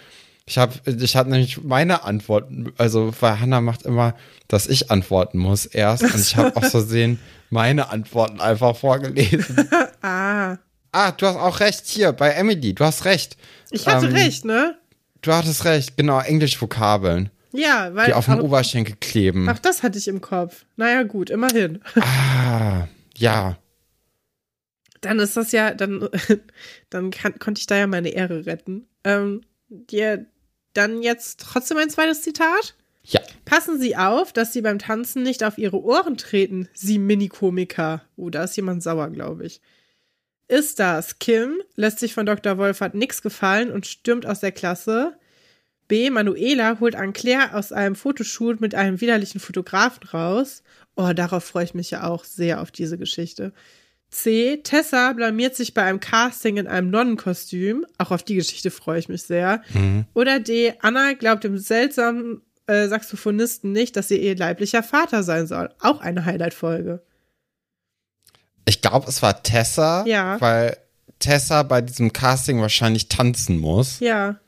Ich 0.47 0.59
habe 0.59 0.75
ich 0.87 1.17
hab 1.17 1.27
nämlich 1.27 1.63
meine 1.63 2.05
Antworten, 2.05 2.73
also 2.79 3.13
weil 3.21 3.41
Hannah 3.41 3.61
macht 3.63 3.83
immer, 3.83 4.15
dass 4.49 4.67
ich 4.67 4.91
antworten 4.91 5.39
muss 5.39 5.65
erst 5.67 6.03
und 6.05 6.15
ich 6.21 6.37
habe 6.37 6.55
aus 6.57 6.71
Versehen 6.71 7.19
meine 7.51 7.89
Antworten 7.91 8.41
einfach 8.41 8.77
vorgelesen. 8.77 9.69
Ah, 10.03 10.59
Ah, 10.93 11.11
du 11.13 11.27
hast 11.27 11.37
auch 11.37 11.59
recht 11.61 11.87
hier 11.87 12.13
bei 12.13 12.31
Emily, 12.31 12.75
du 12.75 12.85
hast 12.85 13.05
recht. 13.07 13.37
ich 13.71 13.87
hatte 13.89 14.07
Ähm, 14.07 14.13
recht, 14.15 14.45
ne? 14.45 14.77
Du 15.23 15.33
hattest 15.33 15.65
recht, 15.65 15.97
genau, 15.97 16.21
Englisch-Vokabeln, 16.21 17.31
Ja, 17.53 17.93
weil. 17.95 18.07
die 18.07 18.13
auf 18.15 18.27
dem 18.27 18.41
Oberschenkel 18.41 18.95
kleben. 19.01 19.49
ach, 19.49 19.59
das 19.59 19.83
hatte 19.83 19.97
ich 19.99 20.07
im 20.07 20.21
Kopf. 20.21 20.67
Naja, 20.77 21.03
gut, 21.03 21.31
immerhin. 21.31 21.81
Ah, 21.99 22.87
ja. 23.17 23.57
Dann 25.05 25.19
ist 25.19 25.37
das 25.37 25.53
ja, 25.53 25.75
dann, 25.75 26.09
dann 26.91 27.11
kann, 27.11 27.39
konnte 27.39 27.61
ich 27.61 27.67
da 27.67 27.77
ja 27.77 27.87
meine 27.87 28.11
Ehre 28.11 28.47
retten. 28.47 28.87
Ähm, 29.05 29.43
dir 29.69 30.27
dann 30.73 31.03
jetzt 31.03 31.41
trotzdem 31.41 31.79
ein 31.79 31.91
zweites 31.91 32.23
Zitat? 32.23 32.75
Ja. 33.03 33.21
Passen 33.45 33.79
Sie 33.79 33.97
auf, 33.97 34.33
dass 34.33 34.53
Sie 34.53 34.63
beim 34.63 34.79
Tanzen 34.79 35.23
nicht 35.23 35.45
auf 35.45 35.59
Ihre 35.59 35.83
Ohren 35.83 36.17
treten, 36.17 36.69
Sie 36.73 36.99
Mini-Komiker. 36.99 38.03
Oh, 38.17 38.31
da 38.31 38.45
ist 38.45 38.57
jemand 38.57 38.83
sauer, 38.83 39.11
glaube 39.11 39.45
ich. 39.45 39.61
Ist 40.49 40.79
das 40.79 41.19
Kim, 41.19 41.61
lässt 41.75 41.99
sich 41.99 42.15
von 42.15 42.27
Dr. 42.27 42.59
Wolfert 42.59 42.95
nix 42.95 43.23
gefallen 43.23 43.71
und 43.71 43.87
stürmt 43.87 44.27
aus 44.27 44.41
der 44.41 44.53
Klasse. 44.53 45.19
B. 45.87 46.09
Manuela 46.11 46.81
holt 46.81 46.97
an 46.97 47.13
Claire 47.13 47.55
aus 47.55 47.73
einem 47.73 47.95
Fotoshoot 47.95 48.61
mit 48.61 48.75
einem 48.75 49.01
widerlichen 49.01 49.41
Fotografen 49.41 50.09
raus. 50.09 50.63
Oh, 50.97 51.13
darauf 51.15 51.45
freue 51.45 51.65
ich 51.65 51.75
mich 51.75 51.91
ja 51.91 52.05
auch 52.05 52.25
sehr 52.25 52.63
auf 52.63 52.71
diese 52.71 52.97
Geschichte. 52.97 53.53
C. 54.15 54.59
Tessa 54.63 55.13
blamiert 55.13 55.57
sich 55.57 55.75
bei 55.75 55.83
einem 55.83 55.99
Casting 56.01 56.57
in 56.57 56.67
einem 56.69 56.91
Nonnenkostüm. 56.91 57.85
Auch 57.99 58.11
auf 58.13 58.23
die 58.23 58.37
Geschichte 58.37 58.71
freue 58.71 58.99
ich 59.01 59.09
mich 59.09 59.23
sehr. 59.25 59.63
Oder 60.15 60.39
D. 60.41 60.73
Anna 60.81 61.15
glaubt 61.15 61.43
dem 61.45 61.59
seltsamen 61.59 62.41
äh, 62.67 62.87
Saxophonisten 62.89 63.73
nicht, 63.73 63.97
dass 63.97 64.09
sie 64.09 64.19
ihr 64.19 64.37
leiblicher 64.37 64.83
Vater 64.85 65.23
sein 65.25 65.47
soll. 65.47 65.71
Auch 65.81 66.01
eine 66.01 66.25
Highlight-Folge. 66.25 67.03
Ich 68.67 68.81
glaube, 68.81 69.09
es 69.09 69.21
war 69.21 69.43
Tessa, 69.43 70.05
Ja. 70.07 70.41
weil 70.41 70.77
Tessa 71.19 71.63
bei 71.65 71.81
diesem 71.81 72.13
Casting 72.13 72.61
wahrscheinlich 72.61 73.09
tanzen 73.09 73.59
muss. 73.59 74.01
Ja, 74.01 74.39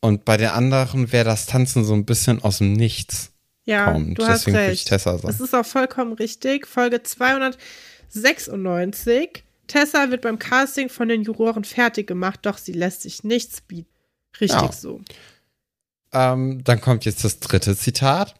Und 0.00 0.24
bei 0.24 0.36
den 0.36 0.48
anderen 0.50 1.10
wäre 1.10 1.24
das 1.24 1.46
Tanzen 1.46 1.84
so 1.84 1.94
ein 1.94 2.04
bisschen 2.04 2.42
aus 2.44 2.58
dem 2.58 2.74
Nichts. 2.74 3.32
Ja, 3.64 3.90
kommt. 3.92 4.18
du 4.18 4.24
hast 4.26 4.40
Deswegen 4.46 4.56
würde 4.58 4.66
ich 4.66 4.80
recht. 4.80 4.88
Tessa 4.88 5.12
sagen. 5.18 5.26
Das 5.26 5.40
ist 5.40 5.54
auch 5.54 5.66
vollkommen 5.66 6.12
richtig. 6.12 6.66
Folge 6.68 7.02
296. 8.08 9.44
Tessa 9.66 10.10
wird 10.10 10.22
beim 10.22 10.38
Casting 10.38 10.88
von 10.88 11.08
den 11.08 11.22
Juroren 11.22 11.64
fertig 11.64 12.06
gemacht, 12.06 12.40
doch 12.42 12.58
sie 12.58 12.72
lässt 12.72 13.02
sich 13.02 13.24
nichts 13.24 13.60
bieten. 13.60 13.90
Richtig 14.40 14.60
Ja. 14.60 14.72
so. 14.72 15.00
Ähm, 16.12 16.62
dann 16.62 16.80
kommt 16.80 17.04
jetzt 17.04 17.24
das 17.24 17.40
dritte 17.40 17.76
Zitat. 17.76 18.34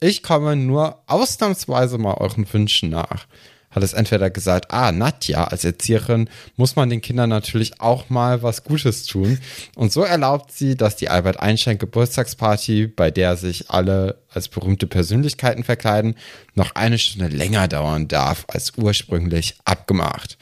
Ich 0.00 0.22
komme 0.22 0.56
nur 0.56 1.02
ausnahmsweise 1.06 1.98
mal 1.98 2.14
euren 2.14 2.50
Wünschen 2.52 2.90
nach. 2.90 3.26
Hat 3.70 3.82
es 3.82 3.92
entweder 3.92 4.30
gesagt, 4.30 4.72
ah, 4.72 4.92
Nadja, 4.92 5.44
als 5.44 5.64
Erzieherin 5.64 6.30
muss 6.56 6.76
man 6.76 6.88
den 6.88 7.02
Kindern 7.02 7.28
natürlich 7.28 7.80
auch 7.80 8.08
mal 8.08 8.42
was 8.42 8.64
Gutes 8.64 9.04
tun. 9.04 9.38
Und 9.74 9.92
so 9.92 10.02
erlaubt 10.02 10.52
sie, 10.52 10.76
dass 10.76 10.96
die 10.96 11.10
Albert 11.10 11.40
Einstein 11.40 11.78
Geburtstagsparty, 11.78 12.86
bei 12.86 13.10
der 13.10 13.36
sich 13.36 13.70
alle 13.70 14.18
als 14.32 14.48
berühmte 14.48 14.86
Persönlichkeiten 14.86 15.64
verkleiden, 15.64 16.14
noch 16.54 16.74
eine 16.74 16.98
Stunde 16.98 17.28
länger 17.28 17.68
dauern 17.68 18.08
darf 18.08 18.44
als 18.48 18.72
ursprünglich 18.76 19.56
abgemacht. 19.64 20.38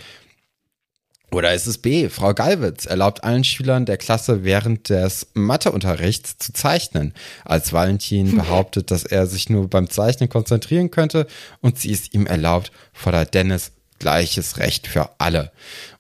Oder 1.37 1.53
ist 1.53 1.67
es 1.67 1.77
B? 1.77 2.09
Frau 2.09 2.33
Galwitz 2.33 2.87
erlaubt 2.87 3.23
allen 3.23 3.45
Schülern 3.45 3.85
der 3.85 3.99
Klasse 3.99 4.43
während 4.43 4.89
des 4.89 5.27
Matheunterrichts 5.35 6.39
zu 6.39 6.55
zeichnen, 6.55 7.13
als 7.45 7.75
Valentin 7.75 8.35
behauptet, 8.39 8.91
dass 8.91 9.05
er 9.05 9.27
sich 9.27 9.51
nur 9.51 9.69
beim 9.69 9.91
Zeichnen 9.91 10.31
konzentrieren 10.31 10.91
könnte 10.91 11.27
und 11.61 11.79
sie 11.79 11.93
es 11.93 12.11
ihm 12.15 12.27
erlaubt, 12.27 12.73
fordert 12.95 13.35
Dennis 13.35 13.73
gleiches 13.99 14.57
Recht 14.57 14.87
für 14.87 15.11
alle. 15.19 15.53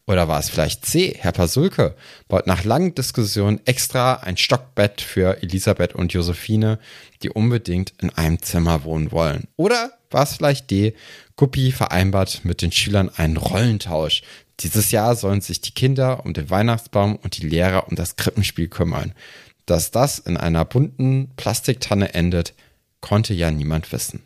Oder 0.06 0.26
war 0.26 0.38
es 0.38 0.48
vielleicht 0.48 0.86
C? 0.86 1.14
Herr 1.18 1.32
Pasulke 1.32 1.96
baut 2.28 2.46
nach 2.46 2.64
langen 2.64 2.94
Diskussionen 2.94 3.60
extra 3.66 4.14
ein 4.14 4.38
Stockbett 4.38 5.02
für 5.02 5.42
Elisabeth 5.42 5.94
und 5.94 6.14
Josephine, 6.14 6.78
die 7.22 7.28
unbedingt 7.28 7.92
in 8.00 8.08
einem 8.08 8.40
Zimmer 8.40 8.84
wohnen 8.84 9.12
wollen. 9.12 9.48
Oder 9.56 9.92
war 10.10 10.22
es 10.22 10.36
vielleicht 10.36 10.70
D? 10.70 10.94
Guppi 11.36 11.72
vereinbart 11.72 12.40
mit 12.44 12.62
den 12.62 12.72
Schülern 12.72 13.10
einen 13.14 13.36
Rollentausch. 13.36 14.22
Dieses 14.60 14.90
Jahr 14.90 15.16
sollen 15.16 15.40
sich 15.40 15.60
die 15.60 15.72
Kinder 15.72 16.24
um 16.24 16.32
den 16.32 16.48
Weihnachtsbaum 16.48 17.16
und 17.16 17.36
die 17.36 17.46
Lehrer 17.46 17.88
um 17.88 17.96
das 17.96 18.16
Krippenspiel 18.16 18.68
kümmern. 18.68 19.12
Dass 19.66 19.90
das 19.90 20.18
in 20.18 20.36
einer 20.36 20.64
bunten 20.64 21.32
Plastiktanne 21.36 22.14
endet, 22.14 22.54
konnte 23.00 23.34
ja 23.34 23.50
niemand 23.50 23.92
wissen. 23.92 24.22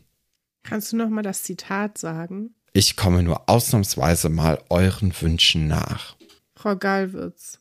Kannst 0.63 0.93
du 0.93 0.97
noch 0.97 1.09
mal 1.09 1.23
das 1.23 1.43
Zitat 1.43 1.99
sagen? 1.99 2.55
Ich 2.73 2.97
komme 2.97 3.23
nur 3.23 3.49
ausnahmsweise 3.49 4.29
mal 4.29 4.63
euren 4.69 5.13
Wünschen 5.21 5.67
nach. 5.67 6.17
Frau 6.55 6.77
Gallwitz. 6.77 7.59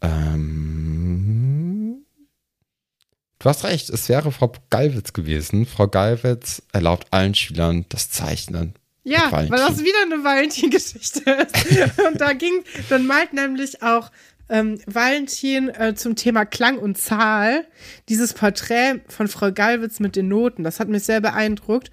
Ähm, 0.00 2.06
du 3.38 3.48
hast 3.48 3.64
recht, 3.64 3.90
es 3.90 4.08
wäre 4.08 4.32
Frau 4.32 4.52
Gallwitz 4.70 5.12
gewesen. 5.12 5.66
Frau 5.66 5.88
Gallwitz 5.88 6.62
erlaubt 6.72 7.12
allen 7.12 7.34
Schülern 7.34 7.84
das 7.88 8.10
Zeichnen. 8.10 8.74
Ja, 9.08 9.30
weil 9.30 9.48
das 9.48 9.84
wieder 9.84 10.02
eine 10.02 10.24
Valentin-Geschichte 10.24 11.30
ist. 11.30 11.98
Und 12.08 12.20
da 12.20 12.32
ging, 12.32 12.64
dann 12.88 13.06
malt 13.06 13.32
nämlich 13.32 13.80
auch 13.80 14.10
ähm, 14.48 14.80
Valentin 14.86 15.68
äh, 15.68 15.94
zum 15.94 16.16
Thema 16.16 16.44
Klang 16.44 16.78
und 16.78 16.98
Zahl 16.98 17.66
dieses 18.08 18.32
Porträt 18.34 19.00
von 19.08 19.28
Frau 19.28 19.52
Gallwitz 19.52 20.00
mit 20.00 20.16
den 20.16 20.28
Noten. 20.28 20.64
Das 20.64 20.80
hat 20.80 20.88
mich 20.88 21.04
sehr 21.04 21.20
beeindruckt 21.20 21.90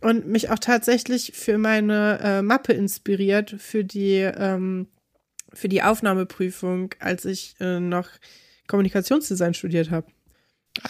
und 0.00 0.26
mich 0.26 0.50
auch 0.50 0.58
tatsächlich 0.58 1.32
für 1.34 1.58
meine 1.58 2.18
äh, 2.22 2.42
Mappe 2.42 2.72
inspiriert, 2.72 3.54
für 3.58 3.84
die, 3.84 4.16
ähm, 4.16 4.88
für 5.52 5.68
die 5.68 5.82
Aufnahmeprüfung, 5.82 6.94
als 6.98 7.24
ich 7.24 7.54
äh, 7.60 7.80
noch 7.80 8.08
Kommunikationsdesign 8.66 9.54
studiert 9.54 9.90
habe. 9.90 10.06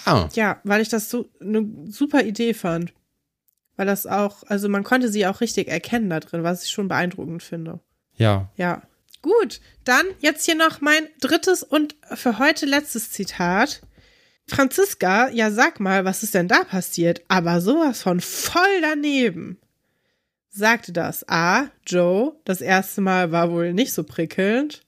Ah, 0.05 0.29
Ja, 0.35 0.61
weil 0.65 0.83
ich 0.83 0.89
das 0.89 1.11
so 1.11 1.29
eine 1.41 1.67
super 1.87 2.23
Idee 2.25 2.55
fand. 2.55 2.93
Weil 3.79 3.87
das 3.87 4.07
auch, 4.07 4.43
also 4.49 4.69
man 4.69 4.83
konnte 4.83 5.09
sie 5.09 5.25
auch 5.27 5.41
richtig 5.41 5.69
erkennen 5.69 6.11
da 6.11 6.19
drin, 6.21 6.43
was 6.43 6.65
ich 6.65 6.71
schon 6.71 6.89
beeindruckend 6.89 7.43
finde. 7.43 7.81
ja. 8.17 8.51
Ja. 8.57 8.83
Gut, 9.21 9.61
dann 9.83 10.07
jetzt 10.21 10.45
hier 10.45 10.55
noch 10.55 10.81
mein 10.81 11.09
drittes 11.21 11.65
und 11.65 11.97
für 12.15 12.39
heute 12.39 12.67
letztes 12.67 13.11
Zitat. 13.11 13.81
Franziska, 14.47 15.29
ja 15.31 15.51
sag 15.51 15.81
mal, 15.81 16.05
was 16.05 16.23
ist 16.23 16.35
denn 16.35 16.47
da 16.47 16.63
passiert? 16.63 17.23
Aber 17.27 17.61
sowas 17.61 18.03
von 18.03 18.21
voll 18.21 18.81
daneben. 18.81 19.59
Sagte 20.51 20.93
das 20.93 21.29
A. 21.29 21.69
Joe, 21.85 22.37
das 22.45 22.61
erste 22.61 23.01
Mal 23.01 23.33
war 23.33 23.51
wohl 23.51 23.73
nicht 23.73 23.93
so 23.93 24.05
prickelnd. 24.05 24.83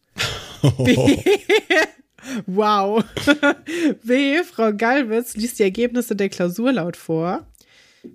B. 0.78 0.96
wow. 2.46 3.04
B. 4.04 4.42
Frau 4.44 4.72
Gallwitz 4.72 5.34
liest 5.34 5.58
die 5.58 5.64
Ergebnisse 5.64 6.14
der 6.14 6.28
Klausur 6.28 6.72
laut 6.72 6.96
vor. 6.96 7.46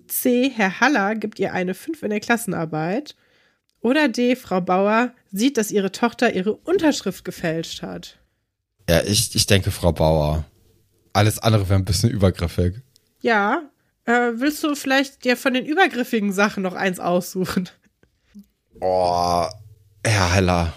C. 0.08 0.52
Herr 0.54 0.80
Haller 0.80 1.16
gibt 1.16 1.40
ihr 1.40 1.54
eine 1.54 1.74
5 1.74 2.04
in 2.04 2.10
der 2.10 2.20
Klassenarbeit. 2.20 3.16
Oder 3.82 4.08
D. 4.08 4.36
Frau 4.36 4.62
Bauer 4.62 5.14
sieht, 5.32 5.58
dass 5.58 5.72
ihre 5.72 5.92
Tochter 5.92 6.34
ihre 6.34 6.56
Unterschrift 6.56 7.24
gefälscht 7.24 7.84
hat. 7.84 8.18
Ja, 8.90 9.04
ich, 9.04 9.36
ich 9.36 9.46
denke 9.46 9.72
Frau 9.72 9.92
Bauer. 9.92 10.46
Alles 11.14 11.40
andere 11.40 11.70
wäre 11.70 11.80
ein 11.80 11.86
bisschen 11.86 12.10
übergriffig. 12.10 12.82
Ja, 13.22 13.70
äh, 14.06 14.32
willst 14.36 14.64
du 14.64 14.76
vielleicht 14.76 15.24
dir 15.24 15.38
von 15.38 15.54
den 15.54 15.66
übergriffigen 15.66 16.34
Sachen 16.34 16.64
noch 16.64 16.74
eins 16.74 17.00
aussuchen? 17.00 17.70
Oh, 18.82 19.46
Herr 20.04 20.34
Heller. 20.34 20.74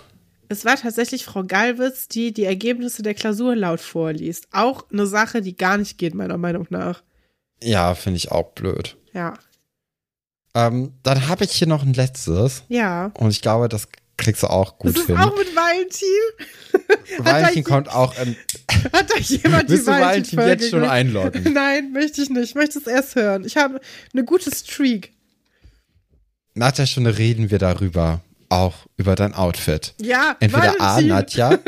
Es 0.48 0.64
war 0.64 0.76
tatsächlich 0.76 1.24
Frau 1.24 1.44
Gallwitz, 1.44 2.08
die 2.08 2.32
die 2.32 2.44
Ergebnisse 2.44 3.02
der 3.02 3.14
Klausur 3.14 3.54
laut 3.54 3.80
vorliest. 3.80 4.48
Auch 4.52 4.84
eine 4.90 5.06
Sache, 5.06 5.42
die 5.42 5.56
gar 5.56 5.76
nicht 5.76 5.98
geht, 5.98 6.14
meiner 6.14 6.38
Meinung 6.38 6.66
nach. 6.70 7.02
Ja, 7.62 7.94
finde 7.94 8.16
ich 8.18 8.30
auch 8.30 8.52
blöd. 8.52 8.96
Ja. 9.12 9.34
Ähm, 10.54 10.92
dann 11.02 11.28
habe 11.28 11.44
ich 11.44 11.52
hier 11.52 11.66
noch 11.68 11.82
ein 11.82 11.92
letztes. 11.94 12.62
Ja. 12.68 13.10
Und 13.14 13.30
ich 13.30 13.42
glaube, 13.42 13.68
das 13.68 13.88
kriegst 14.16 14.42
du 14.42 14.48
auch 14.48 14.78
gut 14.78 14.94
das 14.94 15.02
ist 15.02 15.06
hin. 15.06 15.16
auch 15.16 15.36
mit 15.36 15.54
Valentin. 15.54 17.18
Valentin 17.24 17.64
kommt 17.64 17.88
auch 17.88 18.16
in. 18.18 18.36
Hat 18.92 19.10
da 19.10 19.18
jemand 19.18 19.68
Willst 19.68 19.86
die 19.86 19.90
du 19.90 19.98
Valentin 19.98 20.38
Valentin-Folge 20.38 20.50
jetzt 20.50 20.70
schon 20.70 20.80
gehört? 20.80 20.92
einloggen? 20.92 21.52
Nein, 21.52 21.92
möchte 21.92 22.22
ich 22.22 22.30
nicht. 22.30 22.50
Ich 22.50 22.54
möchte 22.54 22.78
es 22.78 22.86
erst 22.86 23.14
hören. 23.14 23.44
Ich 23.44 23.56
habe 23.56 23.80
eine 24.12 24.24
gute 24.24 24.54
Streak. 24.54 25.12
Nach 26.54 26.72
der 26.72 26.86
Stunde 26.86 27.18
reden 27.18 27.50
wir 27.50 27.58
darüber. 27.58 28.20
Auch 28.50 28.74
über 28.96 29.14
dein 29.14 29.34
Outfit. 29.34 29.94
Ja, 30.00 30.34
Entweder 30.40 30.74
A, 30.80 30.96
Valentin. 30.96 31.08
Nadja. 31.08 31.58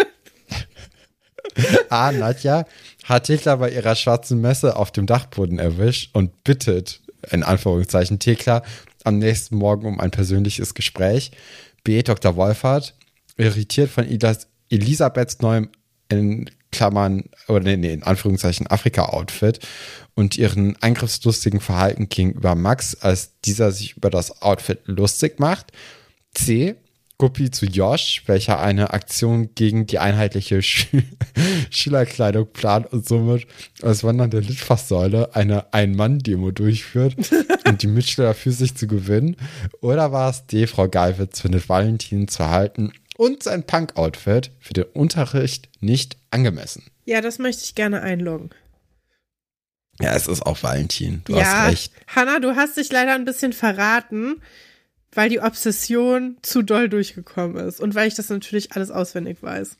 A, 1.90 2.12
Nadja 2.12 2.64
hat 3.10 3.24
Thekla 3.24 3.56
bei 3.56 3.70
ihrer 3.70 3.96
schwarzen 3.96 4.40
Messe 4.40 4.76
auf 4.76 4.92
dem 4.92 5.06
Dachboden 5.06 5.58
erwischt 5.58 6.14
und 6.14 6.44
bittet, 6.44 7.00
in 7.30 7.42
Anführungszeichen, 7.42 8.20
Thekla 8.20 8.62
am 9.04 9.18
nächsten 9.18 9.56
Morgen 9.56 9.86
um 9.86 9.98
ein 9.98 10.12
persönliches 10.12 10.74
Gespräch. 10.74 11.32
B, 11.82 12.02
Dr. 12.02 12.36
Wolfert, 12.36 12.94
irritiert 13.36 13.90
von 13.90 14.06
Elis 14.06 14.46
Elisabeths 14.68 15.40
neuem, 15.40 15.70
in 16.08 16.48
Klammern, 16.70 17.24
oder 17.48 17.76
nee, 17.76 17.92
in 17.92 18.04
Anführungszeichen 18.04 18.68
Afrika-Outfit 18.68 19.58
und 20.14 20.38
ihren 20.38 20.80
angriffslustigen 20.80 21.58
Verhalten 21.58 22.08
gegenüber 22.08 22.54
Max, 22.54 22.94
als 23.00 23.40
dieser 23.44 23.72
sich 23.72 23.96
über 23.96 24.10
das 24.10 24.40
Outfit 24.40 24.78
lustig 24.84 25.40
macht. 25.40 25.72
C. 26.32 26.76
Guppi 27.20 27.50
zu 27.50 27.66
Josh, 27.66 28.22
welcher 28.24 28.60
eine 28.60 28.94
Aktion 28.94 29.54
gegen 29.54 29.84
die 29.84 29.98
einheitliche 29.98 30.62
Schü 30.62 31.02
Schülerkleidung 31.70 32.50
plant 32.50 32.90
und 32.94 33.06
somit 33.06 33.46
als 33.82 34.02
wandernde 34.02 34.40
Litfaßsäule 34.40 35.34
eine 35.34 35.72
Ein-Mann-Demo 35.74 36.50
durchführt, 36.50 37.16
um 37.68 37.76
die 37.76 37.88
Mitschüler 37.88 38.32
für 38.32 38.52
sich 38.52 38.74
zu 38.74 38.86
gewinnen. 38.86 39.36
Oder 39.82 40.12
war 40.12 40.30
es 40.30 40.46
D. 40.46 40.66
Frau 40.66 40.88
Geilwitz 40.88 41.40
findet 41.40 41.68
Valentin 41.68 42.26
zu 42.26 42.48
halten 42.48 42.90
und 43.18 43.42
sein 43.42 43.66
Punk-Outfit 43.66 44.52
für 44.58 44.72
den 44.72 44.84
Unterricht 44.84 45.68
nicht 45.80 46.16
angemessen. 46.30 46.84
Ja, 47.04 47.20
das 47.20 47.38
möchte 47.38 47.64
ich 47.64 47.74
gerne 47.74 48.00
einloggen. 48.00 48.48
Ja, 50.00 50.14
es 50.14 50.26
ist 50.26 50.46
auch 50.46 50.62
Valentin. 50.62 51.20
Du 51.26 51.36
ja, 51.36 51.44
hast 51.44 51.70
recht. 51.70 51.92
Hanna, 52.06 52.38
du 52.38 52.56
hast 52.56 52.78
dich 52.78 52.90
leider 52.90 53.14
ein 53.14 53.26
bisschen 53.26 53.52
verraten, 53.52 54.40
weil 55.12 55.28
die 55.28 55.40
Obsession 55.40 56.36
zu 56.42 56.62
doll 56.62 56.88
durchgekommen 56.88 57.56
ist 57.56 57.80
und 57.80 57.94
weil 57.94 58.08
ich 58.08 58.14
das 58.14 58.28
natürlich 58.28 58.72
alles 58.72 58.90
auswendig 58.90 59.42
weiß. 59.42 59.76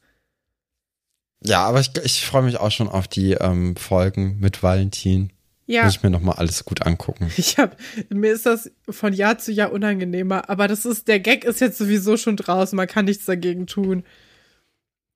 Ja, 1.43 1.65
aber 1.65 1.81
ich, 1.81 1.91
ich 2.05 2.27
freue 2.27 2.43
mich 2.43 2.59
auch 2.59 2.71
schon 2.71 2.89
auf 2.89 3.09
die 3.09 3.33
ähm, 3.33 3.77
Folgen 3.77 4.39
mit 4.41 4.63
Valentin. 4.63 5.33
Ja, 5.67 5.85
Muss 5.85 5.97
ich 5.97 6.03
mir 6.03 6.11
nochmal 6.11 6.37
alles 6.37 6.65
gut 6.65 6.83
angucken. 6.83 7.31
ich 7.37 7.57
habe 7.59 7.77
mir 8.09 8.33
ist 8.33 8.45
das 8.45 8.71
von 8.89 9.13
Jahr 9.13 9.39
zu 9.39 9.53
Jahr 9.53 9.73
unangenehmer, 9.73 10.51
aber 10.51 10.69
das 10.69 10.85
ist 10.85 11.09
der 11.09 11.21
Gag 11.21 11.45
ist 11.45 11.61
jetzt 11.61 11.79
sowieso 11.79 12.17
schon 12.17 12.37
draußen, 12.37 12.77
man 12.77 12.89
kann 12.89 13.05
nichts 13.05 13.25
dagegen 13.25 13.67
tun. 13.67 14.05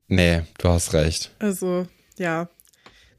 Nee, 0.06 0.42
du 0.58 0.68
hast 0.68 0.92
recht. 0.92 1.34
Also, 1.38 1.86
ja. 2.18 2.48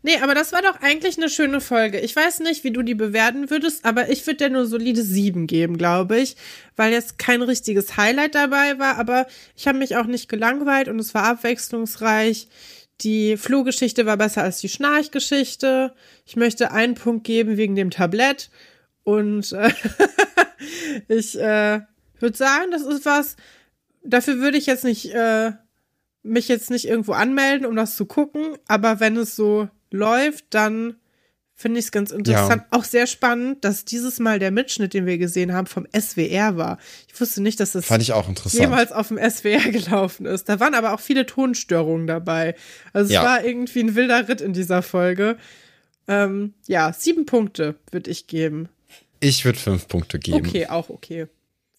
Nee, 0.06 0.20
aber 0.22 0.36
das 0.36 0.54
war 0.54 0.62
doch 0.62 0.84
eigentlich 0.84 1.18
eine 1.18 1.30
schöne 1.30 1.60
Folge. 1.60 2.00
Ich 2.00 2.16
weiß 2.16 2.42
nicht, 2.42 2.64
wie 2.64 2.70
du 2.70 2.84
die 2.84 2.94
bewerten 2.94 3.50
würdest, 3.50 3.86
aber 3.86 4.08
ich 4.12 4.28
würde 4.28 4.38
dir 4.38 4.50
nur 4.52 4.68
solide 4.68 5.02
sieben 5.02 5.48
geben, 5.48 5.80
glaube 5.80 6.20
ich, 6.20 6.36
weil 6.76 6.94
jetzt 6.94 7.18
kein 7.18 7.42
richtiges 7.42 7.98
Highlight 7.98 8.36
dabei 8.36 8.78
war, 8.78 9.00
aber 9.00 9.26
ich 9.56 9.68
habe 9.68 9.80
mich 9.80 9.98
auch 9.98 10.06
nicht 10.06 10.30
gelangweilt 10.30 10.90
und 10.90 11.00
es 11.00 11.16
war 11.16 11.24
abwechslungsreich. 11.24 12.48
Die 13.02 13.36
Flohgeschichte 13.36 14.06
war 14.06 14.16
besser 14.16 14.44
als 14.44 14.60
die 14.60 14.70
Schnarchgeschichte. 14.70 15.96
Ich 16.28 16.36
möchte 16.36 16.72
einen 16.72 16.94
Punkt 16.94 17.24
geben 17.24 17.58
wegen 17.58 17.74
dem 17.74 17.90
Tablett. 17.90 18.52
Und 19.04 19.54
äh, 19.54 19.72
ich 21.08 21.36
äh, 21.36 21.82
würde 22.20 22.38
sagen, 22.38 22.70
das 22.70 22.84
ist 22.84 23.06
was, 23.08 23.38
dafür 24.04 24.38
würde 24.38 24.60
ich 24.60 24.68
jetzt 24.68 24.84
nicht, 24.84 25.12
äh, 25.16 25.54
mich 26.22 26.48
jetzt 26.48 26.70
nicht 26.70 26.88
irgendwo 26.88 27.14
anmelden, 27.14 27.66
um 27.66 27.76
das 27.76 27.96
zu 27.96 28.06
gucken. 28.06 28.56
Aber 28.68 29.00
wenn 29.00 29.18
es 29.18 29.36
so 29.36 29.68
läuft, 29.96 30.46
dann 30.52 30.96
finde 31.56 31.80
ich 31.80 31.86
es 31.86 31.92
ganz 31.92 32.12
interessant. 32.12 32.64
Ja. 32.70 32.78
Auch 32.78 32.84
sehr 32.84 33.08
spannend, 33.08 33.64
dass 33.64 33.86
dieses 33.86 34.20
Mal 34.20 34.40
der 34.40 34.52
Mitschnitt, 34.52 34.94
den 34.94 35.06
wir 35.06 35.18
gesehen 35.18 35.54
haben, 35.54 35.68
vom 35.68 35.88
SWR 35.98 36.58
war. 36.58 36.78
Ich 37.08 37.20
wusste 37.20 37.42
nicht, 37.42 37.60
dass 37.62 37.72
das 37.72 37.88
jemals 38.52 38.92
auf 38.92 39.08
dem 39.08 39.18
SWR 39.18 39.60
gelaufen 39.72 40.26
ist. 40.26 40.50
Da 40.50 40.60
waren 40.60 40.74
aber 40.74 40.94
auch 40.94 41.00
viele 41.00 41.26
Tonstörungen 41.26 42.08
dabei. 42.08 42.56
Also 42.92 43.08
es 43.08 43.14
ja. 43.14 43.24
war 43.24 43.44
irgendwie 43.44 43.80
ein 43.80 43.96
wilder 43.96 44.28
Ritt 44.28 44.42
in 44.42 44.54
dieser 44.54 44.82
Folge. 44.82 45.38
Ähm, 46.08 46.54
ja, 46.68 46.94
sieben 46.94 47.26
Punkte 47.26 47.76
würde 47.90 48.12
ich 48.12 48.28
geben. 48.28 48.70
Ich 49.22 49.46
würde 49.46 49.58
fünf 49.58 49.88
Punkte 49.88 50.20
geben. 50.20 50.46
Okay, 50.46 50.68
auch 50.68 50.90
okay. 50.90 51.28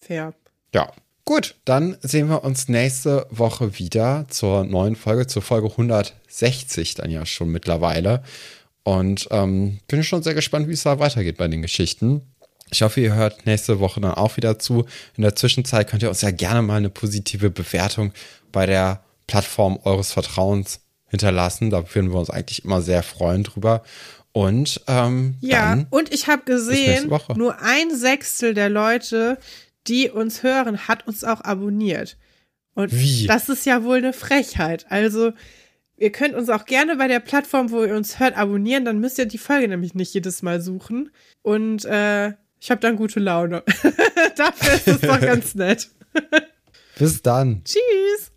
Fair. 0.01 0.33
Ja. 0.73 0.91
Gut, 1.27 1.55
dann 1.65 1.97
sehen 1.99 2.29
wir 2.29 2.45
uns 2.45 2.69
nächste 2.69 3.27
Woche 3.29 3.77
wieder 3.77 4.27
zur 4.29 4.63
neuen 4.63 4.95
Folge, 4.95 5.27
zur 5.27 5.41
Folge 5.41 5.67
160 5.69 6.95
dann 6.95 7.11
ja 7.11 7.25
schon 7.25 7.49
mittlerweile. 7.49 8.23
Und 8.83 9.27
ähm, 9.31 9.79
bin 9.89 10.05
schon 10.05 10.23
sehr 10.23 10.35
gespannt, 10.35 10.69
wie 10.69 10.71
es 10.71 10.83
da 10.83 10.99
weitergeht 10.99 11.35
bei 11.35 11.49
den 11.49 11.61
Geschichten. 11.61 12.21
Ich 12.71 12.81
hoffe, 12.81 13.01
ihr 13.01 13.13
hört 13.13 13.45
nächste 13.45 13.81
Woche 13.81 13.99
dann 13.99 14.13
auch 14.13 14.37
wieder 14.37 14.57
zu. 14.57 14.85
In 15.17 15.23
der 15.23 15.35
Zwischenzeit 15.35 15.89
könnt 15.89 16.01
ihr 16.01 16.07
uns 16.07 16.21
ja 16.21 16.31
gerne 16.31 16.61
mal 16.61 16.77
eine 16.77 16.89
positive 16.89 17.49
Bewertung 17.49 18.13
bei 18.53 18.65
der 18.65 19.03
Plattform 19.27 19.79
eures 19.83 20.13
Vertrauens 20.13 20.79
hinterlassen. 21.07 21.71
Da 21.71 21.93
würden 21.93 22.13
wir 22.13 22.19
uns 22.19 22.29
eigentlich 22.29 22.63
immer 22.63 22.81
sehr 22.81 23.03
freuen 23.03 23.43
drüber. 23.43 23.83
Und 24.31 24.81
ähm, 24.87 25.35
ja, 25.41 25.83
und 25.89 26.13
ich 26.13 26.27
habe 26.27 26.43
gesehen, 26.45 27.11
nur 27.35 27.59
ein 27.61 27.93
Sechstel 27.93 28.53
der 28.53 28.69
Leute, 28.69 29.39
die 29.87 30.09
uns 30.09 30.43
hören, 30.43 30.87
hat 30.87 31.07
uns 31.07 31.23
auch 31.23 31.41
abonniert. 31.41 32.17
Und 32.73 32.93
Wie? 32.93 33.25
das 33.27 33.49
ist 33.49 33.65
ja 33.65 33.83
wohl 33.83 33.97
eine 33.97 34.13
Frechheit. 34.13 34.85
Also 34.89 35.33
Ihr 35.99 36.11
könnt 36.11 36.35
uns 36.35 36.49
auch 36.49 36.65
gerne 36.65 36.95
bei 36.95 37.07
der 37.07 37.19
Plattform, 37.19 37.71
wo 37.71 37.83
ihr 37.83 37.95
uns 37.95 38.19
hört, 38.19 38.37
abonnieren. 38.37 38.85
Dann 38.85 38.99
müsst 38.99 39.17
ihr 39.17 39.25
die 39.25 39.39
Folge 39.39 39.67
nämlich 39.67 39.95
nicht 39.95 40.13
jedes 40.13 40.43
Mal 40.43 40.61
suchen. 40.61 41.09
Und 41.41 41.85
äh, 41.85 42.33
ich 42.59 42.69
habe 42.69 42.79
dann 42.81 42.95
gute 42.95 43.19
Laune. 43.19 43.63
Dafür 44.35 44.73
ist 44.75 44.87
es 44.87 45.01
doch 45.01 45.19
ganz 45.21 45.55
nett. 45.55 45.89
Bis 46.99 47.21
dann. 47.23 47.63
Tschüss. 47.63 48.31